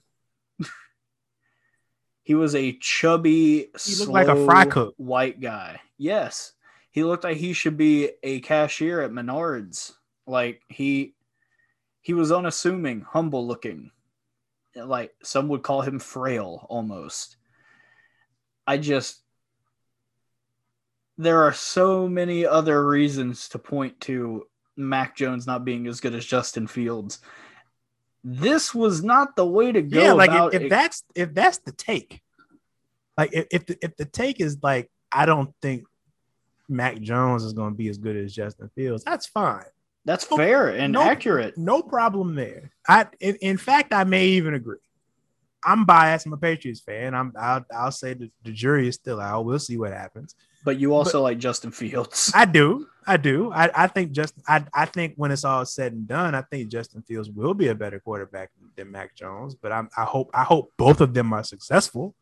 he 2.23 2.35
was 2.35 2.55
a 2.55 2.73
chubby, 2.79 3.71
He 3.85 3.97
looked 3.97 4.11
like 4.13 4.29
a 4.29 4.35
slow 4.35 4.45
fry 4.47 4.65
cook. 4.65 4.95
white 4.97 5.41
guy. 5.41 5.81
Yes. 5.99 6.53
He 6.91 7.05
looked 7.05 7.25
like 7.25 7.37
he 7.37 7.53
should 7.53 7.77
be 7.77 8.11
a 8.23 8.41
cashier 8.41 9.03
at 9.03 9.11
Menards. 9.11 9.93
Like 10.27 10.63
he 10.69 11.15
he 12.01 12.15
was 12.15 12.33
unassuming, 12.33 13.03
humble 13.03 13.47
looking. 13.47 13.91
Like 14.75 15.15
some 15.23 15.49
would 15.49 15.63
call 15.63 15.83
him 15.83 15.99
frail 15.99 16.67
almost. 16.71 17.37
I 18.67 18.79
just 18.79 19.21
there 21.19 21.43
are 21.43 21.53
so 21.53 22.09
many 22.09 22.45
other 22.47 22.87
reasons 22.87 23.49
to 23.51 23.59
point 23.59 24.01
to 24.03 24.47
Mac 24.77 25.17
Jones 25.17 25.47
not 25.47 25.65
being 25.65 25.87
as 25.87 26.01
good 26.01 26.15
as 26.15 26.27
Justin 26.27 26.67
Fields. 26.67 27.21
This 28.29 28.75
was 28.75 29.05
not 29.05 29.37
the 29.37 29.47
way 29.47 29.71
to 29.71 29.81
go. 29.81 30.03
yeah, 30.03 30.13
like 30.13 30.33
if, 30.33 30.55
if 30.55 30.63
it. 30.63 30.69
that's 30.69 31.05
if 31.15 31.33
that's 31.33 31.59
the 31.59 31.71
take, 31.71 32.21
like 33.17 33.31
if 33.33 33.47
if 33.53 33.67
the, 33.67 33.79
if 33.81 33.97
the 33.97 34.05
take 34.05 34.41
is 34.41 34.59
like 34.65 34.91
I 35.13 35.27
don't 35.27 35.55
think 35.63 35.85
Mac 36.69 37.01
Jones 37.01 37.45
is 37.45 37.53
going 37.53 37.71
to 37.71 37.77
be 37.77 37.89
as 37.89 37.99
good 37.99 38.17
as 38.17 38.35
Justin 38.35 38.69
Fields, 38.75 39.05
that's 39.05 39.27
fine. 39.27 39.63
that's 40.05 40.25
fair 40.25 40.71
and 40.71 40.93
no- 40.93 41.03
accurate. 41.03 41.57
No 41.57 41.83
problem 41.83 42.35
there. 42.35 42.73
I 42.89 43.07
in, 43.21 43.37
in 43.37 43.59
fact 43.59 43.95
I 43.95 44.03
may 44.03 44.27
even 44.27 44.55
agree. 44.55 44.79
I'm 45.63 45.85
biased. 45.85 46.27
I'm 46.27 46.33
a 46.33 46.37
Patriots 46.37 46.81
fan. 46.81 47.15
I'm 47.15 47.33
I'll, 47.39 47.65
I'll 47.73 47.93
say 47.93 48.15
the, 48.15 48.29
the 48.43 48.51
jury 48.51 48.89
is 48.89 48.97
still 48.97 49.21
out. 49.21 49.45
We'll 49.45 49.61
see 49.61 49.77
what 49.77 49.93
happens. 49.93 50.35
But 50.65 50.81
you 50.81 50.95
also 50.95 51.23
like 51.23 51.39
Justin 51.39 51.71
Fields. 51.71 52.33
I 52.35 52.45
do. 52.45 52.89
I 53.07 53.17
do. 53.17 53.53
I, 53.53 53.71
I 53.85 53.87
think 53.87 54.13
just 54.13 54.35
I, 54.49 54.65
I 54.75 54.85
think 54.87 55.15
when 55.17 55.31
it's 55.31 55.45
all 55.45 55.65
said 55.65 55.93
and 55.93 56.09
done, 56.09 56.35
I 56.35 56.43
think 56.43 56.69
Justin 56.71 57.03
Fields 57.03 57.31
will 57.31 57.55
be 57.55 57.69
a 57.69 57.75
better 57.75 58.01
quarterback 58.01 58.51
than 58.75 58.91
Mac 58.91 59.15
Jones. 59.15 59.55
But 59.55 59.71
I'm 59.73 59.89
I 59.97 60.05
hope 60.05 60.31
I 60.35 60.43
hope 60.43 60.73
both 60.77 61.01
of 61.01 61.15
them 61.15 61.33
are 61.33 61.45
successful. 61.45 62.15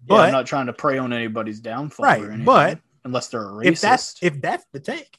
Yeah, 0.00 0.04
But 0.08 0.20
I'm 0.26 0.32
not 0.32 0.46
trying 0.46 0.66
to 0.66 0.72
prey 0.72 0.98
on 0.98 1.12
anybody's 1.12 1.60
downfall 1.60 2.04
Right, 2.06 2.20
or 2.22 2.26
anything, 2.28 2.44
but 2.44 2.80
unless 3.04 3.28
they're 3.28 3.42
a 3.42 3.52
racist. 3.52 3.66
if 3.72 3.80
that's 3.80 4.22
if 4.22 4.40
that's 4.40 4.66
the 4.72 4.80
take, 4.80 5.18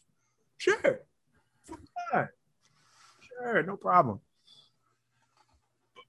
sure. 0.57 1.01
Sure, 2.11 2.33
sure, 3.41 3.63
no 3.63 3.75
problem. 3.77 4.19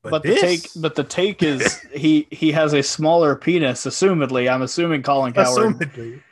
but 0.02 0.22
the 0.22 0.36
take 0.36 0.68
but 0.76 0.94
the 0.94 1.04
take 1.04 1.42
is 1.42 1.80
he 1.94 2.26
he 2.30 2.52
has 2.52 2.72
a 2.72 2.82
smaller 2.82 3.34
penis 3.36 3.84
assumedly 3.84 4.50
i'm 4.50 4.62
assuming 4.62 5.02
colin 5.02 5.32
cowherd 5.32 5.74
assumedly. 5.74 6.22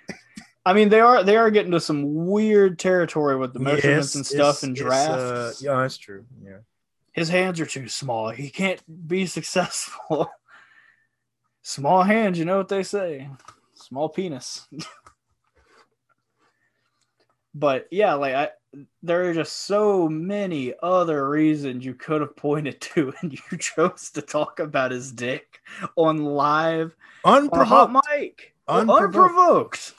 I 0.66 0.74
mean 0.74 0.90
they 0.90 1.00
are 1.00 1.22
they 1.22 1.38
are 1.38 1.50
getting 1.50 1.72
to 1.72 1.80
some 1.80 2.26
weird 2.26 2.78
territory 2.78 3.36
with 3.36 3.54
the 3.54 3.58
measurements 3.58 4.14
and 4.14 4.26
stuff 4.26 4.62
and 4.62 4.76
drafts 4.76 5.08
uh, 5.08 5.52
yeah 5.60 5.80
that's 5.80 5.96
true 5.96 6.26
yeah. 6.44 6.58
His 7.16 7.30
hands 7.30 7.58
are 7.60 7.66
too 7.66 7.88
small. 7.88 8.28
He 8.28 8.50
can't 8.50 8.82
be 9.08 9.24
successful. 9.38 10.30
Small 11.62 12.02
hands 12.02 12.38
you 12.38 12.44
know 12.44 12.58
what 12.58 12.68
they 12.68 12.82
say. 12.82 13.28
Small 13.74 14.08
penis. 14.08 14.68
But 17.58 17.88
yeah 17.90 18.12
like 18.12 18.34
i 18.34 18.50
there 19.02 19.30
are 19.30 19.32
just 19.32 19.64
so 19.64 20.10
many 20.10 20.74
other 20.82 21.26
reasons 21.26 21.86
you 21.86 21.94
could 21.94 22.20
have 22.20 22.36
pointed 22.36 22.78
to, 22.82 23.14
and 23.22 23.32
you 23.32 23.56
chose 23.56 24.10
to 24.10 24.20
talk 24.20 24.60
about 24.60 24.90
his 24.90 25.10
dick 25.10 25.60
on 25.96 26.18
live. 26.18 26.94
Unprovoked. 27.24 27.94
On 27.94 28.02
mic, 28.10 28.54
unprovoked. 28.68 29.16
unprovoked. 29.16 29.94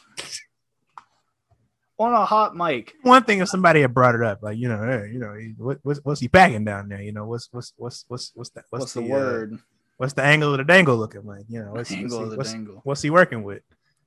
On 1.99 2.13
a 2.13 2.25
hot 2.25 2.55
mic. 2.55 2.93
One 3.01 3.23
thing 3.23 3.39
if 3.39 3.49
somebody 3.49 3.81
had 3.81 3.93
brought 3.93 4.15
it 4.15 4.23
up, 4.23 4.43
like 4.43 4.57
you 4.57 4.69
know, 4.69 4.83
hey, 4.83 5.09
you 5.11 5.19
know, 5.19 5.35
what, 5.57 5.79
what's 5.83 5.99
what's 6.03 6.21
he 6.21 6.27
packing 6.27 6.65
down 6.65 6.89
there? 6.89 7.01
You 7.01 7.11
know, 7.11 7.25
what's 7.25 7.49
what's 7.51 7.73
what's 7.77 8.05
what's 8.07 8.31
what's 8.35 8.49
that? 8.51 8.65
What's, 8.69 8.81
what's 8.81 8.93
the, 8.93 9.01
the, 9.01 9.07
word? 9.07 9.53
Uh, 9.53 9.57
what's 9.97 10.13
the 10.13 10.23
angle 10.23 10.51
of 10.51 10.57
the 10.59 10.63
dangle 10.63 10.97
looking 10.97 11.25
like? 11.25 11.45
You 11.49 11.63
know, 11.63 11.71
what's, 11.71 11.91
angle 11.91 12.19
what's, 12.19 12.23
of 12.23 12.31
the 12.31 12.37
what's, 12.37 12.51
dangle. 12.51 12.81
What's 12.83 13.01
he 13.01 13.09
working 13.09 13.43
with? 13.43 13.63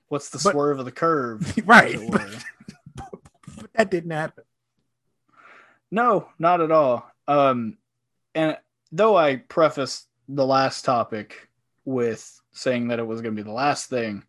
What's 0.08 0.30
the 0.30 0.40
but, 0.42 0.52
swerve 0.52 0.78
of 0.78 0.84
the 0.84 0.92
curve? 0.92 1.54
Right. 1.66 1.98
But, 2.10 2.44
but 3.56 3.72
that 3.74 3.90
didn't 3.90 4.10
happen. 4.10 4.44
No, 5.90 6.28
not 6.38 6.60
at 6.60 6.70
all. 6.70 7.10
Um, 7.26 7.78
and 8.34 8.56
though 8.92 9.16
I 9.16 9.36
prefaced 9.36 10.06
the 10.28 10.46
last 10.46 10.84
topic 10.84 11.48
with 11.84 12.40
saying 12.52 12.88
that 12.88 12.98
it 12.98 13.06
was 13.06 13.20
going 13.20 13.34
to 13.34 13.42
be 13.42 13.46
the 13.46 13.54
last 13.54 13.90
thing, 13.90 14.24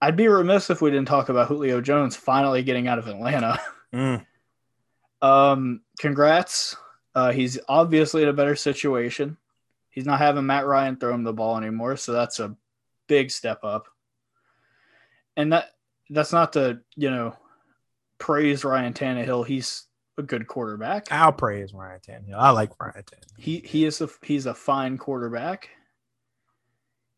I'd 0.00 0.16
be 0.16 0.28
remiss 0.28 0.70
if 0.70 0.80
we 0.80 0.90
didn't 0.90 1.08
talk 1.08 1.28
about 1.28 1.48
Julio 1.48 1.80
Jones 1.80 2.16
finally 2.16 2.62
getting 2.62 2.88
out 2.88 2.98
of 2.98 3.08
Atlanta. 3.08 3.60
Mm. 3.92 4.24
um, 5.20 5.80
congrats. 5.98 6.76
Uh, 7.12 7.32
he's 7.32 7.58
obviously 7.68 8.22
in 8.22 8.28
a 8.28 8.32
better 8.32 8.54
situation. 8.54 9.36
He's 9.90 10.06
not 10.06 10.20
having 10.20 10.46
Matt 10.46 10.64
Ryan 10.64 10.96
throw 10.96 11.12
him 11.12 11.24
the 11.24 11.32
ball 11.32 11.56
anymore, 11.56 11.96
so 11.96 12.12
that's 12.12 12.38
a 12.38 12.54
big 13.08 13.32
step 13.32 13.64
up. 13.64 13.88
And 15.36 15.52
that 15.52 15.70
that's 16.08 16.32
not 16.32 16.52
to 16.52 16.82
you 16.94 17.10
know 17.10 17.34
praise 18.18 18.64
Ryan 18.64 18.92
Tannehill. 18.92 19.44
He's 19.44 19.86
a 20.16 20.22
good 20.22 20.46
quarterback. 20.46 21.10
I'll 21.10 21.32
praise 21.32 21.74
Ryan 21.74 21.98
Tannehill. 21.98 22.38
I 22.38 22.50
like 22.50 22.70
Ryan 22.80 23.02
Tannehill. 23.02 23.40
He 23.40 23.58
he 23.58 23.84
is 23.84 24.00
a 24.00 24.08
he's 24.22 24.46
a 24.46 24.54
fine 24.54 24.98
quarterback. 24.98 25.68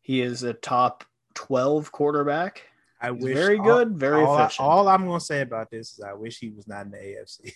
He 0.01 0.21
is 0.21 0.41
a 0.41 0.53
top 0.53 1.03
twelve 1.35 1.91
quarterback. 1.91 2.63
I 3.03 3.11
he's 3.11 3.21
wish 3.21 3.35
very 3.35 3.57
good, 3.57 3.89
all, 3.89 3.97
very 3.97 4.23
all 4.23 4.39
efficient. 4.39 4.65
All 4.65 4.87
I'm 4.87 5.05
gonna 5.05 5.19
say 5.19 5.41
about 5.41 5.69
this 5.69 5.91
is 5.93 5.99
I 5.99 6.13
wish 6.13 6.39
he 6.39 6.49
was 6.49 6.67
not 6.67 6.85
in 6.85 6.91
the 6.91 6.97
AFC. 6.97 7.53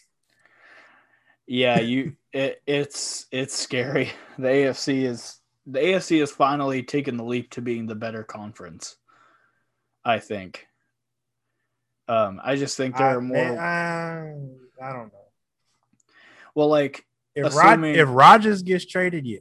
Yeah, 1.48 1.80
you 1.80 2.18
it, 2.34 2.62
it's 2.68 3.26
it's 3.32 3.56
scary. 3.56 4.12
The 4.38 4.50
AFC 4.50 5.04
is 5.04 5.40
the 5.66 5.80
AFC 5.80 6.22
is 6.22 6.30
finally 6.32 6.84
taken 6.84 7.18
the 7.18 7.24
leap 7.24 7.50
to 7.52 7.62
being 7.62 7.88
the 7.88 7.96
better 7.96 8.24
conference. 8.24 8.98
I 10.06 10.20
think. 10.20 10.68
Um, 12.08 12.40
I 12.44 12.56
just 12.56 12.78
think 12.78 12.96
there 12.98 13.08
I, 13.08 13.16
are 13.16 13.22
more. 13.22 13.60
I, 13.60 14.30
I 14.82 14.94
don't 14.94 15.12
know. 15.12 15.26
Well, 16.56 16.70
like 16.70 17.06
if 17.36 17.46
assuming... 17.48 17.92
Rod- 17.92 18.00
if 18.00 18.08
Rodgers 18.10 18.62
gets 18.64 18.86
traded, 18.86 19.26
yeah. 19.26 19.40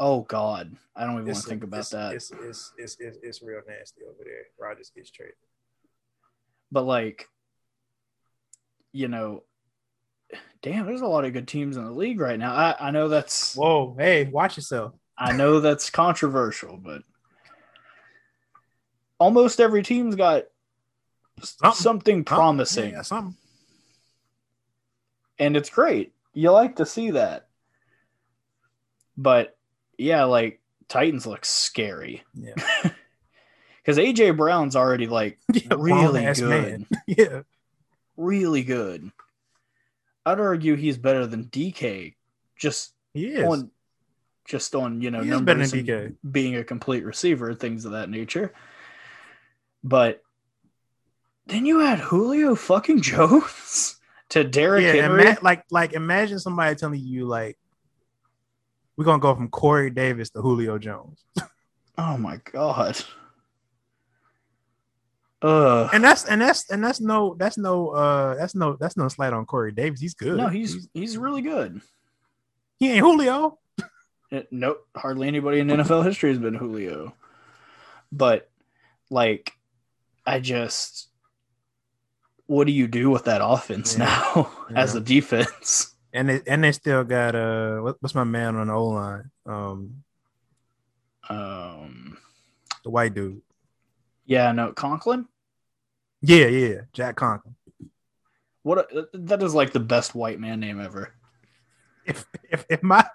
Oh 0.00 0.22
God, 0.22 0.76
I 0.94 1.04
don't 1.04 1.14
even 1.14 1.28
it's, 1.28 1.36
want 1.36 1.44
to 1.44 1.50
think 1.50 1.64
about 1.64 1.80
it's, 1.80 1.90
that. 1.90 2.14
It's, 2.14 2.30
it's 2.30 2.72
it's, 2.78 2.96
it's 3.00 3.18
it's 3.22 3.42
real 3.42 3.60
nasty 3.66 4.02
over 4.04 4.24
there. 4.24 4.44
Rodgers 4.58 4.90
gets 4.94 5.10
traded. 5.10 5.34
But 6.70 6.82
like, 6.82 7.28
you 8.92 9.08
know, 9.08 9.42
damn, 10.62 10.86
there's 10.86 11.00
a 11.00 11.06
lot 11.06 11.24
of 11.24 11.32
good 11.32 11.48
teams 11.48 11.76
in 11.76 11.84
the 11.84 11.90
league 11.90 12.20
right 12.20 12.38
now. 12.38 12.54
I 12.54 12.76
I 12.78 12.90
know 12.90 13.08
that's 13.08 13.56
whoa, 13.56 13.96
hey, 13.98 14.24
watch 14.24 14.56
yourself. 14.56 14.94
I 15.16 15.32
know 15.32 15.58
that's 15.58 15.90
controversial, 15.90 16.76
but 16.76 17.02
almost 19.18 19.60
every 19.60 19.82
team's 19.82 20.14
got 20.14 20.44
something, 21.42 21.72
something 21.72 22.24
promising. 22.24 22.92
Yeah, 22.92 23.02
something 23.02 23.34
and 25.38 25.56
it's 25.56 25.70
great. 25.70 26.12
You 26.34 26.50
like 26.50 26.76
to 26.76 26.86
see 26.86 27.12
that. 27.12 27.46
But 29.16 29.56
yeah, 29.98 30.24
like 30.24 30.60
Titans 30.88 31.26
look 31.26 31.44
scary. 31.44 32.22
Yeah. 32.34 32.54
Because 33.88 34.04
AJ 34.04 34.36
Brown's 34.36 34.76
already 34.76 35.06
like 35.06 35.38
yeah, 35.54 35.74
really 35.74 36.30
good. 36.34 36.84
yeah. 37.06 37.40
Really 38.18 38.62
good. 38.62 39.10
I'd 40.26 40.40
argue 40.40 40.74
he's 40.74 40.98
better 40.98 41.26
than 41.26 41.44
DK. 41.44 42.14
Just 42.54 42.92
he 43.14 43.42
on 43.42 43.70
just 44.44 44.74
on, 44.74 45.00
you 45.00 45.10
know, 45.10 45.22
he 45.22 45.30
numbers 45.30 45.72
being 46.30 46.56
a 46.56 46.64
complete 46.64 47.02
receiver, 47.02 47.48
and 47.48 47.58
things 47.58 47.86
of 47.86 47.92
that 47.92 48.10
nature. 48.10 48.52
But 49.82 50.22
then 51.46 51.64
you 51.64 51.80
add 51.82 51.98
Julio 51.98 52.56
fucking 52.56 53.00
Jones 53.00 53.96
to 54.28 54.44
Derrick 54.44 54.84
yeah, 54.84 55.00
Henry. 55.00 55.22
Ima- 55.22 55.38
like 55.40 55.64
like 55.70 55.94
imagine 55.94 56.38
somebody 56.38 56.76
telling 56.76 57.00
you 57.00 57.24
like 57.24 57.56
we're 58.98 59.04
gonna 59.04 59.20
go 59.20 59.32
from 59.34 59.48
Corey 59.48 59.90
Davis 59.90 60.28
to 60.30 60.42
Julio 60.42 60.76
Jones. 60.76 61.24
oh 61.98 62.18
my 62.18 62.40
god. 62.52 62.98
Uh, 65.40 65.88
and 65.92 66.02
that's 66.02 66.24
and 66.24 66.42
that's 66.42 66.68
and 66.68 66.82
that's 66.82 67.00
no 67.00 67.36
that's 67.38 67.56
no 67.56 67.90
uh 67.90 68.34
that's 68.34 68.56
no 68.56 68.72
that's 68.74 68.96
no 68.96 69.06
slight 69.06 69.32
on 69.32 69.46
Corey 69.46 69.70
Davis. 69.70 70.00
He's 70.00 70.14
good. 70.14 70.36
No, 70.36 70.48
he's 70.48 70.88
he's, 70.92 71.16
really 71.16 71.42
good. 71.42 71.80
He 72.80 72.90
ain't 72.90 73.04
Julio. 73.06 73.58
Nope, 74.50 74.86
hardly 74.94 75.26
anybody 75.26 75.60
in 75.60 75.68
NFL 75.68 76.04
history 76.04 76.28
has 76.28 76.38
been 76.38 76.52
Julio. 76.52 77.14
But 78.12 78.50
like, 79.08 79.54
I 80.26 80.38
just 80.38 81.08
what 82.44 82.66
do 82.66 82.72
you 82.74 82.88
do 82.88 83.08
with 83.08 83.24
that 83.24 83.40
offense 83.42 83.96
yeah. 83.96 84.04
now 84.04 84.50
yeah. 84.70 84.80
as 84.80 84.94
a 84.94 85.00
defense? 85.00 85.94
And 86.12 86.28
they, 86.28 86.40
and 86.46 86.64
they 86.64 86.72
still 86.72 87.04
got 87.04 87.34
uh 87.34 87.80
what, 87.80 87.96
what's 88.00 88.14
my 88.14 88.24
man 88.24 88.56
on 88.56 88.68
the 88.68 88.72
O 88.72 88.86
line? 88.86 89.30
Um, 89.44 90.04
um, 91.28 92.18
the 92.82 92.90
white 92.90 93.14
dude. 93.14 93.42
Yeah, 94.24 94.52
no, 94.52 94.72
Conklin. 94.72 95.26
Yeah, 96.22 96.46
yeah, 96.46 96.80
Jack 96.92 97.16
Conklin. 97.16 97.54
What 98.62 98.92
a, 98.92 99.08
that 99.14 99.42
is 99.42 99.54
like 99.54 99.72
the 99.72 99.80
best 99.80 100.14
white 100.14 100.40
man 100.40 100.60
name 100.60 100.80
ever. 100.80 101.12
If 102.04 102.24
if, 102.50 102.64
if 102.68 102.82
my 102.82 103.06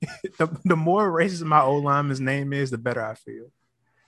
the, 0.38 0.48
the 0.64 0.76
more 0.76 1.10
racist 1.10 1.42
my 1.42 1.60
O 1.60 1.76
lineman's 1.76 2.20
name 2.20 2.52
is, 2.52 2.70
the 2.70 2.78
better 2.78 3.04
I 3.04 3.14
feel. 3.14 3.50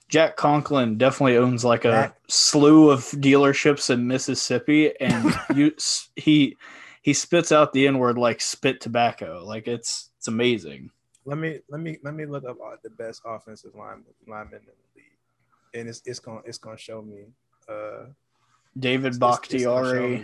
Jack 0.09 0.37
Conklin 0.37 0.97
definitely 0.97 1.37
owns 1.37 1.65
like 1.65 1.85
a 1.85 2.15
slew 2.29 2.91
of 2.91 3.01
dealerships 3.01 3.91
in 3.91 4.07
Mississippi, 4.07 4.99
and 5.01 5.35
you 5.55 5.75
he 6.17 6.57
he 7.03 7.13
spits 7.13 7.53
out 7.53 7.73
the 7.73 7.87
N 7.87 7.99
word 7.99 8.19
like 8.19 8.41
spit 8.41 8.81
tobacco. 8.81 9.43
Like 9.45 9.69
it's 9.69 10.11
it's 10.19 10.29
amazing. 10.29 10.91
Let 11.25 11.39
me 11.39 11.61
let 11.69 11.81
me 11.81 11.99
let 12.03 12.15
me 12.15 12.27
look 12.27 12.45
up 12.45 12.57
the 12.83 12.91
best 12.91 13.23
offensive 13.25 13.75
line 13.75 14.03
linemen 14.27 14.61
in 14.61 14.67
the 14.67 14.73
league, 14.97 15.19
and 15.75 15.89
it's 15.89 16.03
it's 16.05 16.19
gonna 16.19 16.41
it's 16.45 16.59
gonna 16.59 16.79
show 16.79 17.03
me. 17.03 17.27
Uh, 17.69 18.07
David 18.79 19.19
Bakhtiari. 19.19 20.23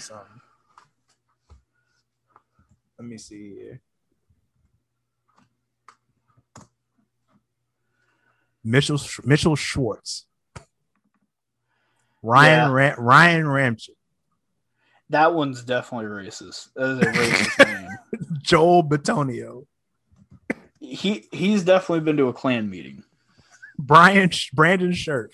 Let 2.98 3.09
me 3.09 3.18
see 3.18 3.55
here. 3.55 3.80
Mitchell 8.62 8.98
Mitchell 9.24 9.56
Schwartz, 9.56 10.26
Ryan 12.22 12.70
yeah. 12.70 12.72
Ra- 12.72 12.94
Ryan 12.96 13.44
Ramczyk. 13.44 13.94
That 15.10 15.35
one's 15.35 15.62
definitely 15.64 16.06
racist. 16.09 16.68
That 16.74 16.90
is 16.90 16.98
a 16.98 17.12
racist 17.12 17.81
name. 17.82 17.89
Joel 18.43 18.82
Bitonio. 18.85 19.66
He 20.81 21.26
he's 21.32 21.64
definitely 21.64 22.01
been 22.05 22.16
to 22.18 22.28
a 22.28 22.32
Klan 22.32 22.68
meeting. 22.70 23.05
Brian 23.78 24.31
Brandon 24.52 24.93
Scherff. 24.93 25.31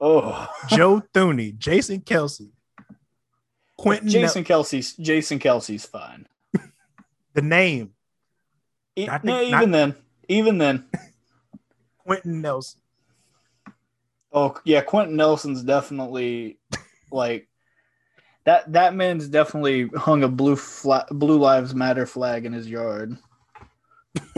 Oh, 0.00 0.46
Joe 0.68 1.02
Thuney, 1.14 1.56
Jason 1.56 2.00
Kelce, 2.00 2.50
Quenton. 3.78 4.08
Jason 4.08 4.44
Kelce's 4.44 4.94
Jason 4.94 5.38
Kelce's 5.38 5.86
fine. 5.86 6.26
the 7.32 7.42
name. 7.42 7.92
E- 8.94 9.06
think, 9.06 9.24
no, 9.24 9.40
even 9.40 9.50
not- 9.52 9.70
then, 9.70 9.94
even 10.28 10.58
then. 10.58 10.84
Quenton 12.06 12.40
Nelson. 12.42 12.80
Oh 14.32 14.54
yeah, 14.64 14.82
Quenton 14.82 15.16
Nelson's 15.16 15.62
definitely 15.62 16.58
like 17.10 17.48
that. 18.46 18.72
That 18.72 18.94
man's 18.94 19.28
definitely 19.28 19.88
hung 19.94 20.24
a 20.24 20.28
blue 20.28 20.56
fla- 20.56 21.06
blue 21.10 21.38
lives 21.38 21.74
matter 21.74 22.06
flag 22.06 22.46
in 22.46 22.52
his 22.52 22.68
yard. 22.68 23.16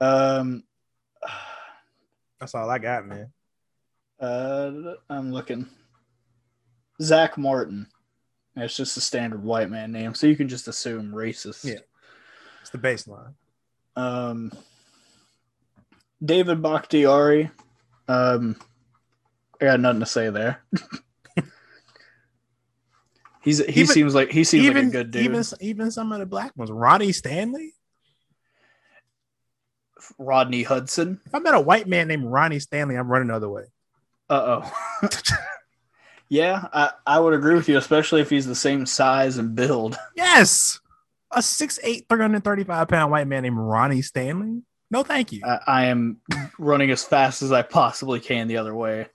Um, 0.00 0.64
That's 2.38 2.54
all 2.54 2.70
I 2.70 2.78
got, 2.78 3.06
man. 3.06 3.30
uh, 4.18 4.94
I'm 5.10 5.30
looking. 5.30 5.68
Zack 7.02 7.36
Martin. 7.36 7.86
That's 8.56 8.76
just 8.76 8.96
a 8.96 9.00
standard 9.00 9.42
white 9.42 9.70
man 9.70 9.92
name, 9.92 10.14
so 10.14 10.26
you 10.26 10.36
can 10.36 10.48
just 10.48 10.68
assume 10.68 11.12
racist. 11.12 11.64
Yeah. 11.64 11.80
It's 12.62 12.70
the 12.70 12.78
baseline. 12.78 13.34
Um, 13.96 14.52
David 16.24 16.62
Bakhtiari. 16.62 17.50
Um, 18.08 18.56
I 19.60 19.66
got 19.66 19.80
nothing 19.80 20.00
to 20.00 20.06
say 20.06 20.30
there. 20.30 20.62
He's 23.42 23.58
he 23.64 23.80
Even- 23.80 23.86
seems 23.94 24.14
like 24.14 24.30
he 24.30 24.44
seems 24.44 24.64
even 24.64 24.86
like 24.86 24.94
a 24.94 24.98
good 24.98 25.10
dude. 25.10 25.22
even 25.24 25.44
even 25.60 25.90
some 25.90 26.12
of 26.12 26.18
the 26.18 26.26
black 26.26 26.52
ones. 26.56 26.70
Ronnie 26.70 27.12
Stanley. 27.12 27.72
Rodney 30.18 30.62
Hudson. 30.62 31.20
If 31.26 31.34
I 31.34 31.38
met 31.38 31.54
a 31.54 31.60
white 31.60 31.86
man 31.86 32.08
named 32.08 32.24
Ronnie 32.24 32.58
Stanley, 32.58 32.96
I'm 32.96 33.08
running 33.08 33.28
the 33.28 33.34
other 33.36 33.48
way. 33.48 33.64
Uh 34.28 34.62
oh. 34.62 35.08
yeah, 36.28 36.64
I, 36.72 36.90
I 37.06 37.20
would 37.20 37.34
agree 37.34 37.54
with 37.54 37.68
you, 37.68 37.76
especially 37.76 38.20
if 38.20 38.30
he's 38.30 38.46
the 38.46 38.54
same 38.54 38.86
size 38.86 39.38
and 39.38 39.54
build. 39.54 39.96
Yes, 40.16 40.80
a 41.32 41.38
6'8", 41.40 42.08
335 42.08 42.88
pound 42.88 43.10
white 43.10 43.26
man 43.26 43.42
named 43.42 43.56
Ronnie 43.58 44.02
Stanley. 44.02 44.62
No, 44.90 45.02
thank 45.02 45.32
you. 45.32 45.42
I, 45.44 45.58
I 45.66 45.84
am 45.86 46.18
running 46.58 46.90
as 46.90 47.04
fast 47.04 47.42
as 47.42 47.52
I 47.52 47.62
possibly 47.62 48.20
can 48.20 48.48
the 48.48 48.56
other 48.56 48.74
way. 48.74 49.06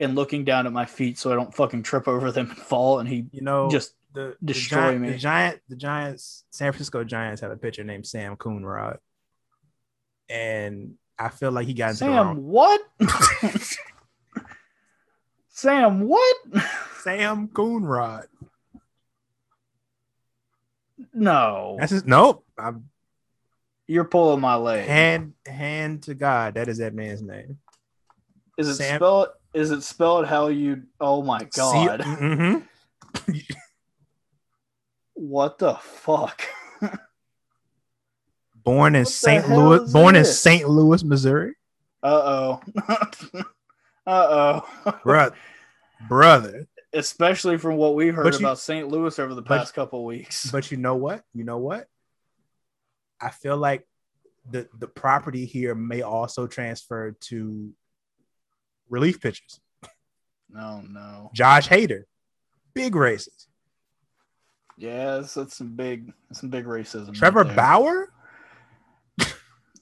And 0.00 0.14
looking 0.14 0.44
down 0.44 0.66
at 0.66 0.72
my 0.72 0.84
feet 0.86 1.18
so 1.18 1.32
I 1.32 1.34
don't 1.34 1.52
fucking 1.52 1.82
trip 1.82 2.06
over 2.06 2.30
them 2.30 2.48
and 2.50 2.56
fall. 2.58 3.00
And 3.00 3.08
he 3.08 3.26
you 3.32 3.40
know, 3.42 3.68
just 3.68 3.94
the 4.14 4.36
destroy 4.44 4.78
the 4.78 4.86
giant, 4.86 5.00
me. 5.00 5.10
The 5.10 5.18
giant, 5.18 5.60
the 5.68 5.76
Giants, 5.76 6.44
San 6.50 6.72
Francisco 6.72 7.02
Giants 7.04 7.40
have 7.40 7.50
a 7.50 7.56
pitcher 7.56 7.82
named 7.84 8.06
Sam 8.06 8.36
Coonrod, 8.36 8.98
and 10.28 10.94
I 11.18 11.28
feel 11.30 11.50
like 11.50 11.66
he 11.66 11.74
got 11.74 11.90
into 11.90 12.04
the 12.04 12.10
Sam, 12.10 12.26
wrong. 12.26 12.44
what? 12.46 12.80
Sam, 15.48 16.00
what? 16.02 16.36
Sam 17.00 17.48
Coonrod. 17.48 18.26
No, 21.12 21.76
That's 21.80 21.92
his. 21.92 22.04
Nope. 22.04 22.44
I'm 22.56 22.88
you're 23.86 24.04
pulling 24.04 24.40
my 24.40 24.54
leg. 24.56 24.86
hand 24.86 25.32
hand 25.46 26.02
to 26.04 26.14
God. 26.14 26.54
That 26.54 26.68
is 26.68 26.78
that 26.78 26.94
man's 26.94 27.22
name. 27.22 27.58
Is 28.56 28.68
it 28.68 28.74
Sam- 28.76 28.98
spelled? 28.98 29.28
Is 29.54 29.70
it 29.70 29.82
spelled 29.82 30.26
how 30.26 30.48
you? 30.48 30.82
Oh 31.00 31.22
my 31.22 31.44
god! 31.54 32.02
hmm 32.02 32.58
What 35.14 35.58
the 35.58 35.74
fuck? 35.74 36.42
Born 38.64 38.94
in 38.94 39.04
St. 39.06 39.48
Louis. 39.48 39.82
is 39.82 39.92
Born 39.92 40.14
in? 40.16 40.24
St. 40.24 40.68
Louis, 40.68 41.02
Missouri. 41.02 41.54
Uh 42.02 42.06
oh. 42.24 42.60
uh 44.06 44.60
oh. 44.86 45.00
Brother, 45.02 45.34
brother. 46.08 46.68
Especially 46.92 47.58
from 47.58 47.76
what 47.76 47.94
we've 47.94 48.14
heard 48.14 48.34
you- 48.34 48.38
about 48.40 48.58
St. 48.58 48.88
Louis 48.88 49.18
over 49.18 49.34
the 49.34 49.42
but- 49.42 49.58
past 49.58 49.74
couple 49.74 50.04
weeks. 50.04 50.50
But 50.50 50.70
you 50.70 50.76
know 50.76 50.94
what? 50.94 51.24
You 51.34 51.44
know 51.44 51.58
what? 51.58 51.86
I 53.20 53.30
feel 53.30 53.56
like 53.56 53.86
the 54.48 54.68
the 54.78 54.86
property 54.86 55.44
here 55.46 55.74
may 55.74 56.02
also 56.02 56.46
transfer 56.46 57.12
to 57.12 57.72
relief 58.88 59.20
pitchers. 59.20 59.60
no, 60.50 60.82
no. 60.88 61.30
Josh 61.34 61.68
Hader, 61.68 62.04
big 62.74 62.94
racist. 62.94 63.46
Yeah, 64.76 65.16
that's, 65.16 65.34
that's 65.34 65.56
some 65.56 65.74
big, 65.74 66.12
that's 66.28 66.40
some 66.40 66.50
big 66.50 66.64
racism. 66.64 67.12
Trevor 67.14 67.42
right 67.42 67.56
Bauer, 67.56 68.12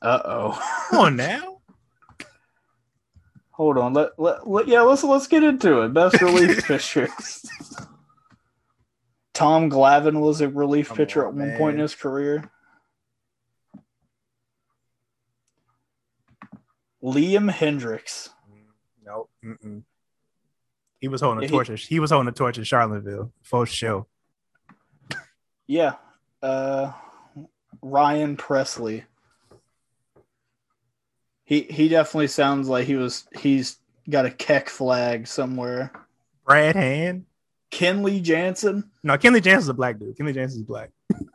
Uh 0.02 0.20
oh. 0.24 0.86
come 0.90 0.98
on 1.00 1.16
now. 1.16 1.58
Hold 3.52 3.78
on. 3.78 3.94
Let, 3.94 4.10
let, 4.18 4.46
let 4.48 4.68
yeah. 4.68 4.82
Let's 4.82 5.02
let's 5.02 5.26
get 5.26 5.42
into 5.42 5.80
it. 5.82 5.94
Best 5.94 6.20
relief 6.20 6.64
pitchers. 6.66 7.44
Tom 9.32 9.70
Glavine 9.70 10.20
was 10.20 10.40
a 10.40 10.48
relief 10.48 10.88
Come 10.88 10.96
pitcher 10.98 11.26
on, 11.26 11.32
at 11.32 11.38
one 11.38 11.48
man. 11.48 11.58
point 11.58 11.74
in 11.76 11.80
his 11.80 11.94
career. 11.94 12.50
Liam 17.02 17.50
Hendriks. 17.50 18.30
Nope. 19.06 19.30
Mm-mm. 19.44 19.82
He 21.00 21.08
was 21.08 21.20
holding 21.20 21.38
a 21.38 21.42
Yeah, 21.42 21.48
he- 21.48 21.64
torch. 21.64 21.86
He 21.86 22.00
was 22.00 22.10
holding 22.10 22.28
a 22.28 22.32
torch 22.32 22.58
in 22.58 22.64
Charlottesville 22.64 23.32
for 23.42 23.64
show. 23.66 24.06
Yeah. 25.66 25.94
Uh, 26.42 26.92
Ryan 27.82 28.36
Pressly. 28.36 29.04
He 31.44 31.62
he 31.62 31.88
definitely 31.88 32.26
sounds 32.28 32.68
like 32.68 32.86
he 32.86 32.96
was 32.96 33.26
he's 33.38 33.78
got 34.10 34.26
a 34.26 34.30
keck 34.30 34.68
flag 34.68 35.26
somewhere. 35.26 35.92
Brad 36.44 36.74
Hand. 36.76 37.26
Kenley 37.70 38.22
Jansen. 38.22 38.90
No, 39.02 39.16
Kenley 39.18 39.42
Jansen's 39.42 39.68
a 39.68 39.74
black 39.74 39.98
dude. 39.98 40.16
Kenley 40.16 40.34
Jansen's 40.34 40.62
black. 40.64 40.90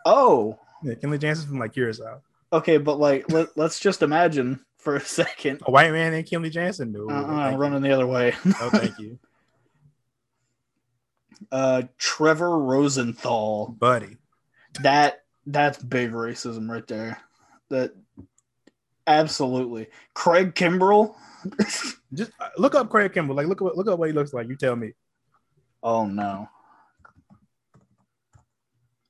Oh, 0.05 0.57
Yeah, 0.83 0.95
Kenley 0.95 1.19
Jansen's 1.19 1.47
from 1.47 1.59
like 1.59 1.73
Curacao. 1.73 2.21
okay, 2.51 2.77
but 2.77 2.99
like 2.99 3.29
let, 3.31 3.55
let's 3.57 3.79
just 3.79 4.01
imagine 4.01 4.59
for 4.81 4.95
a 4.95 5.01
second. 5.01 5.61
A 5.65 5.71
white 5.71 5.91
man 5.91 6.11
named 6.11 6.27
Kenley 6.27 6.51
Jansen, 6.51 6.91
dude. 6.91 7.07
No, 7.07 7.15
I'm 7.15 7.27
thank 7.27 7.53
you. 7.53 7.57
running 7.59 7.81
the 7.81 7.91
other 7.91 8.07
way. 8.07 8.33
No, 8.45 8.69
thank 8.69 8.97
you, 8.99 9.19
Uh, 11.51 11.83
Trevor 11.97 12.59
Rosenthal. 12.59 13.75
buddy. 13.79 14.17
That 14.81 15.23
that's 15.45 15.77
big 15.81 16.11
racism 16.11 16.69
right 16.69 16.85
there. 16.87 17.17
That 17.69 17.93
absolutely. 19.07 19.87
Craig 20.13 20.53
Kimbrel. 20.55 21.15
Just 22.13 22.31
uh, 22.39 22.49
look 22.57 22.75
up 22.75 22.89
Craig 22.89 23.13
Kimball. 23.13 23.35
Like, 23.35 23.47
look 23.47 23.59
look 23.61 23.87
up 23.87 23.97
what 23.99 24.07
he 24.07 24.13
looks 24.13 24.33
like. 24.33 24.47
You 24.47 24.55
tell 24.55 24.75
me. 24.75 24.93
Oh 25.83 26.05
no. 26.05 26.47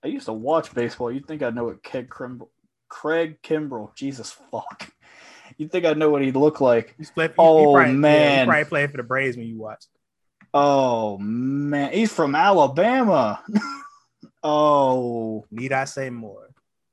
I 0.03 0.07
used 0.07 0.26
to 0.26 0.34
watch 0.34 0.73
baseball. 0.73 1.11
You'd 1.11 1.27
think 1.27 1.43
I'd 1.43 1.53
know 1.53 1.65
what 1.65 1.84
Craig 1.84 2.10
Kimbrel 2.10 2.48
Craig 2.88 3.41
Kimbrel. 3.43 3.93
Jesus 3.95 4.31
fuck. 4.52 4.89
You'd 5.62 5.72
think 5.72 5.86
I'd 5.86 5.96
know 5.98 6.10
what 6.10 6.24
he'd 6.24 6.36
look 6.36 6.60
like. 6.60 6.96
He's 6.98 7.12
played. 7.12 7.34
Oh, 7.38 7.74
probably, 7.76 7.92
Yeah, 7.92 7.98
man. 8.00 8.40
he 8.40 8.50
probably 8.50 8.66
played 8.66 8.90
for 8.92 8.98
the 8.98 9.04
Braves 9.04 9.38
when 9.38 9.46
you 9.46 9.60
watch. 9.60 9.86
Oh 10.56 11.20
man. 11.20 11.94
He's 11.94 12.12
from 12.12 12.34
Alabama. 12.34 13.44
oh. 14.44 15.46
Need 15.52 15.72
I 15.72 15.86
say 15.86 16.10
more? 16.10 16.50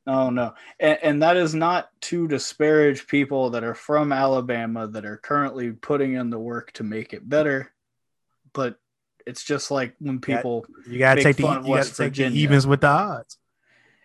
Oh 0.07 0.31
no, 0.31 0.55
and, 0.81 0.99
and 1.03 1.23
that 1.23 1.36
is 1.36 1.55
not 1.55 1.89
to 2.03 2.27
disparage 2.28 3.07
people 3.07 3.51
that 3.51 3.62
are 3.65 3.74
from 3.74 4.11
Alabama 4.12 4.86
that 4.89 5.05
are 5.05 5.19
currently 5.19 5.73
putting 5.73 6.15
in 6.15 6.31
the 6.31 6.39
work 6.39 6.73
to 6.73 6.82
make 6.82 7.12
it 7.12 7.28
better, 7.28 7.70
but 8.55 8.78
it's 9.27 9.45
just 9.45 9.70
like 9.70 9.95
when 9.99 10.19
people, 10.19 10.65
You 10.86 10.99
gotta 10.99 11.16
Make 11.23 11.24
take 11.24 11.36
the 11.36 11.43
you 11.62 11.74
gotta 11.74 11.85
take 11.85 11.97
the 11.97 12.05
Virginia. 12.05 12.39
evens 12.40 12.66
with 12.66 12.81
the 12.81 12.86
odds. 12.86 13.36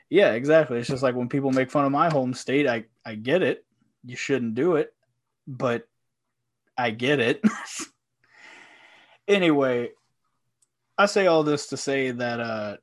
yeah, 0.09 0.31
exactly. 0.33 0.77
It's 0.79 0.89
just 0.89 1.03
like 1.03 1.15
when 1.15 1.29
people 1.29 1.51
make 1.51 1.71
fun 1.71 1.85
of 1.85 1.91
my 1.93 2.09
home 2.09 2.33
state. 2.33 2.67
I 2.67 2.83
I 3.05 3.15
get 3.15 3.41
it. 3.41 3.65
You 4.03 4.15
shouldn't 4.15 4.55
do 4.55 4.75
it, 4.75 4.93
but 5.47 5.87
I 6.77 6.91
get 6.91 7.19
it. 7.19 7.41
anyway, 9.27 9.91
I 10.97 11.05
say 11.05 11.27
all 11.27 11.43
this 11.43 11.67
to 11.67 11.77
say 11.77 12.11
that 12.11 12.39
uh, 12.39 12.77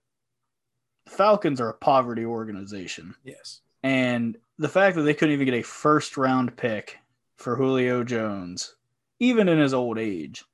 Falcons 1.09 1.61
are 1.61 1.71
a 1.71 1.75
poverty 1.75 2.25
organization. 2.25 3.15
Yes. 3.25 3.61
And 3.83 4.37
the 4.59 4.69
fact 4.69 4.97
that 4.97 5.03
they 5.03 5.15
couldn't 5.15 5.35
even 5.35 5.47
get 5.47 5.55
a 5.55 5.63
first 5.63 6.17
round 6.17 6.57
pick 6.57 6.99
for 7.37 7.57
Julio 7.57 8.05
Jones, 8.05 8.75
even 9.19 9.49
in 9.49 9.59
his 9.59 9.75
old 9.75 9.99
age, 9.99 10.45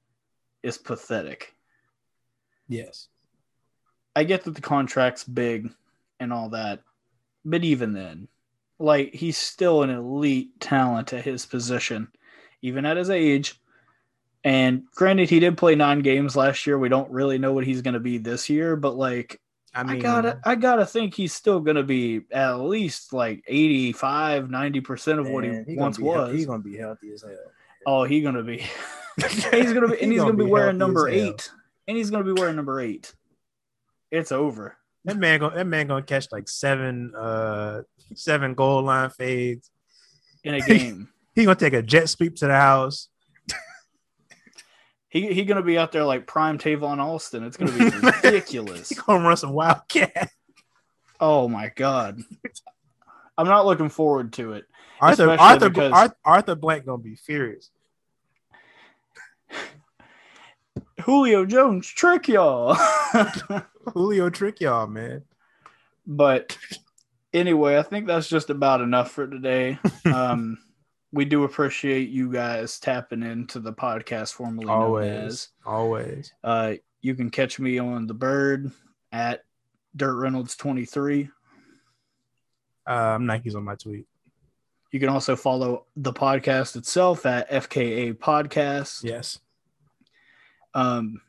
is 0.63 0.79
pathetic. 0.79 1.55
Yes. 2.69 3.09
I 4.15 4.25
get 4.25 4.45
that 4.45 4.55
the 4.55 4.61
contract's 4.61 5.25
big 5.25 5.71
and 6.19 6.33
all 6.33 6.51
that, 6.51 6.83
but 7.45 7.65
even 7.65 7.93
then, 7.93 8.29
like 8.79 9.15
he's 9.15 9.37
still 9.37 9.83
an 9.83 9.91
elite 9.91 10.61
talent 10.61 11.13
at 11.13 11.25
his 11.25 11.47
position, 11.47 12.09
even 12.63 12.85
at 12.85 12.97
his 12.97 13.11
age. 13.11 13.61
And 14.45 14.85
granted, 14.95 15.29
he 15.29 15.41
did 15.41 15.59
play 15.59 15.75
nine 15.75 16.01
games 16.01 16.37
last 16.37 16.67
year. 16.67 16.79
We 16.79 16.89
don't 16.89 17.11
really 17.11 17.39
know 17.39 17.53
what 17.53 17.65
he's 17.65 17.83
going 17.83 17.95
to 17.95 18.01
be 18.01 18.19
this 18.19 18.49
year, 18.49 18.77
but 18.77 18.97
like 18.97 19.41
I 19.77 19.83
mean, 19.83 19.97
I, 19.97 20.01
gotta 20.01 20.41
I 20.43 20.55
gotta 20.55 20.87
think 20.87 21.15
he's 21.15 21.35
still 21.35 21.61
gonna 21.61 21.83
be 21.83 22.23
at 22.33 22.55
least 22.55 23.13
like 23.13 23.45
85 23.47 24.49
90 24.49 24.81
percent 24.81 25.21
of 25.21 25.29
what 25.29 25.45
he, 25.45 25.51
he 25.67 25.77
once 25.77 25.99
be 25.99 26.03
was 26.03 26.35
He's 26.35 26.47
gonna 26.47 26.63
be 26.63 26.79
healthy 26.79 27.13
as 27.13 27.21
hell. 27.21 27.37
oh 27.85 28.05
he's 28.05 28.25
gonna 28.25 28.43
be 28.43 28.65
he's 29.17 29.75
gonna 29.75 29.89
be 29.89 30.01
and 30.01 30.11
he's 30.11 30.23
gonna, 30.23 30.33
be, 30.33 30.45
wearing 30.47 30.79
number 30.79 31.11
eight 31.11 31.51
and 31.87 31.97
he's 31.97 32.11
gonna 32.11 32.25
be 32.25 32.33
wearing 32.33 32.57
number 32.57 32.81
eight 32.81 33.13
it's 34.11 34.33
over 34.33 34.79
That 35.07 35.17
man 35.17 35.41
gonna 35.41 35.55
that 35.57 35.67
man 35.67 35.87
gonna 35.87 36.03
catch 36.03 36.27
like 36.33 36.49
seven 36.49 37.13
uh 37.17 37.83
seven 38.15 38.55
goal 38.55 38.83
line 38.83 39.09
fades. 39.11 39.71
in 40.45 40.55
a 40.55 40.61
game 40.61 41.09
He 41.35 41.45
gonna 41.45 41.55
take 41.57 41.73
a 41.75 41.83
jet 41.83 42.09
sweep 42.09 42.37
to 42.37 42.47
the 42.47 42.55
house. 42.57 43.09
he 45.09 45.33
he 45.33 45.45
gonna 45.45 45.63
be 45.63 45.79
out 45.79 45.93
there 45.93 46.05
like 46.05 46.27
prime 46.27 46.59
Tavon 46.59 46.99
Austin 46.99 47.45
it's 47.45 47.57
gonna 47.57 47.73
be 47.73 47.85
ridiculous 48.25 48.89
He 48.91 48.95
gonna 48.97 49.27
run 49.27 49.37
some 49.37 49.53
wildcat. 49.53 50.31
oh 51.21 51.49
my 51.49 51.71
god 51.75 52.21
I'm 53.39 53.47
not 53.47 53.67
looking 53.67 53.91
forward 53.91 54.33
to 54.35 54.55
it. 54.55 54.65
Arthur 55.01 55.31
Arthur, 55.39 55.71
Arthur 55.93 56.17
Arthur 56.25 56.55
Blank 56.55 56.87
gonna 56.87 57.03
be 57.03 57.17
furious. 57.17 57.71
Julio 61.07 61.47
Jones 61.47 61.87
trick 61.87 62.27
y'all. 62.29 62.75
Julio 63.95 64.29
trick 64.29 64.61
y'all, 64.61 64.87
man. 64.89 65.23
but 66.07 66.59
anyway, 67.33 67.79
I 67.79 67.83
think 67.83 68.07
that's 68.09 68.29
just 68.29 68.51
about 68.51 68.81
enough 68.81 69.11
for 69.13 69.27
today. 69.27 69.79
Um, 70.07 70.59
we 71.13 71.25
do 71.25 71.45
appreciate 71.45 72.09
you 72.11 72.31
guys 72.33 72.79
tapping 72.81 73.23
into 73.23 73.59
the 73.61 73.73
podcast 73.73 74.33
formerly 74.35 74.67
known 74.67 74.83
Always, 74.83 75.07
as. 75.09 75.49
always. 75.65 76.33
Uh, 76.45 76.75
you 77.01 77.15
can 77.15 77.31
catch 77.31 77.59
me 77.59 77.79
on 77.79 78.07
the 78.07 78.15
Bird 78.15 78.71
at 79.13 79.45
Dirt 79.97 80.17
Reynolds 80.17 80.57
twenty 80.57 80.85
three. 80.85 81.29
Uh, 82.87 83.19
Nike's 83.21 83.55
on 83.55 83.65
my 83.65 83.75
tweet. 83.77 84.07
You 84.93 85.01
can 85.01 85.09
also 85.09 85.37
follow 85.37 85.87
the 85.97 86.13
podcast 86.13 86.77
itself 86.77 87.27
at 87.27 87.51
FKA 87.51 88.15
Podcast. 88.15 89.03
Yes. 89.05 89.39
Um, 90.77 91.23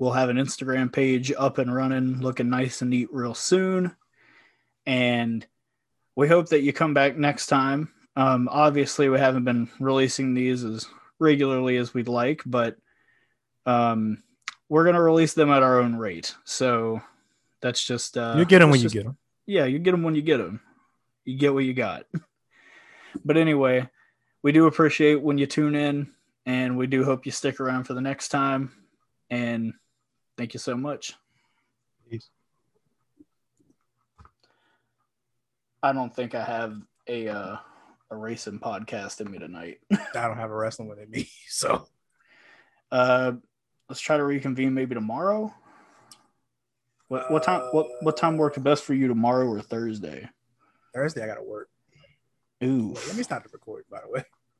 we'll 0.00 0.12
have 0.12 0.30
an 0.30 0.36
Instagram 0.36 0.92
page 0.92 1.32
up 1.38 1.58
and 1.58 1.72
running, 1.72 2.20
looking 2.20 2.50
nice 2.50 2.82
and 2.82 2.90
neat 2.90 3.08
real 3.12 3.34
soon. 3.34 3.94
And 4.84 5.46
we 6.16 6.26
hope 6.26 6.48
that 6.48 6.62
you 6.62 6.72
come 6.72 6.92
back 6.92 7.16
next 7.16 7.46
time. 7.46 7.92
Um, 8.16 8.48
obviously, 8.50 9.08
we 9.08 9.18
haven't 9.18 9.44
been 9.44 9.68
releasing 9.78 10.34
these 10.34 10.64
as 10.64 10.88
regularly 11.20 11.76
as 11.76 11.94
we'd 11.94 12.08
like, 12.08 12.42
but 12.44 12.76
um, 13.66 14.22
we're 14.68 14.84
going 14.84 14.96
to 14.96 15.02
release 15.02 15.34
them 15.34 15.50
at 15.50 15.62
our 15.62 15.78
own 15.78 15.94
rate. 15.94 16.34
So 16.44 17.00
that's 17.60 17.84
just. 17.84 18.16
Uh, 18.16 18.34
you 18.38 18.44
get 18.44 18.58
them 18.58 18.70
when 18.70 18.80
that's 18.80 18.92
you 18.92 19.00
get 19.00 19.06
them. 19.06 19.18
yeah, 19.46 19.66
you 19.66 19.78
get 19.78 19.92
them 19.92 20.02
when 20.02 20.16
you 20.16 20.22
get 20.22 20.38
them. 20.38 20.60
You 21.24 21.38
get 21.38 21.54
what 21.54 21.64
you 21.64 21.74
got. 21.74 22.06
but 23.24 23.36
anyway, 23.36 23.88
we 24.42 24.50
do 24.50 24.66
appreciate 24.66 25.22
when 25.22 25.38
you 25.38 25.46
tune 25.46 25.76
in, 25.76 26.10
and 26.46 26.76
we 26.76 26.86
do 26.88 27.04
hope 27.04 27.26
you 27.26 27.32
stick 27.32 27.60
around 27.60 27.84
for 27.84 27.94
the 27.94 28.00
next 28.00 28.28
time. 28.28 28.72
And 29.30 29.72
thank 30.36 30.54
you 30.54 30.60
so 30.60 30.76
much. 30.76 31.14
Peace. 32.10 32.28
I 35.82 35.92
don't 35.92 36.14
think 36.14 36.34
I 36.34 36.44
have 36.44 36.76
a 37.06 37.28
uh, 37.28 37.56
a 38.10 38.16
racing 38.16 38.58
podcast 38.58 39.20
in 39.20 39.30
me 39.30 39.38
tonight. 39.38 39.78
I 39.92 40.26
don't 40.26 40.36
have 40.36 40.50
a 40.50 40.56
wrestling 40.56 40.88
with 40.88 41.08
me, 41.08 41.28
so 41.48 41.86
Uh, 42.90 43.32
let's 43.88 44.00
try 44.00 44.16
to 44.16 44.24
reconvene 44.24 44.74
maybe 44.74 44.94
tomorrow. 44.94 45.54
What 47.08 47.30
what 47.30 47.42
time 47.42 47.62
what 47.72 47.86
what 48.02 48.16
time 48.16 48.36
worked 48.36 48.62
best 48.62 48.84
for 48.84 48.94
you 48.94 49.08
tomorrow 49.08 49.46
or 49.46 49.60
Thursday? 49.62 50.28
Thursday 50.94 51.22
I 51.22 51.26
gotta 51.26 51.42
work. 51.42 51.68
Ooh, 52.62 52.94
Let 53.06 53.16
me 53.16 53.22
stop 53.22 53.42
the 53.42 53.48
recording, 53.52 53.86
by 53.90 54.00
the 54.04 54.10
way. 54.10 54.24